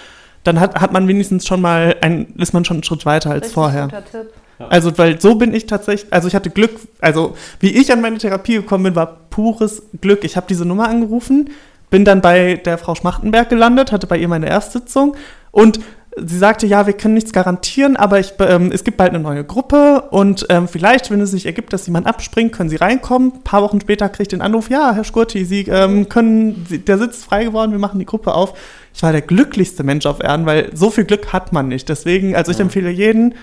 dann 0.45 0.59
hat, 0.61 0.81
hat 0.81 0.93
man 0.93 1.07
wenigstens 1.09 1.47
schon 1.47 1.61
mal 1.61 1.97
ein, 2.01 2.35
ist 2.37 2.53
man 2.53 2.65
schon 2.65 2.79
einen 2.79 2.85
Schritt 2.85 3.07
weiter 3.07 3.31
als 3.31 3.43
Richtig 3.43 3.55
vorher. 3.55 3.85
guter 3.85 4.05
Tipp. 4.05 4.42
Also, 4.69 4.97
weil 4.99 5.21
so 5.21 5.35
bin 5.35 5.55
ich 5.55 5.67
tatsächlich, 5.67 6.13
also 6.13 6.29
ich 6.29 6.35
hatte 6.35 6.51
Glück, 6.51 6.73
also 7.01 7.37
wie 7.61 7.71
ich 7.71 7.93
an 7.93 8.01
meine 8.01 8.19
Therapie 8.19 8.55
gekommen 8.55 8.85
bin, 8.85 8.97
war 8.97 9.19
pures 9.31 9.83
Glück. 10.01 10.25
Ich 10.25 10.37
habe 10.37 10.47
diese 10.49 10.65
Nummer 10.65 10.89
angerufen, 10.89 11.51
bin 11.91 12.05
dann 12.05 12.21
bei 12.21 12.57
der 12.57 12.79
Frau 12.79 12.95
Schmachtenberg 12.95 13.49
gelandet, 13.49 13.93
hatte 13.93 14.07
bei 14.07 14.17
ihr 14.17 14.29
meine 14.29 14.49
Erstsitzung 14.49 15.17
und 15.51 15.81
sie 16.17 16.39
sagte, 16.39 16.67
ja, 16.67 16.87
wir 16.87 16.93
können 16.93 17.15
nichts 17.15 17.33
garantieren, 17.33 17.97
aber 17.97 18.21
ich, 18.21 18.35
ähm, 18.41 18.71
es 18.73 18.85
gibt 18.85 18.97
bald 18.97 19.11
eine 19.11 19.23
neue 19.23 19.45
Gruppe 19.45 20.03
und 20.11 20.47
ähm, 20.51 20.69
vielleicht, 20.69 21.11
wenn 21.11 21.21
es 21.21 21.31
sich 21.31 21.47
ergibt, 21.47 21.73
dass 21.73 21.87
jemand 21.87 22.07
abspringt, 22.07 22.53
können 22.53 22.69
Sie 22.69 22.77
reinkommen. 22.77 23.33
Ein 23.35 23.43
paar 23.43 23.63
Wochen 23.63 23.81
später 23.81 24.09
kriege 24.09 24.23
ich 24.23 24.29
den 24.29 24.43
Anruf, 24.43 24.69
ja, 24.69 24.93
Herr 24.95 25.05
Schkurti, 25.05 25.45
Sie 25.45 25.63
ähm, 25.69 26.09
können, 26.09 26.67
der 26.87 26.99
Sitz 26.99 27.19
ist 27.19 27.25
frei 27.25 27.45
geworden, 27.45 27.73
wir 27.73 27.79
machen 27.79 27.99
die 27.99 28.07
Gruppe 28.07 28.35
auf. 28.35 28.55
Ich 28.95 29.03
war 29.03 29.13
der 29.13 29.23
glücklichste 29.23 29.85
Mensch 29.85 30.05
auf 30.05 30.23
Erden, 30.23 30.45
weil 30.45 30.71
so 30.75 30.91
viel 30.91 31.05
Glück 31.05 31.33
hat 31.33 31.53
man 31.53 31.69
nicht. 31.69 31.89
Deswegen, 31.89 32.37
also 32.37 32.53
ich 32.53 32.61
empfehle 32.61 32.91
jeden, 32.91 33.35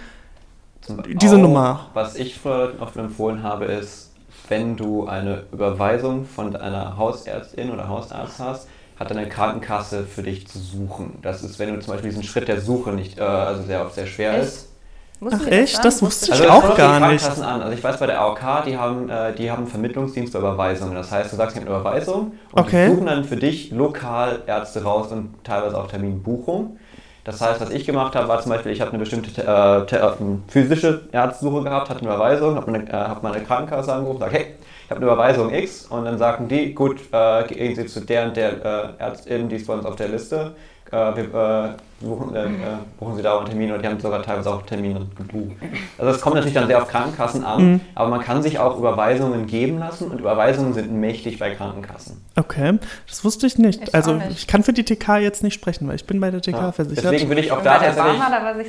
Diese 1.07 1.37
Nummer. 1.37 1.87
Was 1.93 2.15
ich 2.15 2.43
Leuten 2.43 2.81
oft 2.81 2.95
empfohlen 2.97 3.43
habe, 3.43 3.65
ist, 3.65 4.11
wenn 4.47 4.75
du 4.77 5.07
eine 5.07 5.43
Überweisung 5.51 6.25
von 6.25 6.55
einer 6.55 6.97
Hausärztin 6.97 7.71
oder 7.71 7.87
Hausarzt 7.87 8.39
hast, 8.39 8.67
hat 8.99 9.11
deine 9.11 9.29
Krankenkasse 9.29 10.03
für 10.03 10.23
dich 10.23 10.47
zu 10.47 10.59
suchen. 10.59 11.19
Das 11.21 11.43
ist, 11.43 11.57
wenn 11.59 11.73
du 11.73 11.79
zum 11.79 11.93
Beispiel 11.93 12.09
diesen 12.09 12.23
Schritt 12.23 12.47
der 12.47 12.59
Suche 12.59 12.91
nicht, 12.91 13.17
äh, 13.17 13.21
also 13.21 13.63
sehr 13.63 13.85
oft 13.85 13.95
sehr 13.95 14.07
schwer 14.07 14.33
Echt? 14.39 14.43
ist. 14.47 14.65
Ach 15.21 15.47
echt? 15.47 15.83
Das 15.83 16.01
wusste 16.01 16.27
ich 16.27 16.31
Also 16.31 16.43
das 16.45 16.51
auch 16.53 16.77
gar 16.77 16.99
nicht. 17.11 17.21
Krankenkassen 17.21 17.43
An. 17.43 17.61
Also 17.61 17.73
ich 17.73 17.83
weiß 17.83 17.99
bei 17.99 18.05
der 18.07 18.21
AOK, 18.21 18.63
die 18.65 18.77
haben, 18.77 19.09
äh, 19.09 19.33
die 19.35 19.51
haben 19.51 19.63
einen 19.63 19.67
Vermittlungsdienst 19.67 20.31
für 20.31 20.39
Überweisungen. 20.39 20.95
Das 20.95 21.11
heißt, 21.11 21.31
du 21.31 21.35
sagst 21.35 21.57
eine 21.57 21.65
Überweisung 21.65 22.33
und 22.53 22.59
Okay. 22.61 22.87
die 22.87 22.95
suchen 22.95 23.05
dann 23.05 23.23
für 23.25 23.35
dich 23.35 23.71
lokal 23.71 24.43
Ärzte 24.47 24.81
raus 24.83 25.11
und 25.11 25.33
teilweise 25.43 25.77
auch 25.77 25.87
Terminbuchung. 25.87 26.77
Das 27.23 27.41
heißt, 27.41 27.61
was 27.61 27.69
ich 27.69 27.85
gemacht 27.85 28.15
habe, 28.15 28.27
war 28.27 28.41
zum 28.41 28.51
Beispiel, 28.51 28.71
ich 28.71 28.81
habe 28.81 28.91
eine 28.91 28.99
bestimmte 28.99 29.41
äh, 29.41 29.95
äh, 29.95 30.11
physische 30.47 31.01
Ärztesuche 31.11 31.63
gehabt, 31.63 31.89
hatte 31.89 31.99
eine 31.99 32.09
Überweisung, 32.09 32.55
habe 32.55 32.71
meine, 32.71 32.89
äh, 32.89 32.93
hab 32.93 33.23
meine 33.23 33.41
Krankenkasse 33.43 33.93
angerufen, 33.93 34.19
sage, 34.19 34.37
hey, 34.37 34.45
ich 34.85 34.91
habe 34.91 35.01
eine 35.01 35.11
Überweisung 35.11 35.53
X 35.53 35.85
und 35.85 36.05
dann 36.05 36.17
sagten 36.17 36.47
die, 36.47 36.73
gut, 36.73 37.01
äh, 37.11 37.43
gehen 37.43 37.75
Sie 37.75 37.85
zu 37.85 38.01
der 38.01 38.25
und 38.27 38.37
der 38.37 38.65
äh, 38.65 39.03
Ärztin, 39.03 39.49
die 39.49 39.57
ist 39.57 39.67
bei 39.67 39.73
uns 39.73 39.85
auf 39.85 39.97
der 39.97 40.07
Liste, 40.07 40.55
äh, 40.91 40.95
wir 40.95 41.33
äh, 41.33 41.88
buchen, 41.99 42.35
äh, 42.35 42.45
äh, 42.45 42.49
buchen 42.99 43.15
Sie 43.17 43.21
da 43.21 43.33
auch 43.33 43.39
einen 43.39 43.49
Termin 43.49 43.71
und 43.71 43.81
die 43.81 43.87
haben 43.87 43.99
sogar 43.99 44.21
teilweise 44.23 44.49
auch 44.51 44.61
Termine 44.63 45.07
gebucht. 45.17 45.55
Also 45.97 46.11
es 46.11 46.21
kommt 46.21 46.35
natürlich 46.35 46.53
dann 46.55 46.67
sehr 46.67 46.81
auf 46.81 46.87
Krankenkassen 46.87 47.43
an, 47.43 47.71
Mhm. 47.73 47.81
aber 47.95 48.09
man 48.09 48.21
kann 48.21 48.41
sich 48.41 48.57
auch 48.59 48.77
Überweisungen 48.77 49.47
geben 49.47 49.79
lassen 49.79 50.09
und 50.11 50.19
Überweisungen 50.19 50.73
sind 50.73 50.91
mächtig 50.91 51.39
bei 51.39 51.51
Krankenkassen. 51.51 52.21
Okay, 52.37 52.79
das 53.07 53.23
wusste 53.25 53.47
ich 53.47 53.57
nicht. 53.57 53.83
Ich 53.83 53.93
also 53.95 54.13
nicht. 54.13 54.31
ich 54.31 54.47
kann 54.47 54.63
für 54.63 54.71
die 54.73 54.83
TK 54.85 55.17
jetzt 55.17 55.43
nicht 55.43 55.53
sprechen, 55.55 55.87
weil 55.87 55.95
ich 55.95 56.05
bin 56.05 56.19
bei 56.21 56.31
der 56.31 56.41
TK 56.41 56.51
Ja. 56.53 56.71
versichert. 56.71 57.03
Deswegen 57.05 57.29
würde 57.29 57.41
ich 57.41 57.51
auch 57.51 57.61
da 57.61 57.79
tatsächlich... 57.79 58.19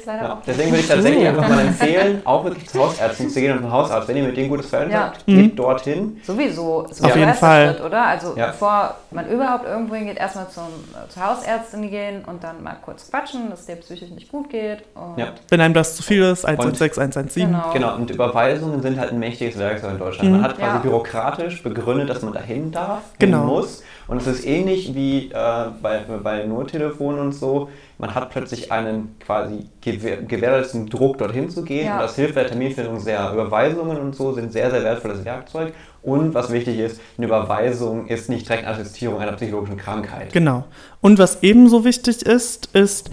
Ja, 0.06 0.38
deswegen 0.46 0.70
würde 0.70 0.80
ich 0.80 0.88
tatsächlich 0.88 1.26
einfach 1.28 1.48
mal 1.48 1.60
empfehlen, 1.60 2.22
auch 2.24 2.44
wirklich 2.44 2.68
zur 2.68 2.86
Hausärztin 2.88 3.28
zu 3.30 3.40
gehen 3.40 3.52
und 3.56 3.62
zum 3.62 3.72
Hausarzt. 3.72 4.08
Wenn 4.08 4.16
ihr 4.16 4.24
mit 4.24 4.36
denen 4.36 4.48
gutes 4.48 4.66
Verhältnis 4.66 4.98
Ja. 4.98 5.04
habt, 5.06 5.28
Mhm. 5.28 5.36
geht 5.42 5.58
dorthin. 5.58 6.16
Sowieso. 6.24 6.82
Ist 6.90 7.00
Auf 7.00 7.06
der 7.08 7.16
jeden 7.16 7.28
erste 7.28 7.44
Fall. 7.46 7.74
Schritt, 7.74 7.84
oder? 7.84 8.06
Also 8.06 8.34
Ja. 8.36 8.46
bevor 8.48 8.94
man 9.10 9.28
überhaupt 9.28 9.64
irgendwo 9.66 9.94
hingeht, 9.94 10.16
erstmal 10.18 10.48
zum, 10.48 10.64
zur 11.08 11.24
Hausärztin 11.26 11.90
gehen 11.90 12.24
und 12.24 12.42
dann 12.42 12.62
mal 12.62 12.76
kurz 12.84 13.04
quatschen, 13.20 13.50
dass 13.50 13.60
es 13.60 13.66
dir 13.66 13.76
psychisch 13.76 14.10
nicht 14.10 14.30
gut 14.30 14.48
geht. 14.50 14.78
Und 14.94 15.18
Ja. 15.18 15.32
Wenn 15.48 15.60
einem 15.60 15.74
das 15.74 15.96
zu 15.96 16.02
viel 16.02 16.22
ist, 16.22 16.44
116, 16.44 17.02
117. 17.02 17.46
Genau. 17.46 17.72
Genau, 17.72 17.94
und 17.96 18.10
Überweisungen 18.10 18.80
sind 18.82 18.98
halt 18.98 19.12
ein 19.12 19.18
mächtiges 19.18 19.58
Werkzeug 19.58 19.92
in 19.92 19.98
Deutschland. 19.98 20.28
Mhm. 20.30 20.36
Man 20.36 20.44
hat 20.44 20.56
quasi 20.58 20.76
Ja. 20.76 20.82
bürokratisch 20.82 21.62
begründet, 21.62 22.08
dass 22.08 22.22
man 22.22 22.32
dahin 22.32 22.70
darf, 22.72 23.02
Genau. 23.18 23.44
muss. 23.44 23.82
Und 24.08 24.20
es 24.20 24.26
ist 24.26 24.44
ähnlich 24.46 24.94
wie 24.94 25.30
äh, 25.30 25.66
bei, 25.80 26.00
bei 26.22 26.44
Nottelefon 26.44 27.18
und 27.18 27.32
so. 27.32 27.68
Man 27.98 28.12
hat 28.14 28.30
plötzlich 28.30 28.72
einen 28.72 29.14
quasi 29.24 29.66
gewähr- 29.84 30.22
gewährleisteten 30.26 30.88
Druck, 30.88 31.18
dorthin 31.18 31.48
zu 31.48 31.62
gehen. 31.62 31.86
Ja. 31.86 31.94
Und 31.96 32.02
das 32.02 32.16
hilft 32.16 32.34
bei 32.34 32.40
der 32.42 32.50
Terminfindung 32.50 32.98
sehr. 32.98 33.32
Überweisungen 33.32 33.98
und 33.98 34.16
so 34.16 34.32
sind 34.32 34.52
sehr, 34.52 34.70
sehr 34.70 34.82
wertvolles 34.82 35.24
Werkzeug. 35.24 35.74
Und 36.02 36.32
was 36.34 36.50
wichtig 36.50 36.78
ist, 36.78 37.00
eine 37.18 37.26
Überweisung 37.26 38.06
ist 38.06 38.28
nicht 38.28 38.48
direkt 38.48 38.66
Attestierung 38.66 39.20
einer 39.20 39.32
psychologischen 39.32 39.76
Krankheit. 39.76 40.32
Genau. 40.32 40.64
Und 41.00 41.18
was 41.18 41.42
ebenso 41.42 41.84
wichtig 41.84 42.22
ist, 42.22 42.66
ist 42.74 43.10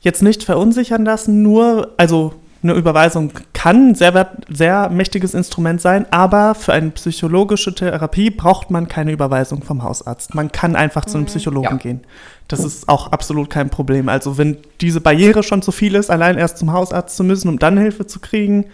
jetzt 0.00 0.22
nicht 0.22 0.42
verunsichern 0.42 1.04
lassen, 1.04 1.42
nur, 1.42 1.92
also 1.96 2.34
eine 2.62 2.74
Überweisung 2.74 3.32
kann 3.52 3.90
ein 3.90 3.94
sehr, 3.94 4.30
sehr 4.48 4.88
mächtiges 4.88 5.34
Instrument 5.34 5.80
sein, 5.80 6.06
aber 6.12 6.54
für 6.54 6.72
eine 6.72 6.90
psychologische 6.90 7.74
Therapie 7.74 8.30
braucht 8.30 8.70
man 8.70 8.86
keine 8.86 9.12
Überweisung 9.12 9.62
vom 9.62 9.82
Hausarzt. 9.82 10.34
Man 10.34 10.52
kann 10.52 10.76
einfach 10.76 11.04
zu 11.04 11.18
einem 11.18 11.26
Psychologen 11.26 11.70
Ja. 11.70 11.76
gehen. 11.76 12.00
Das 12.48 12.60
ist 12.64 12.88
auch 12.88 13.10
absolut 13.10 13.50
kein 13.50 13.68
Problem. 13.68 14.08
Also 14.08 14.38
wenn 14.38 14.58
diese 14.80 15.00
Barriere 15.00 15.42
schon 15.42 15.62
zu 15.62 15.72
viel 15.72 15.94
ist, 15.96 16.10
allein 16.10 16.38
erst 16.38 16.58
zum 16.58 16.72
Hausarzt 16.72 17.16
zu 17.16 17.24
müssen, 17.24 17.48
um 17.48 17.58
dann 17.58 17.76
Hilfe 17.78 18.06
zu 18.06 18.20
kriegen, 18.20 18.66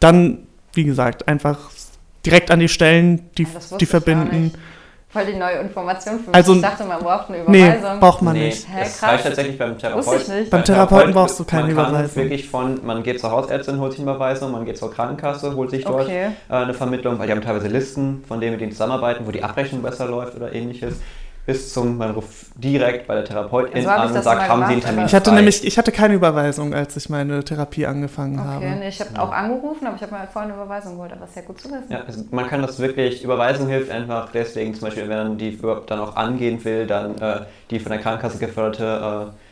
dann, 0.00 0.38
wie 0.72 0.84
gesagt, 0.84 1.28
einfach 1.28 1.58
direkt 2.26 2.50
an 2.50 2.60
die 2.60 2.68
Stellen, 2.68 3.30
die, 3.38 3.44
Ja, 3.44 3.48
das 3.54 3.70
die 3.76 3.86
verbinden. 3.86 4.52
Voll 5.10 5.24
die 5.24 5.36
neue 5.38 5.54
Information 5.60 6.16
für 6.20 6.26
mich. 6.26 6.34
Also- 6.34 6.54
ich 6.56 6.60
dachte, 6.60 6.84
man 6.84 7.00
braucht 7.00 7.30
eine 7.30 7.38
Nee, 7.46 7.62
Überweisung. 7.66 7.98
braucht 8.00 8.20
man 8.20 8.34
nee, 8.34 8.46
nicht. 8.48 8.68
Hä, 8.68 8.82
krass. 8.82 9.02
reicht 9.04 9.24
tatsächlich 9.24 9.56
beim 9.58 9.78
Therapeuten. 9.78 10.06
Wusste 10.06 10.32
ich 10.34 10.38
nicht. 10.40 10.50
Beim 10.50 10.64
Therapeuten 10.64 11.12
brauchst 11.14 11.40
du 11.40 11.44
keine 11.44 11.68
man 11.72 11.76
kann 11.76 11.88
Überweisung. 11.94 12.22
wirklich 12.24 12.48
von, 12.50 12.84
man 12.84 13.02
geht 13.02 13.18
zur 13.18 13.30
Hausärztin, 13.30 13.80
holt 13.80 13.92
sich 13.92 14.02
eine 14.02 14.10
Überweisung, 14.10 14.52
man 14.52 14.66
geht 14.66 14.76
zur 14.76 14.92
Krankenkasse, 14.92 15.54
holt 15.56 15.70
sich 15.70 15.84
dort 15.84 16.02
Okay. 16.04 16.26
äh, 16.50 16.52
eine 16.54 16.74
Vermittlung, 16.74 17.18
weil 17.18 17.26
die 17.26 17.32
haben 17.32 17.40
teilweise 17.40 17.68
Listen, 17.68 18.22
von 18.28 18.38
denen 18.38 18.52
mit 18.52 18.60
denen 18.60 18.72
zusammenarbeiten, 18.72 19.26
wo 19.26 19.30
die 19.30 19.42
Abrechnung 19.42 19.80
besser 19.80 20.06
läuft 20.06 20.36
oder 20.36 20.52
ähnliches. 20.52 20.96
Bis 21.48 21.72
zum, 21.72 21.96
man 21.96 22.10
ruft 22.10 22.28
direkt 22.56 23.06
bei 23.06 23.14
der 23.14 23.24
Therapeutin 23.24 23.74
Also 23.74 23.88
hab 23.90 23.96
ich 24.04 24.10
an 24.10 24.16
und 24.18 24.22
sagt, 24.22 24.38
mal 24.38 24.48
haben 24.50 24.66
Sie 24.66 24.72
einen 24.74 24.80
Termin 24.82 25.06
Ich 25.06 25.14
hatte 25.14 25.30
frei? 25.30 25.36
nämlich, 25.36 25.64
ich 25.64 25.78
hatte 25.78 25.92
keine 25.92 26.12
Überweisung, 26.12 26.74
als 26.74 26.94
ich 26.98 27.08
meine 27.08 27.42
Therapie 27.42 27.86
angefangen 27.86 28.38
Okay, 28.38 28.48
habe. 28.48 28.66
nee, 28.66 28.88
ich 28.88 29.00
habe 29.00 29.18
auch 29.18 29.32
angerufen, 29.32 29.86
aber 29.86 29.96
ich 29.96 30.02
habe 30.02 30.14
mir 30.14 30.26
vorhin 30.30 30.50
eine 30.50 30.60
Überweisung 30.60 30.96
geholt, 30.96 31.10
aber 31.10 31.24
ist 31.24 31.36
ja 31.36 31.40
gut 31.40 31.58
zu 31.58 31.68
wissen. 31.70 31.86
Ja, 31.90 32.02
es, 32.06 32.22
man 32.30 32.46
kann 32.48 32.60
das 32.60 32.78
wirklich, 32.80 33.24
Überweisung 33.24 33.66
hilft 33.66 33.90
einfach 33.90 34.28
deswegen, 34.30 34.74
zum 34.74 34.88
Beispiel, 34.88 35.08
wenn 35.08 35.16
man 35.16 35.38
die 35.38 35.58
dann 35.86 36.00
auch 36.00 36.16
angehen 36.16 36.62
will, 36.62 36.86
dann 36.86 37.16
äh, 37.16 37.40
die 37.70 37.80
von 37.80 37.92
der 37.92 38.02
Krankenkasse 38.02 38.36
geförderte 38.36 39.30
äh, 39.32 39.47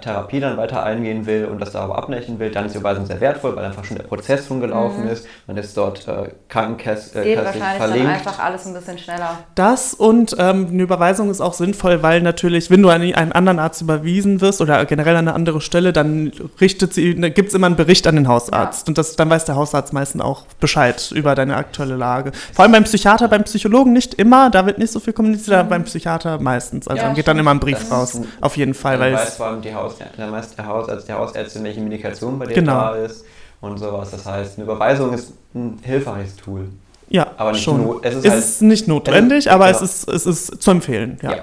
Therapie 0.00 0.40
dann 0.40 0.56
weiter 0.56 0.82
eingehen 0.82 1.26
will 1.26 1.44
und 1.46 1.60
das 1.60 1.72
darüber 1.72 1.98
abbrechen 1.98 2.38
will, 2.38 2.50
dann 2.50 2.66
ist 2.66 2.72
die 2.74 2.78
Überweisung 2.78 3.06
sehr 3.06 3.20
wertvoll, 3.20 3.54
weil 3.56 3.64
einfach 3.64 3.84
schon 3.84 3.96
der 3.96 4.04
Prozess 4.04 4.46
schon 4.46 4.60
gelaufen 4.60 5.08
ist. 5.08 5.26
Man 5.46 5.56
ist 5.56 5.76
dort 5.76 6.06
äh, 6.08 6.30
krankenkassig 6.48 7.14
Mhm. 7.14 7.22
Geht 7.22 7.38
äh, 7.38 7.44
wahrscheinlich 7.44 7.78
verlinkt. 7.78 8.06
dann 8.06 8.14
einfach 8.14 8.38
alles 8.38 8.66
ein 8.66 8.74
bisschen 8.74 8.98
schneller. 8.98 9.38
Das 9.54 9.94
und 9.94 10.36
ähm, 10.38 10.68
eine 10.70 10.82
Überweisung 10.82 11.30
ist 11.30 11.40
auch 11.40 11.54
sinnvoll, 11.54 12.02
weil 12.02 12.20
natürlich, 12.22 12.70
wenn 12.70 12.82
du 12.82 12.88
an 12.88 13.02
einen 13.02 13.32
anderen 13.32 13.58
Arzt 13.58 13.80
überwiesen 13.80 14.40
wirst 14.40 14.60
oder 14.60 14.84
generell 14.84 15.16
an 15.16 15.28
eine 15.28 15.34
andere 15.34 15.60
Stelle, 15.60 15.92
dann 15.92 16.32
richtet 16.60 16.94
sie, 16.94 17.14
gibt 17.14 17.48
es 17.48 17.54
immer 17.54 17.66
einen 17.66 17.76
Bericht 17.76 18.06
an 18.06 18.16
den 18.16 18.28
Hausarzt. 18.28 18.88
Und 18.88 18.98
das, 18.98 19.16
dann 19.16 19.30
weiß 19.30 19.44
der 19.44 19.56
Hausarzt 19.56 19.92
meistens 19.92 20.22
auch 20.22 20.44
Bescheid 20.60 21.12
über 21.14 21.34
deine 21.34 21.56
aktuelle 21.56 21.96
Lage. 21.96 22.32
Vor 22.52 22.64
allem 22.64 22.72
beim 22.72 22.84
Psychiater, 22.84 23.28
beim 23.28 23.44
Psychologen 23.44 23.92
nicht 23.92 24.14
immer, 24.14 24.50
da 24.50 24.66
wird 24.66 24.78
nicht 24.78 24.92
so 24.92 25.00
viel 25.00 25.12
kommuniziert, 25.12 25.56
aber 25.56 25.68
beim 25.68 25.84
Psychiater 25.84 26.38
meistens. 26.40 26.88
Also 26.88 27.00
Ja, 27.00 27.06
dann 27.06 27.14
geht 27.14 27.28
dann 27.28 27.38
immer 27.38 27.52
ein 27.52 27.60
Brief 27.60 27.78
Das 27.78 27.92
raus. 27.92 28.20
Auf 28.40 28.56
jeden 28.56 28.74
Fall, 28.74 28.98
weil 29.00 29.14
weiß 29.14 29.28
es, 29.28 29.36
vor 29.36 29.46
allem 29.46 29.62
die 29.68 29.74
Haus, 29.74 29.96
der, 29.98 30.32
weiß 30.32 30.54
der 30.56 30.66
Hausarzt, 30.66 31.08
die 31.08 31.12
Hausärztin, 31.12 31.64
welche 31.64 31.80
Medikation 31.80 32.38
bei 32.38 32.46
dir 32.46 32.54
Genau. 32.54 32.72
da 32.72 32.96
ist 32.96 33.24
und 33.60 33.78
sowas. 33.78 34.10
Das 34.10 34.24
heißt, 34.26 34.56
eine 34.58 34.64
Überweisung 34.64 35.12
ist 35.14 35.32
ein 35.54 35.78
hilfreiches 35.82 36.36
Tool. 36.36 36.68
ja, 37.08 37.26
Aber 37.36 37.52
nicht 37.52 37.62
schon. 37.62 38.00
es 38.02 38.14
ist 38.14 38.24
es 38.24 38.30
halt- 38.30 38.38
ist 38.40 38.62
nicht 38.62 38.88
notwendig, 38.88 39.50
aber 39.50 39.66
genau. 39.66 39.78
es, 39.84 40.04
ist, 40.04 40.08
es 40.08 40.26
ist 40.26 40.62
zu 40.62 40.70
empfehlen. 40.70 41.18
Ja. 41.22 41.36
Ja. 41.36 41.42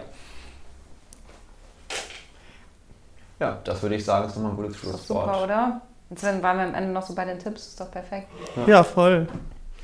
Ja, 3.40 3.58
das 3.66 3.82
würde 3.82 3.96
ich 3.96 4.06
sagen, 4.06 4.28
ist 4.28 4.36
nochmal 4.38 4.52
ein 4.52 4.58
gutes 4.58 4.78
Schlusswort. 4.78 5.26
super, 5.28 5.44
oder? 5.44 5.82
Jetzt 6.10 6.24
waren 6.24 6.42
wir 6.42 6.50
am 6.50 6.74
Ende 6.74 6.92
noch 6.92 7.06
so 7.06 7.14
bei 7.16 7.26
den 7.26 7.38
Tipps, 7.40 7.68
ist 7.68 7.80
doch 7.82 7.92
perfekt. 7.92 8.28
ja, 8.68 8.84
voll. 8.84 9.28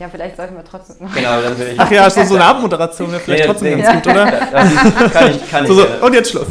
Ja, 0.02 0.10
vielleicht 0.10 0.36
sollten 0.36 0.56
wir 0.56 0.64
trotzdem. 0.64 1.08
Genau, 1.14 1.42
dann 1.42 1.56
würde 1.58 1.72
ich. 1.74 1.80
Ach 1.80 1.92
ja, 1.92 2.10
so, 2.10 2.24
so 2.24 2.36
eine 2.36 2.46
Abmoderation 2.46 3.12
wäre 3.12 3.22
vielleicht 3.22 3.44
Nee, 3.44 3.48
trotzdem 3.48 3.78
nee. 3.78 3.84
ganz 3.84 4.04
gut, 4.04 4.12
oder? 4.12 4.26
Das 4.32 5.14
kann 5.14 5.32
ich, 5.32 5.52
kann 5.52 5.64
ich, 5.64 5.68
So, 5.70 5.76
so, 5.76 5.84
gerne, 5.86 6.02
und 6.06 6.14
jetzt 6.14 6.32
Schluss. 6.32 6.48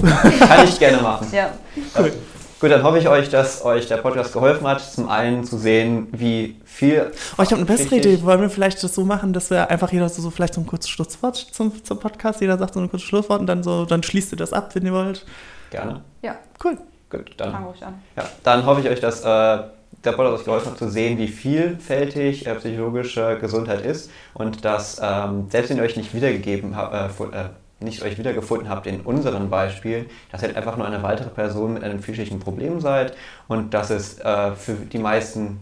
kann 0.48 0.64
ich 0.64 0.78
gerne 0.78 0.98
machen. 1.02 1.26
Ja, 1.32 1.50
Cool. 1.98 2.12
Gut, 2.60 2.70
dann 2.70 2.82
hoffe 2.82 2.98
ich 2.98 3.08
euch, 3.08 3.28
dass 3.30 3.64
euch 3.64 3.88
der 3.88 3.96
Podcast 3.96 4.32
geholfen 4.34 4.68
hat. 4.68 4.80
Zum 4.82 5.08
einen 5.08 5.44
zu 5.44 5.56
sehen, 5.56 6.08
wie 6.12 6.60
viel. 6.64 7.10
Oh, 7.38 7.42
ich 7.42 7.50
habe 7.50 7.56
eine 7.56 7.64
bessere. 7.64 7.96
Idee. 7.96 8.22
Wollen 8.22 8.40
wir 8.42 8.50
vielleicht 8.50 8.82
das 8.84 8.94
so 8.94 9.04
machen, 9.04 9.32
dass 9.32 9.50
wir 9.50 9.68
einfach 9.70 9.90
jeder 9.90 10.08
so, 10.10 10.20
so 10.22 10.30
vielleicht 10.30 10.54
so 10.54 10.60
ein 10.60 10.66
kurzes 10.66 10.90
Schlusswort 10.90 11.36
zum, 11.36 11.82
zum 11.82 11.98
Podcast, 11.98 12.40
jeder 12.42 12.56
sagt 12.58 12.74
so 12.74 12.80
ein 12.80 12.90
kurzes 12.90 13.08
Schlusswort 13.08 13.40
und 13.40 13.46
dann 13.46 13.62
so, 13.62 13.84
dann 13.86 14.02
schließt 14.02 14.32
ihr 14.32 14.36
das 14.38 14.52
ab, 14.52 14.74
wenn 14.74 14.84
ihr 14.86 14.92
wollt. 14.92 15.24
Gerne. 15.70 16.02
ja, 16.22 16.36
Cool. 16.62 16.76
Gut, 17.10 17.30
fang 17.38 17.52
dann, 17.52 17.64
ruhig 17.64 17.82
an. 17.84 17.94
ja, 18.16 18.22
dann 18.44 18.64
hoffe 18.66 18.82
ich 18.82 18.88
euch, 18.90 19.00
dass 19.00 19.24
äh, 19.24 19.58
der 20.04 20.12
Podcast 20.12 20.40
euch 20.40 20.44
geholfen 20.44 20.70
hat, 20.70 20.78
zu 20.78 20.88
sehen, 20.88 21.18
wie 21.18 21.28
vielfältig 21.28 22.46
äh, 22.46 22.54
psychologische 22.54 23.38
Gesundheit 23.40 23.84
ist 23.84 24.10
und 24.34 24.64
dass, 24.64 25.00
ähm, 25.02 25.46
selbst 25.50 25.70
wenn 25.70 25.76
ihr 25.76 25.82
euch 25.82 25.96
nicht 25.96 26.14
wiedergegeben 26.14 26.76
habt, 26.76 27.20
äh, 27.20 27.24
äh, 27.24 27.48
nicht 27.80 28.02
euch 28.02 28.18
wiedergefunden 28.18 28.68
habt 28.68 28.86
in 28.86 29.00
unseren 29.00 29.48
Beispielen, 29.48 30.06
dass 30.30 30.42
ihr 30.42 30.48
halt 30.48 30.56
einfach 30.56 30.76
nur 30.76 30.86
eine 30.86 31.02
weitere 31.02 31.30
Person 31.30 31.74
mit 31.74 31.82
einem 31.82 32.00
psychischen 32.00 32.38
Problem 32.38 32.80
seid 32.80 33.14
und 33.48 33.72
dass 33.74 33.90
es 33.90 34.18
äh, 34.18 34.52
für 34.52 34.74
die 34.74 34.98
meisten 34.98 35.60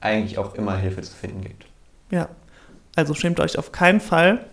eigentlich 0.00 0.38
auch 0.38 0.54
immer 0.54 0.76
Hilfe 0.76 1.02
zu 1.02 1.14
finden 1.14 1.42
gibt. 1.42 1.66
Ja. 2.10 2.28
Also 2.96 3.14
schämt 3.14 3.38
euch 3.38 3.56
auf 3.56 3.70
keinen 3.70 4.00
Fall. 4.00 4.44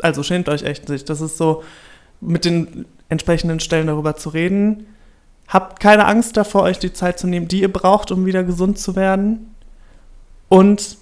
Also 0.00 0.22
schämt 0.22 0.48
euch 0.48 0.62
echt 0.62 0.88
nicht. 0.88 1.10
Das 1.10 1.20
ist 1.20 1.36
so, 1.36 1.64
mit 2.20 2.44
den 2.44 2.86
entsprechenden 3.08 3.60
Stellen 3.60 3.88
darüber 3.88 4.16
zu 4.16 4.30
reden. 4.30 4.86
Habt 5.48 5.80
keine 5.80 6.06
Angst 6.06 6.36
davor, 6.36 6.62
euch 6.62 6.78
die 6.78 6.92
Zeit 6.92 7.18
zu 7.18 7.26
nehmen, 7.26 7.48
die 7.48 7.60
ihr 7.60 7.72
braucht, 7.72 8.10
um 8.10 8.24
wieder 8.26 8.42
gesund 8.42 8.78
zu 8.78 8.96
werden. 8.96 9.54
Und 10.48 10.96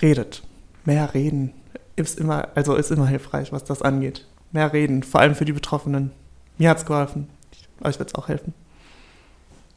redet. 0.00 0.42
Mehr 0.84 1.14
reden 1.14 1.52
ist 1.96 2.18
immer, 2.18 2.48
also 2.54 2.74
ist 2.74 2.90
immer 2.90 3.06
hilfreich, 3.06 3.52
was 3.52 3.64
das 3.64 3.82
angeht. 3.82 4.26
Mehr 4.52 4.72
reden, 4.72 5.02
vor 5.02 5.20
allem 5.20 5.34
für 5.34 5.44
die 5.44 5.52
Betroffenen. 5.52 6.12
Mir 6.58 6.70
hat 6.70 6.78
es 6.78 6.86
geholfen. 6.86 7.28
Euch 7.82 7.98
wird 7.98 8.10
es 8.10 8.14
auch 8.14 8.28
helfen. 8.28 8.54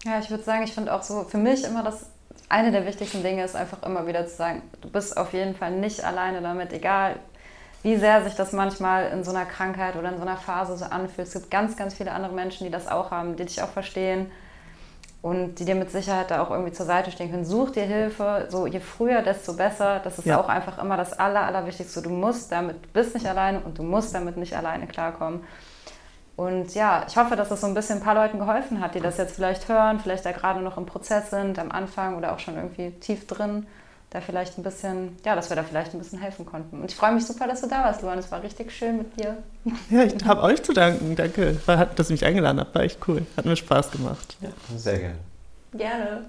Ja, 0.05 0.19
ich 0.19 0.29
würde 0.29 0.43
sagen, 0.43 0.63
ich 0.63 0.73
finde 0.73 0.93
auch 0.93 1.03
so, 1.03 1.23
für 1.23 1.37
mich 1.37 1.63
immer 1.63 1.83
das, 1.83 2.05
eine 2.47 2.71
der 2.71 2.85
wichtigsten 2.85 3.23
Dinge 3.23 3.43
ist 3.43 3.55
einfach 3.55 3.83
immer 3.83 4.07
wieder 4.07 4.25
zu 4.27 4.35
sagen, 4.35 4.61
du 4.81 4.89
bist 4.89 5.17
auf 5.17 5.33
jeden 5.33 5.55
Fall 5.55 5.71
nicht 5.71 6.03
alleine 6.03 6.41
damit, 6.41 6.71
egal 6.71 7.19
wie 7.83 7.95
sehr 7.95 8.23
sich 8.23 8.35
das 8.35 8.51
manchmal 8.51 9.11
in 9.11 9.23
so 9.23 9.31
einer 9.31 9.45
Krankheit 9.45 9.95
oder 9.95 10.09
in 10.09 10.17
so 10.17 10.23
einer 10.23 10.37
Phase 10.37 10.75
so 10.77 10.85
anfühlt. 10.85 11.27
Es 11.27 11.33
gibt 11.33 11.49
ganz, 11.49 11.77
ganz 11.77 11.93
viele 11.93 12.11
andere 12.11 12.33
Menschen, 12.33 12.65
die 12.65 12.71
das 12.71 12.87
auch 12.87 13.11
haben, 13.11 13.35
die 13.35 13.45
dich 13.45 13.61
auch 13.61 13.69
verstehen. 13.69 14.31
und 15.21 15.55
die 15.55 15.65
dir 15.65 15.75
mit 15.75 15.91
Sicherheit 15.91 16.31
da 16.31 16.41
auch 16.41 16.49
irgendwie 16.49 16.71
zur 16.71 16.85
Seite 16.85 17.11
stehen 17.11 17.29
können. 17.29 17.43
Such 17.43 17.71
dir 17.71 17.83
Hilfe, 17.83 18.47
so 18.49 18.67
je 18.67 18.79
früher, 18.79 19.21
desto 19.21 19.53
besser. 19.53 19.99
Das 20.01 20.17
ist 20.17 20.25
ja. 20.25 20.39
auch 20.39 20.47
einfach 20.47 20.81
immer 20.81 20.95
das 20.95 21.11
Aller, 21.11 21.41
Allerwichtigste. 21.41 22.01
Du 22.01 22.09
musst 22.09 22.51
damit, 22.51 22.93
bist 22.93 23.13
nicht 23.15 23.27
alleine 23.27 23.59
und 23.59 23.77
du 23.77 23.83
musst 23.83 24.15
damit 24.15 24.37
nicht 24.37 24.55
alleine 24.55 24.87
klarkommen. 24.87 25.41
Und 26.37 26.73
ja, 26.73 27.03
ich 27.05 27.17
hoffe, 27.17 27.35
dass 27.35 27.49
das 27.49 27.59
so 27.59 27.67
ein 27.67 27.73
bisschen 27.73 27.97
ein 27.97 28.03
paar 28.03 28.15
Leuten 28.15 28.39
geholfen 28.39 28.79
hat, 28.79 28.95
die 28.95 29.01
das 29.01 29.17
jetzt 29.17 29.35
vielleicht 29.35 29.67
hören, 29.67 29.99
vielleicht 29.99 30.25
da 30.25 30.31
gerade 30.31 30.61
noch 30.61 30.77
im 30.77 30.85
Prozess 30.85 31.31
sind, 31.31 31.59
am 31.59 31.69
Anfang 31.69 32.15
oder 32.15 32.31
auch 32.31 32.39
schon 32.39 32.55
irgendwie 32.55 32.91
tief 32.91 33.27
drin, 33.27 33.67
da 34.09 34.21
vielleicht 34.21 34.57
ein 34.57 34.63
bisschen, 34.63 35.17
ja, 35.23 35.35
dass 35.35 35.49
wir 35.49 35.55
da 35.55 35.63
vielleicht 35.63 35.93
ein 35.93 35.99
bisschen 35.99 36.19
helfen 36.19 36.45
konnten. 36.45 36.81
Und 36.81 36.89
ich 36.89 36.95
freue 36.95 37.13
mich 37.13 37.25
super, 37.25 37.47
dass 37.47 37.61
du 37.61 37.67
da 37.67 37.83
warst, 37.83 38.01
Luan. 38.01 38.17
Es 38.17 38.31
war 38.31 38.41
richtig 38.41 38.71
schön 38.71 38.97
mit 38.97 39.19
dir. 39.19 39.37
Ja, 39.89 40.03
ich 40.03 40.25
habe 40.25 40.41
euch 40.41 40.63
zu 40.63 40.73
danken. 40.73 41.15
Danke, 41.15 41.57
dass 41.95 42.09
ihr 42.09 42.13
mich 42.13 42.25
eingeladen 42.25 42.59
habt. 42.59 42.73
War 42.73 42.83
echt 42.83 42.99
cool. 43.07 43.25
Hat 43.37 43.45
mir 43.45 43.55
Spaß 43.55 43.91
gemacht. 43.91 44.37
Ja, 44.41 44.49
sehr 44.75 44.99
gerne. 44.99 45.15
Gerne. 45.73 46.25